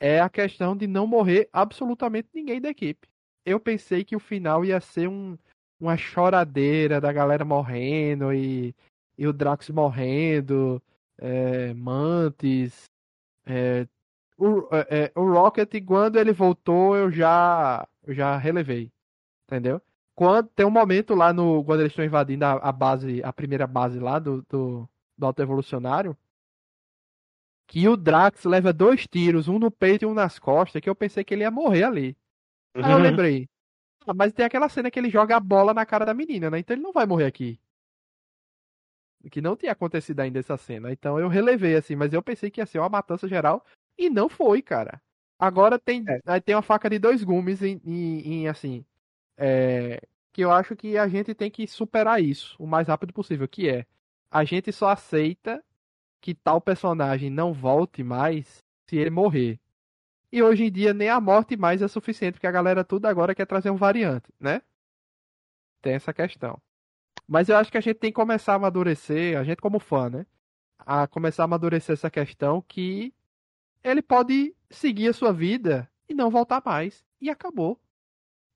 É 0.00 0.20
a 0.20 0.28
questão 0.28 0.76
de 0.76 0.88
não 0.88 1.06
morrer 1.06 1.48
absolutamente 1.52 2.28
ninguém 2.34 2.60
da 2.60 2.68
equipe. 2.68 3.08
Eu 3.46 3.60
pensei 3.60 4.04
que 4.04 4.16
o 4.16 4.20
final 4.20 4.64
ia 4.64 4.80
ser 4.80 5.08
um, 5.08 5.38
uma 5.78 5.96
choradeira 5.96 7.00
da 7.00 7.12
galera 7.12 7.44
morrendo 7.44 8.32
e, 8.32 8.74
e 9.16 9.26
o 9.26 9.32
Drax 9.32 9.70
morrendo, 9.70 10.82
é, 11.24 11.72
Mantis. 11.72 12.84
é, 13.46 13.86
o, 14.36 14.68
é, 14.72 15.12
é, 15.16 15.18
o 15.18 15.32
Rocket, 15.32 15.72
quando 15.86 16.18
ele 16.18 16.32
voltou, 16.32 16.96
eu 16.96 17.10
já, 17.10 17.86
eu 18.06 18.14
já 18.14 18.36
relevei. 18.36 18.92
Entendeu? 19.46 19.80
Quando, 20.14 20.48
tem 20.50 20.66
um 20.66 20.70
momento 20.70 21.14
lá 21.14 21.32
no. 21.32 21.64
Quando 21.64 21.80
eles 21.80 21.92
estão 21.92 22.04
invadindo 22.04 22.44
a, 22.44 22.52
a 22.52 22.72
base, 22.72 23.22
a 23.22 23.32
primeira 23.32 23.66
base 23.66 23.98
lá 23.98 24.18
do, 24.18 24.42
do, 24.48 24.88
do 25.16 25.26
Auto 25.26 25.42
Evolucionário. 25.42 26.16
Que 27.66 27.88
o 27.88 27.96
Drax 27.96 28.44
leva 28.44 28.72
dois 28.72 29.06
tiros, 29.06 29.48
um 29.48 29.58
no 29.58 29.70
peito 29.70 30.04
e 30.04 30.06
um 30.06 30.14
nas 30.14 30.38
costas, 30.38 30.80
que 30.82 30.88
eu 30.88 30.94
pensei 30.94 31.24
que 31.24 31.32
ele 31.32 31.42
ia 31.42 31.50
morrer 31.50 31.84
ali. 31.84 32.16
Aí 32.74 32.92
eu 32.92 32.98
lembrei. 32.98 33.48
Ah, 34.06 34.12
mas 34.14 34.32
tem 34.34 34.44
aquela 34.44 34.68
cena 34.68 34.90
que 34.90 34.98
ele 34.98 35.08
joga 35.10 35.36
a 35.36 35.40
bola 35.40 35.72
na 35.72 35.86
cara 35.86 36.04
da 36.04 36.12
menina, 36.12 36.50
né? 36.50 36.58
Então 36.58 36.74
ele 36.76 36.82
não 36.82 36.92
vai 36.92 37.06
morrer 37.06 37.24
aqui. 37.24 37.58
Que 39.30 39.40
não 39.40 39.56
tinha 39.56 39.72
acontecido 39.72 40.20
ainda 40.20 40.38
essa 40.38 40.56
cena. 40.56 40.92
Então 40.92 41.18
eu 41.18 41.28
relevei, 41.28 41.76
assim, 41.76 41.96
mas 41.96 42.12
eu 42.12 42.22
pensei 42.22 42.50
que 42.50 42.60
ia 42.60 42.66
ser 42.66 42.78
uma 42.78 42.88
matança 42.88 43.26
geral. 43.28 43.64
E 43.98 44.10
não 44.10 44.28
foi, 44.28 44.60
cara. 44.62 45.00
Agora 45.38 45.78
tem, 45.78 46.04
É. 46.08 46.20
aí 46.26 46.40
tem 46.40 46.54
uma 46.54 46.62
faca 46.62 46.88
de 46.90 46.98
dois 46.98 47.22
gumes 47.24 47.62
em, 47.62 47.80
em- 47.84 48.20
em, 48.42 48.48
assim. 48.48 48.84
é, 49.36 50.00
que 50.32 50.42
eu 50.42 50.50
acho 50.52 50.76
que 50.76 50.96
a 50.98 51.08
gente 51.08 51.34
tem 51.34 51.50
que 51.50 51.66
superar 51.66 52.22
isso 52.22 52.56
o 52.58 52.66
mais 52.66 52.88
rápido 52.88 53.12
possível. 53.12 53.48
Que 53.48 53.68
é. 53.68 53.86
A 54.30 54.44
gente 54.44 54.72
só 54.72 54.88
aceita 54.90 55.62
que 56.20 56.34
tal 56.34 56.60
personagem 56.60 57.30
não 57.30 57.52
volte 57.52 58.02
mais 58.02 58.64
se 58.88 58.96
ele 58.96 59.10
morrer. 59.10 59.60
E 60.32 60.42
hoje 60.42 60.64
em 60.64 60.72
dia 60.72 60.92
nem 60.94 61.08
a 61.08 61.20
morte 61.20 61.56
mais 61.56 61.82
é 61.82 61.88
suficiente, 61.88 62.34
porque 62.34 62.46
a 62.46 62.50
galera 62.52 62.84
tudo 62.84 63.06
agora 63.06 63.34
quer 63.34 63.46
trazer 63.46 63.70
um 63.70 63.76
variante, 63.76 64.28
né? 64.40 64.62
Tem 65.82 65.94
essa 65.94 66.12
questão. 66.12 66.60
Mas 67.26 67.48
eu 67.48 67.56
acho 67.56 67.70
que 67.70 67.78
a 67.78 67.80
gente 67.80 67.96
tem 67.96 68.10
que 68.10 68.16
começar 68.16 68.52
a 68.52 68.56
amadurecer, 68.56 69.38
a 69.38 69.44
gente 69.44 69.60
como 69.60 69.78
fã, 69.78 70.10
né? 70.10 70.26
A 70.78 71.06
começar 71.06 71.42
a 71.42 71.46
amadurecer 71.46 71.94
essa 71.94 72.10
questão 72.10 72.62
que 72.62 73.14
ele 73.82 74.02
pode 74.02 74.54
seguir 74.70 75.08
a 75.08 75.12
sua 75.12 75.32
vida 75.32 75.88
e 76.08 76.14
não 76.14 76.30
voltar 76.30 76.62
mais. 76.64 77.04
E 77.20 77.30
acabou. 77.30 77.80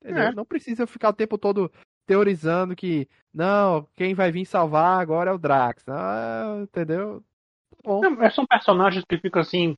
Entendeu? 0.01 0.23
É. 0.23 0.31
Não 0.31 0.45
precisa 0.45 0.87
ficar 0.87 1.09
o 1.09 1.13
tempo 1.13 1.37
todo 1.37 1.71
teorizando 2.05 2.75
que, 2.75 3.07
não, 3.33 3.87
quem 3.95 4.15
vai 4.15 4.31
vir 4.31 4.45
salvar 4.45 4.99
agora 4.99 5.29
é 5.31 5.33
o 5.33 5.37
Drax. 5.37 5.83
Ah, 5.87 6.59
entendeu? 6.61 7.23
Tá 7.69 7.77
bom. 7.83 8.01
Não, 8.01 8.31
são 8.31 8.45
personagens 8.47 9.03
que 9.07 9.17
ficam 9.17 9.41
assim 9.41 9.75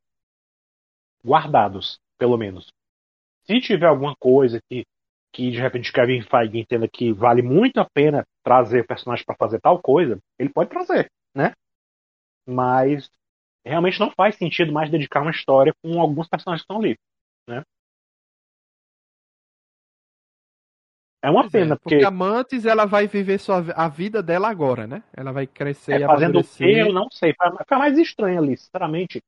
guardados, 1.26 2.00
pelo 2.18 2.38
menos. 2.38 2.68
Se 3.44 3.60
tiver 3.60 3.88
alguma 3.88 4.16
coisa 4.16 4.60
que, 4.70 4.86
que 5.34 5.50
de 5.50 5.60
repente 5.60 5.92
Kevin 5.92 6.22
Feige 6.22 6.60
entenda 6.60 6.88
que 6.88 7.14
vale 7.14 7.42
muito 7.42 7.80
a 7.80 7.90
pena 7.90 8.26
trazer 8.44 8.82
o 8.82 8.88
personagem 8.88 9.26
para 9.26 9.36
fazer 9.36 9.60
tal 9.60 9.82
coisa, 9.82 10.20
ele 10.38 10.50
pode 10.50 10.70
trazer, 10.70 11.10
né? 11.36 11.54
Mas 12.46 13.10
realmente 13.66 14.00
não 14.00 14.12
faz 14.12 14.36
sentido 14.36 14.74
mais 14.74 14.90
dedicar 14.90 15.22
uma 15.22 15.32
história 15.32 15.74
com 15.82 16.00
alguns 16.02 16.28
personagens 16.28 16.66
que 16.66 16.74
estão 16.74 16.82
ali, 16.84 16.98
né? 17.48 17.64
É 21.24 21.30
uma 21.30 21.42
Pois 21.42 21.54
é, 21.54 21.60
pena, 21.60 21.76
porque 21.76 21.96
porque 21.96 22.06
a 22.06 22.12
Mantis 22.12 22.66
ela 22.66 22.86
vai 22.86 23.08
viver 23.08 23.38
sua, 23.40 23.64
a 23.76 23.88
vida 23.88 24.24
dela 24.24 24.50
agora, 24.50 24.88
né? 24.88 25.04
Ela 25.16 25.32
vai 25.32 25.46
crescer 25.46 26.00
e 26.00 26.04
é, 26.04 26.08
fazendo 26.08 26.40
o 26.40 26.44
que 26.44 26.64
eu 26.64 26.92
não 26.92 27.12
sei. 27.12 27.34
Foi 27.68 27.78
mais 27.78 27.98
estranha 27.98 28.40
ali, 28.40 28.58
sinceramente. 28.58 29.22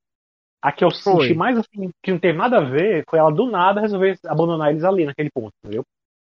A 0.64 0.72
que 0.72 0.84
eu 0.84 0.92
Foi. 0.92 1.28
senti 1.28 1.34
mais 1.34 1.58
assim, 1.58 1.92
que 2.02 2.12
não 2.12 2.20
teve 2.20 2.38
nada 2.38 2.58
a 2.58 2.64
ver, 2.64 3.04
foi 3.10 3.20
ela 3.20 3.32
do 3.32 3.52
nada 3.52 3.82
resolver 3.82 4.18
abandonar 4.26 4.72
eles 4.72 4.84
ali 4.86 5.06
naquele 5.06 5.30
ponto, 5.30 5.52
entendeu? 5.62 5.84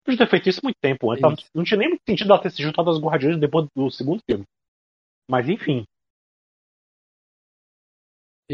Podia 0.04 0.18
ter 0.18 0.30
feito 0.30 0.48
isso 0.48 0.60
muito 0.64 0.78
tempo 0.80 1.10
antes. 1.10 1.46
Não 1.54 1.62
tinha 1.62 1.78
nem 1.78 1.90
muito 1.90 2.02
sentido 2.08 2.32
ela 2.32 2.42
ter 2.42 2.50
se 2.50 2.62
juntado 2.62 2.88
aos 2.88 2.98
Guardiões 2.98 3.38
depois 3.38 3.66
do 3.76 3.90
segundo 3.90 4.22
filme. 4.26 4.44
Mas 5.30 5.48
enfim, 5.48 5.84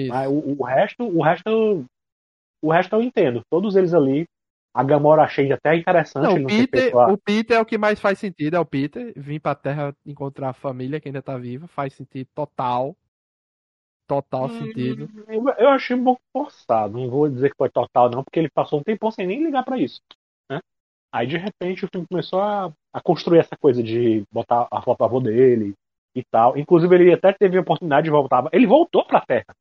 mas 0.07 0.31
o, 0.31 0.57
o 0.59 0.65
resto, 0.65 1.05
o 1.05 1.23
resto, 1.23 1.85
o 2.63 2.73
resto 2.73 2.95
eu 2.95 3.03
entendo. 3.03 3.41
Todos 3.51 3.75
eles 3.75 3.93
ali, 3.95 4.27
a 4.75 4.85
Gamora 4.85 5.23
achei 5.23 5.51
até 5.51 5.75
interessante. 5.75 6.37
Não, 6.37 6.39
não 6.39 6.49
ter 6.49 6.69
Peter, 6.69 6.97
o 6.97 7.19
Peter 7.19 7.57
é 7.57 7.61
o 7.61 7.67
que 7.67 7.79
mais 7.79 7.99
faz 7.99 8.19
sentido, 8.19 8.55
é 8.55 8.61
o 8.61 8.67
Peter. 8.67 9.13
Vir 9.17 9.41
pra 9.41 9.55
Terra 9.55 9.95
encontrar 10.07 10.51
a 10.51 10.55
família 10.55 11.01
que 11.01 11.09
ainda 11.09 11.23
tá 11.23 11.37
viva, 11.37 11.67
faz 11.67 11.95
sentido 11.95 12.29
total. 12.35 12.97
Total 14.09 14.47
hum, 14.47 14.59
sentido. 14.59 15.09
Eu, 15.29 15.49
eu, 15.59 15.69
achei 15.69 15.95
um 15.95 16.03
pouco 16.03 16.21
forçado. 16.33 16.99
Não 16.99 17.09
vou 17.09 17.29
dizer 17.29 17.51
que 17.51 17.57
foi 17.57 17.69
total, 17.69 18.11
não, 18.11 18.25
porque 18.25 18.39
ele 18.39 18.49
passou 18.49 18.81
um 18.81 18.83
tempão 18.83 19.11
sem 19.11 19.27
nem 19.27 19.45
ligar 19.45 19.65
para 19.65 19.79
isso. 19.79 20.01
Né? 20.51 20.61
Aí 21.13 21.27
de 21.27 21.37
repente 21.37 21.85
o 21.85 21.89
filme 21.93 22.07
começou 22.09 22.41
a, 22.41 22.73
a 22.93 23.01
construir 23.01 23.39
essa 23.39 23.57
coisa 23.57 23.83
de 23.83 24.25
botar 24.33 24.67
a 24.71 24.83
foto 24.83 24.99
do 24.99 25.05
avô 25.05 25.21
dele 25.21 25.75
e 26.17 26.25
tal. 26.25 26.57
Inclusive 26.57 26.93
ele 26.95 27.13
até 27.13 27.33
teve 27.33 27.59
a 27.59 27.61
oportunidade 27.61 28.07
de 28.07 28.11
voltar. 28.11 28.49
Ele 28.53 28.67
voltou 28.67 29.05
pra 29.05 29.21
Terra. 29.21 29.55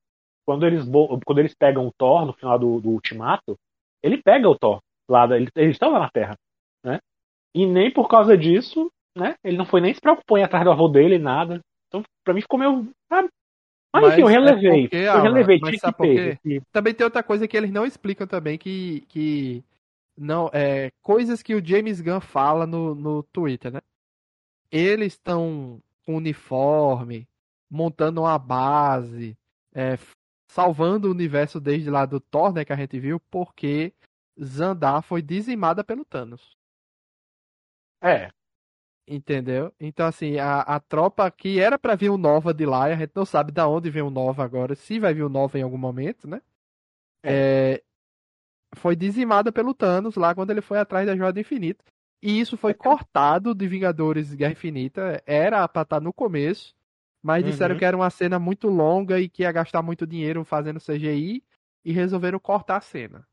Quando 0.46 0.66
eles, 0.66 0.88
quando 1.26 1.40
eles 1.40 1.54
pegam 1.54 1.86
o 1.86 1.92
Thor 1.92 2.26
no 2.26 2.32
final 2.32 2.58
do, 2.58 2.80
do 2.80 2.90
Ultimato, 2.92 3.58
ele 4.02 4.22
pega 4.22 4.48
o 4.48 4.58
Thor 4.58 4.80
lá, 5.10 5.26
ele, 5.36 5.50
eles 5.56 5.76
estão 5.76 5.92
lá 5.92 6.00
na 6.00 6.10
Terra, 6.10 6.36
né? 6.84 7.00
E 7.54 7.66
nem 7.66 7.92
por 7.92 8.08
causa 8.08 8.38
disso, 8.38 8.90
né? 9.18 9.36
Ele 9.44 9.58
não 9.58 9.66
foi 9.66 9.82
nem 9.82 9.94
se 9.94 10.00
preocupou 10.00 10.38
em 10.38 10.44
atrás 10.44 10.64
do 10.64 10.72
avô 10.72 10.88
dele, 10.88 11.18
nada. 11.18 11.60
Então, 11.88 12.02
pra 12.24 12.34
mim 12.34 12.42
ficou 12.42 12.60
meio. 12.60 12.90
Sabe? 13.10 13.28
Mas, 13.94 14.04
mas 14.04 14.14
enfim, 14.14 14.22
eu 14.22 14.28
relevei. 14.28 14.80
É 14.80 14.82
porque, 14.82 14.96
eu 14.98 15.22
relevei, 15.22 15.60
mas 15.62 15.82
que 15.82 15.94
ter. 15.94 16.40
Que... 16.40 16.62
Também 16.72 16.94
tem 16.94 17.06
outra 17.06 17.24
coisa 17.24 17.48
que 17.48 17.58
eles 17.58 17.72
não 17.72 17.86
explicam 17.86 18.28
também, 18.28 18.58
que. 18.58 19.06
que 19.08 19.64
não, 20.18 20.50
é, 20.52 20.92
coisas 21.02 21.44
que 21.44 21.54
o 21.54 21.64
James 21.64 22.02
Gunn 22.02 22.20
fala 22.20 22.66
no, 22.66 22.96
no 22.96 23.24
Twitter, 23.24 23.72
né? 23.72 23.82
Eles 24.72 25.14
estão 25.14 25.82
com 26.06 26.16
uniforme, 26.18 27.28
montando 27.70 28.22
uma 28.22 28.38
base, 28.40 29.38
é, 29.74 29.98
salvando 30.48 31.08
o 31.08 31.12
universo 31.12 31.60
desde 31.60 31.90
lá 31.90 32.06
do 32.06 32.20
Thor, 32.20 32.54
né, 32.54 32.66
que 32.66 32.74
a 32.74 32.76
gente 32.76 33.00
viu, 33.00 33.20
porque 33.30 33.94
Zandar 34.42 35.02
foi 35.02 35.22
dizimada 35.22 35.84
pelo 35.84 36.06
Thanos. 36.06 36.58
É. 38.02 38.32
Entendeu? 39.08 39.74
Então, 39.80 40.06
assim, 40.06 40.38
a, 40.38 40.60
a 40.60 40.80
tropa 40.82 41.30
que 41.32 41.62
era 41.62 41.80
para 41.80 41.96
vir 41.96 42.10
o 42.10 42.18
Nova 42.18 42.54
de 42.54 42.66
lá, 42.66 42.84
a 42.84 42.96
gente 42.96 43.14
não 43.16 43.24
sabe 43.26 43.54
de 43.54 43.62
onde 43.62 43.90
vem 43.90 44.02
o 44.02 44.10
Nova 44.10 44.44
agora, 44.44 44.76
se 44.76 45.00
vai 45.00 45.14
vir 45.14 45.24
o 45.24 45.30
Nova 45.30 45.58
em 45.58 45.62
algum 45.62 45.78
momento, 45.78 46.28
né? 46.28 46.42
É. 47.24 47.32
É, 47.32 47.84
foi 48.76 48.96
dizimada 48.96 49.52
pelo 49.52 49.74
Thanos 49.74 50.16
lá 50.16 50.36
quando 50.36 50.52
ele 50.52 50.62
foi 50.62 50.78
atrás 50.78 51.08
da 51.08 51.16
Joia 51.16 51.32
do 51.32 51.40
Infinito. 51.40 51.86
E 52.22 52.40
isso 52.40 52.58
foi 52.58 52.72
é. 52.72 52.74
cortado 52.74 53.54
de 53.56 53.68
Vingadores 53.68 54.34
Guerra 54.34 54.52
Infinita. 54.52 55.24
Era 55.26 55.68
pra 55.68 55.84
estar 55.84 55.98
tá 55.98 56.00
no 56.00 56.12
começo. 56.12 56.76
Mas 57.22 57.44
disseram 57.44 57.74
uhum. 57.74 57.80
que 57.80 57.86
era 57.86 57.98
uma 57.98 58.10
cena 58.10 58.40
muito 58.40 58.68
longa 58.68 59.20
e 59.20 59.28
que 59.28 59.44
ia 59.44 59.52
gastar 59.52 59.82
muito 59.82 60.06
dinheiro 60.06 60.44
fazendo 60.44 60.80
CGI. 60.80 61.44
E 61.86 61.92
resolveram 61.92 62.40
cortar 62.40 62.78
a 62.78 62.82
cena. 62.82 63.26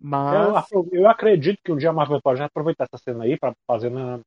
Mas. 0.00 0.70
Eu, 0.72 0.88
eu 0.92 1.08
acredito 1.08 1.60
que 1.64 1.72
um 1.72 1.76
dia 1.76 1.90
a 1.90 1.92
Marvel 1.92 2.20
pode 2.20 2.42
aproveitar 2.42 2.84
essa 2.84 3.02
cena 3.02 3.24
aí 3.24 3.38
pra 3.38 3.54
fazer 3.66 3.90
na. 3.90 4.20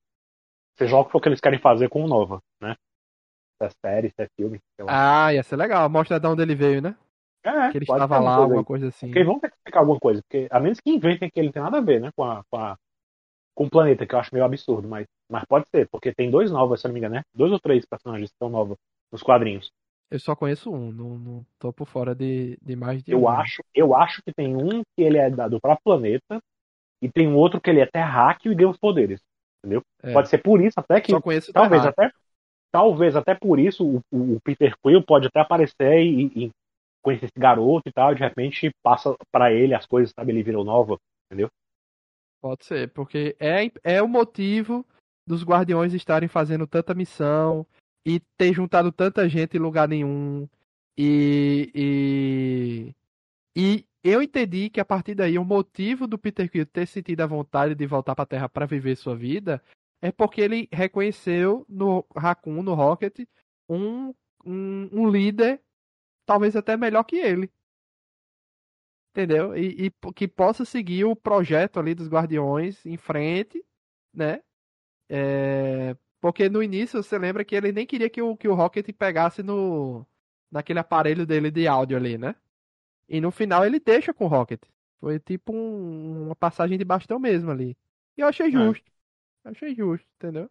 Seja 0.78 0.98
o 0.98 1.06
que 1.06 1.12
for 1.12 1.22
que 1.22 1.30
eles 1.30 1.42
querem 1.42 1.60
fazer 1.60 1.90
com 1.90 2.04
o 2.04 2.08
Nova, 2.08 2.40
né? 2.62 2.76
Se 3.58 3.66
é 3.66 3.70
série, 3.84 4.10
se 4.10 4.22
é 4.22 4.28
filme. 4.36 4.60
Ah, 4.88 5.34
ia 5.34 5.42
ser 5.42 5.56
legal. 5.56 5.90
Mostra 5.90 6.20
de 6.20 6.28
onde 6.28 6.44
ele 6.44 6.56
veio, 6.56 6.82
né? 6.82 6.96
É, 7.44 7.72
que 7.72 7.78
ele 7.78 7.86
estava 7.86 8.20
lá, 8.20 8.36
alguma 8.36 8.64
coisa 8.64 8.90
assim. 8.90 9.08
Porque 9.08 9.24
vão 9.24 9.40
ter 9.40 9.50
que 9.50 9.56
explicar 9.56 9.80
alguma 9.80 10.00
coisa. 10.00 10.22
Porque, 10.22 10.48
a 10.52 10.60
menos 10.60 10.80
que 10.80 10.92
inventem 10.92 11.30
que 11.32 11.40
ele 11.40 11.52
tem 11.52 11.62
nada 11.62 11.78
a 11.78 11.82
ver, 11.82 12.02
né? 12.02 12.12
Com, 12.16 12.24
a, 12.24 12.44
com, 12.50 12.58
a, 12.58 12.78
com 13.56 13.66
o 13.66 13.70
planeta, 13.70 14.06
que 14.06 14.14
eu 14.14 14.20
acho 14.20 14.34
meio 14.34 14.46
absurdo. 14.46 14.88
Mas, 14.88 15.08
mas 15.30 15.44
pode 15.46 15.66
ser, 15.70 15.88
porque 15.90 16.14
tem 16.14 16.30
dois 16.30 16.52
novos, 16.52 16.82
se 16.82 16.88
não 16.88 16.94
me 16.94 17.00
engano, 17.00 17.16
né? 17.16 17.22
Dois 17.34 17.52
ou 17.52 17.60
três 17.60 17.86
personagens 17.86 18.30
que 18.30 18.36
estão 18.36 18.50
novos 18.50 18.78
nos 19.12 19.24
quadrinhos. 19.24 19.72
Eu 20.10 20.20
só 20.20 20.36
conheço 20.36 20.72
um, 20.72 20.92
não, 20.92 21.18
não 21.18 21.46
tô 21.60 21.74
por 21.74 21.88
fora 21.88 22.16
de, 22.16 22.58
de 22.62 22.76
mais 22.76 23.04
de 23.04 23.12
eu 23.12 23.24
um. 23.24 23.30
Acho, 23.30 23.62
eu 23.76 23.96
acho 23.96 24.22
que 24.24 24.34
tem 24.34 24.56
um 24.56 24.82
que 24.96 25.02
ele 25.02 25.18
é 25.18 25.30
do 25.30 25.60
próprio 25.60 25.84
planeta 25.84 26.40
e 27.02 27.10
tem 27.10 27.28
um 27.28 27.36
outro 27.36 27.60
que 27.60 27.70
ele 27.70 27.82
é 27.82 27.86
terráqueo 27.86 28.52
e 28.52 28.56
deu 28.56 28.70
os 28.70 28.78
poderes. 28.78 29.22
Entendeu? 29.68 29.82
É. 30.02 30.14
Pode 30.14 30.30
ser 30.30 30.38
por 30.40 30.62
isso 30.62 30.80
até 30.80 31.02
que. 31.02 31.12
Talvez 31.54 31.86
até 31.86 32.12
Talvez 32.70 33.16
até 33.16 33.34
por 33.34 33.60
isso 33.60 34.02
o, 34.12 34.36
o 34.36 34.42
Peter 34.42 34.76
Quill 34.84 35.02
pode 35.02 35.28
até 35.28 35.40
aparecer 35.40 36.02
e, 36.02 36.26
e 36.36 36.52
conhecer 37.02 37.26
esse 37.26 37.40
garoto 37.40 37.88
e 37.88 37.92
tal, 37.92 38.12
e 38.12 38.16
de 38.16 38.22
repente 38.22 38.70
passa 38.84 39.16
para 39.32 39.54
ele 39.54 39.74
as 39.74 39.86
coisas, 39.86 40.12
sabe? 40.14 40.32
Ele 40.34 40.44
virou 40.44 40.66
nova, 40.66 40.98
entendeu?Ode 41.26 42.66
ser, 42.66 42.92
porque 42.92 43.36
é, 43.40 43.72
é 43.84 44.02
o 44.02 44.08
motivo 44.08 44.86
dos 45.26 45.44
Guardiões 45.44 45.94
estarem 45.94 46.28
fazendo 46.28 46.68
tanta 46.68 46.94
missão, 46.94 47.66
e 48.08 48.22
ter 48.38 48.54
juntado 48.54 48.90
tanta 48.90 49.28
gente 49.28 49.58
em 49.58 49.60
lugar 49.60 49.86
nenhum. 49.86 50.48
E, 50.98 51.70
e, 51.76 52.96
e 53.54 53.86
eu 54.10 54.22
entendi 54.22 54.70
que 54.70 54.80
a 54.80 54.86
partir 54.86 55.16
daí 55.16 55.38
o 55.38 55.46
motivo 55.46 56.08
do 56.08 56.18
Peter 56.18 56.50
Quill 56.50 56.66
ter 56.66 56.88
sentido 56.88 57.22
a 57.22 57.28
vontade 57.28 57.76
de 57.76 57.86
voltar 57.88 58.16
para 58.16 58.24
a 58.24 58.28
Terra 58.28 58.50
para 58.50 58.66
viver 58.66 58.96
sua 58.96 59.16
vida 59.16 59.62
é 60.02 60.12
porque 60.12 60.42
ele 60.42 60.70
reconheceu 60.72 61.66
no 61.68 62.06
Raccoon, 62.16 62.62
no 62.62 62.74
Rocket, 62.74 63.28
um, 63.68 64.14
um, 64.46 64.90
um 64.92 65.10
líder 65.10 65.62
talvez 66.26 66.56
até 66.56 66.78
melhor 66.78 67.04
que 67.04 67.18
ele. 67.18 67.52
Entendeu? 69.12 69.58
E, 69.58 69.88
e, 69.88 69.92
que 70.14 70.28
possa 70.28 70.64
seguir 70.64 71.06
o 71.06 71.16
projeto 71.16 71.80
ali 71.80 71.96
dos 71.96 72.08
Guardiões 72.08 72.86
em 72.86 72.98
frente, 72.98 73.66
né? 74.14 74.44
É, 75.10 75.96
porque 76.22 76.50
no 76.50 76.62
início 76.62 77.02
você 77.02 77.18
lembra 77.18 77.44
que 77.44 77.56
ele 77.56 77.72
nem 77.72 77.86
queria 77.86 78.10
que 78.10 78.22
o, 78.22 78.38
que 78.38 78.48
o 78.48 78.54
Rocket 78.54 78.88
pegasse 78.94 79.42
no 79.42 80.06
naquele 80.52 80.80
aparelho 80.80 81.26
dele 81.26 81.50
de 81.50 81.68
áudio 81.68 81.98
ali, 81.98 82.18
né? 82.18 82.36
E 83.08 83.22
no 83.22 83.32
final 83.32 83.66
ele 83.66 83.80
deixa 83.80 84.14
com 84.14 84.26
o 84.26 84.28
Rocket. 84.28 84.62
Foi 85.00 85.20
tipo 85.20 85.54
um, 85.54 86.26
uma 86.26 86.36
passagem 86.36 86.78
de 86.78 86.84
bastão 86.84 87.20
mesmo 87.20 87.52
ali. 87.52 87.78
E 88.18 88.22
eu 88.22 88.28
achei 88.28 88.48
é. 88.48 88.52
justo. 88.52 88.92
É. 89.46 89.50
Achei 89.50 89.74
justo, 89.74 90.06
entendeu? 90.16 90.50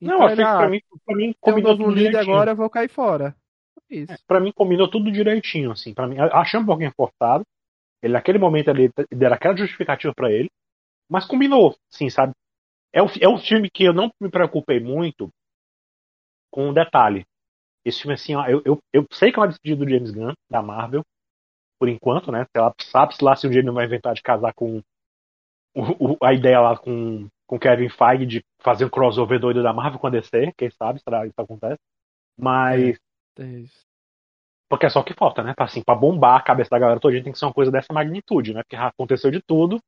Então, 0.00 0.18
não, 0.18 0.26
achei 0.26 0.44
que 0.44 0.50
pra 0.50 0.68
mim, 0.68 0.80
pra 1.04 1.16
mim 1.16 1.34
combinou 1.40 1.76
tudo 1.76 1.90
líder 1.90 2.18
agora, 2.18 2.50
eu 2.50 2.56
vou 2.56 2.68
cair 2.68 2.88
fora. 2.88 3.34
Isso. 3.88 4.12
É, 4.12 4.16
pra 4.26 4.40
mim 4.40 4.52
combinou 4.52 4.90
tudo 4.90 5.12
direitinho, 5.12 5.70
assim. 5.70 5.94
Pra 5.94 6.06
mim, 6.06 6.16
achei 6.18 6.58
um 6.58 6.66
pouquinho 6.66 6.92
forçado. 6.96 7.44
Ele 8.02 8.14
naquele 8.14 8.38
momento 8.38 8.68
ali 8.68 8.90
deram 9.10 9.36
aquela 9.36 9.56
justificativa 9.56 10.12
para 10.14 10.30
ele. 10.30 10.50
Mas 11.08 11.24
combinou, 11.24 11.76
sim, 11.88 12.10
sabe? 12.10 12.32
É 12.92 13.02
um, 13.02 13.06
é 13.20 13.28
um 13.28 13.38
filme 13.38 13.70
que 13.70 13.84
eu 13.84 13.92
não 13.92 14.10
me 14.20 14.30
preocupei 14.30 14.80
muito 14.80 15.30
com 16.50 16.68
um 16.68 16.74
detalhe. 16.74 17.24
Esse 17.84 18.02
filme, 18.02 18.14
assim, 18.14 18.34
ó, 18.34 18.46
eu, 18.46 18.62
eu, 18.64 18.78
eu 18.92 19.06
sei 19.12 19.30
que 19.30 19.38
é 19.38 19.42
uma 19.42 19.48
despedida 19.48 19.84
do 19.84 19.90
James 19.90 20.10
Gunn, 20.10 20.32
da 20.50 20.62
Marvel, 20.62 21.02
por 21.82 21.88
enquanto, 21.88 22.30
né? 22.30 22.46
Ela 22.54 22.72
sabe 22.80 23.16
se 23.16 23.24
lá 23.24 23.34
se 23.34 23.44
um 23.44 23.50
dia 23.50 23.58
ele 23.58 23.68
vai 23.72 23.86
inventar 23.86 24.14
de 24.14 24.22
casar 24.22 24.54
com 24.54 24.80
o, 25.74 26.12
o, 26.12 26.16
a 26.22 26.32
ideia 26.32 26.60
lá 26.60 26.78
com, 26.78 27.26
com 27.44 27.58
Kevin 27.58 27.88
Feige 27.88 28.24
de 28.24 28.44
fazer 28.60 28.84
um 28.84 28.88
crossover 28.88 29.40
doido 29.40 29.64
da 29.64 29.72
Marvel 29.72 29.98
com 29.98 30.06
a 30.06 30.10
DC, 30.10 30.52
quem 30.56 30.70
sabe 30.70 31.00
será 31.02 31.26
isso 31.26 31.34
acontece. 31.36 31.80
Mas. 32.38 32.96
É, 33.36 33.42
é. 33.42 33.64
Porque 34.70 34.86
é 34.86 34.90
só 34.90 35.00
o 35.00 35.04
que 35.04 35.12
falta, 35.12 35.42
né? 35.42 35.54
Pra, 35.56 35.64
assim, 35.64 35.82
pra 35.82 35.96
bombar 35.96 36.36
a 36.36 36.44
cabeça 36.44 36.70
da 36.70 36.78
galera 36.78 37.00
toda, 37.00 37.20
tem 37.20 37.32
que 37.32 37.38
ser 37.38 37.46
uma 37.46 37.52
coisa 37.52 37.72
dessa 37.72 37.92
magnitude, 37.92 38.54
né? 38.54 38.62
Porque 38.62 38.76
aconteceu 38.76 39.32
de 39.32 39.42
tudo. 39.42 39.80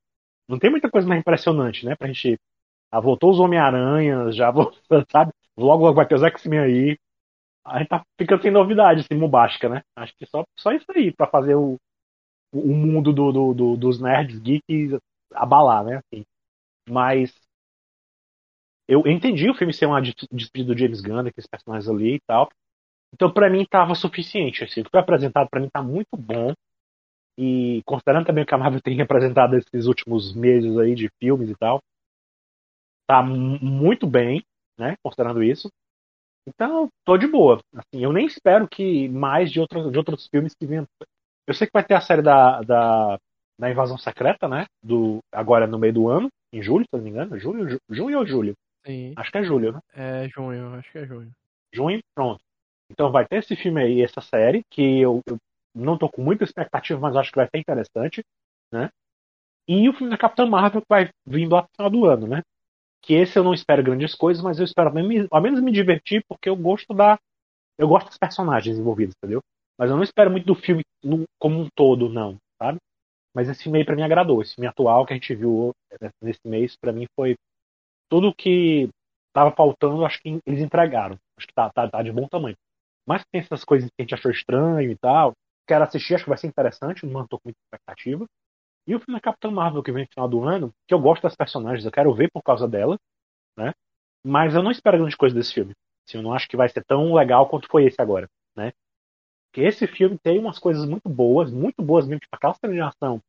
Não 0.48 0.58
tem 0.58 0.70
muita 0.70 0.90
coisa 0.90 1.06
mais 1.06 1.20
impressionante, 1.20 1.86
né? 1.86 1.94
Pra 1.94 2.08
gente 2.08 2.36
ah, 2.90 2.98
voltou 2.98 3.30
os 3.30 3.38
Homem-Aranhas, 3.38 4.34
já 4.34 4.50
voltou, 4.50 4.80
sabe? 5.12 5.30
Logo 5.56 5.92
vai 5.92 6.08
ter 6.08 6.16
os 6.16 6.24
X-Men 6.24 6.58
aí. 6.58 6.98
A 7.64 7.78
gente 7.78 7.88
tá 7.88 8.04
ficando 8.18 8.42
sem 8.42 8.50
novidade, 8.50 9.00
assim, 9.00 9.18
mubástica, 9.18 9.68
né? 9.68 9.82
Acho 9.96 10.14
que 10.16 10.26
só, 10.26 10.44
só 10.58 10.72
isso 10.72 10.86
aí 10.90 11.12
para 11.12 11.26
fazer 11.26 11.54
o, 11.54 11.76
o 12.52 12.74
mundo 12.74 13.12
do, 13.12 13.32
do, 13.32 13.54
do, 13.54 13.76
dos 13.76 14.00
nerds 14.00 14.38
geeks 14.38 14.98
abalar, 15.32 15.84
né? 15.84 15.96
Assim. 15.98 16.24
Mas 16.88 17.34
eu 18.86 19.02
entendi 19.06 19.48
o 19.48 19.54
filme 19.54 19.72
ser 19.72 19.86
uma 19.86 20.00
despedida 20.00 20.74
do 20.74 20.78
James 20.78 21.00
Gunn, 21.00 21.20
aqueles 21.20 21.46
personagens 21.46 21.88
ali 21.88 22.16
e 22.16 22.20
tal. 22.26 22.50
Então, 23.14 23.32
para 23.32 23.48
mim, 23.48 23.64
tava 23.64 23.94
suficiente. 23.94 24.64
Assim. 24.64 24.80
O 24.80 24.84
que 24.84 24.90
foi 24.90 25.00
apresentado 25.00 25.48
para 25.48 25.60
mim 25.60 25.70
tá 25.70 25.82
muito 25.82 26.16
bom. 26.16 26.52
E 27.38 27.82
considerando 27.84 28.26
também 28.26 28.44
o 28.44 28.46
que 28.46 28.54
a 28.54 28.58
Marvel 28.58 28.80
tem 28.82 28.96
representado 28.96 29.56
esses 29.56 29.86
últimos 29.86 30.34
meses 30.34 30.76
aí 30.78 30.94
de 30.94 31.08
filmes 31.18 31.48
e 31.48 31.54
tal, 31.56 31.80
tá 33.06 33.22
muito 33.22 34.06
bem, 34.06 34.42
né? 34.78 34.96
Considerando 35.02 35.42
isso. 35.42 35.70
Então, 36.46 36.88
tô 37.04 37.16
de 37.16 37.26
boa. 37.26 37.60
Assim, 37.74 38.02
eu 38.02 38.12
nem 38.12 38.26
espero 38.26 38.68
que 38.68 39.08
mais 39.08 39.50
de, 39.50 39.60
outros 39.60 39.90
de 39.90 39.98
outros 39.98 40.28
filmes 40.28 40.54
que 40.54 40.66
venham. 40.66 40.86
Eu 41.46 41.54
sei 41.54 41.66
que 41.66 41.72
vai 41.72 41.84
ter 41.84 41.94
a 41.94 42.00
série 42.00 42.22
da, 42.22 42.60
da, 42.62 43.18
da 43.58 43.70
Invasão 43.70 43.98
Secreta, 43.98 44.48
né? 44.48 44.66
Do, 44.82 45.18
agora 45.32 45.66
no 45.66 45.78
meio 45.78 45.92
do 45.92 46.08
ano, 46.08 46.28
em 46.52 46.62
julho, 46.62 46.84
se 46.84 46.96
não 46.96 47.02
me 47.02 47.10
engano. 47.10 47.38
Julho, 47.38 47.78
junho 47.88 48.18
ou 48.18 48.26
julho? 48.26 48.54
Sim. 48.86 49.14
Acho 49.16 49.30
que 49.30 49.38
é 49.38 49.44
julho, 49.44 49.72
né? 49.72 49.80
É 49.94 50.28
junho, 50.28 50.74
acho 50.74 50.92
que 50.92 50.98
é 50.98 51.06
junho. 51.06 51.30
Junho, 51.72 52.00
pronto. 52.14 52.40
Então 52.90 53.10
vai 53.10 53.26
ter 53.26 53.36
esse 53.36 53.56
filme 53.56 53.82
aí, 53.82 54.02
essa 54.02 54.20
série, 54.20 54.62
que 54.70 55.00
eu, 55.00 55.22
eu 55.26 55.38
não 55.74 55.96
tô 55.96 56.08
com 56.08 56.22
muita 56.22 56.44
expectativa, 56.44 57.00
mas 57.00 57.16
acho 57.16 57.30
que 57.30 57.38
vai 57.38 57.48
ser 57.48 57.58
interessante, 57.58 58.22
né? 58.72 58.90
E 59.66 59.88
o 59.88 59.94
filme 59.94 60.10
da 60.10 60.18
Capitã 60.18 60.44
Marvel 60.44 60.82
que 60.82 60.88
vai 60.88 61.08
vindo 61.26 61.54
lá 61.54 61.62
no 61.62 61.68
final 61.74 61.90
do 61.90 62.04
ano, 62.04 62.26
né? 62.26 62.42
Que 63.04 63.14
esse 63.14 63.38
eu 63.38 63.44
não 63.44 63.54
espero 63.54 63.82
grandes 63.82 64.14
coisas, 64.14 64.42
mas 64.42 64.58
eu 64.58 64.64
espero 64.64 64.90
ao 65.30 65.42
menos 65.42 65.60
me 65.60 65.72
divertir, 65.72 66.24
porque 66.28 66.48
eu 66.48 66.56
gosto 66.56 66.94
da. 66.94 67.18
Eu 67.78 67.88
gosto 67.88 68.08
dos 68.08 68.18
personagens 68.18 68.78
envolvidos, 68.78 69.14
entendeu? 69.16 69.40
Mas 69.78 69.90
eu 69.90 69.96
não 69.96 70.04
espero 70.04 70.30
muito 70.30 70.46
do 70.46 70.54
filme 70.54 70.82
como 71.38 71.60
um 71.60 71.68
todo, 71.74 72.08
não, 72.08 72.36
sabe? 72.60 72.78
Mas 73.34 73.48
esse 73.48 73.64
filme 73.64 73.78
aí 73.78 73.84
pra 73.84 73.96
mim 73.96 74.02
agradou. 74.02 74.40
Esse 74.40 74.54
filme 74.54 74.68
atual 74.68 75.04
que 75.04 75.12
a 75.12 75.16
gente 75.16 75.34
viu 75.34 75.72
nesse 76.22 76.40
mês, 76.46 76.76
para 76.76 76.92
mim 76.92 77.06
foi 77.16 77.34
tudo 78.08 78.34
que 78.34 78.88
tava 79.34 79.50
faltando, 79.50 80.06
acho 80.06 80.20
que 80.22 80.38
eles 80.46 80.60
entregaram. 80.60 81.18
Acho 81.36 81.48
que 81.48 81.54
tá, 81.54 81.68
tá, 81.70 81.90
tá 81.90 82.02
de 82.02 82.12
bom 82.12 82.28
tamanho. 82.28 82.56
que 83.08 83.24
tem 83.32 83.40
essas 83.40 83.64
coisas 83.64 83.88
que 83.88 83.94
a 84.00 84.02
gente 84.02 84.14
achou 84.14 84.30
estranho 84.30 84.90
e 84.90 84.96
tal. 84.96 85.32
Quero 85.66 85.82
assistir, 85.82 86.14
acho 86.14 86.24
que 86.24 86.30
vai 86.30 86.38
ser 86.38 86.46
interessante, 86.46 87.04
não 87.04 87.24
estou 87.24 87.40
com 87.40 87.48
muita 87.48 87.58
expectativa. 87.66 88.24
E 88.86 88.94
o 88.94 89.00
filme 89.00 89.18
da 89.18 89.20
Capitã 89.20 89.50
Marvel 89.50 89.82
que 89.82 89.92
vem 89.92 90.04
no 90.04 90.08
final 90.12 90.28
do 90.28 90.44
ano, 90.44 90.72
que 90.86 90.94
eu 90.94 90.98
gosto 90.98 91.22
das 91.22 91.36
personagens, 91.36 91.84
eu 91.84 91.92
quero 91.92 92.14
ver 92.14 92.30
por 92.30 92.42
causa 92.42 92.68
dela, 92.68 92.98
né? 93.56 93.72
Mas 94.24 94.54
eu 94.54 94.62
não 94.62 94.70
espero 94.70 94.98
grande 94.98 95.16
coisa 95.16 95.34
desse 95.34 95.54
filme. 95.54 95.72
Assim, 96.06 96.18
eu 96.18 96.22
não 96.22 96.34
acho 96.34 96.48
que 96.48 96.56
vai 96.56 96.68
ser 96.68 96.84
tão 96.84 97.14
legal 97.14 97.48
quanto 97.48 97.68
foi 97.68 97.84
esse 97.84 98.00
agora, 98.00 98.28
né? 98.56 98.72
Porque 99.50 99.62
esse 99.66 99.86
filme 99.86 100.18
tem 100.18 100.38
umas 100.38 100.58
coisas 100.58 100.86
muito 100.86 101.08
boas, 101.08 101.50
muito 101.50 101.82
boas 101.82 102.06
mesmo, 102.06 102.20
tipo 102.20 102.36
aquela 102.36 102.54
cena 102.54 102.72
de 102.72 102.80
ação 102.80 103.20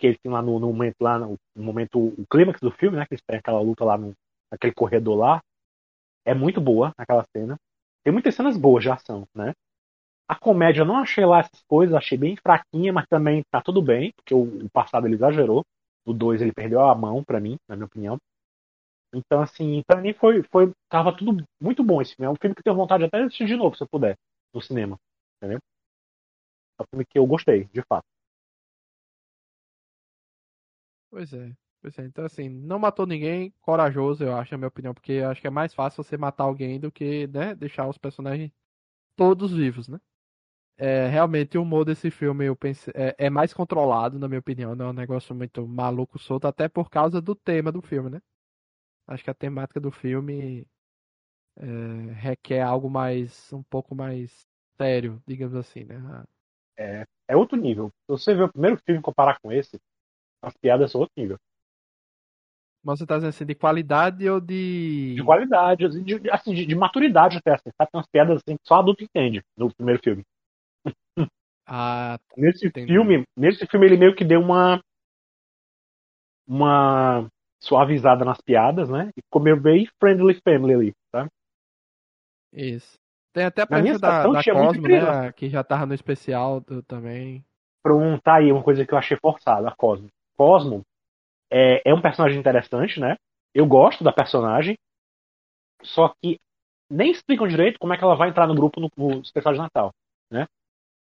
que 0.00 0.06
eles 0.06 0.18
têm 0.18 0.32
lá 0.32 0.40
no, 0.40 0.58
no 0.58 0.68
momento 0.68 0.96
lá, 0.98 1.18
no, 1.18 1.38
no, 1.54 1.62
momento, 1.62 1.98
o 1.98 2.26
clímax 2.26 2.58
do 2.60 2.70
filme, 2.70 2.96
né? 2.96 3.06
Que 3.06 3.14
eles 3.14 3.22
têm 3.22 3.38
aquela 3.38 3.60
luta 3.60 3.84
lá 3.84 3.98
no, 3.98 4.14
corredor 4.74 5.16
lá. 5.16 5.42
É 6.24 6.34
muito 6.34 6.60
boa 6.60 6.92
aquela 6.96 7.24
cena. 7.36 7.56
Tem 8.02 8.12
muitas 8.12 8.34
cenas 8.34 8.56
boas 8.56 8.82
de 8.82 8.90
ação, 8.90 9.28
né? 9.34 9.52
A 10.30 10.34
comédia 10.36 10.82
eu 10.82 10.86
não 10.86 10.96
achei 10.96 11.26
lá 11.26 11.40
essas 11.40 11.60
coisas, 11.68 11.92
achei 11.94 12.16
bem 12.16 12.36
fraquinha, 12.36 12.92
mas 12.92 13.04
também 13.08 13.42
tá 13.50 13.60
tudo 13.60 13.82
bem, 13.82 14.12
porque 14.12 14.32
o, 14.32 14.42
o 14.64 14.70
passado 14.70 15.06
ele 15.06 15.16
exagerou. 15.16 15.64
O 16.06 16.12
2 16.12 16.40
ele 16.40 16.52
perdeu 16.52 16.80
a 16.80 16.94
mão 16.94 17.24
para 17.24 17.40
mim, 17.40 17.56
na 17.68 17.74
minha 17.74 17.86
opinião. 17.86 18.16
Então, 19.14 19.42
assim, 19.42 19.82
pra 19.86 20.00
mim 20.00 20.12
foi, 20.14 20.42
foi. 20.52 20.72
Tava 20.88 21.16
tudo 21.16 21.44
muito 21.60 21.82
bom 21.84 22.02
esse 22.02 22.14
filme. 22.14 22.26
É 22.26 22.30
um 22.30 22.36
filme 22.40 22.54
que 22.54 22.60
eu 22.60 22.64
tenho 22.64 22.76
vontade 22.76 23.04
até 23.04 23.18
de 23.18 23.24
assistir 23.26 23.46
de 23.46 23.56
novo, 23.56 23.76
se 23.76 23.82
eu 23.82 23.88
puder, 23.90 24.16
no 24.54 24.62
cinema. 24.62 24.98
Entendeu? 25.38 25.60
É 26.80 26.82
um 26.82 26.86
filme 26.90 27.04
que 27.06 27.16
eu 27.18 27.26
gostei, 27.26 27.66
de 27.72 27.80
fato. 27.88 28.06
Pois 31.10 31.32
é. 31.32 31.52
Pois 31.80 31.98
é. 31.98 32.04
Então, 32.04 32.24
assim, 32.24 32.48
não 32.48 32.78
matou 32.78 33.06
ninguém, 33.06 33.52
corajoso, 33.60 34.24
eu 34.24 34.36
acho, 34.36 34.52
na 34.52 34.58
minha 34.58 34.68
opinião, 34.68 34.92
porque 34.94 35.14
acho 35.14 35.40
que 35.40 35.46
é 35.46 35.50
mais 35.50 35.72
fácil 35.74 36.02
você 36.04 36.16
matar 36.16 36.44
alguém 36.44 36.78
do 36.80 36.90
que, 36.92 37.26
né, 37.28 37.54
deixar 37.54 37.88
os 37.88 37.96
personagens 37.98 38.50
todos 39.16 39.52
vivos, 39.52 39.88
né? 39.88 39.98
É, 40.82 41.06
realmente 41.08 41.58
o 41.58 41.62
humor 41.62 41.84
desse 41.84 42.10
filme 42.10 42.46
eu 42.46 42.56
pensei, 42.56 42.90
é, 42.96 43.14
é, 43.26 43.28
mais 43.28 43.52
controlado, 43.52 44.18
na 44.18 44.26
minha 44.26 44.38
opinião, 44.38 44.74
não 44.74 44.86
é 44.86 44.88
um 44.88 44.94
negócio 44.94 45.34
muito 45.34 45.68
maluco 45.68 46.18
solto, 46.18 46.46
até 46.46 46.70
por 46.70 46.88
causa 46.88 47.20
do 47.20 47.34
tema 47.34 47.70
do 47.70 47.82
filme, 47.82 48.08
né? 48.08 48.22
Acho 49.06 49.22
que 49.22 49.28
a 49.28 49.34
temática 49.34 49.78
do 49.78 49.90
filme 49.90 50.66
é, 51.58 51.66
requer 52.14 52.62
algo 52.62 52.88
mais, 52.88 53.52
um 53.52 53.62
pouco 53.62 53.94
mais 53.94 54.48
sério, 54.78 55.22
digamos 55.26 55.54
assim, 55.54 55.84
né? 55.84 56.24
É, 56.78 57.04
é 57.28 57.36
outro 57.36 57.58
nível. 57.58 57.92
Se 58.06 58.08
você 58.08 58.34
ver 58.34 58.44
o 58.44 58.52
primeiro 58.52 58.78
filme 58.78 59.02
comparar 59.02 59.38
com 59.38 59.52
esse, 59.52 59.78
as 60.40 60.56
piadas 60.56 60.90
são 60.90 61.02
outro 61.02 61.12
nível. 61.14 61.36
Mas 62.82 62.98
você 62.98 63.06
tá 63.06 63.16
dizendo 63.16 63.28
assim, 63.28 63.44
de 63.44 63.54
qualidade 63.54 64.26
ou 64.30 64.40
de. 64.40 65.16
De 65.16 65.22
qualidade, 65.22 65.84
assim, 65.84 66.02
de, 66.02 66.30
assim, 66.30 66.54
de, 66.54 66.64
de 66.64 66.74
maturidade 66.74 67.36
até, 67.36 67.52
assim, 67.52 67.68
sabe? 67.76 67.90
Tem 67.90 67.98
umas 67.98 68.08
piadas 68.08 68.36
assim 68.36 68.56
que 68.56 68.66
só 68.66 68.76
adulto 68.76 69.04
entende 69.04 69.44
no 69.54 69.70
primeiro 69.74 70.00
filme. 70.02 70.24
Ah, 71.72 72.18
tá. 72.18 72.34
Nesse 72.36 72.68
filme, 72.68 73.22
nesse 73.36 73.64
filme 73.64 73.86
ele 73.86 73.96
meio 73.96 74.14
que 74.14 74.24
deu 74.24 74.40
uma. 74.40 74.82
Uma 76.48 77.28
suavizada 77.62 78.24
nas 78.24 78.40
piadas, 78.40 78.88
né? 78.88 79.10
E 79.16 79.40
meio 79.40 79.60
bem 79.60 79.86
friendly 80.00 80.40
family 80.42 80.74
ali, 80.74 80.92
tá? 81.12 81.28
Isso. 82.52 82.98
Tem 83.32 83.44
até 83.44 83.62
a 83.62 83.66
pergunta 83.66 83.98
da, 84.00 84.26
da 84.26 84.42
Cosmo, 84.42 84.88
né? 84.88 85.32
Que 85.32 85.48
já 85.48 85.62
tava 85.62 85.86
no 85.86 85.94
especial 85.94 86.60
do, 86.60 86.82
também. 86.82 87.44
Pronto, 87.82 88.20
tá 88.22 88.36
aí 88.36 88.50
uma 88.50 88.62
coisa 88.62 88.84
que 88.84 88.92
eu 88.92 88.98
achei 88.98 89.16
forçada, 89.16 89.68
a 89.68 89.76
Cosmo. 89.76 90.08
Cosmo 90.36 90.82
é, 91.50 91.88
é 91.88 91.94
um 91.94 92.02
personagem 92.02 92.38
interessante, 92.38 92.98
né? 92.98 93.16
Eu 93.54 93.66
gosto 93.66 94.02
da 94.02 94.12
personagem, 94.12 94.76
só 95.82 96.12
que 96.20 96.38
nem 96.90 97.10
explicam 97.10 97.46
direito 97.46 97.78
como 97.78 97.92
é 97.92 97.96
que 97.96 98.02
ela 98.02 98.16
vai 98.16 98.28
entrar 98.28 98.46
no 98.46 98.54
grupo 98.54 98.80
no, 98.80 98.90
no 98.96 99.20
especial 99.20 99.54
de 99.54 99.60
Natal, 99.60 99.92
né? 100.30 100.46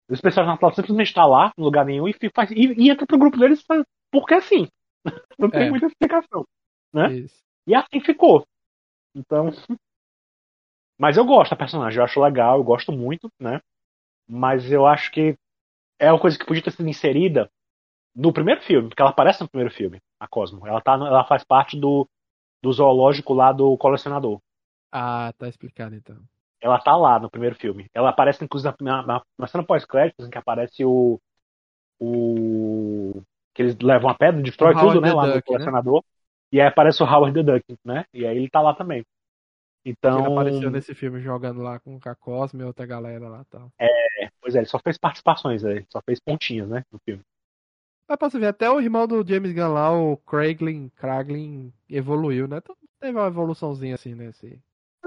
Especial 0.09 0.45
de 0.45 0.53
Natal 0.53 0.73
simplesmente 0.75 1.09
está 1.09 1.27
lá, 1.27 1.53
no 1.57 1.65
lugar 1.65 1.85
nenhum, 1.85 2.07
e, 2.07 2.15
faz, 2.35 2.51
e, 2.51 2.73
e 2.75 2.91
entra 2.91 3.07
pro 3.07 3.19
grupo 3.19 3.39
deles 3.39 3.65
porque 4.11 4.35
assim. 4.35 4.69
Não 5.39 5.51
tem 5.51 5.67
é. 5.67 5.71
muita 5.71 5.87
explicação, 5.87 6.45
né? 6.93 7.13
Isso. 7.13 7.39
E 7.67 7.75
assim 7.75 8.01
ficou. 8.01 8.47
Então. 9.15 9.51
Mas 10.99 11.17
eu 11.17 11.25
gosto 11.27 11.51
da 11.51 11.57
personagem, 11.57 11.99
eu 11.99 12.05
acho 12.05 12.21
legal, 12.23 12.59
eu 12.59 12.65
gosto 12.65 12.91
muito, 12.91 13.29
né? 13.39 13.61
Mas 14.27 14.71
eu 14.73 14.87
acho 14.87 15.11
que 15.11 15.37
é 15.99 16.11
uma 16.11 16.21
coisa 16.21 16.39
que 16.39 16.47
podia 16.47 16.63
ter 16.63 16.71
sido 16.71 16.89
inserida 16.89 17.51
no 18.15 18.33
primeiro 18.33 18.63
filme, 18.63 18.89
porque 18.89 19.03
ela 19.03 19.11
aparece 19.11 19.43
no 19.43 19.49
primeiro 19.49 19.73
filme, 19.75 20.01
a 20.19 20.27
Cosmo. 20.27 20.67
Ela, 20.67 20.81
tá, 20.81 20.95
ela 20.95 21.25
faz 21.25 21.45
parte 21.45 21.79
do, 21.79 22.09
do 22.63 22.73
zoológico 22.73 23.35
lá 23.35 23.53
do 23.53 23.77
colecionador. 23.77 24.41
Ah, 24.91 25.33
tá 25.37 25.49
explicado 25.49 25.95
então. 25.95 26.17
Ela 26.61 26.79
tá 26.79 26.97
lá 26.97 27.19
no 27.19 27.31
primeiro 27.31 27.55
filme. 27.55 27.87
Ela 27.93 28.11
aparece, 28.11 28.45
inclusive, 28.45 28.75
na, 28.81 29.03
na, 29.07 29.23
na 29.39 29.47
cena 29.47 29.65
pós-créditos, 29.65 30.27
em 30.27 30.31
que 30.31 30.39
aparece 30.39 30.85
o. 30.85 31.21
o 32.01 33.23
que 33.55 33.63
eles 33.63 33.77
levam 33.79 34.11
a 34.11 34.15
pedra, 34.15 34.43
destrói 34.43 34.75
o 34.75 34.79
tudo, 34.79 35.01
né, 35.01 35.13
lá 35.13 35.27
Duck, 35.27 35.51
no 35.51 35.59
né? 35.59 35.71
Né? 35.71 36.01
E 36.53 36.61
aí 36.61 36.67
aparece 36.67 37.03
o 37.03 37.07
Howard 37.07 37.35
the 37.35 37.43
Duck, 37.43 37.65
né? 37.85 38.05
E 38.13 38.27
aí 38.27 38.37
ele 38.37 38.51
tá 38.51 38.61
lá 38.61 38.75
também. 38.75 39.05
Então. 39.85 40.19
Ele 40.19 40.33
apareceu 40.33 40.71
nesse 40.71 40.95
filme 40.95 41.21
jogando 41.21 41.63
lá 41.63 41.79
com 41.79 41.99
a 42.05 42.15
Cosme 42.15 42.63
e 42.63 42.65
outra 42.65 42.85
galera 42.85 43.29
lá 43.29 43.45
tal. 43.49 43.71
É, 43.79 44.29
pois 44.41 44.55
é, 44.55 44.59
ele 44.59 44.67
só 44.67 44.79
fez 44.79 44.99
participações, 44.99 45.63
ele 45.65 45.87
só 45.89 46.01
fez 46.05 46.21
pontinhas, 46.21 46.69
né, 46.69 46.83
no 46.93 46.99
filme. 47.05 47.23
Mas 48.09 48.19
pra 48.19 48.31
você 48.31 48.39
ver, 48.39 48.47
até 48.47 48.71
o 48.71 48.81
irmão 48.81 49.07
do 49.07 49.27
James 49.27 49.53
Gunn 49.53 49.73
lá, 49.73 49.93
o 49.93 50.17
Craiglin, 50.19 50.89
Craiglin 50.91 51.73
evoluiu, 51.89 52.47
né? 52.47 52.59
Então 52.59 52.77
teve 53.01 53.19
uma 53.19 53.27
evoluçãozinha 53.27 53.95
assim, 53.95 54.15
né? 54.15 54.31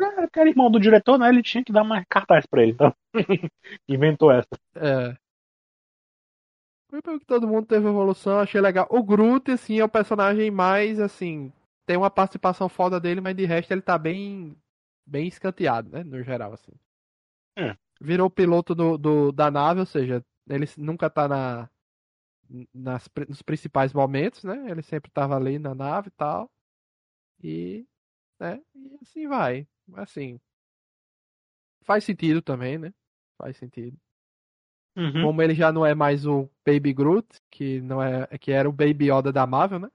É, 0.02 0.40
era 0.40 0.50
irmão 0.50 0.70
do 0.72 0.80
diretor, 0.80 1.18
né? 1.18 1.30
Ele 1.30 1.44
tinha 1.44 1.64
que 1.64 1.72
dar 1.72 1.84
mais 1.84 2.06
cartaz 2.10 2.46
pra 2.46 2.62
ele, 2.62 2.72
então. 2.72 2.94
Inventou 3.88 4.32
essa. 4.32 4.48
É. 4.76 5.16
Foi 6.90 7.02
pelo 7.02 7.20
que 7.20 7.26
todo 7.26 7.48
mundo 7.48 7.68
teve 7.68 7.88
evolução, 7.88 8.40
achei 8.40 8.60
legal. 8.60 8.88
O 8.90 9.04
Groot, 9.04 9.52
assim, 9.52 9.80
é 9.80 9.84
o 9.84 9.90
personagem 9.90 10.50
mais, 10.50 11.00
assim, 11.00 11.52
tem 11.86 11.98
uma 11.98 12.10
participação 12.10 12.68
foda 12.68 13.00
dele, 13.00 13.22
mas 13.22 13.36
de 13.36 13.46
resto 13.46 13.72
ele 13.72 13.82
tá 13.82 13.98
bem 13.98 14.56
bem 15.06 15.28
escanteado, 15.28 15.90
né? 15.90 16.04
No 16.04 16.24
geral, 16.24 16.54
assim. 16.54 16.72
É. 17.58 17.76
Virou 18.00 18.30
piloto 18.30 18.76
do, 18.76 18.98
do, 18.98 19.32
da 19.32 19.52
nave, 19.52 19.80
ou 19.82 19.86
seja, 19.86 20.24
ele 20.48 20.66
nunca 20.78 21.10
tá 21.10 21.28
na, 21.28 21.70
nas, 22.74 23.10
nos 23.28 23.42
principais 23.42 23.94
momentos, 23.94 24.44
né? 24.44 24.70
Ele 24.70 24.82
sempre 24.82 25.12
tava 25.12 25.36
ali 25.36 25.60
na 25.60 25.76
nave 25.76 26.10
e 26.10 26.12
tal. 26.12 26.50
E, 27.44 27.88
né? 28.40 28.62
E 28.76 28.98
assim 29.02 29.28
vai. 29.28 29.68
Assim. 29.96 30.40
Faz 31.84 32.04
sentido 32.04 32.42
também, 32.42 32.78
né? 32.78 32.94
Faz 33.38 33.58
sentido. 33.58 33.98
Uhum. 34.96 35.24
Como 35.24 35.42
ele 35.42 35.54
já 35.54 35.72
não 35.72 35.86
é 35.86 35.96
mais 35.96 36.26
o 36.26 36.50
Baby 36.66 36.94
Groot, 36.94 37.28
que 37.50 37.80
não 37.82 38.02
é 38.02 38.28
que 38.38 38.52
era 38.52 38.68
o 38.68 38.74
Baby 38.74 39.12
Yoda 39.12 39.32
da 39.32 39.48
Marvel, 39.48 39.80
né? 39.80 39.90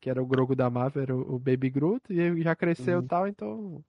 Que 0.00 0.10
era 0.10 0.22
o 0.22 0.26
Grogu 0.26 0.54
da 0.54 0.70
Marvel, 0.70 1.02
era 1.02 1.16
o, 1.16 1.38
Baby 1.38 1.70
Groot, 1.70 2.02
e 2.12 2.20
ele 2.20 2.42
já 2.42 2.54
cresceu 2.54 2.98
e 2.98 3.02
uhum. 3.02 3.06
tal, 3.06 3.26
então 3.26 3.84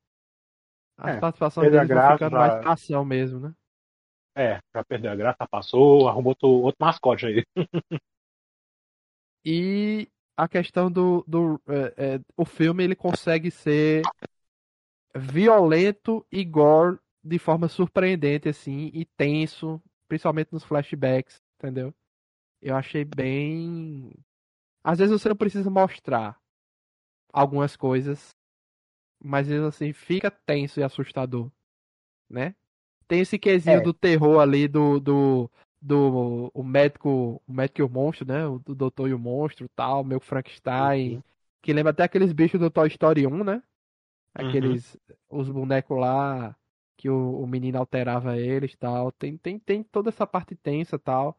as 0.98 1.16
é, 1.16 1.20
participações 1.20 1.72
dele 1.72 1.94
vão 1.94 2.12
ficando 2.14 2.32
já... 2.32 2.38
mais 2.38 2.66
ação 2.66 3.06
mesmo, 3.06 3.40
né? 3.40 3.54
É, 4.36 4.60
já 4.74 4.84
perdeu 4.84 5.12
a 5.12 5.16
graça, 5.16 5.48
passou, 5.50 6.08
arrumou 6.08 6.32
outro, 6.32 6.48
outro 6.48 6.78
mascote 6.80 7.26
aí. 7.26 7.44
e 9.46 10.08
a 10.36 10.48
questão 10.48 10.92
do, 10.92 11.24
do 11.28 11.62
é, 11.68 11.94
é, 11.98 12.20
o 12.36 12.46
filme 12.46 12.84
ele 12.84 12.96
consegue 12.96 13.52
ser 13.52 14.04
violento 15.18 16.26
e 16.32 16.44
gore 16.44 17.00
de 17.24 17.38
forma 17.40 17.68
surpreendente 17.68 18.48
assim 18.48 18.90
e 18.94 19.06
tenso, 19.06 19.82
principalmente 20.08 20.54
nos 20.54 20.64
flashbacks, 20.64 21.42
entendeu? 21.58 21.94
Eu 22.62 22.76
achei 22.76 23.04
bem 23.04 24.12
às 24.88 25.00
vezes 25.00 25.12
você 25.12 25.28
não 25.28 25.36
precisa 25.36 25.70
mostrar 25.70 26.40
algumas 27.34 27.76
coisas, 27.76 28.34
mas 29.22 29.52
assim 29.52 29.92
fica 29.92 30.32
tenso 30.32 30.80
e 30.80 30.84
assustador, 30.84 31.52
né? 32.30 32.56
Tem 33.06 33.20
esse 33.20 33.38
quesinho 33.38 33.80
é. 33.80 33.82
do 33.82 33.94
terror 33.94 34.40
ali 34.40 34.66
do, 34.66 34.98
do, 35.02 35.52
do 35.82 36.50
o 36.54 36.64
médico, 36.64 37.42
o 37.46 37.52
médico 37.52 37.82
e 37.82 37.84
o 37.84 37.90
monstro, 37.90 38.26
né? 38.26 38.48
O 38.48 38.60
do 38.60 38.74
doutor 38.74 39.10
e 39.10 39.14
o 39.14 39.20
monstro, 39.20 39.68
tal, 39.76 40.06
meio 40.06 40.22
Frankenstein, 40.22 41.16
uhum. 41.16 41.24
que 41.62 41.74
lembra 41.74 41.92
até 41.92 42.04
aqueles 42.04 42.32
bichos 42.32 42.58
do 42.58 42.72
Toy 42.72 42.88
Story 42.88 43.28
1, 43.28 43.44
né? 43.44 43.62
Aqueles 44.38 44.96
uhum. 45.30 45.40
os 45.40 45.50
bonecos 45.50 45.98
lá 45.98 46.56
que 46.98 47.10
o, 47.10 47.42
o 47.42 47.48
menino 47.48 47.78
alterava 47.78 48.38
eles, 48.38 48.76
tal. 48.76 49.12
Tem 49.12 49.38
tem 49.38 49.60
tem 49.60 49.84
toda 49.84 50.10
essa 50.10 50.26
parte 50.26 50.56
tensa, 50.56 50.98
tal. 50.98 51.38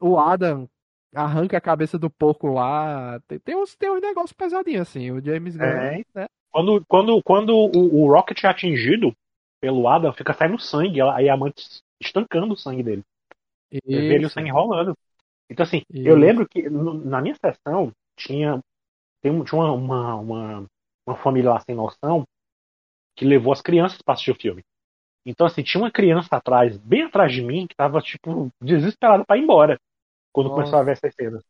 O 0.00 0.18
Adam 0.18 0.68
arranca 1.14 1.56
a 1.56 1.60
cabeça 1.60 1.98
do 1.98 2.10
porco 2.10 2.48
lá. 2.48 3.20
Tem, 3.26 3.38
tem 3.38 3.56
uns 3.56 3.74
tem 3.76 3.90
uns 3.90 4.00
negócios 4.00 4.32
pesadinhos 4.32 4.82
assim. 4.82 5.10
O 5.10 5.24
James 5.24 5.56
Gunn, 5.56 5.64
é. 5.64 6.04
né? 6.14 6.26
Quando, 6.50 6.84
quando, 6.86 7.22
quando 7.22 7.54
o, 7.54 8.02
o 8.02 8.12
Rocket 8.12 8.42
é 8.42 8.48
atingido, 8.48 9.14
pelo 9.60 9.86
Adam, 9.88 10.12
fica 10.12 10.32
saindo 10.32 10.58
sangue, 10.58 11.00
aí 11.00 11.28
a 11.28 11.34
amante 11.34 11.82
estancando 12.00 12.54
o 12.54 12.56
sangue 12.56 12.82
dele. 12.82 13.02
Isso. 13.70 13.82
Vê 13.86 14.14
ele 14.14 14.26
o 14.26 14.30
sangue 14.30 14.50
rolando. 14.50 14.96
Então, 15.50 15.64
assim, 15.64 15.82
Isso. 15.90 16.08
eu 16.08 16.16
lembro 16.16 16.48
que 16.48 16.68
na 16.68 17.20
minha 17.20 17.34
sessão 17.34 17.92
tinha, 18.16 18.60
tem, 19.20 19.44
tinha 19.44 19.60
uma, 19.60 19.72
uma, 19.72 20.14
uma, 20.16 20.66
uma, 21.08 21.16
família 21.16 21.50
lá 21.50 21.60
sem 21.60 21.74
noção 21.74 22.24
que 23.16 23.24
levou 23.24 23.52
as 23.52 23.60
crianças 23.60 24.00
para 24.00 24.14
assistir 24.14 24.30
o 24.30 24.40
filme. 24.40 24.62
Então, 25.26 25.46
assim, 25.46 25.62
tinha 25.62 25.82
uma 25.82 25.90
criança 25.90 26.36
atrás, 26.36 26.78
bem 26.78 27.02
atrás 27.02 27.32
de 27.32 27.42
mim, 27.42 27.66
que 27.66 27.74
tava, 27.74 28.00
tipo, 28.00 28.48
desesperada 28.62 29.24
para 29.24 29.36
ir 29.36 29.42
embora. 29.42 29.78
Quando 30.32 30.48
Nossa. 30.48 30.60
começou 30.60 30.78
a 30.78 30.82
ver 30.84 30.92
essas 30.92 31.14
cenas. 31.14 31.42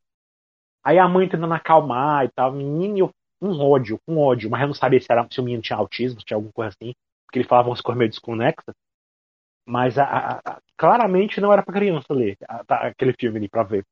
Aí 0.82 0.98
a 0.98 1.08
mãe 1.08 1.28
tentando 1.28 1.52
acalmar 1.52 2.24
e 2.24 2.30
tal, 2.30 2.52
menino, 2.52 2.98
eu 2.98 3.10
um 3.40 3.60
ódio, 3.60 4.00
um 4.08 4.18
ódio, 4.18 4.50
mas 4.50 4.60
eu 4.62 4.66
não 4.66 4.74
sabia 4.74 5.00
se, 5.00 5.06
era, 5.10 5.26
se 5.30 5.40
o 5.40 5.44
menino 5.44 5.62
tinha 5.62 5.78
autismo, 5.78 6.18
se 6.20 6.26
tinha 6.26 6.36
alguma 6.36 6.52
coisa 6.52 6.70
assim, 6.70 6.92
porque 7.26 7.38
ele 7.38 7.48
falava 7.48 7.68
umas 7.68 7.80
coisas 7.80 7.98
meio 7.98 8.10
desconexas. 8.10 8.74
Mas 9.66 9.98
a, 9.98 10.04
a, 10.04 10.38
a, 10.38 10.60
claramente 10.76 11.40
não 11.40 11.52
era 11.52 11.62
pra 11.62 11.74
criança 11.74 12.12
ler 12.12 12.36
tá, 12.66 12.88
aquele 12.88 13.12
filme 13.12 13.38
ali 13.38 13.48
pra 13.48 13.62
ver. 13.62 13.84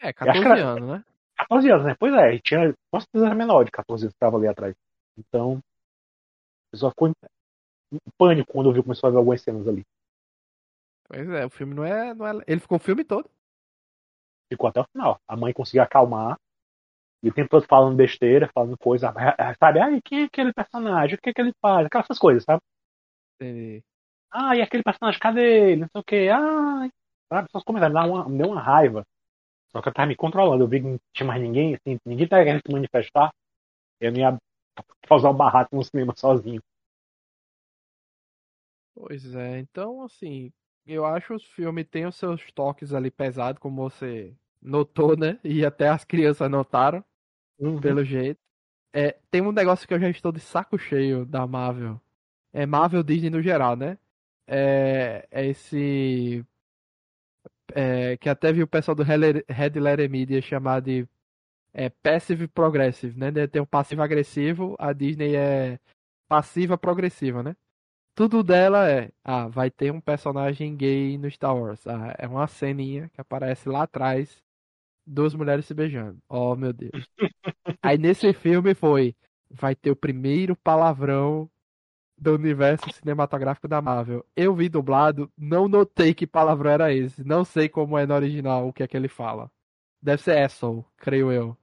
É, 0.00 0.12
14 0.12 0.46
era- 0.46 0.62
anos, 0.62 0.88
né? 0.88 1.04
14 1.36 1.70
anos, 1.70 1.86
né? 1.86 1.96
Pois 1.98 2.12
é, 2.14 2.38
tinha. 2.40 2.74
Com 2.90 3.00
certeza 3.00 3.26
era 3.26 3.34
menor 3.34 3.64
de 3.64 3.70
14 3.70 4.04
anos 4.04 4.12
que 4.12 4.18
tava 4.18 4.36
ali 4.36 4.48
atrás. 4.48 4.74
Então. 5.20 5.60
Pessoa 6.72 6.90
ficou 6.90 7.08
em, 7.08 7.14
pânico 8.16 8.52
quando 8.52 8.72
viu 8.72 8.82
começou 8.82 9.08
a 9.08 9.10
ver 9.10 9.18
algumas 9.18 9.42
cenas 9.42 9.66
ali. 9.66 9.84
Pois 11.08 11.28
é, 11.28 11.44
o 11.44 11.50
filme 11.50 11.74
não 11.74 11.84
é, 11.84 12.14
não 12.14 12.26
é. 12.26 12.44
Ele 12.46 12.60
ficou 12.60 12.78
o 12.78 12.80
filme 12.80 13.04
todo. 13.04 13.28
Ficou 14.48 14.68
até 14.68 14.80
o 14.80 14.86
final. 14.92 15.20
A 15.26 15.36
mãe 15.36 15.52
conseguiu 15.52 15.82
acalmar. 15.82 16.38
E 17.22 17.28
o 17.28 17.34
tempo 17.34 17.50
todo 17.50 17.66
falando 17.66 17.96
besteira, 17.96 18.50
falando 18.54 18.78
coisa. 18.78 19.12
Sabe, 19.58 19.80
ai, 19.80 20.00
quem 20.02 20.22
é 20.22 20.24
aquele 20.24 20.52
personagem? 20.52 21.16
O 21.16 21.20
que 21.20 21.30
é 21.30 21.34
que 21.34 21.40
ele 21.40 21.52
faz? 21.60 21.86
Aquelas 21.86 22.18
coisas, 22.18 22.44
sabe? 22.44 22.62
Entendi. 23.34 23.82
Ah, 24.30 24.56
e 24.56 24.62
aquele 24.62 24.82
personagem, 24.82 25.20
cadê 25.20 25.72
ele? 25.72 25.80
Não 25.82 25.88
sei 25.92 26.00
o 26.00 26.04
que. 26.04 26.28
Ai. 26.28 26.90
Sabe, 27.28 27.48
só 27.50 27.58
os 27.58 27.64
comentários 27.64 27.94
me 28.00 28.06
deu 28.06 28.14
uma, 28.14 28.28
me 28.28 28.38
deu 28.38 28.48
uma 28.48 28.60
raiva. 28.60 29.04
Só 29.72 29.82
que 29.82 29.88
eu 29.88 29.92
tava 29.92 30.06
me 30.06 30.16
controlando. 30.16 30.64
Eu 30.64 30.68
vi 30.68 30.80
que 30.80 30.86
não 30.86 30.98
tinha 31.12 31.26
mais 31.26 31.42
ninguém, 31.42 31.74
assim, 31.74 31.98
ninguém 32.04 32.28
tava 32.28 32.44
querendo 32.44 32.62
se 32.66 32.72
manifestar. 32.72 33.32
Eu 34.00 34.12
não 34.12 34.18
ia 34.18 34.38
causar 35.06 35.30
um 35.30 35.36
barraco 35.36 35.74
no 35.76 35.84
cinema 35.84 36.14
sozinho. 36.16 36.62
Pois 38.94 39.34
é, 39.34 39.58
então 39.60 40.02
assim, 40.02 40.52
eu 40.86 41.04
acho 41.06 41.28
que 41.28 41.32
o 41.34 41.38
filme 41.40 41.84
tem 41.84 42.06
os 42.06 42.16
seus 42.16 42.50
toques 42.52 42.92
ali 42.92 43.10
pesados, 43.10 43.60
como 43.60 43.82
você 43.88 44.34
notou, 44.60 45.16
né? 45.16 45.38
E 45.44 45.64
até 45.64 45.88
as 45.88 46.04
crianças 46.04 46.50
notaram, 46.50 47.04
Uhum. 47.58 47.80
pelo 47.80 48.04
jeito. 48.04 48.40
É, 48.94 49.18
tem 49.30 49.42
um 49.42 49.52
negócio 49.52 49.88
que 49.88 49.94
eu 49.94 50.00
já 50.00 50.10
estou 50.10 50.32
de 50.32 50.40
saco 50.40 50.78
cheio 50.78 51.26
da 51.26 51.46
Marvel. 51.46 52.00
É 52.52 52.66
Marvel 52.66 53.02
Disney 53.04 53.30
no 53.30 53.42
geral, 53.42 53.76
né? 53.76 53.98
É, 54.46 55.28
é 55.30 55.46
esse. 55.46 56.44
é, 57.74 58.16
que 58.16 58.28
até 58.28 58.52
vi 58.52 58.62
o 58.62 58.66
pessoal 58.68 58.94
do 58.94 59.02
Red 59.02 59.78
Letter 59.80 60.10
Media 60.10 60.40
chamar 60.42 60.80
de 60.80 61.06
é, 61.72 61.88
Passive 61.88 62.48
Progressive, 62.48 63.18
né? 63.18 63.30
Tem 63.46 63.62
um 63.62 63.66
passivo 63.66 64.02
agressivo, 64.02 64.76
a 64.78 64.92
Disney 64.92 65.36
é 65.36 65.78
passiva 66.28 66.78
progressiva, 66.78 67.42
né? 67.42 67.56
Tudo 68.14 68.42
dela 68.42 68.88
é, 68.90 69.10
ah, 69.24 69.48
vai 69.48 69.70
ter 69.70 69.92
um 69.92 70.00
personagem 70.00 70.76
gay 70.76 71.16
no 71.16 71.30
Star 71.30 71.56
Wars. 71.56 71.86
Ah, 71.86 72.14
é 72.18 72.26
uma 72.26 72.46
ceninha 72.46 73.08
que 73.10 73.20
aparece 73.20 73.68
lá 73.68 73.84
atrás, 73.84 74.42
duas 75.06 75.34
mulheres 75.34 75.66
se 75.66 75.74
beijando. 75.74 76.18
Oh, 76.28 76.54
meu 76.56 76.72
Deus. 76.72 76.92
Aí 77.82 77.98
nesse 77.98 78.32
filme 78.32 78.74
foi, 78.74 79.14
vai 79.50 79.74
ter 79.74 79.90
o 79.90 79.96
primeiro 79.96 80.56
palavrão 80.56 81.50
do 82.18 82.34
universo 82.34 82.90
cinematográfico 82.92 83.66
da 83.66 83.80
Marvel. 83.80 84.24
Eu 84.36 84.54
vi 84.54 84.68
dublado, 84.68 85.32
não 85.36 85.66
notei 85.68 86.12
que 86.12 86.26
palavrão 86.26 86.70
era 86.70 86.92
esse. 86.92 87.24
Não 87.24 87.44
sei 87.44 87.68
como 87.68 87.96
é 87.96 88.06
no 88.06 88.14
original 88.14 88.68
o 88.68 88.72
que 88.72 88.82
é 88.82 88.86
que 88.88 88.96
ele 88.96 89.08
fala. 89.08 89.50
Deve 90.02 90.22
ser 90.22 90.38
asshole, 90.44 90.84
creio 90.98 91.32
eu. 91.32 91.56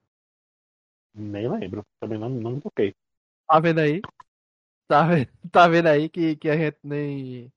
Nem 1.16 1.50
lembro. 1.50 1.84
Também 2.00 2.18
não, 2.20 2.30
não 2.30 2.52
me 2.52 2.62
toquei. 2.62 2.94
Tá 3.48 3.60
vendo 3.60 3.80
aí? 3.80 4.06
Tá 4.88 5.04
vendo, 5.08 5.30
tá 5.52 5.68
vendo 5.68 5.88
aí 5.88 6.10
que, 6.10 6.36
que 6.38 6.50
a 6.50 6.58
gente 6.58 6.80
nem, 6.84 7.52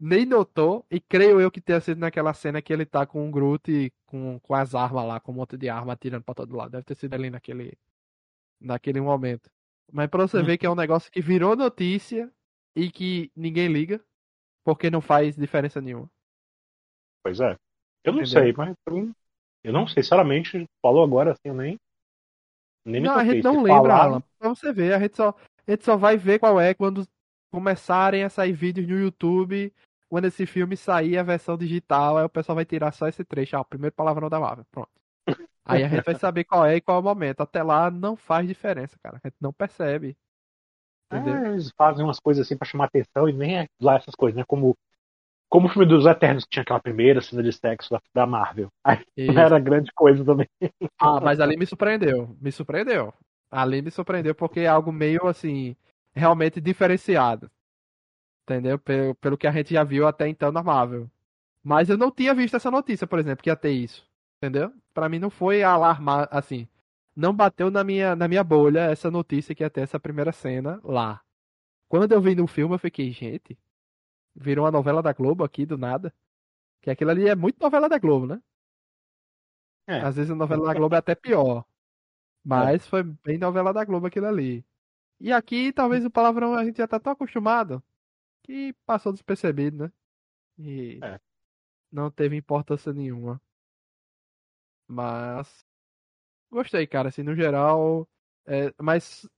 nem 0.00 0.26
notou. 0.26 0.86
E 0.90 1.00
creio 1.00 1.40
eu 1.40 1.50
que 1.50 1.60
tenha 1.60 1.80
sido 1.80 1.98
naquela 2.00 2.34
cena 2.34 2.62
que 2.62 2.72
ele 2.72 2.86
tá 2.86 3.06
com 3.06 3.28
o 3.28 3.32
Groot 3.32 3.70
e 3.72 3.92
com, 4.06 4.40
com 4.40 4.54
as 4.54 4.74
armas 4.74 5.06
lá, 5.06 5.20
com 5.20 5.32
um 5.32 5.36
monte 5.36 5.56
de 5.58 5.68
arma 5.68 5.94
atirando 5.94 6.24
pra 6.24 6.34
todo 6.34 6.56
lado. 6.56 6.72
Deve 6.72 6.84
ter 6.84 6.96
sido 6.96 7.14
ali 7.14 7.30
naquele, 7.30 7.78
naquele 8.60 9.00
momento. 9.00 9.50
Mas 9.92 10.08
pra 10.08 10.26
você 10.26 10.42
Hum. 10.42 10.44
ver 10.44 10.58
que 10.58 10.66
é 10.66 10.70
um 10.70 10.74
negócio 10.76 11.12
que 11.12 11.22
virou 11.22 11.56
notícia 11.56 12.32
e 12.76 12.90
que 12.90 13.32
ninguém 13.36 13.68
liga, 13.68 14.04
porque 14.64 14.90
não 14.90 15.00
faz 15.02 15.36
diferença 15.36 15.80
nenhuma. 15.80 16.10
Pois 17.22 17.40
é. 17.40 17.56
Eu 18.04 18.12
não 18.14 18.24
Entendeu? 18.24 18.24
sei, 18.24 18.52
mas 18.56 18.74
pra 18.84 18.94
mim, 18.94 19.12
eu 19.66 19.72
não 19.72 19.86
sei. 19.86 20.02
Sinceramente, 20.02 20.64
falou 20.82 21.02
agora 21.04 21.32
assim, 21.32 21.48
eu 21.48 21.54
nem. 21.54 21.78
Nem 22.84 23.00
me 23.00 23.08
Não, 23.08 23.14
a 23.14 23.18
toquei. 23.18 23.34
gente 23.34 23.44
não 23.44 23.52
Se 23.54 23.58
lembra, 23.62 23.72
falaram- 23.90 24.02
Alan. 24.12 24.22
Pra 24.38 24.48
você 24.48 24.72
ver, 24.72 24.94
a 24.94 24.98
gente, 25.00 25.16
só, 25.16 25.34
a 25.66 25.70
gente 25.70 25.84
só 25.84 25.96
vai 25.96 26.16
ver 26.16 26.38
qual 26.38 26.60
é 26.60 26.72
quando 26.72 27.06
começarem 27.52 28.22
a 28.22 28.28
sair 28.30 28.52
vídeos 28.52 28.86
no 28.86 28.98
YouTube. 28.98 29.72
Quando 30.08 30.26
esse 30.26 30.46
filme 30.46 30.76
sair 30.76 31.18
a 31.18 31.22
versão 31.24 31.56
digital, 31.56 32.16
aí 32.16 32.24
o 32.24 32.28
pessoal 32.28 32.54
vai 32.54 32.64
tirar 32.64 32.92
só 32.92 33.08
esse 33.08 33.24
trecho. 33.24 33.56
Ah, 33.56 33.60
o 33.60 33.64
primeiro 33.64 33.94
palavrão 33.94 34.28
da 34.30 34.38
Marvel. 34.38 34.64
Pronto. 34.70 34.88
Aí 35.64 35.82
a 35.82 35.88
gente 35.88 36.04
vai 36.04 36.14
saber 36.14 36.44
qual 36.44 36.64
é 36.64 36.76
e 36.76 36.80
qual 36.80 36.98
é 36.98 37.00
o 37.00 37.02
momento. 37.02 37.40
Até 37.40 37.60
lá 37.60 37.90
não 37.90 38.14
faz 38.14 38.46
diferença, 38.46 38.96
cara. 39.02 39.20
A 39.22 39.26
gente 39.28 39.36
não 39.40 39.52
percebe. 39.52 40.16
Entendeu? 41.12 41.34
É, 41.34 41.48
eles 41.48 41.72
fazem 41.76 42.04
umas 42.04 42.20
coisas 42.20 42.46
assim 42.46 42.56
pra 42.56 42.68
chamar 42.68 42.84
atenção 42.84 43.28
e 43.28 43.32
nem 43.32 43.58
é 43.58 43.66
lá 43.80 43.96
essas 43.96 44.14
coisas, 44.14 44.36
né? 44.36 44.44
Como, 44.46 44.76
como 45.48 45.66
o 45.66 45.70
filme 45.70 45.86
dos 45.86 46.06
Eternos, 46.06 46.44
que 46.44 46.50
tinha 46.50 46.62
aquela 46.62 46.80
primeira 46.80 47.20
cena 47.20 47.42
de 47.42 47.52
sexo 47.52 47.90
da, 47.90 48.00
da 48.12 48.26
Marvel. 48.26 48.68
Aí 48.82 49.04
Isso. 49.16 49.32
não 49.32 49.42
era 49.42 49.58
grande 49.58 49.92
coisa 49.94 50.24
também. 50.24 50.48
Ah, 50.98 51.20
mas 51.20 51.40
ali 51.40 51.56
me 51.56 51.66
surpreendeu. 51.66 52.36
Me 52.40 52.50
surpreendeu. 52.50 53.14
Ali 53.50 53.80
me 53.80 53.90
surpreendeu 53.90 54.34
porque 54.34 54.60
é 54.60 54.66
algo 54.66 54.92
meio 54.92 55.26
assim, 55.26 55.76
realmente 56.14 56.60
diferenciado. 56.60 57.50
Entendeu? 58.42 58.78
Pelo, 58.78 59.14
pelo 59.16 59.38
que 59.38 59.46
a 59.46 59.52
gente 59.52 59.72
já 59.74 59.84
viu 59.84 60.06
até 60.06 60.28
então 60.28 60.50
na 60.52 60.62
Marvel. 60.62 61.08
Mas 61.62 61.88
eu 61.88 61.98
não 61.98 62.10
tinha 62.10 62.34
visto 62.34 62.56
essa 62.56 62.70
notícia, 62.70 63.06
por 63.06 63.18
exemplo, 63.18 63.42
que 63.42 63.50
ia 63.50 63.56
ter 63.56 63.70
isso. 63.70 64.06
Entendeu? 64.38 64.72
Pra 64.94 65.08
mim 65.08 65.18
não 65.18 65.30
foi 65.30 65.62
alarmar, 65.62 66.28
assim. 66.30 66.68
Não 67.14 67.34
bateu 67.34 67.70
na 67.70 67.82
minha, 67.82 68.14
na 68.14 68.28
minha 68.28 68.44
bolha 68.44 68.90
essa 68.90 69.10
notícia 69.10 69.54
que 69.54 69.62
ia 69.62 69.70
ter 69.70 69.80
essa 69.80 69.98
primeira 69.98 70.32
cena 70.32 70.80
lá. 70.84 71.20
Quando 71.88 72.12
eu 72.12 72.20
vi 72.20 72.34
no 72.34 72.46
filme, 72.46 72.74
eu 72.74 72.78
fiquei, 72.78 73.10
gente, 73.10 73.56
virou 74.36 74.64
uma 74.64 74.70
novela 74.70 75.02
da 75.02 75.12
Globo 75.12 75.44
aqui 75.44 75.66
do 75.66 75.78
nada. 75.78 76.14
Que 76.82 76.90
aquilo 76.90 77.10
ali 77.10 77.28
é 77.28 77.34
muito 77.34 77.58
novela 77.60 77.88
da 77.88 77.98
Globo, 77.98 78.26
né? 78.26 78.40
É. 79.86 80.00
Às 80.00 80.16
vezes 80.16 80.30
a 80.30 80.34
novela 80.34 80.66
da 80.66 80.74
Globo 80.74 80.94
é 80.94 80.98
até 80.98 81.14
pior. 81.14 81.64
Mas 82.44 82.86
foi 82.86 83.02
bem 83.02 83.38
novela 83.38 83.72
da 83.72 83.84
Globo 83.84 84.06
aquilo 84.06 84.26
ali. 84.26 84.64
E 85.18 85.32
aqui, 85.32 85.72
talvez 85.72 86.04
o 86.04 86.10
palavrão 86.10 86.54
a 86.54 86.64
gente 86.64 86.76
já 86.76 86.86
tá 86.86 87.00
tão 87.00 87.12
acostumado 87.12 87.82
que 88.44 88.72
passou 88.84 89.12
despercebido, 89.12 89.84
né? 89.84 89.92
E 90.58 91.00
É. 91.02 91.20
não 91.90 92.10
teve 92.10 92.36
importância 92.36 92.92
nenhuma. 92.92 93.40
Mas 94.88 95.64
gostei, 96.50 96.86
cara, 96.86 97.08
assim, 97.08 97.22
no 97.22 97.34
geral. 97.34 98.08
é, 98.46 98.72
mas 98.80 99.28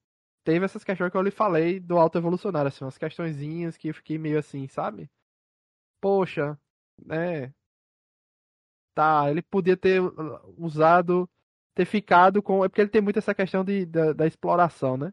teve 0.45 0.65
essas 0.65 0.85
questões 0.85 1.11
que 1.11 1.17
eu 1.17 1.23
lhe 1.23 1.31
falei 1.31 1.81
do 1.81 1.99
alto 1.99 2.19
evolucionário, 2.19 2.69
assim, 2.69 2.85
umas 2.85 2.99
questõezinhas 2.99 3.77
que 3.77 3.89
eu 3.89 3.95
fiquei 3.95 4.19
meio 4.19 4.39
assim, 4.39 4.69
sabe? 4.69 5.11
Poxa, 6.01 6.59
né? 7.07 7.53
Tá, 8.95 9.31
ele 9.31 9.43
podia 9.43 9.77
ter 9.77 10.01
uh, 10.03 10.55
usado, 10.59 11.29
ter 11.75 11.85
ficado 11.85 12.43
com. 12.43 12.65
É 12.65 12.69
porque 12.69 12.81
ele 12.81 12.91
tem 12.91 13.01
muito 13.01 13.19
essa 13.19 13.35
questão 13.35 13.65
de, 13.65 13.87
da, 13.87 14.13
da 14.13 14.27
exploração, 14.27 14.97
né? 14.97 15.13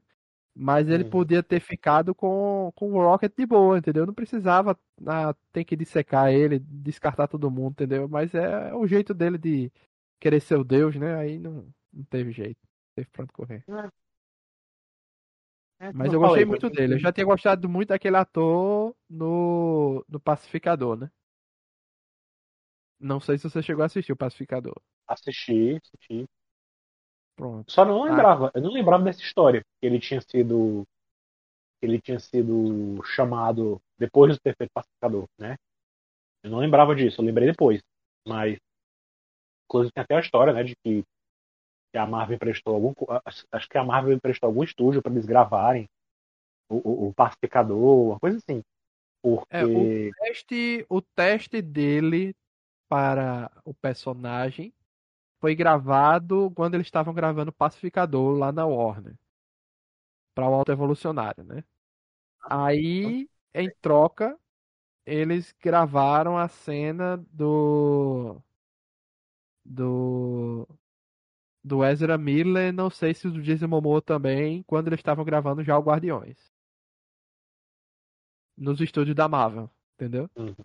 Mas 0.56 0.90
ele 0.90 1.04
Uhum. 1.04 1.10
podia 1.12 1.44
ter 1.44 1.62
ficado 1.62 2.16
com, 2.16 2.72
com 2.76 2.94
o 2.94 3.02
Rocket 3.04 3.34
de 3.38 3.46
boa, 3.46 3.78
entendeu? 3.80 4.06
Não 4.06 4.14
precisava 4.14 4.80
ah, 5.08 5.36
ter 5.54 5.66
que 5.66 5.76
dissecar 5.78 6.32
ele, 6.34 6.60
descartar 6.60 7.28
todo 7.28 7.52
mundo, 7.52 7.74
entendeu? 7.74 8.08
Mas 8.10 8.34
é 8.36 8.74
o 8.76 8.88
jeito 8.88 9.14
dele 9.14 9.38
de 9.38 9.72
querer 10.20 10.42
ser 10.42 10.58
o 10.58 10.64
Deus, 10.66 10.96
né? 10.98 11.16
Aí 11.18 11.40
não, 11.40 11.68
não 11.94 12.04
teve 12.06 12.32
jeito. 12.32 12.60
Teve 12.96 13.10
pra 13.12 13.24
onde 13.24 13.34
correr. 13.34 13.66
É, 13.68 13.90
como 15.80 15.94
Mas 15.94 16.14
eu 16.14 16.20
gostei 16.20 16.44
falei, 16.44 16.46
muito 16.46 16.70
dele. 16.70 16.96
Eu 16.96 17.00
já 17.00 17.12
tinha 17.12 17.26
gostado 17.26 17.70
muito 17.70 17.90
daquele 17.90 18.18
ator 18.18 18.96
no, 19.10 20.06
no 20.08 20.20
Pacificador, 20.20 20.98
né? 20.98 21.10
Não 23.00 23.20
sei 23.20 23.38
se 23.38 23.50
você 23.50 23.62
chegou 23.62 23.84
a 23.84 23.86
assistir 23.88 24.12
o 24.12 24.18
Pacificador. 24.18 24.76
Assisti, 25.08 25.76
assisti. 25.76 26.26
Pronto. 27.36 27.72
Só 27.72 27.84
não 27.86 28.04
Ah. 28.04 28.10
lembrava, 28.10 28.52
eu 28.56 28.62
não 28.62 28.72
lembrava 28.72 29.04
dessa 29.04 29.22
história, 29.22 29.62
que 29.80 29.86
ele 29.86 30.00
tinha 30.00 30.22
sido 30.22 30.84
ele 31.82 32.02
tinha 32.02 32.20
sido 32.20 33.04
chamado 33.04 33.80
depois 34.00 34.34
de 34.34 34.40
ter 34.42 34.56
feito 34.58 34.72
pacificador, 34.74 35.26
né? 35.38 35.56
Eu 36.44 36.50
não 36.50 36.60
lembrava 36.60 36.96
disso, 36.96 37.22
eu 37.22 37.26
lembrei 37.26 37.48
depois. 37.48 37.80
Mas 38.28 38.58
inclusive 39.66 39.92
tem 39.94 40.04
até 40.04 40.16
a 40.16 40.20
história, 40.20 40.54
né, 40.54 40.64
de 40.64 40.76
que, 40.84 41.04
que 41.96 42.00
a 42.00 42.06
Marvel 42.06 42.36
emprestou 42.36 42.76
algum 42.76 42.94
acho- 43.26 43.48
que 43.70 43.78
a 43.78 43.84
Marvel 43.86 44.14
emprestou 44.14 44.48
algum 44.50 44.64
estúdio 44.64 45.02
para 45.02 45.14
eles 45.14 45.26
gravarem 45.26 45.88
o, 46.70 47.08
o, 47.08 47.10
o 47.10 47.14
pacificador, 47.16 48.08
uma 48.12 48.20
coisa 48.20 48.38
assim. 48.40 48.64
Porque 49.22 49.48
É, 49.50 49.66
o 49.74 49.90
teste, 50.18 50.86
o 50.90 51.02
teste 51.02 51.62
dele 51.62 52.36
para 52.90 53.52
o 53.66 53.74
personagem 53.74 54.74
foi 55.42 55.56
gravado 55.56 56.52
quando 56.56 56.76
eles 56.76 56.88
estavam 56.88 57.14
gravando 57.14 57.54
Pacificador 57.54 58.38
lá 58.38 58.52
na 58.52 58.66
Warner. 58.66 59.16
Para 60.34 60.50
o 60.50 60.54
Alto 60.54 60.72
Evolucionário, 60.72 61.44
né? 61.44 61.64
Aí, 62.50 63.30
em 63.54 63.72
troca, 63.82 64.38
eles 65.06 65.54
gravaram 65.62 66.38
a 66.38 66.48
cena 66.50 67.18
do. 67.32 68.42
Do. 69.66 70.68
Do 71.66 71.84
Ezra 71.84 72.16
Miller, 72.16 72.72
não 72.72 72.92
sei 72.92 73.16
se 73.16 73.28
o 73.28 73.32
do 73.32 73.42
Jason 73.42 73.68
Momoa 73.68 74.00
também, 74.00 74.62
quando 74.64 74.86
eles 74.88 75.00
estavam 75.00 75.26
gravando 75.26 75.64
já 75.64 75.76
o 75.76 75.82
Guardiões. 75.82 76.38
Nos 78.56 78.80
estúdios 78.80 79.16
da 79.16 79.28
Marvel, 79.28 79.68
entendeu? 79.96 80.30
Uhum. 80.36 80.56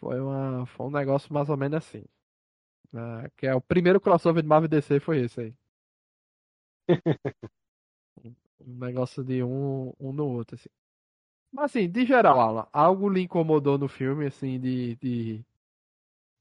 Foi, 0.00 0.20
uma, 0.20 0.66
foi 0.66 0.86
um 0.86 0.90
negócio 0.90 1.32
mais 1.32 1.48
ou 1.48 1.56
menos 1.56 1.78
assim. 1.78 2.04
Ah, 2.92 3.30
que 3.36 3.46
é 3.46 3.54
o 3.54 3.60
primeiro 3.60 4.00
crossover 4.00 4.42
de 4.42 4.48
Marvel 4.48 4.68
DC 4.68 4.98
foi 4.98 5.20
esse 5.20 5.40
aí. 5.40 5.54
um 8.60 8.78
negócio 8.78 9.22
de 9.22 9.42
um, 9.42 9.92
um 10.00 10.12
no 10.12 10.26
outro, 10.26 10.56
assim. 10.56 10.68
Mas 11.52 11.66
assim, 11.66 11.88
de 11.90 12.04
geral, 12.06 12.40
Alan, 12.40 12.66
algo 12.72 13.08
lhe 13.08 13.22
incomodou 13.22 13.78
no 13.78 13.88
filme, 13.88 14.26
assim, 14.26 14.60
de, 14.60 14.96
de, 14.96 15.44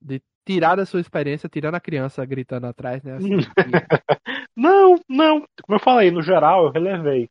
de 0.02 0.22
tirar 0.46 0.76
da 0.76 0.86
sua 0.86 1.00
experiência, 1.00 1.50
tirando 1.50 1.76
a 1.76 1.80
criança 1.80 2.26
gritando 2.26 2.68
atrás, 2.68 3.02
né? 3.04 3.14
Assim, 3.14 3.30
não, 4.56 4.96
não. 5.10 5.46
Como 5.64 5.76
eu 5.76 5.80
falei, 5.80 6.12
no 6.12 6.22
geral, 6.22 6.66
eu 6.66 6.72
relevei 6.72 7.30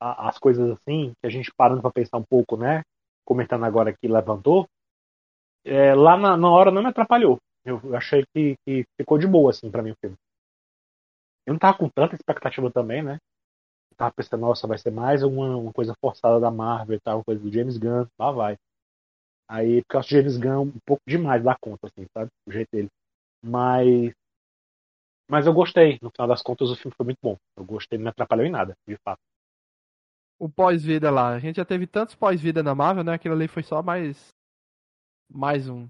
a, 0.00 0.28
as 0.28 0.38
coisas 0.38 0.70
assim, 0.70 1.12
que 1.20 1.26
a 1.26 1.30
gente 1.30 1.52
parando 1.56 1.82
para 1.82 1.90
pensar 1.90 2.18
um 2.18 2.24
pouco, 2.24 2.56
né? 2.56 2.82
Comentando 3.24 3.64
agora 3.64 3.92
que 3.92 4.08
levantou. 4.08 4.66
É, 5.64 5.94
lá 5.94 6.16
na, 6.16 6.36
na 6.36 6.50
hora 6.50 6.70
não 6.70 6.82
me 6.82 6.88
atrapalhou. 6.88 7.38
Eu, 7.64 7.94
achei 7.94 8.24
que, 8.34 8.56
que, 8.66 8.84
ficou 8.98 9.18
de 9.18 9.26
boa, 9.26 9.50
assim, 9.50 9.70
para 9.70 9.82
mim 9.82 9.90
o 9.90 9.96
filme. 10.00 10.16
Eu 11.46 11.52
não 11.52 11.58
tava 11.58 11.76
com 11.76 11.88
tanta 11.88 12.14
expectativa 12.14 12.70
também, 12.70 13.02
né? 13.02 13.18
Eu 13.90 13.96
tava 13.96 14.12
pensando, 14.12 14.40
nossa, 14.40 14.66
vai 14.66 14.78
ser 14.78 14.90
mais 14.90 15.22
uma, 15.22 15.56
uma 15.56 15.72
coisa 15.72 15.94
forçada 16.00 16.40
da 16.40 16.50
Marvel 16.50 16.96
e 16.96 17.00
tal, 17.00 17.18
uma 17.18 17.24
coisa 17.24 17.42
do 17.42 17.52
James 17.52 17.76
Gunn, 17.76 18.06
lá 18.18 18.30
vai. 18.30 18.56
Aí, 19.50 19.82
porque 19.82 19.96
eu 19.96 20.00
acho 20.00 20.14
o 20.14 20.16
James 20.16 20.36
Gunn 20.36 20.62
um 20.62 20.78
pouco 20.86 21.02
demais 21.08 21.42
da 21.42 21.56
conta, 21.60 21.88
assim, 21.88 22.06
sabe? 22.16 22.30
O 22.46 22.52
jeito 22.52 22.68
dele. 22.72 22.88
Mas. 23.42 24.12
Mas 25.28 25.44
eu 25.44 25.52
gostei. 25.52 25.98
No 26.00 26.08
final 26.10 26.28
das 26.28 26.40
contas, 26.40 26.70
o 26.70 26.76
filme 26.76 26.94
foi 26.96 27.04
muito 27.04 27.18
bom. 27.20 27.36
Eu 27.56 27.64
gostei, 27.64 27.98
não 27.98 28.04
me 28.04 28.10
atrapalhou 28.10 28.46
em 28.46 28.50
nada, 28.50 28.74
de 28.86 28.96
fato. 29.04 29.18
O 30.38 30.48
pós-vida 30.48 31.10
lá. 31.10 31.30
A 31.34 31.40
gente 31.40 31.56
já 31.56 31.64
teve 31.64 31.84
tantos 31.88 32.14
pós-vida 32.14 32.62
na 32.62 32.76
Marvel, 32.76 33.02
né? 33.02 33.14
Aquilo 33.14 33.34
ali 33.34 33.48
foi 33.48 33.64
só 33.64 33.82
mais. 33.82 34.28
Mais 35.28 35.68
um. 35.68 35.88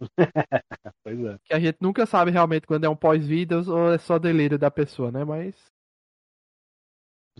pois 1.02 1.18
é. 1.18 1.38
Que 1.42 1.54
a 1.54 1.58
gente 1.58 1.78
nunca 1.80 2.04
sabe 2.04 2.30
realmente 2.30 2.66
quando 2.66 2.84
é 2.84 2.88
um 2.88 2.96
pós-vida 2.96 3.62
ou 3.66 3.94
é 3.94 3.98
só 3.98 4.18
delírio 4.18 4.58
da 4.58 4.70
pessoa, 4.70 5.10
né? 5.10 5.24
Mas. 5.24 5.56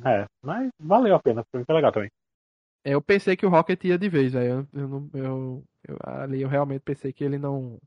É, 0.06 0.24
mas 0.42 0.70
valeu 0.80 1.14
a 1.14 1.20
pena, 1.20 1.44
foi 1.50 1.60
muito 1.60 1.72
legal 1.72 1.92
também. 1.92 2.10
Eu 2.88 3.02
pensei 3.02 3.36
que 3.36 3.44
o 3.44 3.48
Rocket 3.48 3.82
ia 3.84 3.98
de 3.98 4.08
vez, 4.08 4.34
aí 4.36 4.46
eu, 4.46 4.66
eu, 4.72 5.10
eu, 5.12 5.64
eu, 5.88 5.96
ali 6.04 6.42
eu 6.42 6.48
realmente 6.48 6.82
pensei 6.82 7.12
que 7.12 7.24
ele 7.24 7.38
não. 7.38 7.78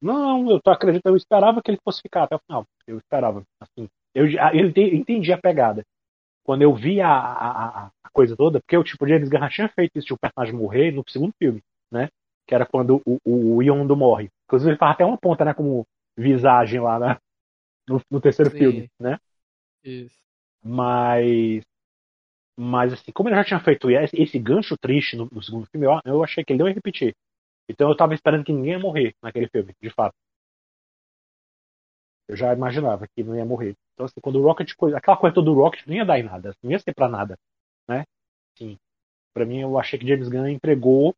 Não, 0.00 0.50
eu 0.50 0.60
tô 0.60 0.70
acreditando, 0.70 1.14
eu 1.14 1.16
esperava 1.16 1.62
que 1.62 1.70
ele 1.70 1.80
fosse 1.82 2.00
ficar 2.00 2.24
até 2.24 2.36
o 2.36 2.40
final. 2.46 2.66
Eu 2.86 2.98
esperava, 2.98 3.42
assim. 3.60 3.88
Eu, 4.14 4.26
eu 4.28 4.68
entendi 4.68 5.32
a 5.32 5.38
pegada. 5.38 5.82
Quando 6.44 6.62
eu 6.62 6.74
vi 6.74 7.00
a, 7.00 7.10
a, 7.10 7.86
a 7.86 8.10
coisa 8.12 8.36
toda, 8.36 8.60
porque 8.60 8.76
o 8.76 8.84
tipo, 8.84 9.08
James 9.08 9.28
Gunn 9.28 9.48
tinha 9.48 9.68
feito 9.68 9.96
isso 9.96 10.06
de 10.06 10.14
um 10.14 10.18
personagem 10.18 10.54
morrer 10.54 10.92
no 10.92 11.02
segundo 11.08 11.32
filme, 11.38 11.62
né? 11.90 12.10
que 12.46 12.54
era 12.54 12.66
quando 12.66 13.02
o, 13.04 13.18
o, 13.24 13.56
o 13.56 13.62
Yondo 13.62 13.96
morre. 13.96 14.30
Inclusive 14.44 14.72
ele 14.72 14.78
faz 14.78 14.92
até 14.92 15.04
uma 15.04 15.18
ponta, 15.18 15.44
né, 15.44 15.54
como 15.54 15.86
visagem 16.16 16.80
lá 16.80 16.98
na, 16.98 17.20
no, 17.88 18.00
no, 18.10 18.20
terceiro 18.20 18.50
Sim. 18.50 18.58
filme, 18.58 18.90
né? 19.00 19.18
Isso. 19.82 20.16
Mas, 20.62 21.64
mas 22.56 22.92
assim, 22.92 23.12
como 23.12 23.28
ele 23.28 23.36
já 23.36 23.44
tinha 23.44 23.60
feito 23.60 23.90
esse, 23.90 24.38
gancho 24.38 24.76
triste 24.76 25.16
no, 25.16 25.28
no, 25.30 25.42
segundo 25.42 25.66
filme, 25.66 25.86
eu, 25.86 26.00
eu 26.04 26.24
achei 26.24 26.44
que 26.44 26.52
ele 26.52 26.60
não 26.60 26.68
ia 26.68 26.74
repetir. 26.74 27.14
Então 27.68 27.88
eu 27.88 27.96
tava 27.96 28.14
esperando 28.14 28.44
que 28.44 28.52
ninguém 28.52 28.72
ia 28.72 28.78
morrer 28.78 29.14
naquele 29.22 29.48
filme, 29.48 29.72
de 29.80 29.90
fato. 29.90 30.14
Eu 32.28 32.36
já 32.36 32.52
imaginava 32.54 33.06
que 33.06 33.22
não 33.22 33.36
ia 33.36 33.44
morrer. 33.44 33.74
Então, 33.92 34.06
assim, 34.06 34.20
quando 34.20 34.36
o 34.40 34.42
Rocket. 34.42 34.72
Aquela 34.94 35.16
coisa 35.16 35.42
do 35.42 35.54
Rocket 35.54 35.86
não 35.86 35.94
ia 35.94 36.04
dar 36.04 36.18
em 36.18 36.22
nada. 36.22 36.54
Não 36.62 36.70
ia 36.70 36.78
ser 36.78 36.94
pra 36.94 37.08
nada. 37.08 37.36
Né? 37.88 38.04
Sim. 38.56 38.78
Pra 39.34 39.44
mim, 39.44 39.60
eu 39.60 39.78
achei 39.78 39.98
que 39.98 40.06
James 40.06 40.28
Gunn 40.28 40.48
entregou 40.48 41.14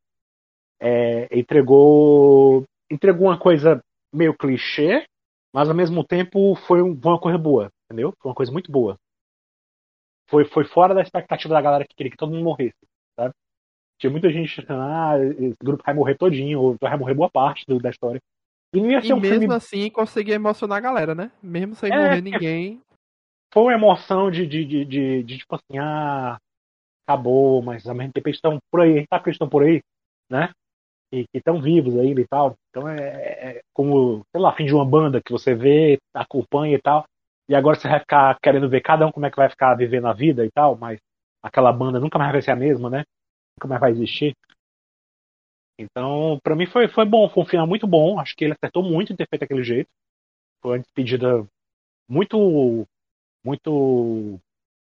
é, 0.79 1.27
entregou 1.37 2.63
entregou 2.89 3.27
uma 3.27 3.39
coisa 3.39 3.81
meio 4.13 4.35
clichê, 4.35 5.05
mas 5.53 5.69
ao 5.69 5.75
mesmo 5.75 6.03
tempo 6.03 6.55
foi 6.55 6.81
uma 6.81 7.19
coisa 7.19 7.37
boa, 7.37 7.69
entendeu? 7.85 8.13
Foi 8.19 8.29
uma 8.29 8.35
coisa 8.35 8.51
muito 8.51 8.71
boa. 8.71 8.97
Foi, 10.29 10.45
foi 10.45 10.65
fora 10.65 10.93
da 10.93 11.01
expectativa 11.01 11.53
da 11.53 11.61
galera 11.61 11.85
que 11.85 11.95
queria 11.95 12.11
que 12.11 12.17
todo 12.17 12.31
mundo 12.31 12.43
morresse, 12.43 12.75
sabe? 13.15 13.33
Tinha 13.99 14.11
muita 14.11 14.29
gente 14.29 14.59
achando, 14.59 14.81
ah, 14.81 15.15
esse 15.19 15.57
grupo 15.63 15.83
vai 15.85 15.93
morrer 15.93 16.15
todinho, 16.15 16.61
ou 16.61 16.77
vai 16.79 16.97
morrer 16.97 17.13
boa 17.13 17.29
parte 17.29 17.65
do, 17.67 17.79
da 17.79 17.89
história. 17.89 18.19
E, 18.73 18.81
não 18.81 18.91
ia 18.91 19.01
ser 19.01 19.07
e 19.07 19.13
um 19.13 19.19
mesmo 19.19 19.39
filme... 19.39 19.55
assim 19.55 19.89
conseguia 19.89 20.35
emocionar 20.35 20.77
a 20.77 20.81
galera, 20.81 21.15
né? 21.15 21.31
Mesmo 21.41 21.75
sem 21.75 21.91
é, 21.91 21.95
morrer 21.95 22.21
ninguém. 22.21 22.81
Foi 23.53 23.63
uma 23.63 23.73
emoção 23.73 24.29
de, 24.29 24.45
de, 24.45 24.65
de, 24.65 24.85
de, 24.85 25.23
de 25.23 25.37
tipo 25.37 25.55
assim, 25.55 25.79
ah, 25.79 26.37
acabou, 27.07 27.61
mas 27.61 27.87
ao 27.87 27.95
mesmo 27.95 28.11
tempo 28.11 28.27
eles 28.27 28.37
estão 28.37 28.59
por 28.69 28.81
aí, 28.81 29.05
sabe 29.09 29.23
que 29.23 29.29
eles 29.29 29.35
estão 29.35 29.49
por 29.49 29.63
aí, 29.63 29.81
né? 30.29 30.51
que 31.09 31.25
estão 31.33 31.61
vivos 31.61 31.97
ainda 31.97 32.21
e 32.21 32.27
tal. 32.27 32.55
Então 32.69 32.87
é, 32.87 32.99
é, 32.99 33.61
como, 33.73 34.25
sei 34.31 34.41
lá, 34.41 34.53
fim 34.53 34.65
de 34.65 34.73
uma 34.73 34.85
banda 34.85 35.21
que 35.21 35.31
você 35.31 35.55
vê, 35.55 35.97
acompanha 36.13 36.75
e 36.75 36.81
tal. 36.81 37.05
E 37.49 37.55
agora 37.55 37.79
você 37.79 37.87
vai 37.87 37.99
ficar 37.99 38.37
querendo 38.41 38.69
ver 38.69 38.81
cada 38.81 39.05
um 39.07 39.11
como 39.11 39.25
é 39.25 39.31
que 39.31 39.37
vai 39.37 39.49
ficar 39.49 39.75
vivendo 39.75 40.07
a 40.07 40.13
vida 40.13 40.45
e 40.45 40.51
tal, 40.51 40.77
mas 40.77 40.99
aquela 41.41 41.71
banda 41.71 41.99
nunca 41.99 42.17
mais 42.19 42.31
vai 42.31 42.41
ser 42.41 42.51
a 42.51 42.55
mesma, 42.55 42.89
né? 42.89 43.03
Nunca 43.57 43.67
mais 43.67 43.81
vai 43.81 43.91
existir. 43.91 44.35
Então, 45.79 46.39
para 46.43 46.55
mim 46.55 46.65
foi, 46.65 46.87
foi 46.87 47.05
bom, 47.05 47.29
foi 47.29 47.43
um 47.43 47.45
final 47.45 47.67
muito 47.67 47.87
bom. 47.87 48.19
Acho 48.19 48.35
que 48.35 48.43
ele 48.43 48.53
acertou 48.53 48.83
muito 48.83 49.13
em 49.13 49.15
ter 49.15 49.27
feito 49.29 49.43
aquele 49.43 49.63
jeito. 49.63 49.89
Foi 50.61 50.71
uma 50.77 50.79
despedida 50.79 51.47
muito, 52.09 52.87
muito 53.43 54.39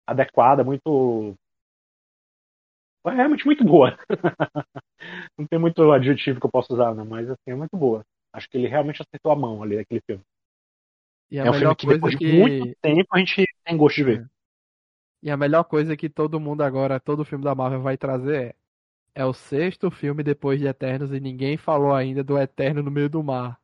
adequada, 0.08 0.64
muito 0.64 1.36
é 3.06 3.12
realmente 3.12 3.46
muito 3.46 3.64
boa. 3.64 3.98
não 5.38 5.48
tem 5.48 5.60
muito 5.60 5.92
adjetivo 5.92 6.40
que 6.40 6.46
eu 6.46 6.52
posso 6.52 6.74
usar, 6.74 6.94
não, 6.94 7.06
mas 7.06 7.30
assim, 7.30 7.52
é 7.52 7.56
muito 7.56 7.78
boa. 7.78 8.04
Acho 8.34 8.50
que 8.50 8.58
ele 8.58 8.68
realmente 8.68 9.02
acertou 9.02 9.32
a 9.32 9.36
mão 9.36 9.64
ali 9.64 9.78
naquele 9.78 10.02
filme. 10.06 10.24
E 11.30 11.38
é 11.38 11.50
um 11.50 11.54
filme 11.54 11.76
que 11.76 11.88
depois 11.88 12.16
que... 12.16 12.26
de 12.26 12.40
muito 12.40 12.78
tempo 12.82 13.08
a 13.12 13.20
gente 13.20 13.46
tem 13.64 13.78
gosto 13.78 13.98
de 13.98 14.04
ver. 14.04 14.22
É. 14.22 14.38
E 15.24 15.32
a 15.32 15.38
melhor 15.38 15.64
coisa 15.64 15.98
que 15.98 16.10
todo 16.10 16.40
mundo 16.40 16.62
agora, 16.62 17.00
todo 17.00 17.26
filme 17.26 17.44
da 17.44 17.56
Marvel 17.56 17.82
vai 17.82 17.98
trazer 17.98 18.56
é, 19.16 19.22
é 19.22 19.26
o 19.26 19.34
sexto 19.34 19.90
filme 19.90 20.24
depois 20.24 20.60
de 20.60 20.68
Eternos 20.68 21.12
e 21.12 21.20
ninguém 21.20 21.58
falou 21.58 21.94
ainda 21.94 22.24
do 22.24 22.38
Eterno 22.38 22.84
no 22.84 22.92
meio 22.92 23.10
do 23.10 23.24
mar. 23.24 23.60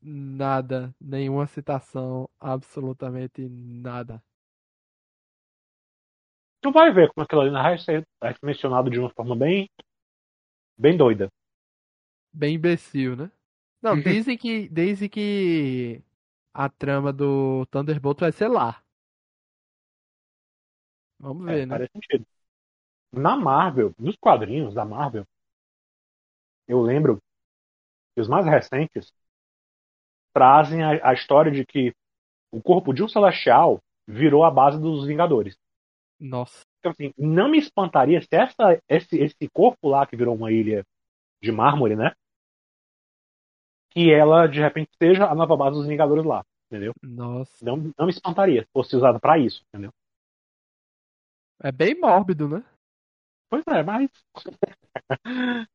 Nada, 0.00 0.94
nenhuma 1.00 1.46
citação, 1.48 2.30
absolutamente 2.38 3.48
nada. 3.48 4.22
Tu 6.62 6.70
vai 6.70 6.92
ver 6.92 7.12
como 7.12 7.24
aquilo 7.24 7.40
ali 7.42 7.50
na 7.50 7.62
vai 7.62 7.78
ser 7.78 8.06
mencionado 8.42 8.88
de 8.88 8.98
uma 8.98 9.10
forma 9.10 9.36
bem. 9.36 9.68
bem 10.78 10.96
doida. 10.96 11.28
Bem 12.32 12.54
imbecil, 12.54 13.16
né? 13.16 13.30
Não, 13.82 13.94
uhum. 13.94 14.02
dizem 14.02 14.36
que. 14.36 14.68
Desde 14.68 15.08
que 15.08 16.02
a 16.52 16.68
trama 16.68 17.12
do 17.12 17.66
Thunderbolt 17.66 18.20
vai 18.20 18.32
ser 18.32 18.48
lá. 18.48 18.82
Vamos 21.18 21.46
é, 21.48 21.52
ver, 21.52 21.60
é, 21.62 21.66
né? 21.66 21.74
Parece 21.74 21.92
sentido. 21.92 22.26
Na 23.12 23.36
Marvel, 23.36 23.94
nos 23.98 24.16
quadrinhos 24.16 24.74
da 24.74 24.84
Marvel, 24.84 25.26
eu 26.66 26.80
lembro 26.80 27.20
que 28.14 28.20
os 28.20 28.28
mais 28.28 28.46
recentes 28.46 29.12
trazem 30.32 30.82
a, 30.82 31.10
a 31.10 31.14
história 31.14 31.52
de 31.52 31.64
que 31.64 31.94
o 32.50 32.62
corpo 32.62 32.92
de 32.92 33.02
um 33.02 33.08
celestial 33.08 33.80
virou 34.06 34.44
a 34.44 34.50
base 34.50 34.80
dos 34.80 35.06
Vingadores. 35.06 35.56
Nossa. 36.18 36.64
Então, 36.78 36.92
assim, 36.92 37.12
não 37.18 37.50
me 37.50 37.58
espantaria 37.58 38.20
se 38.20 38.28
essa, 38.30 38.80
esse, 38.88 39.18
esse 39.18 39.48
corpo 39.52 39.88
lá 39.88 40.06
que 40.06 40.16
virou 40.16 40.34
uma 40.34 40.50
ilha 40.50 40.84
de 41.42 41.52
mármore, 41.52 41.96
né? 41.96 42.12
Que 43.96 44.12
ela, 44.12 44.46
de 44.46 44.60
repente, 44.60 44.90
seja 45.02 45.24
a 45.24 45.34
nova 45.34 45.56
base 45.56 45.78
dos 45.78 45.86
Vingadores 45.86 46.22
lá, 46.22 46.44
entendeu? 46.70 46.92
Nossa. 47.02 47.64
Não, 47.64 47.78
não 47.98 48.04
me 48.04 48.10
espantaria 48.10 48.60
se 48.60 48.68
fosse 48.70 48.94
usado 48.94 49.18
para 49.18 49.38
isso, 49.38 49.62
entendeu? 49.68 49.90
É 51.62 51.72
bem 51.72 51.98
mórbido, 51.98 52.46
né? 52.46 52.62
Pois 53.48 53.64
é, 53.66 53.82
mas. 53.82 54.10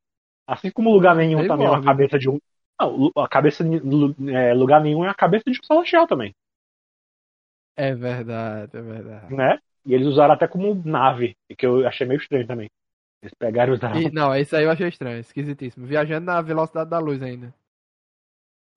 assim 0.47 0.69
como 0.69 0.91
lugar 0.91 1.15
nenhum 1.15 1.39
bem 1.39 1.47
também 1.47 1.65
mórbido. 1.65 1.87
é 1.87 1.89
uma 1.89 1.97
cabeça 1.97 2.19
de 2.19 2.29
um. 2.29 2.39
Não, 2.79 3.11
a 3.17 3.27
cabeça 3.27 3.63
é, 3.63 4.53
lugar 4.53 4.83
nenhum 4.83 5.03
é 5.03 5.09
a 5.09 5.15
cabeça 5.15 5.45
de 5.49 5.59
um 5.59 5.63
celestial 5.63 6.05
também. 6.05 6.31
É 7.75 7.95
verdade, 7.95 8.77
é 8.77 8.81
verdade. 8.83 9.33
Né? 9.33 9.57
E 9.83 9.95
eles 9.95 10.05
usaram 10.05 10.35
até 10.35 10.47
como 10.47 10.75
nave, 10.85 11.35
que 11.57 11.65
eu 11.65 11.87
achei 11.87 12.05
meio 12.05 12.19
estranho 12.19 12.45
também. 12.45 12.69
Eles 13.23 13.33
pegaram 13.33 13.73
e 13.73 13.77
usaram. 13.77 13.99
E, 13.99 14.11
não, 14.11 14.35
isso 14.35 14.55
aí 14.55 14.65
eu 14.65 14.69
achei 14.69 14.87
estranho, 14.87 15.19
esquisitíssimo. 15.19 15.87
Viajando 15.87 16.27
na 16.27 16.39
velocidade 16.39 16.87
da 16.87 16.99
luz 16.99 17.19
ainda. 17.23 17.51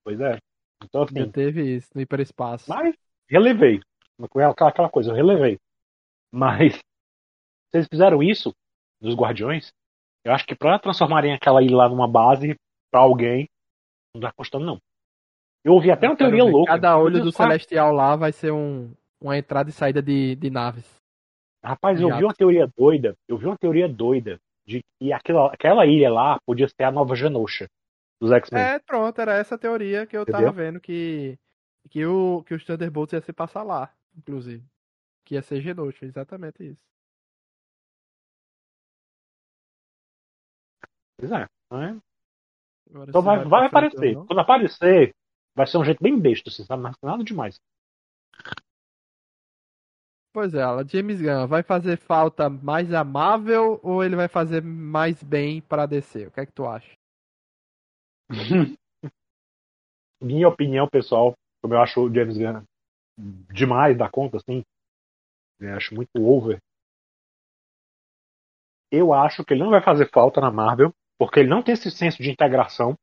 Pois 0.04 0.20
é. 0.20 0.38
Então, 0.84 1.02
assim, 1.02 1.30
teve 1.30 1.76
isso 1.76 1.90
no 1.94 2.02
hiperespaço. 2.02 2.68
Mas 2.68 2.94
relevei. 3.28 3.80
Aquela, 4.22 4.68
aquela 4.68 4.90
coisa, 4.90 5.10
eu 5.10 5.14
relevei. 5.14 5.58
Mas 6.32 6.74
se 7.72 7.78
eles 7.78 7.88
fizeram 7.88 8.22
isso 8.22 8.52
dos 9.00 9.14
Guardiões, 9.14 9.72
eu 10.24 10.32
acho 10.32 10.46
que 10.46 10.54
para 10.54 10.78
transformarem 10.78 11.32
aquela 11.32 11.62
ilha 11.62 11.76
lá 11.76 11.88
numa 11.88 12.06
base 12.06 12.54
para 12.90 13.00
alguém, 13.00 13.48
não 14.14 14.20
tá 14.20 14.32
custando 14.32 14.64
não. 14.64 14.78
Eu 15.64 15.72
ouvi 15.72 15.90
até 15.90 16.06
uma 16.06 16.16
teoria 16.16 16.44
louca. 16.44 16.72
Cada 16.72 16.98
olho 16.98 17.22
do 17.22 17.32
Celestial 17.32 17.92
lá 17.92 18.14
vai 18.16 18.32
ser 18.32 18.52
um, 18.52 18.92
uma 19.20 19.36
entrada 19.36 19.70
e 19.70 19.72
saída 19.72 20.02
de, 20.02 20.36
de 20.36 20.50
naves. 20.50 21.02
Rapaz, 21.64 21.98
eu 21.98 22.14
vi 22.14 22.22
uma 22.22 22.34
teoria 22.34 22.68
doida. 22.76 23.14
Eu 23.26 23.38
vi 23.38 23.46
uma 23.46 23.56
teoria 23.56 23.88
doida 23.88 24.38
de 24.66 24.82
que 24.98 25.12
aquela, 25.12 25.46
aquela 25.52 25.86
ilha 25.86 26.12
lá 26.12 26.38
podia 26.46 26.68
ser 26.68 26.84
a 26.84 26.92
nova 26.92 27.16
Genosha 27.16 27.66
dos 28.20 28.30
X-Men. 28.32 28.62
É, 28.62 28.78
pronto, 28.78 29.20
era 29.20 29.34
essa 29.34 29.58
teoria 29.58 30.06
que 30.06 30.16
eu 30.16 30.22
Entendeu? 30.22 30.40
tava 30.40 30.52
vendo 30.52 30.80
que, 30.80 31.38
que, 31.90 32.04
o, 32.06 32.42
que 32.44 32.54
os 32.54 32.64
Thunderbolts 32.64 33.12
ia 33.12 33.20
se 33.20 33.32
passar 33.32 33.62
lá, 33.62 33.92
inclusive. 34.16 34.64
Que 35.24 35.34
ia 35.34 35.42
ser 35.42 35.60
Genosha, 35.60 36.04
exatamente 36.04 36.64
isso. 36.64 36.82
Pois 41.18 41.32
é. 41.32 41.48
é? 41.72 41.96
Então 43.08 43.22
vai, 43.22 43.38
vai, 43.38 43.48
vai 43.48 43.66
aparecer. 43.66 44.14
Quando 44.14 44.38
aparecer, 44.38 45.14
vai 45.54 45.66
ser 45.66 45.78
um 45.78 45.84
jeito 45.84 46.02
bem 46.02 46.18
besta, 46.18 46.50
assim, 46.50 46.64
sabe? 46.64 46.82
Mas 46.82 46.96
nada 47.02 47.24
demais. 47.24 47.60
Pois 50.32 50.52
é, 50.52 50.58
ela, 50.58 50.84
James 50.84 51.20
Gunn, 51.20 51.46
vai 51.46 51.62
fazer 51.62 51.96
falta 51.96 52.50
mais 52.50 52.92
amável 52.92 53.78
ou 53.84 54.02
ele 54.02 54.16
vai 54.16 54.26
fazer 54.26 54.60
mais 54.60 55.22
bem 55.22 55.60
para 55.60 55.86
descer? 55.86 56.26
O 56.26 56.30
que 56.32 56.40
é 56.40 56.46
que 56.46 56.52
tu 56.52 56.66
acha? 56.66 56.90
Minha 60.20 60.48
opinião 60.48 60.88
pessoal, 60.88 61.34
como 61.62 61.74
eu 61.74 61.80
acho 61.80 62.00
o 62.00 62.14
James 62.14 62.36
Gunn 62.36 62.64
demais 63.52 63.96
da 63.96 64.10
conta, 64.10 64.38
assim, 64.38 64.64
né, 65.60 65.74
acho 65.74 65.94
muito 65.94 66.10
over. 66.16 66.58
Eu 68.90 69.12
acho 69.12 69.44
que 69.44 69.54
ele 69.54 69.62
não 69.62 69.70
vai 69.70 69.82
fazer 69.82 70.10
falta 70.10 70.40
na 70.40 70.50
Marvel, 70.50 70.92
porque 71.18 71.40
ele 71.40 71.48
não 71.48 71.62
tem 71.62 71.74
esse 71.74 71.90
senso 71.90 72.22
de 72.22 72.30
integração, 72.30 72.96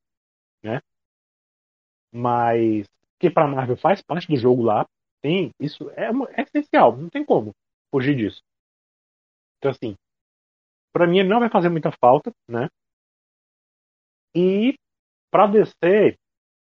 né? 0.63 0.79
Mas 2.13 2.87
que 3.19 3.29
para 3.29 3.47
Marvel 3.47 3.77
faz 3.77 4.01
parte 4.01 4.27
do 4.27 4.35
jogo 4.35 4.63
lá, 4.63 4.85
tem, 5.21 5.51
isso 5.59 5.89
é, 5.91 6.09
é 6.37 6.41
essencial, 6.41 6.97
não 6.97 7.09
tem 7.09 7.23
como 7.23 7.53
fugir 7.91 8.15
disso. 8.15 8.41
Então, 9.57 9.71
assim, 9.71 9.95
para 10.91 11.05
mim 11.07 11.19
ele 11.19 11.29
não 11.29 11.39
vai 11.39 11.49
fazer 11.49 11.69
muita 11.69 11.91
falta, 11.91 12.31
né? 12.49 12.67
E 14.35 14.75
para 15.31 15.47
descer, 15.47 16.17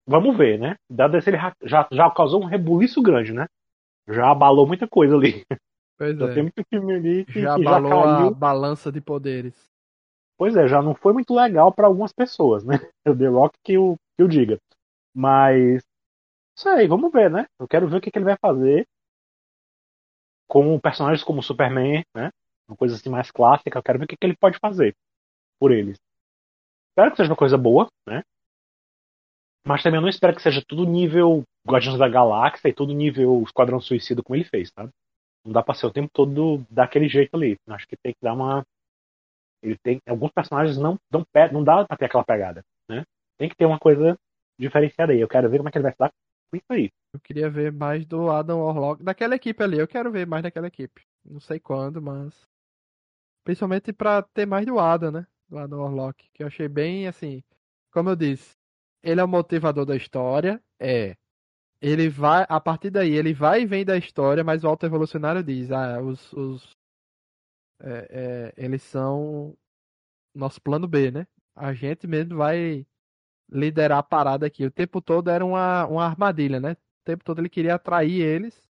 vamos 0.06 0.36
ver, 0.36 0.58
né? 0.58 0.76
Da 0.88 1.08
DC 1.08 1.30
ele 1.30 1.38
já, 1.62 1.88
já 1.90 2.10
causou 2.10 2.42
um 2.42 2.46
rebuliço 2.46 3.02
grande, 3.02 3.32
né? 3.32 3.46
Já 4.08 4.30
abalou 4.30 4.66
muita 4.66 4.88
coisa 4.88 5.16
ali. 5.16 5.44
Pois 5.98 6.16
já 6.18 6.30
é. 6.30 6.34
tem 6.34 6.42
muito 6.44 6.64
filme 6.70 6.94
ali 6.94 7.24
que 7.26 7.42
já 7.42 7.54
abalou 7.54 7.90
já 7.90 8.16
caiu. 8.16 8.28
a 8.28 8.30
balança 8.30 8.92
de 8.92 9.00
poderes. 9.00 9.54
Pois 10.38 10.56
é, 10.56 10.66
já 10.66 10.80
não 10.80 10.94
foi 10.94 11.12
muito 11.12 11.34
legal 11.34 11.72
para 11.72 11.86
algumas 11.86 12.12
pessoas, 12.12 12.64
né? 12.64 12.74
O 13.06 13.16
The 13.16 13.26
Rock 13.26 13.58
que 13.62 13.76
o, 13.76 13.96
que 14.16 14.24
o 14.24 14.28
diga. 14.28 14.58
Mas 15.14 15.82
Sei, 16.56 16.86
vamos 16.86 17.12
ver, 17.12 17.30
né? 17.30 17.46
Eu 17.58 17.66
quero 17.66 17.88
ver 17.88 17.96
o 17.96 18.00
que, 18.00 18.10
que 18.10 18.18
ele 18.18 18.24
vai 18.24 18.36
fazer 18.40 18.86
com 20.46 20.78
personagens 20.78 21.24
como 21.24 21.42
Superman, 21.42 22.04
né? 22.14 22.30
Uma 22.68 22.76
coisa 22.76 22.94
assim 22.94 23.10
mais 23.10 23.30
clássica. 23.30 23.76
Eu 23.76 23.82
quero 23.82 23.98
ver 23.98 24.04
o 24.04 24.08
que, 24.08 24.16
que 24.16 24.24
ele 24.24 24.36
pode 24.36 24.58
fazer 24.58 24.94
por 25.58 25.72
eles. 25.72 25.98
Espero 26.90 27.10
que 27.10 27.16
seja 27.16 27.30
uma 27.30 27.36
coisa 27.36 27.58
boa, 27.58 27.88
né? 28.06 28.22
Mas 29.66 29.82
também 29.82 29.98
eu 29.98 30.02
não 30.02 30.08
espero 30.08 30.34
que 30.34 30.42
seja 30.42 30.62
tudo 30.66 30.84
nível 30.84 31.42
Guardiões 31.66 31.98
da 31.98 32.08
Galáxia 32.08 32.68
e 32.68 32.74
tudo 32.74 32.92
nível 32.92 33.42
Esquadrão 33.42 33.80
Suicida 33.80 34.22
como 34.22 34.36
ele 34.36 34.44
fez, 34.44 34.70
tá? 34.70 34.88
Não 35.44 35.52
dá 35.52 35.62
pra 35.62 35.74
ser 35.74 35.86
o 35.86 35.92
tempo 35.92 36.10
todo 36.12 36.64
daquele 36.70 37.08
jeito 37.08 37.34
ali. 37.34 37.56
Acho 37.68 37.86
que 37.86 37.96
tem 37.96 38.12
que 38.12 38.20
dar 38.22 38.34
uma. 38.34 38.64
Ele 39.62 39.76
tem. 39.82 40.00
Alguns 40.06 40.30
personagens 40.32 40.76
não, 40.76 40.98
não, 41.10 41.26
não 41.52 41.64
dá 41.64 41.84
pra 41.86 41.96
ter 41.96 42.06
aquela 42.06 42.24
pegada, 42.24 42.62
né? 42.88 43.04
Tem 43.38 43.48
que 43.48 43.56
ter 43.56 43.66
uma 43.66 43.78
coisa 43.78 44.18
diferenciada 44.58 45.12
aí. 45.12 45.20
Eu 45.20 45.28
quero 45.28 45.50
ver 45.50 45.58
como 45.58 45.68
é 45.68 45.72
que 45.72 45.78
ele 45.78 45.82
vai 45.82 45.92
se 45.92 45.98
dar 45.98 46.10
isso 46.54 46.64
aí. 46.70 46.90
Eu 47.12 47.20
queria 47.20 47.50
ver 47.50 47.72
mais 47.72 48.06
do 48.06 48.30
Adam 48.30 48.60
Warlock, 48.60 49.02
daquela 49.02 49.34
equipe 49.34 49.62
ali. 49.62 49.78
Eu 49.78 49.88
quero 49.88 50.10
ver 50.10 50.26
mais 50.26 50.42
daquela 50.42 50.66
equipe. 50.66 51.02
Não 51.24 51.40
sei 51.40 51.58
quando, 51.58 52.00
mas. 52.00 52.46
Principalmente 53.44 53.92
pra 53.92 54.22
ter 54.22 54.46
mais 54.46 54.64
do 54.64 54.78
Adam, 54.78 55.10
né? 55.10 55.26
Do 55.48 55.58
Adam 55.58 55.80
Warlock. 55.80 56.26
Que 56.32 56.42
eu 56.42 56.46
achei 56.46 56.68
bem 56.68 57.06
assim. 57.06 57.42
Como 57.92 58.08
eu 58.08 58.16
disse, 58.16 58.56
ele 59.04 59.20
é 59.20 59.24
o 59.24 59.28
motivador 59.28 59.84
da 59.86 59.96
história. 59.96 60.62
É. 60.80 61.16
Ele 61.80 62.08
vai. 62.08 62.46
A 62.48 62.60
partir 62.60 62.90
daí, 62.90 63.12
ele 63.12 63.34
vai 63.34 63.62
e 63.62 63.66
vem 63.66 63.84
da 63.84 63.96
história, 63.96 64.42
mas 64.44 64.64
o 64.64 64.68
Alto 64.68 64.86
Evolucionário 64.86 65.42
diz: 65.42 65.70
ah, 65.70 66.00
os. 66.00 66.32
os 66.32 66.76
é, 67.80 68.52
é, 68.56 68.64
eles 68.64 68.82
são 68.82 69.56
nosso 70.34 70.60
plano 70.62 70.88
B, 70.88 71.10
né? 71.10 71.26
A 71.54 71.74
gente 71.74 72.06
mesmo 72.06 72.36
vai 72.36 72.86
liderar 73.50 73.98
a 73.98 74.02
parada 74.02 74.46
aqui. 74.46 74.64
O 74.64 74.70
tempo 74.70 75.00
todo 75.02 75.30
era 75.30 75.44
uma, 75.44 75.86
uma 75.86 76.04
armadilha, 76.06 76.60
né? 76.60 76.72
O 76.72 77.04
tempo 77.04 77.24
todo 77.24 77.40
ele 77.40 77.48
queria 77.50 77.74
atrair 77.74 78.20
eles 78.22 78.68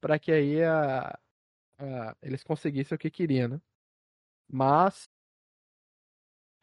para 0.00 0.18
que 0.18 0.32
aí 0.32 0.62
a, 0.62 1.18
a, 1.78 2.16
eles 2.22 2.42
conseguissem 2.42 2.96
o 2.96 2.98
que 2.98 3.10
queriam, 3.10 3.48
né? 3.48 3.60
Mas 4.50 5.08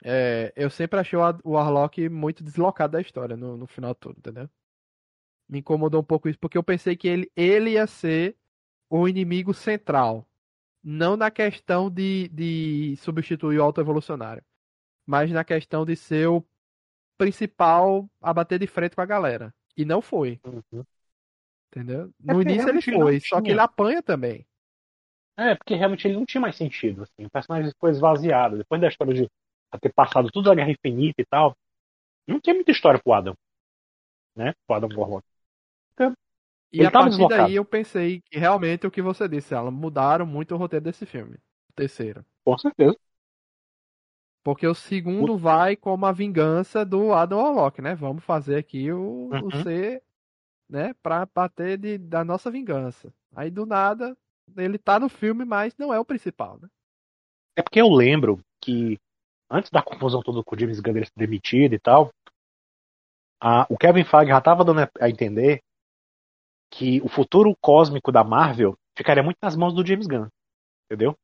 é, 0.03 0.51
eu 0.55 0.69
sempre 0.69 0.99
achei 0.99 1.17
o, 1.17 1.51
Warlock 1.51 2.09
muito 2.09 2.43
deslocado 2.43 2.93
da 2.93 3.01
história 3.01 3.37
no, 3.37 3.55
no 3.55 3.67
final 3.67 3.93
todo, 3.93 4.17
entendeu? 4.17 4.49
Me 5.47 5.59
incomodou 5.59 6.01
um 6.01 6.03
pouco 6.03 6.27
isso, 6.27 6.39
porque 6.39 6.57
eu 6.57 6.63
pensei 6.63 6.95
que 6.95 7.07
ele, 7.07 7.31
ele 7.35 7.71
ia 7.71 7.85
ser 7.85 8.35
o 8.89 9.07
inimigo 9.07 9.53
central. 9.53 10.27
Não 10.83 11.15
na 11.15 11.29
questão 11.29 11.89
de, 11.89 12.27
de 12.29 12.95
substituir 12.97 13.59
o 13.59 13.63
auto-evolucionário, 13.63 14.43
mas 15.05 15.31
na 15.31 15.43
questão 15.43 15.85
de 15.85 15.95
ser 15.95 16.27
o 16.27 16.43
principal 17.17 18.09
a 18.19 18.33
bater 18.33 18.57
de 18.57 18.65
frente 18.65 18.95
com 18.95 19.01
a 19.01 19.05
galera. 19.05 19.53
E 19.77 19.85
não 19.85 20.01
foi. 20.01 20.39
Uhum. 20.43 20.83
Entendeu? 21.67 22.11
É 22.27 22.33
no 22.33 22.41
início 22.41 22.67
ele 22.67 22.81
foi, 22.81 23.19
só 23.19 23.39
que 23.39 23.51
ele 23.51 23.59
apanha 23.59 24.01
também. 24.01 24.45
É, 25.37 25.55
porque 25.55 25.75
realmente 25.75 26.07
ele 26.07 26.15
não 26.15 26.25
tinha 26.25 26.41
mais 26.41 26.55
sentido. 26.55 27.03
Assim. 27.03 27.25
O 27.25 27.29
personagem 27.29 27.71
foi 27.79 27.91
esvaziado. 27.91 28.57
Depois 28.57 28.81
da 28.81 28.87
história 28.87 29.13
de 29.13 29.29
ter 29.79 29.93
passado 29.93 30.29
tudo 30.31 30.51
a 30.51 30.55
Guerra 30.55 30.71
Infinita 30.71 31.21
e 31.21 31.25
tal, 31.25 31.55
não 32.27 32.39
tinha 32.39 32.53
muita 32.53 32.71
história 32.71 32.99
pro 33.01 33.13
Adam. 33.13 33.35
Né? 34.35 34.53
Pro 34.65 34.75
Adam 34.75 34.89
Warlock. 34.95 35.25
Então, 35.93 36.13
e 36.71 36.85
a 36.85 36.91
partir 36.91 37.09
deslocado. 37.09 37.43
daí 37.43 37.55
eu 37.55 37.65
pensei 37.65 38.21
que 38.21 38.39
realmente 38.39 38.87
o 38.87 38.91
que 38.91 39.01
você 39.01 39.27
disse, 39.27 39.53
ela 39.53 39.69
mudaram 39.69 40.25
muito 40.25 40.55
o 40.55 40.57
roteiro 40.57 40.85
desse 40.85 41.05
filme. 41.05 41.35
O 41.69 41.73
terceiro. 41.73 42.25
Com 42.43 42.57
certeza. 42.57 42.97
Porque 44.43 44.65
o 44.65 44.73
segundo 44.73 45.33
o... 45.33 45.37
vai 45.37 45.75
como 45.75 46.05
a 46.05 46.11
vingança 46.11 46.85
do 46.85 47.13
Adam 47.13 47.39
Warlock, 47.39 47.81
né? 47.81 47.93
Vamos 47.93 48.23
fazer 48.23 48.55
aqui 48.55 48.91
o, 48.91 49.29
uhum. 49.31 49.47
o 49.47 49.63
C, 49.63 50.01
né? 50.69 50.93
Pra 51.03 51.25
bater 51.25 51.77
de, 51.77 51.97
da 51.97 52.23
nossa 52.23 52.49
vingança. 52.49 53.13
Aí 53.35 53.51
do 53.51 53.65
nada, 53.65 54.17
ele 54.57 54.77
tá 54.77 54.99
no 54.99 55.09
filme, 55.09 55.45
mas 55.45 55.75
não 55.77 55.93
é 55.93 55.99
o 55.99 56.05
principal, 56.05 56.57
né? 56.61 56.67
É 57.55 57.61
porque 57.61 57.81
eu 57.81 57.89
lembro 57.89 58.39
que 58.59 58.97
antes 59.51 59.69
da 59.69 59.83
confusão 59.83 60.21
toda 60.21 60.41
com 60.43 60.55
o 60.55 60.59
James 60.59 60.79
Gunn 60.79 61.03
ser 61.03 61.11
demitido 61.15 61.75
e 61.75 61.79
tal, 61.79 62.11
a, 63.39 63.67
o 63.69 63.77
Kevin 63.77 64.05
Feige 64.05 64.31
já 64.31 64.37
estava 64.37 64.63
dando 64.63 64.89
a 64.99 65.09
entender 65.09 65.61
que 66.71 67.01
o 67.01 67.09
futuro 67.09 67.55
cósmico 67.59 68.11
da 68.11 68.23
Marvel 68.23 68.77
ficaria 68.95 69.21
muito 69.21 69.37
nas 69.41 69.55
mãos 69.55 69.73
do 69.73 69.85
James 69.85 70.07
Gunn, 70.07 70.27
entendeu? 70.85 71.17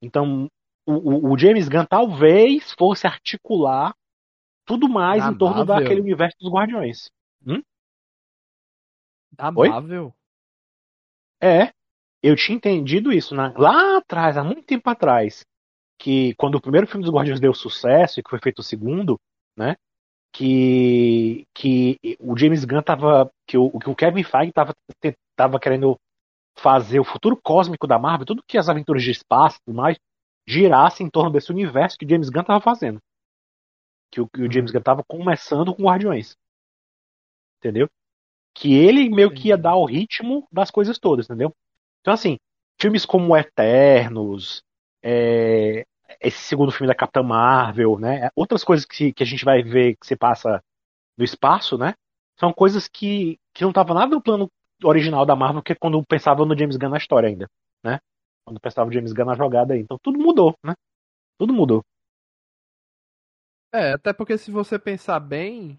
Então 0.00 0.48
o, 0.86 1.32
o, 1.32 1.38
James 1.38 1.68
Gunn 1.68 1.84
talvez 1.84 2.72
fosse 2.78 3.06
articular 3.06 3.94
tudo 4.64 4.88
mais 4.88 5.22
da 5.22 5.30
em 5.30 5.36
torno 5.36 5.58
Marvel. 5.58 5.76
daquele 5.76 6.00
universo 6.00 6.36
dos 6.40 6.50
Guardiões. 6.50 7.10
Hum? 7.46 7.62
Da 9.32 9.52
Oi? 9.54 9.68
Marvel? 9.68 10.14
É. 11.40 11.72
Eu 12.22 12.34
tinha 12.34 12.56
entendido 12.56 13.12
isso 13.12 13.34
né? 13.34 13.52
lá 13.56 13.98
atrás, 13.98 14.36
há 14.36 14.42
muito 14.42 14.62
tempo 14.62 14.88
atrás. 14.88 15.44
Que 15.98 16.34
quando 16.34 16.56
o 16.56 16.60
primeiro 16.60 16.86
filme 16.86 17.04
dos 17.04 17.12
Guardiões 17.12 17.40
deu 17.40 17.54
sucesso 17.54 18.20
e 18.20 18.22
que 18.22 18.30
foi 18.30 18.38
feito 18.38 18.60
o 18.60 18.62
segundo, 18.62 19.18
né? 19.56 19.76
Que, 20.32 21.46
que 21.54 21.98
o 22.20 22.36
James 22.36 22.64
Gunn 22.64 22.82
tava. 22.82 23.30
Que 23.46 23.56
o, 23.56 23.78
que 23.78 23.88
o 23.88 23.94
Kevin 23.94 24.22
Feige 24.22 24.52
tava, 24.52 24.74
tava 25.34 25.58
querendo 25.58 25.98
fazer 26.56 26.98
o 26.98 27.04
futuro 27.04 27.36
cósmico 27.36 27.86
da 27.86 27.98
Marvel, 27.98 28.26
tudo 28.26 28.42
que 28.46 28.58
as 28.58 28.68
aventuras 28.68 29.02
de 29.02 29.10
espaço 29.10 29.58
e 29.58 29.60
tudo 29.66 29.76
mais, 29.76 29.98
girasse 30.46 31.02
em 31.02 31.10
torno 31.10 31.30
desse 31.30 31.50
universo 31.50 31.98
que 31.98 32.06
o 32.06 32.08
James 32.08 32.30
Gunn 32.30 32.40
estava 32.40 32.60
fazendo. 32.60 33.00
Que 34.10 34.20
o, 34.20 34.28
que 34.28 34.40
o 34.40 34.52
James 34.52 34.70
uhum. 34.70 34.74
Gunn 34.74 34.78
estava 34.78 35.04
começando 35.04 35.74
com 35.74 35.84
Guardiões. 35.84 36.36
Entendeu? 37.58 37.88
Que 38.54 38.74
ele 38.74 39.10
meio 39.10 39.32
que 39.32 39.48
ia 39.48 39.58
dar 39.58 39.76
o 39.76 39.84
ritmo 39.84 40.46
das 40.50 40.70
coisas 40.70 40.98
todas, 40.98 41.26
entendeu? 41.26 41.54
Então, 42.00 42.14
assim, 42.14 42.38
filmes 42.80 43.04
como 43.04 43.36
Eternos, 43.36 44.62
é, 45.08 45.86
esse 46.20 46.38
segundo 46.38 46.72
filme 46.72 46.88
da 46.88 46.94
Capitã 46.94 47.22
Marvel, 47.22 47.98
né? 47.98 48.28
Outras 48.34 48.64
coisas 48.64 48.84
que, 48.84 49.12
que 49.12 49.22
a 49.22 49.26
gente 49.26 49.44
vai 49.44 49.62
ver 49.62 49.96
que 49.96 50.06
se 50.06 50.16
passa 50.16 50.60
no 51.16 51.24
espaço, 51.24 51.78
né? 51.78 51.94
São 52.38 52.52
coisas 52.52 52.88
que, 52.88 53.38
que 53.54 53.62
não 53.62 53.70
estavam 53.70 53.94
nada 53.94 54.14
no 54.14 54.22
plano 54.22 54.50
original 54.84 55.24
da 55.24 55.36
Marvel, 55.36 55.62
que 55.62 55.72
é 55.72 55.76
quando 55.76 56.04
pensava 56.04 56.44
no 56.44 56.58
James 56.58 56.76
Gunn 56.76 56.90
na 56.90 56.98
história 56.98 57.28
ainda, 57.28 57.48
né? 57.84 57.98
quando 58.46 58.60
pensava 58.60 58.88
o 58.88 58.92
James 58.92 59.12
Gunn 59.12 59.26
na 59.26 59.34
jogada 59.34 59.74
aí. 59.74 59.80
Então 59.80 59.98
tudo 60.00 60.18
mudou, 60.18 60.56
né? 60.64 60.74
Tudo 61.38 61.52
mudou. 61.52 61.84
É, 63.72 63.92
até 63.92 64.12
porque 64.12 64.38
se 64.38 64.50
você 64.50 64.78
pensar 64.78 65.20
bem, 65.20 65.78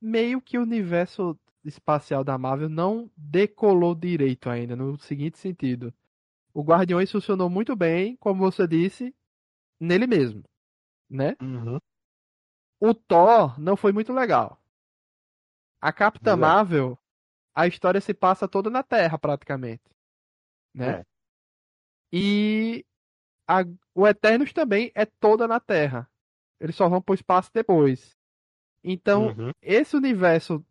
meio 0.00 0.40
que 0.40 0.58
o 0.58 0.62
universo 0.62 1.38
espacial 1.64 2.22
da 2.22 2.36
Marvel 2.36 2.68
não 2.68 3.10
decolou 3.16 3.94
direito 3.94 4.50
ainda, 4.50 4.76
no 4.76 4.98
seguinte 4.98 5.38
sentido. 5.38 5.94
O 6.56 6.62
Guardiões 6.62 7.12
funcionou 7.12 7.50
muito 7.50 7.76
bem, 7.76 8.16
como 8.16 8.40
você 8.40 8.66
disse, 8.66 9.14
nele 9.78 10.06
mesmo, 10.06 10.42
né? 11.06 11.36
Uhum. 11.38 11.78
O 12.80 12.94
Thor 12.94 13.60
não 13.60 13.76
foi 13.76 13.92
muito 13.92 14.10
legal. 14.10 14.58
A 15.78 15.92
Capitã 15.92 16.30
Exato. 16.30 16.40
Marvel, 16.40 16.98
a 17.54 17.66
história 17.66 18.00
se 18.00 18.14
passa 18.14 18.48
toda 18.48 18.70
na 18.70 18.82
Terra, 18.82 19.18
praticamente. 19.18 19.82
Né? 20.72 21.00
É. 21.00 21.06
E 22.10 22.86
a- 23.46 23.66
o 23.94 24.06
Eternos 24.08 24.50
também 24.54 24.90
é 24.94 25.04
toda 25.04 25.46
na 25.46 25.60
Terra. 25.60 26.10
Eles 26.58 26.74
só 26.74 26.88
vão 26.88 27.02
pro 27.02 27.14
espaço 27.14 27.50
depois. 27.52 28.16
Então, 28.82 29.26
Uhum. 29.26 29.50
esse 29.60 29.94
universo 29.94 30.64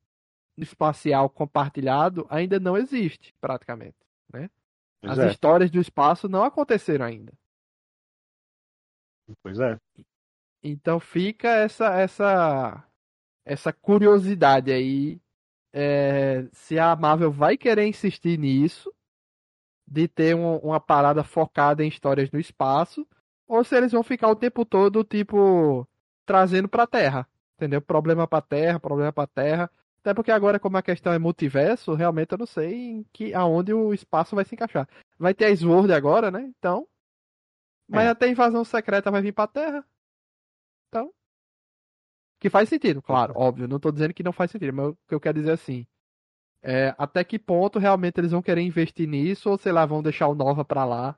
espacial 0.57 1.29
compartilhado 1.29 2.25
ainda 2.27 2.59
não 2.59 2.75
existe, 2.75 3.35
praticamente. 3.39 3.97
Né? 4.33 4.49
As 5.11 5.19
é, 5.19 5.27
histórias 5.29 5.71
do 5.71 5.79
espaço 5.79 6.27
não 6.27 6.43
aconteceram 6.43 7.05
ainda. 7.05 7.33
pois 9.41 9.59
é. 9.59 9.77
Então 10.63 10.99
fica 10.99 11.47
essa 11.49 11.93
essa 11.93 12.83
essa 13.45 13.71
curiosidade 13.71 14.71
aí 14.71 15.21
é, 15.71 16.47
se 16.51 16.79
a 16.79 16.95
Marvel 16.95 17.31
vai 17.31 17.57
querer 17.57 17.85
insistir 17.85 18.39
nisso 18.39 18.91
de 19.87 20.07
ter 20.07 20.35
um- 20.35 20.57
uma 20.57 20.79
parada 20.79 21.23
focada 21.23 21.83
em 21.83 21.87
histórias 21.87 22.31
no 22.31 22.39
espaço 22.39 23.05
ou 23.47 23.63
se 23.63 23.75
eles 23.75 23.91
vão 23.91 24.01
ficar 24.01 24.29
o 24.29 24.35
tempo 24.35 24.65
todo 24.65 25.03
tipo 25.03 25.87
trazendo 26.25 26.67
pra 26.67 26.87
Terra, 26.87 27.27
entendeu? 27.55 27.81
Problema 27.81 28.27
pra 28.27 28.41
Terra, 28.41 28.79
problema 28.79 29.13
pra 29.13 29.27
Terra. 29.27 29.69
Até 30.05 30.13
porque 30.13 30.29
agora 30.29 30.59
como 30.59 30.77
a 30.77 30.83
questão 30.83 31.11
é 31.11 31.17
multiverso, 31.17 31.95
realmente 31.95 32.31
eu 32.31 32.37
não 32.37 32.45
sei 32.45 32.75
em 32.75 33.03
que 33.11 33.33
aonde 33.33 33.73
o 33.73 33.91
espaço 33.91 34.35
vai 34.35 34.45
se 34.45 34.53
encaixar. 34.53 34.87
Vai 35.17 35.33
ter 35.33 35.45
a 35.45 35.55
Sword 35.55 35.91
agora, 35.91 36.29
né? 36.29 36.41
Então, 36.59 36.87
mas 37.89 38.05
É. 38.05 38.09
até 38.09 38.27
a 38.27 38.29
invasão 38.29 38.63
secreta 38.63 39.09
vai 39.09 39.23
vir 39.23 39.31
pra 39.31 39.47
Terra. 39.47 39.83
Então, 40.89 41.11
que 42.39 42.51
faz 42.51 42.69
sentido, 42.69 43.01
claro, 43.01 43.33
óbvio. 43.35 43.67
Não 43.67 43.79
tô 43.79 43.91
dizendo 43.91 44.13
que 44.13 44.21
não 44.21 44.31
faz 44.31 44.51
sentido, 44.51 44.73
mas 44.73 44.89
o 44.89 44.97
que 45.07 45.15
eu 45.15 45.19
quero 45.19 45.39
dizer 45.39 45.49
é 45.49 45.53
assim, 45.53 45.87
é, 46.61 46.93
até 46.99 47.23
que 47.23 47.39
ponto 47.39 47.79
realmente 47.79 48.19
eles 48.19 48.29
vão 48.31 48.43
querer 48.43 48.61
investir 48.61 49.07
nisso 49.07 49.49
ou 49.49 49.57
sei 49.57 49.71
lá, 49.71 49.87
vão 49.87 50.03
deixar 50.03 50.27
o 50.27 50.35
Nova 50.35 50.63
pra 50.63 50.85
lá, 50.85 51.17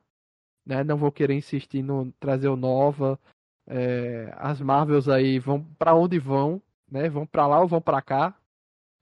né? 0.66 0.82
Não 0.82 0.96
vão 0.96 1.12
querer 1.12 1.34
insistir 1.34 1.84
no 1.84 2.10
trazer 2.22 2.48
o 2.48 2.56
Nova. 2.56 3.20
É, 3.68 4.34
as 4.38 4.62
Marvels 4.62 5.10
aí 5.10 5.40
vão 5.40 5.62
pra 5.78 5.94
onde 5.94 6.18
vão, 6.20 6.62
né? 6.90 7.10
Vão 7.10 7.28
pra 7.28 7.46
lá 7.46 7.60
ou 7.60 7.68
vão 7.68 7.82
pra 7.82 8.02
cá? 8.02 8.34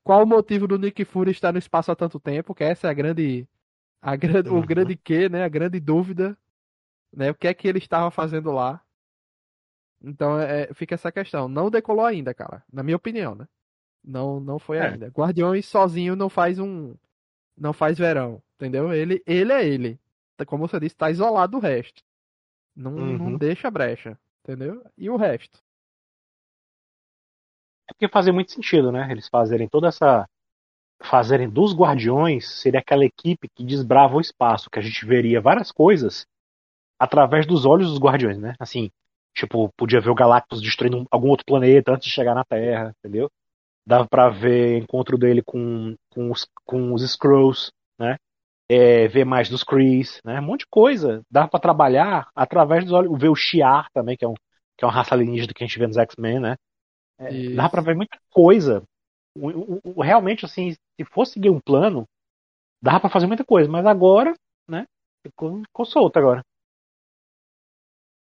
Qual 0.05 0.23
o 0.23 0.27
motivo 0.27 0.67
do 0.67 0.79
Nick 0.79 1.03
Fury 1.03 1.31
estar 1.31 1.51
no 1.51 1.59
espaço 1.59 1.91
há 1.91 1.95
tanto 1.97 2.17
tempo? 2.19 2.55
Que 2.55 2.63
essa 2.63 2.87
é 2.87 2.91
a 2.91 2.93
grande 2.93 3.47
a 4.01 4.15
grande, 4.15 4.49
o 4.49 4.55
Uhum. 4.55 4.65
grande 4.65 4.95
que, 4.97 5.29
né? 5.29 5.43
A 5.43 5.49
grande 5.49 5.79
dúvida, 5.79 6.37
né? 7.13 7.31
O 7.31 7.35
que 7.35 7.47
é 7.47 7.53
que 7.53 7.67
ele 7.67 7.79
estava 7.79 8.11
fazendo 8.11 8.51
lá? 8.51 8.81
Então 10.01 10.39
é, 10.39 10.73
fica 10.73 10.95
essa 10.95 11.11
questão. 11.11 11.47
Não 11.47 11.69
decolou 11.69 12.05
ainda, 12.05 12.33
cara. 12.33 12.63
Na 12.71 12.83
minha 12.83 12.95
opinião, 12.97 13.35
né? 13.35 13.47
Não, 14.03 14.39
não 14.39 14.59
foi 14.59 14.79
É. 14.79 14.81
ainda. 14.81 15.07
Guardiões 15.09 15.65
sozinho 15.67 16.15
não 16.15 16.29
faz 16.29 16.59
um, 16.59 16.95
não 17.57 17.73
faz 17.73 17.97
verão, 17.99 18.43
entendeu? 18.57 18.93
Ele, 18.93 19.23
ele 19.27 19.53
é 19.53 19.67
ele. 19.67 19.99
Como 20.47 20.67
você 20.67 20.79
disse, 20.79 20.95
tá 20.97 21.11
isolado 21.11 21.53
do 21.53 21.59
resto. 21.59 22.03
Não, 22.75 22.91
não 22.91 23.33
Uhum. 23.33 23.37
deixa 23.37 23.71
brecha, 23.71 24.19
entendeu? 24.43 24.85
E 24.97 25.09
o 25.09 25.17
resto. 25.17 25.63
É 27.89 27.93
porque 27.93 28.07
fazia 28.09 28.33
muito 28.33 28.51
sentido, 28.51 28.91
né? 28.91 29.07
Eles 29.11 29.27
fazerem 29.27 29.67
toda 29.67 29.87
essa. 29.87 30.25
Fazerem 31.03 31.49
dos 31.49 31.75
Guardiões 31.75 32.47
seria 32.61 32.79
aquela 32.81 33.05
equipe 33.05 33.49
que 33.55 33.63
desbrava 33.65 34.15
o 34.17 34.21
espaço, 34.21 34.69
que 34.69 34.79
a 34.79 34.81
gente 34.83 35.05
veria 35.05 35.41
várias 35.41 35.71
coisas 35.71 36.25
através 36.99 37.45
dos 37.47 37.65
olhos 37.65 37.89
dos 37.89 37.99
Guardiões, 37.99 38.37
né? 38.39 38.55
Assim, 38.59 38.91
tipo, 39.35 39.71
podia 39.77 40.01
ver 40.01 40.09
o 40.11 40.15
Galactus 40.15 40.61
destruindo 40.61 40.99
um- 40.99 41.05
algum 41.11 41.29
outro 41.29 41.45
planeta 41.45 41.93
antes 41.93 42.07
de 42.07 42.13
chegar 42.13 42.35
na 42.35 42.45
Terra, 42.45 42.93
entendeu? 42.99 43.29
Dava 43.87 44.07
pra 44.07 44.29
ver 44.29 44.75
o 44.81 44.83
encontro 44.83 45.17
dele 45.17 45.41
com, 45.43 45.95
com, 46.11 46.31
os, 46.31 46.47
com 46.65 46.93
os 46.93 47.03
Skrulls, 47.03 47.71
né? 47.99 48.17
É, 48.69 49.07
ver 49.09 49.25
mais 49.25 49.49
dos 49.49 49.63
Krees, 49.63 50.21
né? 50.25 50.39
Um 50.39 50.43
monte 50.45 50.61
de 50.61 50.67
coisa. 50.71 51.21
Dava 51.31 51.49
pra 51.49 51.59
trabalhar 51.59 52.29
através 52.35 52.83
dos 52.85 52.93
olhos. 52.93 53.19
Ver 53.19 53.29
o 53.29 53.35
Shi'ar 53.35 53.87
também, 53.93 54.17
que 54.17 54.25
é, 54.25 54.27
um, 54.27 54.33
que 54.77 54.85
é 54.85 54.87
uma 54.87 54.93
raça 54.93 55.15
alienígena 55.15 55.53
que 55.55 55.63
a 55.63 55.67
gente 55.67 55.79
vê 55.79 55.87
nos 55.87 55.97
X-Men, 55.97 56.39
né? 56.39 56.55
É, 57.19 57.55
dá 57.55 57.69
pra 57.69 57.81
ver 57.81 57.95
muita 57.95 58.17
coisa. 58.31 58.83
O- 59.37 59.75
o- 59.75 59.81
o- 59.97 60.01
realmente, 60.01 60.45
assim, 60.45 60.71
se 60.73 61.05
fosse 61.11 61.33
seguir 61.33 61.49
um 61.49 61.59
plano, 61.59 62.05
dava 62.81 63.01
pra 63.01 63.09
fazer 63.09 63.27
muita 63.27 63.45
coisa, 63.45 63.69
mas 63.69 63.85
agora, 63.85 64.33
né, 64.69 64.85
ficou, 65.25 65.61
ficou 65.63 65.85
solto 65.85 66.17
agora. 66.17 66.43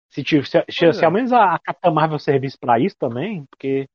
Se, 0.09 0.23
se, 0.23 0.41
se, 0.43 0.93
se 0.93 1.03
é. 1.03 1.05
ao 1.05 1.11
menos 1.11 1.31
a, 1.31 1.53
a 1.55 1.59
Capitã 1.59 1.91
Marvel 1.91 2.19
servisse 2.19 2.57
pra 2.57 2.79
isso 2.79 2.95
também, 2.97 3.45
porque 3.45 3.87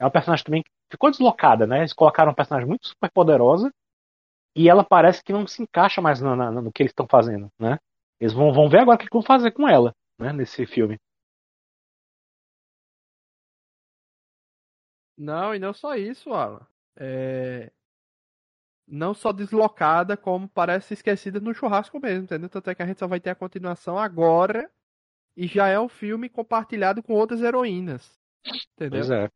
é 0.00 0.04
uma 0.04 0.10
personagem 0.10 0.44
também 0.44 0.62
que 0.62 0.70
ficou 0.92 1.10
deslocada, 1.10 1.66
né? 1.66 1.80
Eles 1.80 1.92
colocaram 1.92 2.30
uma 2.30 2.36
personagem 2.36 2.68
muito 2.68 2.88
super 2.88 3.10
poderosa 3.12 3.70
e 4.56 4.68
ela 4.68 4.84
parece 4.84 5.22
que 5.22 5.32
não 5.32 5.46
se 5.46 5.62
encaixa 5.62 6.00
mais 6.02 6.20
na- 6.20 6.36
na- 6.36 6.52
no 6.52 6.72
que 6.72 6.82
eles 6.82 6.92
estão 6.92 7.06
fazendo, 7.10 7.48
né? 7.58 7.78
Eles 8.20 8.32
vão, 8.34 8.52
vão 8.52 8.68
ver 8.68 8.80
agora 8.80 8.96
o 8.96 9.00
que 9.00 9.08
vão 9.12 9.22
fazer 9.22 9.52
com 9.52 9.68
ela, 9.68 9.92
né, 10.20 10.32
nesse 10.32 10.66
filme. 10.66 10.98
Não, 15.16 15.54
e 15.54 15.58
não 15.58 15.72
só 15.72 15.94
isso, 15.94 16.32
Alan. 16.32 16.66
É... 16.96 17.72
Não 18.86 19.14
só 19.14 19.32
deslocada, 19.32 20.16
como 20.16 20.48
parece 20.48 20.94
esquecida 20.94 21.40
no 21.40 21.54
churrasco 21.54 21.98
mesmo, 21.98 22.24
entendeu? 22.24 22.48
Tanto 22.48 22.70
é 22.70 22.74
que 22.74 22.82
a 22.82 22.86
gente 22.86 22.98
só 22.98 23.06
vai 23.06 23.18
ter 23.18 23.30
a 23.30 23.34
continuação 23.34 23.98
agora 23.98 24.70
e 25.36 25.46
já 25.46 25.68
é 25.68 25.80
um 25.80 25.88
filme 25.88 26.28
compartilhado 26.28 27.02
com 27.02 27.14
outras 27.14 27.42
heroínas. 27.42 28.18
Entendeu? 28.74 29.00
Pois 29.00 29.10
é. 29.10 29.30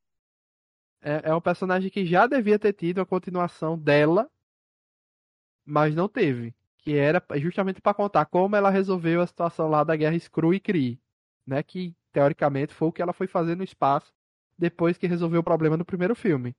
É, 1.02 1.30
é 1.30 1.34
um 1.34 1.40
personagem 1.40 1.90
que 1.90 2.04
já 2.04 2.26
devia 2.26 2.58
ter 2.58 2.74
tido 2.74 3.00
a 3.00 3.06
continuação 3.06 3.76
dela, 3.76 4.30
mas 5.64 5.94
não 5.94 6.08
teve. 6.08 6.54
Que 6.78 6.96
era 6.96 7.22
justamente 7.36 7.80
para 7.80 7.94
contar 7.94 8.26
como 8.26 8.54
ela 8.54 8.70
resolveu 8.70 9.20
a 9.20 9.26
situação 9.26 9.68
lá 9.68 9.82
da 9.82 9.96
guerra 9.96 10.16
Skrull 10.16 10.54
e 10.54 10.60
Kree, 10.60 11.00
né? 11.46 11.62
Que 11.62 11.94
teoricamente 12.12 12.72
foi 12.72 12.88
o 12.88 12.92
que 12.92 13.02
ela 13.02 13.12
foi 13.12 13.26
fazer 13.26 13.56
no 13.56 13.64
espaço 13.64 14.14
depois 14.60 14.98
que 14.98 15.06
resolveu 15.08 15.40
o 15.40 15.44
problema 15.44 15.76
no 15.76 15.84
primeiro 15.84 16.14
filme. 16.14 16.54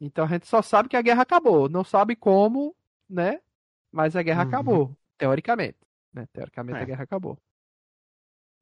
Então 0.00 0.24
a 0.24 0.28
gente 0.28 0.46
só 0.46 0.62
sabe 0.62 0.88
que 0.88 0.96
a 0.96 1.02
guerra 1.02 1.22
acabou, 1.22 1.68
não 1.68 1.84
sabe 1.84 2.16
como, 2.16 2.74
né? 3.08 3.40
Mas 3.92 4.16
a 4.16 4.22
guerra 4.22 4.42
Uhum. 4.42 4.48
acabou, 4.48 4.96
teoricamente, 5.18 5.78
né? 6.12 6.26
Teoricamente 6.32 6.80
É. 6.80 6.82
a 6.82 6.86
guerra 6.86 7.04
acabou. 7.04 7.38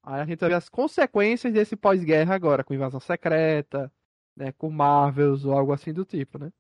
Aí 0.04 0.20
a 0.20 0.24
gente 0.26 0.40
vai 0.40 0.48
ver 0.50 0.56
as 0.56 0.68
consequências 0.68 1.52
desse 1.52 1.76
pós-guerra 1.76 2.34
agora, 2.34 2.64
com 2.64 2.74
invasão 2.74 3.00
secreta, 3.00 3.90
né, 4.36 4.52
com 4.52 4.70
Marvels 4.70 5.44
ou 5.44 5.52
algo 5.56 5.72
assim 5.72 5.92
do 5.92 6.04
tipo, 6.04 6.38
né? 6.38 6.52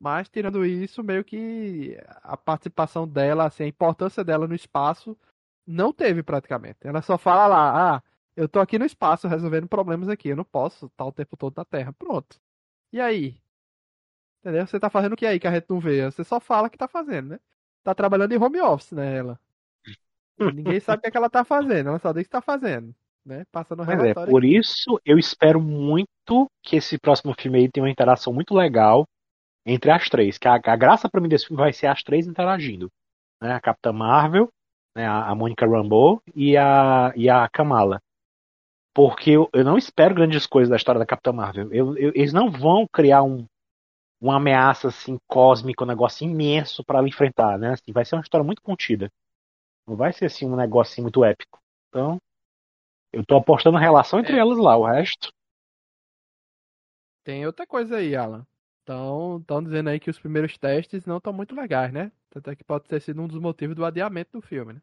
Mas 0.00 0.28
tirando 0.28 0.64
isso, 0.66 1.02
meio 1.04 1.24
que 1.24 1.98
a 2.22 2.36
participação 2.36 3.06
dela, 3.08 3.46
assim, 3.46 3.64
a 3.64 3.68
importância 3.68 4.24
dela 4.24 4.48
no 4.48 4.54
espaço 4.54 5.16
não 5.66 5.92
teve 5.92 6.22
praticamente. 6.22 6.78
Ela 6.82 7.02
só 7.02 7.18
fala 7.18 7.46
lá, 7.48 7.96
ah, 7.96 8.02
eu 8.36 8.48
tô 8.48 8.60
aqui 8.60 8.78
no 8.78 8.84
espaço 8.84 9.28
resolvendo 9.28 9.68
problemas 9.68 10.08
aqui, 10.08 10.28
eu 10.28 10.36
não 10.36 10.44
posso 10.44 10.86
estar 10.86 11.04
o 11.04 11.12
tempo 11.12 11.36
todo 11.36 11.56
na 11.56 11.64
Terra. 11.64 11.92
Pronto. 11.92 12.40
E 12.92 13.00
aí? 13.00 13.40
Entendeu? 14.40 14.66
Você 14.66 14.80
tá 14.80 14.88
fazendo 14.88 15.12
o 15.12 15.16
que 15.16 15.26
aí 15.26 15.38
que 15.38 15.46
a 15.46 15.52
gente 15.52 15.68
não 15.68 15.78
vê? 15.80 16.04
Você 16.10 16.24
só 16.24 16.40
fala 16.40 16.70
que 16.70 16.78
tá 16.78 16.88
fazendo, 16.88 17.30
né? 17.30 17.40
Tá 17.82 17.94
trabalhando 17.94 18.32
em 18.32 18.38
home 18.38 18.60
office, 18.60 18.92
né, 18.92 19.18
ela? 19.18 19.40
Ninguém 20.54 20.80
sabe 20.80 20.98
o 20.98 21.02
que, 21.02 21.08
é 21.08 21.10
que 21.10 21.16
ela 21.16 21.30
tá 21.30 21.44
fazendo, 21.44 21.88
ela 21.90 21.98
só 21.98 22.12
diz 22.12 22.24
que 22.24 22.30
tá 22.30 22.40
fazendo, 22.40 22.94
né? 23.24 23.44
Passando 23.52 23.82
o 23.82 23.86
Mas 23.86 23.98
é, 23.98 24.02
relatório. 24.02 24.30
por 24.30 24.44
isso 24.44 24.98
eu 25.04 25.18
espero 25.18 25.60
muito 25.60 26.50
que 26.62 26.76
esse 26.76 26.98
próximo 26.98 27.34
filme 27.38 27.58
aí 27.58 27.70
tenha 27.70 27.84
uma 27.84 27.90
interação 27.90 28.32
muito 28.32 28.54
legal 28.54 29.06
entre 29.66 29.90
as 29.90 30.08
três. 30.08 30.38
Que 30.38 30.48
a, 30.48 30.54
a 30.54 30.76
graça 30.76 31.08
pra 31.08 31.20
mim 31.20 31.28
desse 31.28 31.46
filme 31.46 31.62
vai 31.62 31.72
ser 31.72 31.86
as 31.86 32.02
três 32.02 32.26
interagindo. 32.26 32.90
Né? 33.40 33.52
A 33.52 33.60
Capitã 33.60 33.92
Marvel, 33.92 34.48
né? 34.96 35.06
a, 35.06 35.28
a 35.28 35.34
Monica 35.34 35.66
Rambeau 35.66 36.22
e 36.34 36.56
a, 36.56 37.12
e 37.14 37.28
a 37.28 37.48
Kamala. 37.48 38.00
Porque 38.94 39.30
eu, 39.30 39.48
eu 39.52 39.64
não 39.64 39.78
espero 39.78 40.14
grandes 40.14 40.46
coisas 40.46 40.68
da 40.70 40.76
história 40.76 40.98
da 40.98 41.06
Capitã 41.06 41.32
Marvel. 41.32 41.72
Eu- 41.72 41.96
eu- 41.96 42.12
eles 42.14 42.32
não 42.32 42.50
vão 42.50 42.86
criar 42.92 43.22
um, 43.22 43.46
uma 44.20 44.36
ameaça 44.36 44.88
assim 44.88 45.18
cósmica, 45.28 45.84
um 45.84 45.88
negócio 45.88 46.24
imenso 46.26 46.84
pra 46.84 46.98
ela 46.98 47.08
enfrentar, 47.08 47.58
né? 47.58 47.72
Assim, 47.74 47.92
vai 47.92 48.04
ser 48.04 48.16
uma 48.16 48.22
história 48.22 48.44
muito 48.44 48.62
contida. 48.62 49.10
Não 49.88 49.96
vai 49.96 50.12
ser 50.12 50.26
assim 50.26 50.46
um 50.46 50.56
negócio 50.56 50.92
assim, 50.94 51.02
muito 51.02 51.24
épico. 51.24 51.58
Então, 51.88 52.18
eu 53.12 53.24
tô 53.26 53.36
apostando 53.36 53.74
na 53.76 53.80
relação 53.82 54.20
entre 54.20 54.36
É. 54.36 54.38
elas 54.38 54.58
lá, 54.58 54.76
o 54.76 54.86
resto. 54.86 55.32
Tem 57.24 57.46
outra 57.46 57.66
coisa 57.66 57.96
aí, 57.96 58.14
Alan. 58.14 58.46
Então, 58.82 59.38
estão 59.38 59.62
dizendo 59.62 59.88
aí 59.88 59.98
que 60.00 60.10
os 60.10 60.18
primeiros 60.18 60.58
testes 60.58 61.06
não 61.06 61.16
estão 61.18 61.32
muito 61.32 61.54
legais, 61.54 61.90
né? 61.92 62.12
Tanto 62.30 62.50
é 62.50 62.56
que 62.56 62.64
pode 62.64 62.86
ter 62.88 63.00
sido 63.00 63.22
um 63.22 63.28
dos 63.28 63.40
motivos 63.40 63.74
do 63.76 63.84
adiamento 63.86 64.32
do 64.32 64.42
filme, 64.46 64.74
né? 64.74 64.82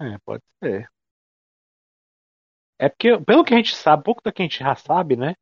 É, 0.00 0.18
pode 0.24 0.42
ser. 0.62 0.88
É 2.78 2.88
porque, 2.88 3.18
pelo 3.24 3.44
que 3.44 3.54
a 3.54 3.56
gente 3.56 3.74
sabe, 3.74 4.04
pouco 4.04 4.22
do 4.22 4.32
que 4.32 4.42
a 4.42 4.44
gente 4.44 4.58
já 4.58 4.74
sabe, 4.74 5.16
né? 5.16 5.34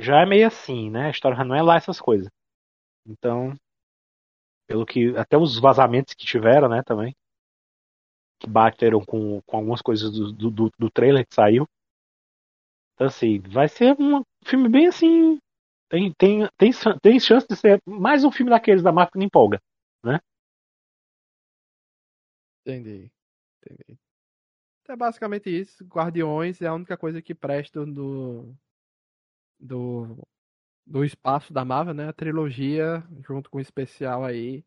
Já 0.00 0.22
é 0.22 0.26
meio 0.26 0.46
assim, 0.46 0.90
né? 0.90 1.06
A 1.06 1.10
história 1.10 1.44
não 1.44 1.54
é 1.54 1.62
lá 1.62 1.76
essas 1.76 2.00
coisas. 2.00 2.28
Então, 3.06 3.54
pelo 4.66 4.86
que. 4.86 5.16
Até 5.16 5.36
os 5.36 5.58
vazamentos 5.58 6.14
que 6.14 6.24
tiveram, 6.24 6.68
né, 6.68 6.82
também. 6.82 7.14
Que 8.40 8.48
bateram 8.48 9.04
com, 9.04 9.40
com 9.42 9.56
algumas 9.56 9.82
coisas 9.82 10.10
do, 10.10 10.50
do, 10.50 10.70
do 10.78 10.90
trailer 10.90 11.26
que 11.26 11.34
saiu. 11.34 11.66
Então, 12.94 13.06
assim, 13.06 13.40
vai 13.40 13.68
ser 13.68 13.94
um 14.00 14.22
filme 14.44 14.68
bem 14.68 14.86
assim. 14.86 15.38
Tem, 15.90 16.12
tem, 16.14 16.48
tem, 16.56 16.70
tem 17.02 17.20
chance 17.20 17.46
de 17.46 17.54
ser 17.54 17.80
mais 17.86 18.24
um 18.24 18.32
filme 18.32 18.50
daqueles 18.50 18.82
da 18.82 18.90
Marvel 18.90 19.12
que 19.12 19.18
não 19.18 19.26
empolga, 19.26 19.60
né? 20.04 20.18
Entendi. 22.64 23.10
Entendi. 23.62 23.98
É 24.92 24.96
basicamente 24.96 25.48
isso. 25.48 25.82
Guardiões 25.86 26.60
é 26.60 26.66
a 26.66 26.74
única 26.74 26.98
coisa 26.98 27.22
que 27.22 27.34
presta 27.34 27.86
do. 27.86 28.54
do. 29.58 30.18
do 30.86 31.02
espaço 31.02 31.50
da 31.50 31.64
Marvel, 31.64 31.94
né? 31.94 32.08
A 32.08 32.12
trilogia, 32.12 33.02
junto 33.26 33.48
com 33.48 33.56
o 33.56 33.60
especial 33.60 34.22
aí. 34.22 34.62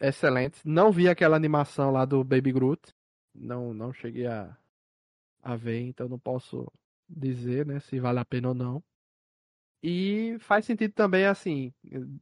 Excelente. 0.00 0.60
Não 0.64 0.92
vi 0.92 1.08
aquela 1.08 1.34
animação 1.34 1.90
lá 1.90 2.04
do 2.04 2.22
Baby 2.22 2.52
Groot. 2.52 2.94
Não, 3.34 3.74
não 3.74 3.92
cheguei 3.92 4.28
a, 4.28 4.56
a 5.42 5.56
ver, 5.56 5.80
então 5.80 6.08
não 6.08 6.20
posso 6.20 6.70
dizer, 7.08 7.66
né, 7.66 7.80
se 7.80 7.98
vale 7.98 8.20
a 8.20 8.24
pena 8.24 8.48
ou 8.48 8.54
não. 8.54 8.82
E 9.82 10.36
faz 10.38 10.64
sentido 10.64 10.92
também, 10.92 11.26
assim, 11.26 11.72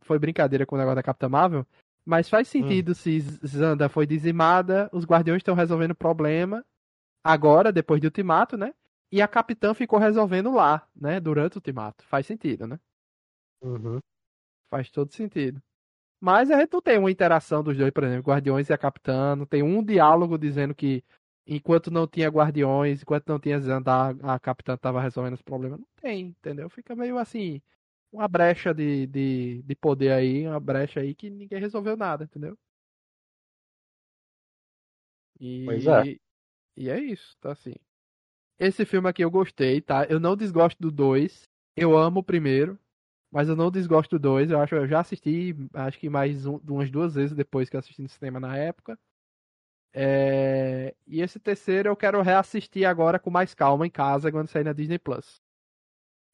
foi 0.00 0.18
brincadeira 0.18 0.64
com 0.66 0.74
o 0.74 0.78
negócio 0.78 0.96
da 0.96 1.02
Capitã 1.02 1.28
Marvel, 1.28 1.66
mas 2.04 2.28
faz 2.28 2.48
hum. 2.48 2.52
sentido 2.52 2.92
hum. 2.92 2.94
se 2.94 3.20
Zanda 3.20 3.88
foi 3.88 4.06
dizimada, 4.06 4.88
os 4.92 5.04
Guardiões 5.04 5.40
estão 5.40 5.54
resolvendo 5.54 5.92
o 5.92 5.96
problema 5.96 6.64
agora, 7.24 7.72
depois 7.72 8.00
do 8.00 8.04
Ultimato, 8.04 8.56
né? 8.56 8.74
E 9.10 9.22
a 9.22 9.28
Capitã 9.28 9.72
ficou 9.72 9.98
resolvendo 9.98 10.52
lá, 10.52 10.86
né? 10.94 11.18
Durante 11.18 11.56
o 11.56 11.58
Ultimato. 11.58 12.04
Faz 12.04 12.26
sentido, 12.26 12.66
né? 12.66 12.78
Uhum. 13.62 13.98
Faz 14.70 14.90
todo 14.90 15.12
sentido. 15.12 15.62
Mas 16.20 16.50
a 16.50 16.58
gente 16.60 16.72
não 16.72 16.82
tem 16.82 16.98
uma 16.98 17.10
interação 17.10 17.62
dos 17.62 17.76
dois, 17.76 17.90
por 17.92 18.04
exemplo, 18.04 18.30
Guardiões 18.30 18.68
e 18.68 18.72
a 18.72 18.78
Capitã, 18.78 19.36
não 19.36 19.46
tem 19.46 19.62
um 19.62 19.82
diálogo 19.84 20.38
dizendo 20.38 20.74
que 20.74 21.04
enquanto 21.46 21.90
não 21.90 22.06
tinha 22.06 22.28
Guardiões, 22.28 23.02
enquanto 23.02 23.28
não 23.28 23.38
tinha 23.38 23.60
Zanda, 23.60 24.10
a 24.22 24.38
Capitã 24.38 24.74
estava 24.74 25.00
resolvendo 25.00 25.34
os 25.34 25.42
problemas. 25.42 25.78
Não 25.78 25.86
tem, 26.00 26.28
entendeu? 26.28 26.68
Fica 26.70 26.96
meio 26.96 27.18
assim, 27.18 27.60
uma 28.10 28.26
brecha 28.26 28.72
de, 28.72 29.06
de, 29.06 29.62
de 29.62 29.74
poder 29.76 30.12
aí, 30.12 30.46
uma 30.46 30.60
brecha 30.60 31.00
aí 31.00 31.14
que 31.14 31.28
ninguém 31.28 31.60
resolveu 31.60 31.96
nada, 31.96 32.24
entendeu? 32.24 32.56
E, 35.38 35.64
pois 35.66 35.86
é. 35.86 36.16
E 36.76 36.88
é 36.90 36.98
isso, 37.00 37.36
tá 37.40 37.52
assim. 37.52 37.74
Esse 38.58 38.84
filme 38.86 39.08
aqui 39.08 39.22
eu 39.24 39.30
gostei, 39.30 39.80
tá? 39.80 40.04
Eu 40.06 40.20
não 40.20 40.36
desgosto 40.36 40.80
do 40.80 40.90
2. 40.90 41.48
Eu 41.76 41.96
amo 41.96 42.20
o 42.20 42.24
primeiro, 42.24 42.78
mas 43.30 43.48
eu 43.48 43.56
não 43.56 43.70
desgosto 43.70 44.18
do 44.18 44.20
2. 44.20 44.50
Eu 44.50 44.60
acho 44.60 44.74
eu 44.76 44.86
já 44.88 45.00
assisti, 45.00 45.54
acho 45.74 45.98
que 45.98 46.08
mais 46.08 46.46
um, 46.46 46.58
umas 46.68 46.90
duas 46.90 47.14
vezes 47.14 47.36
depois 47.36 47.68
que 47.70 47.76
eu 47.76 47.80
assisti 47.80 48.02
no 48.02 48.08
cinema 48.08 48.40
na 48.40 48.56
época. 48.56 48.98
É... 49.92 50.94
E 51.06 51.20
esse 51.22 51.38
terceiro 51.40 51.88
eu 51.88 51.96
quero 51.96 52.20
reassistir 52.22 52.86
agora 52.86 53.18
com 53.18 53.30
mais 53.30 53.54
calma 53.54 53.86
em 53.86 53.90
casa 53.90 54.30
quando 54.32 54.48
sair 54.48 54.64
na 54.64 54.72
Disney 54.72 54.98
Plus. 54.98 55.40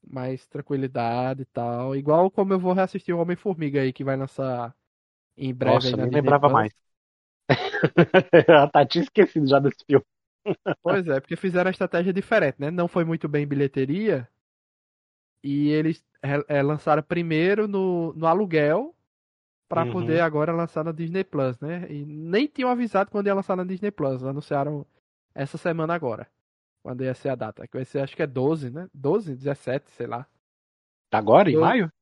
Mais 0.06 0.46
tranquilidade 0.46 1.42
e 1.42 1.46
tal. 1.46 1.94
Igual 1.96 2.30
como 2.30 2.52
eu 2.52 2.58
vou 2.58 2.72
reassistir 2.72 3.14
o 3.14 3.18
Homem-Formiga 3.20 3.80
aí, 3.82 3.92
que 3.92 4.04
vai 4.04 4.16
lançar 4.16 4.74
em 5.36 5.54
breve. 5.54 5.88
Nossa, 5.88 5.88
aí 5.88 5.96
na 5.96 6.06
nem 6.06 6.10
Disney 6.10 6.20
lembrava 6.20 6.48
Plus. 6.48 6.50
mais. 6.50 6.72
tá 8.72 8.86
tinha 8.86 9.04
esquecido 9.04 9.46
já 9.46 9.58
desse 9.58 9.84
filme. 9.86 10.04
Pois 10.82 11.06
é, 11.06 11.20
porque 11.20 11.36
fizeram 11.36 11.68
a 11.68 11.70
estratégia 11.70 12.12
diferente, 12.12 12.56
né? 12.58 12.70
Não 12.70 12.88
foi 12.88 13.04
muito 13.04 13.28
bem 13.28 13.44
em 13.44 13.48
bilheteria. 13.48 14.28
E 15.42 15.68
eles 15.70 16.04
é, 16.48 16.62
lançaram 16.62 17.02
primeiro 17.02 17.66
no, 17.66 18.12
no 18.14 18.26
aluguel 18.26 18.94
para 19.68 19.84
uhum. 19.84 19.92
poder 19.92 20.20
agora 20.20 20.52
lançar 20.52 20.84
na 20.84 20.92
Disney 20.92 21.24
Plus, 21.24 21.58
né? 21.60 21.86
E 21.88 22.04
nem 22.04 22.46
tinham 22.46 22.70
avisado 22.70 23.10
quando 23.10 23.26
ia 23.26 23.34
lançar 23.34 23.56
na 23.56 23.64
Disney 23.64 23.90
Plus. 23.90 24.22
Anunciaram 24.24 24.84
essa 25.34 25.56
semana 25.56 25.94
agora. 25.94 26.26
Quando 26.82 27.04
ia 27.04 27.14
ser 27.14 27.30
a 27.30 27.34
data. 27.34 27.66
Que 27.66 27.76
vai 27.76 27.84
ser, 27.84 28.00
acho 28.00 28.16
que 28.16 28.22
é 28.22 28.26
12, 28.26 28.70
né? 28.70 28.88
12, 28.92 29.34
17, 29.34 29.90
sei 29.92 30.06
lá. 30.06 30.26
Agora, 31.12 31.50
em 31.50 31.56
maio? 31.56 31.92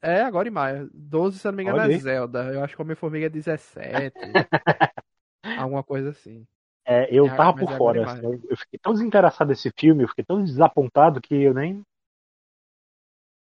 É, 0.00 0.22
agora 0.22 0.48
em 0.48 0.52
maio. 0.52 0.90
12, 0.94 1.38
se 1.38 1.46
eu 1.46 1.52
não 1.52 1.56
me 1.56 1.62
engano, 1.64 1.80
é 1.80 1.98
Zelda. 1.98 2.44
Eu 2.52 2.62
acho 2.62 2.74
que 2.74 2.82
Homem-Formiga 2.82 3.26
é 3.26 3.30
17. 3.30 4.14
alguma 5.58 5.82
coisa 5.82 6.10
assim. 6.10 6.46
É, 6.90 7.06
eu 7.14 7.26
é, 7.26 7.36
tava 7.36 7.54
por 7.54 7.76
fora. 7.76 8.10
Assim, 8.10 8.40
eu, 8.48 8.56
fiquei 8.56 8.78
tão 8.78 8.94
desinteressado 8.94 9.50
nesse 9.50 9.70
filme, 9.78 10.02
eu 10.04 10.08
fiquei 10.08 10.24
tão 10.24 10.42
desapontado 10.42 11.20
que 11.20 11.34
eu 11.34 11.52
nem. 11.52 11.82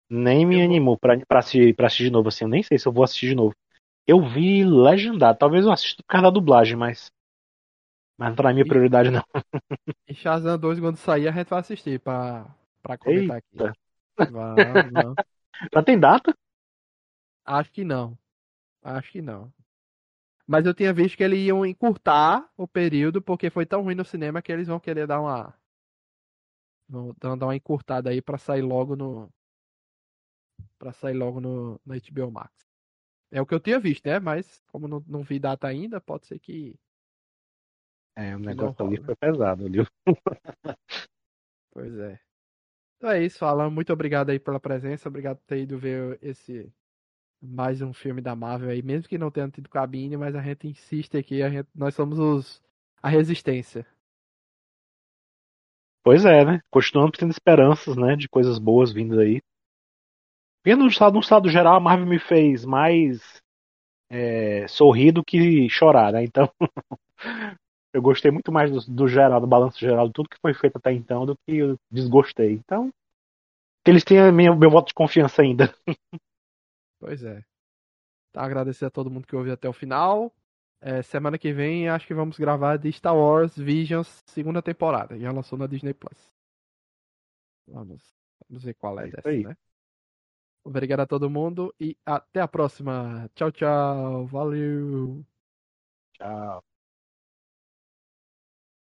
Nem 0.09 0.47
me 0.47 0.59
eu 0.59 0.65
animou 0.65 0.97
pra, 0.97 1.15
pra, 1.27 1.37
assistir, 1.37 1.75
pra 1.75 1.85
assistir 1.85 2.05
de 2.05 2.11
novo, 2.11 2.29
assim. 2.29 2.45
Eu 2.45 2.49
nem 2.49 2.63
sei 2.63 2.79
se 2.79 2.87
eu 2.87 2.91
vou 2.91 3.03
assistir 3.03 3.29
de 3.29 3.35
novo. 3.35 3.53
Eu 4.07 4.19
vi 4.19 4.65
legendado. 4.65 5.37
Talvez 5.37 5.63
eu 5.63 5.71
assista 5.71 6.01
por 6.01 6.07
causa 6.07 6.23
da 6.23 6.31
dublagem, 6.31 6.75
mas. 6.75 7.11
Mas 8.17 8.35
pra 8.35 8.51
mim 8.51 8.61
a 8.61 8.65
prioridade 8.65 9.11
não. 9.11 9.23
E 10.07 10.15
Shazam 10.15 10.57
2, 10.57 10.79
quando 10.79 10.97
sair, 10.97 11.27
a 11.27 11.31
gente 11.31 11.47
vai 11.47 11.59
assistir 11.59 11.99
pra, 11.99 12.47
pra 12.81 12.97
comentar 12.97 13.43
Eita. 13.53 13.69
aqui. 13.69 14.31
Vamos, 14.31 14.91
vamos. 14.91 15.15
Já 15.71 15.83
tem 15.83 15.99
data? 15.99 16.35
Acho 17.45 17.71
que 17.71 17.83
não. 17.83 18.17
Acho 18.81 19.11
que 19.11 19.21
não. 19.21 19.53
Mas 20.51 20.65
eu 20.65 20.73
tinha 20.73 20.91
visto 20.91 21.15
que 21.15 21.23
eles 21.23 21.41
iam 21.41 21.63
encurtar 21.63 22.51
o 22.57 22.67
período 22.67 23.21
porque 23.21 23.51
foi 23.51 23.67
tão 23.67 23.83
ruim 23.83 23.93
no 23.93 24.03
cinema 24.03 24.41
que 24.41 24.51
eles 24.51 24.67
vão 24.67 24.79
querer 24.79 25.05
dar 25.05 25.21
uma. 25.21 25.53
Vão 26.89 27.13
dar 27.19 27.45
uma 27.45 27.55
encurtada 27.55 28.09
aí 28.09 28.19
para 28.19 28.39
sair 28.39 28.63
logo 28.63 28.95
no. 28.95 29.31
para 30.79 30.91
sair 30.91 31.13
logo 31.13 31.39
no, 31.39 31.79
no 31.85 31.93
HBO 31.93 32.31
Max. 32.31 32.51
É 33.29 33.39
o 33.39 33.45
que 33.45 33.53
eu 33.53 33.59
tinha 33.59 33.79
visto, 33.79 34.07
né? 34.07 34.19
Mas 34.19 34.59
como 34.71 34.87
não, 34.87 35.03
não 35.05 35.21
vi 35.21 35.37
data 35.37 35.67
ainda, 35.67 36.01
pode 36.01 36.25
ser 36.25 36.39
que. 36.39 36.75
É, 38.15 38.35
o 38.35 38.39
negócio 38.39 38.83
ali 38.83 38.97
foi 39.03 39.15
pesado, 39.15 39.69
viu? 39.69 39.85
pois 41.71 41.95
é. 41.95 42.19
Então 42.97 43.11
é 43.11 43.23
isso, 43.23 43.45
Alan. 43.45 43.69
Muito 43.69 43.93
obrigado 43.93 44.31
aí 44.31 44.39
pela 44.39 44.59
presença. 44.59 45.09
Obrigado 45.09 45.37
por 45.37 45.45
ter 45.45 45.61
ido 45.61 45.77
ver 45.77 46.17
esse 46.23 46.73
mais 47.41 47.81
um 47.81 47.93
filme 47.93 48.21
da 48.21 48.35
Marvel 48.35 48.69
aí, 48.69 48.81
mesmo 48.81 49.07
que 49.07 49.17
não 49.17 49.31
tenha 49.31 49.49
tido 49.49 49.69
cabine, 49.69 50.17
mas 50.17 50.35
a 50.35 50.41
gente 50.41 50.67
insiste 50.67 51.17
aqui, 51.17 51.41
a 51.41 51.49
gente, 51.49 51.67
nós 51.73 51.95
somos 51.95 52.19
os 52.19 52.61
a 53.01 53.09
resistência. 53.09 53.85
Pois 56.03 56.25
é, 56.25 56.43
né? 56.43 56.61
Continuamos 56.69 57.17
tendo 57.17 57.31
esperanças, 57.31 57.95
né, 57.95 58.15
de 58.15 58.27
coisas 58.27 58.57
boas 58.57 58.91
vindas 58.91 59.19
aí. 59.19 59.41
Vendo 60.65 60.83
no 60.83 60.89
estado, 60.89 61.13
no 61.13 61.19
estado 61.19 61.49
geral, 61.49 61.75
a 61.75 61.79
Marvel 61.79 62.07
me 62.07 62.19
fez 62.19 62.65
mais 62.65 63.41
é, 64.09 64.67
sorrir 64.67 65.11
do 65.11 65.23
que 65.23 65.69
chorar, 65.69 66.13
né? 66.13 66.23
Então, 66.23 66.51
eu 67.93 68.01
gostei 68.01 68.31
muito 68.31 68.51
mais 68.51 68.69
do, 68.71 68.93
do, 68.93 69.07
geral, 69.07 69.39
do 69.39 69.47
balanço 69.47 69.79
geral, 69.79 70.07
de 70.07 70.13
tudo 70.13 70.29
que 70.29 70.39
foi 70.41 70.53
feito 70.53 70.77
até 70.77 70.91
então, 70.91 71.25
do 71.25 71.35
que 71.45 71.57
eu 71.57 71.77
desgostei. 71.89 72.53
Então, 72.53 72.91
que 73.83 73.91
eles 73.91 74.03
tenham 74.03 74.31
meu, 74.33 74.55
meu 74.55 74.69
voto 74.69 74.87
de 74.89 74.93
confiança 74.93 75.41
ainda. 75.41 75.73
Pois 76.99 77.23
é. 77.23 77.43
Tá, 78.31 78.43
agradecer 78.43 78.85
a 78.85 78.89
todo 78.91 79.09
mundo 79.09 79.25
que 79.25 79.35
ouviu 79.35 79.53
até 79.53 79.67
o 79.67 79.73
final. 79.73 80.33
É, 80.81 81.01
semana 81.01 81.37
que 81.37 81.51
vem 81.51 81.89
acho 81.89 82.07
que 82.07 82.13
vamos 82.13 82.37
gravar 82.37 82.77
de 82.77 82.91
Star 82.91 83.15
Wars 83.15 83.57
Visions 83.57 84.23
segunda 84.27 84.61
temporada. 84.61 85.17
Já 85.19 85.31
lançou 85.31 85.57
na 85.57 85.67
Disney 85.67 85.93
Plus. 85.93 86.31
Vamos, 87.67 88.15
vamos 88.47 88.63
ver 88.63 88.73
qual 88.75 88.99
é, 88.99 89.07
é 89.07 89.11
dessa, 89.11 89.31
né? 89.31 89.57
Obrigado 90.63 91.01
a 91.01 91.07
todo 91.07 91.29
mundo 91.29 91.73
e 91.79 91.97
até 92.05 92.41
a 92.41 92.47
próxima. 92.47 93.29
Tchau, 93.33 93.51
tchau. 93.51 94.27
Valeu. 94.27 95.25
Tchau. 96.13 96.68